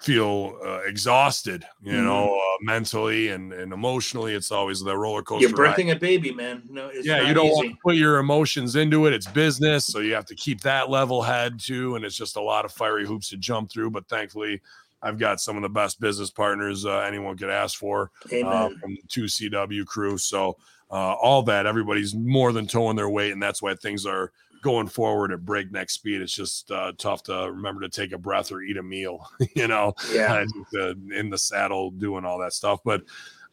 feel 0.00 0.58
uh, 0.64 0.80
exhausted, 0.84 1.64
you 1.80 1.92
Mhm. 1.92 2.04
know, 2.04 2.34
uh, 2.34 2.56
mentally 2.60 3.28
and, 3.28 3.52
and 3.52 3.72
emotionally. 3.72 4.34
It's 4.34 4.50
always 4.50 4.80
the 4.80 4.96
roller 4.96 5.22
coaster. 5.22 5.48
You're 5.48 5.56
ride 5.56 5.76
birthing 5.76 5.92
a 5.92 5.96
baby, 5.96 6.32
man. 6.32 6.64
No, 6.68 6.88
it's 6.88 7.06
yeah, 7.06 7.28
you 7.28 7.32
don't 7.34 7.46
easy. 7.46 7.54
want 7.54 7.68
to 7.70 7.76
put 7.84 7.94
your 7.94 8.18
emotions 8.18 8.74
into 8.74 9.06
it. 9.06 9.12
It's 9.12 9.28
business, 9.28 9.86
so 9.86 10.00
you 10.00 10.12
have 10.14 10.26
to 10.26 10.34
keep 10.34 10.60
that 10.62 10.90
level 10.90 11.22
head 11.22 11.60
too. 11.60 11.94
And 11.94 12.04
it's 12.04 12.16
just 12.16 12.34
a 12.36 12.40
lot 12.42 12.64
of 12.64 12.72
fiery 12.72 13.06
hoops 13.06 13.28
to 13.30 13.36
jump 13.36 13.70
through. 13.70 13.90
But 13.90 14.08
thankfully, 14.08 14.60
I've 15.02 15.18
got 15.18 15.40
some 15.40 15.54
of 15.56 15.62
the 15.62 15.68
best 15.68 16.00
business 16.00 16.30
partners 16.30 16.84
uh, 16.84 16.98
anyone 16.98 17.36
could 17.36 17.50
ask 17.50 17.78
for 17.78 18.10
uh, 18.44 18.68
from 18.80 18.94
the 18.96 19.02
2CW 19.08 19.86
crew. 19.86 20.18
So 20.18 20.56
uh, 20.92 21.14
all 21.14 21.42
that, 21.44 21.66
everybody's 21.66 22.14
more 22.14 22.52
than 22.52 22.66
towing 22.66 22.96
their 22.96 23.08
weight, 23.08 23.32
and 23.32 23.42
that's 23.42 23.62
why 23.62 23.74
things 23.74 24.04
are 24.04 24.30
going 24.62 24.86
forward 24.86 25.32
at 25.32 25.44
breakneck 25.44 25.90
speed. 25.90 26.20
It's 26.20 26.34
just 26.34 26.70
uh, 26.70 26.92
tough 26.96 27.22
to 27.24 27.50
remember 27.50 27.80
to 27.80 27.88
take 27.88 28.12
a 28.12 28.18
breath 28.18 28.52
or 28.52 28.62
eat 28.62 28.76
a 28.76 28.82
meal. 28.82 29.26
you 29.56 29.68
know, 29.68 29.94
yeah. 30.12 30.44
uh, 30.74 30.78
uh, 30.78 30.94
in 31.14 31.30
the 31.30 31.38
saddle 31.38 31.90
doing 31.90 32.24
all 32.24 32.38
that 32.38 32.52
stuff. 32.52 32.80
But 32.84 33.02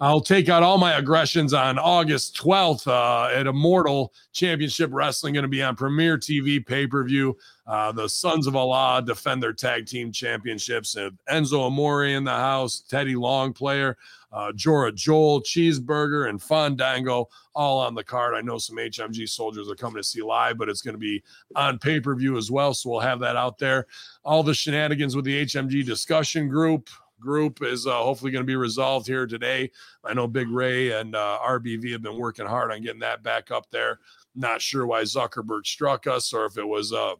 I'll 0.02 0.22
take 0.22 0.48
out 0.48 0.64
all 0.64 0.78
my 0.78 0.94
aggressions 0.94 1.53
on 1.53 1.78
August 1.78 2.38
12th 2.38 2.88
uh, 2.88 3.36
at 3.36 3.48
Immortal 3.48 4.14
Championship 4.32 4.91
Wrestling, 4.94 5.34
going 5.34 5.44
to 5.44 5.49
be 5.49 5.61
on 5.61 5.76
Premier 5.76 6.18
TV 6.18 6.66
pay 6.66 6.88
per 6.88 7.03
view. 7.03 7.36
Uh, 7.68 7.91
the 7.91 8.07
Sons 8.07 8.48
of 8.48 8.56
Allah 8.56 9.03
defend 9.06 9.44
their 9.44 9.52
tag 9.52 9.88
team 9.88 10.11
championships. 10.14 10.95
And 10.95 11.18
Enzo 11.30 11.64
Amore 11.64 12.06
in 12.06 12.24
the 12.24 12.32
house, 12.32 12.82
Teddy 12.88 13.16
Long 13.16 13.52
player, 13.52 13.98
uh, 14.32 14.52
Jora 14.56 14.92
Johl, 14.92 15.42
Cheeseburger, 15.42 16.30
and 16.30 16.42
Fandango 16.42 17.30
all 17.56 17.80
on 17.80 17.96
the 17.96 18.04
card. 18.04 18.36
I 18.36 18.42
know 18.42 18.58
some 18.58 18.78
HMG 18.78 19.28
soldiers 19.28 19.70
are 19.70 19.76
coming 19.76 20.02
to 20.02 20.08
see 20.08 20.22
live, 20.22 20.58
but 20.58 20.70
it's 20.70 20.82
going 20.82 20.94
to 20.94 21.00
be 21.00 21.24
on 21.56 21.80
pay 21.80 22.00
per 22.00 22.16
view 22.16 22.38
as 22.38 22.52
well. 22.52 22.74
So 22.74 22.90
we'll 22.90 23.00
have 23.00 23.20
that 23.20 23.36
out 23.36 23.58
there. 23.58 23.88
All 24.24 24.44
the 24.44 24.54
shenanigans 24.54 25.16
with 25.16 25.26
the 25.26 25.46
HMG 25.46 25.86
discussion 25.86 26.48
group 26.48 26.90
group 27.20 27.62
is 27.62 27.86
uh, 27.86 27.92
hopefully 27.92 28.32
going 28.32 28.44
to 28.44 28.48
be 28.48 28.56
resolved 28.56 29.06
here 29.06 29.28
today. 29.28 29.70
I 30.04 30.14
know 30.14 30.28
Big 30.28 30.50
Ray 30.50 30.92
and 30.92 31.16
uh, 31.16 31.40
RBV 31.46 31.92
have 31.92 32.02
been 32.02 32.18
working 32.18 32.46
hard 32.46 32.72
on 32.72 32.82
getting 32.82 33.02
that 33.02 33.24
back 33.24 33.52
up 33.52 33.70
there. 33.72 34.00
Not 34.36 34.62
sure 34.62 34.86
why 34.86 35.02
Zuckerberg 35.04 35.66
struck 35.66 36.08
us 36.08 36.32
or 36.34 36.46
if 36.46 36.58
it 36.58 36.68
was 36.68 36.94
uh, 36.94 37.16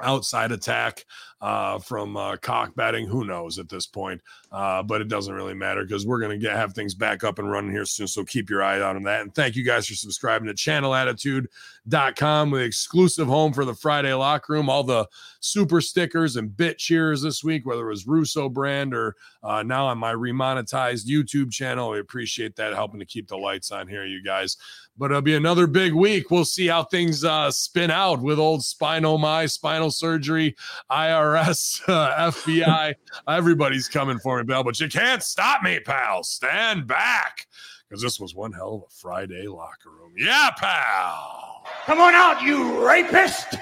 outside 0.00 0.52
attack 0.52 1.04
uh, 1.42 1.78
from 1.78 2.16
uh, 2.16 2.36
cock 2.36 2.74
betting. 2.76 3.06
Who 3.06 3.24
knows 3.24 3.58
at 3.58 3.68
this 3.68 3.86
point? 3.86 4.20
Uh, 4.52 4.82
but 4.82 5.00
it 5.00 5.08
doesn't 5.08 5.34
really 5.34 5.54
matter 5.54 5.84
because 5.84 6.06
we're 6.06 6.20
going 6.20 6.38
to 6.38 6.50
have 6.50 6.72
things 6.72 6.94
back 6.94 7.24
up 7.24 7.38
and 7.38 7.50
running 7.50 7.72
here 7.72 7.84
soon. 7.84 8.06
So 8.06 8.24
keep 8.24 8.48
your 8.48 8.62
eye 8.62 8.80
out 8.80 8.96
on 8.96 9.02
that. 9.04 9.22
And 9.22 9.34
thank 9.34 9.56
you 9.56 9.64
guys 9.64 9.88
for 9.88 9.94
subscribing 9.94 10.46
to 10.46 10.54
channelattitude.com 10.54 12.50
with 12.50 12.62
exclusive 12.62 13.26
home 13.26 13.52
for 13.52 13.64
the 13.64 13.74
Friday 13.74 14.14
locker 14.14 14.52
room. 14.52 14.70
All 14.70 14.84
the 14.84 15.08
super 15.40 15.80
stickers 15.80 16.36
and 16.36 16.56
bit 16.56 16.78
cheers 16.78 17.22
this 17.22 17.42
week, 17.42 17.66
whether 17.66 17.86
it 17.86 17.90
was 17.90 18.06
Russo 18.06 18.48
brand 18.48 18.94
or 18.94 19.16
uh, 19.42 19.64
now 19.64 19.86
on 19.86 19.98
my 19.98 20.12
remonetized 20.12 21.06
YouTube 21.06 21.50
channel. 21.50 21.90
We 21.90 21.98
appreciate 21.98 22.54
that 22.56 22.74
helping 22.74 23.00
to 23.00 23.06
keep 23.06 23.26
the 23.26 23.36
lights 23.36 23.72
on 23.72 23.88
here, 23.88 24.04
you 24.04 24.22
guys. 24.22 24.56
But 24.98 25.10
it'll 25.10 25.22
be 25.22 25.34
another 25.34 25.66
big 25.66 25.94
week. 25.94 26.30
We'll 26.30 26.44
see 26.44 26.66
how 26.66 26.84
things 26.84 27.24
uh, 27.24 27.50
spin 27.50 27.90
out 27.90 28.20
with 28.20 28.38
old 28.38 28.62
spinal 28.62 29.16
my 29.18 29.46
spinal 29.46 29.90
surgery, 29.90 30.54
IRS, 30.90 31.80
uh, 31.88 32.30
FBI. 32.30 32.94
Everybody's 33.26 33.88
coming 33.88 34.18
for 34.18 34.38
me, 34.38 34.44
Bill. 34.44 34.62
But 34.62 34.78
you 34.80 34.88
can't 34.88 35.22
stop 35.22 35.62
me, 35.62 35.80
pal. 35.80 36.22
Stand 36.24 36.86
back, 36.86 37.46
because 37.88 38.02
this 38.02 38.20
was 38.20 38.34
one 38.34 38.52
hell 38.52 38.74
of 38.74 38.82
a 38.82 38.94
Friday 38.94 39.48
locker 39.48 39.90
room. 39.90 40.12
Yeah, 40.16 40.50
pal. 40.58 41.64
Come 41.86 42.00
on 42.00 42.14
out, 42.14 42.42
you 42.42 42.86
rapist! 42.86 43.54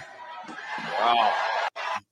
Wow. 0.98 1.32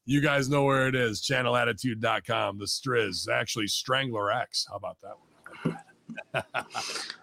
You 0.07 0.23
guys 0.23 0.49
know 0.49 0.65
where 0.65 0.89
it 0.89 0.95
is. 0.95 1.21
Channelattitude.com. 1.21 2.59
The 2.59 2.65
Striz, 2.65 3.29
actually 3.29 3.67
Strangler 3.67 4.33
X. 4.33 4.67
How 4.69 4.77
about 4.77 4.97
that 5.03 5.17
one? 5.63 5.79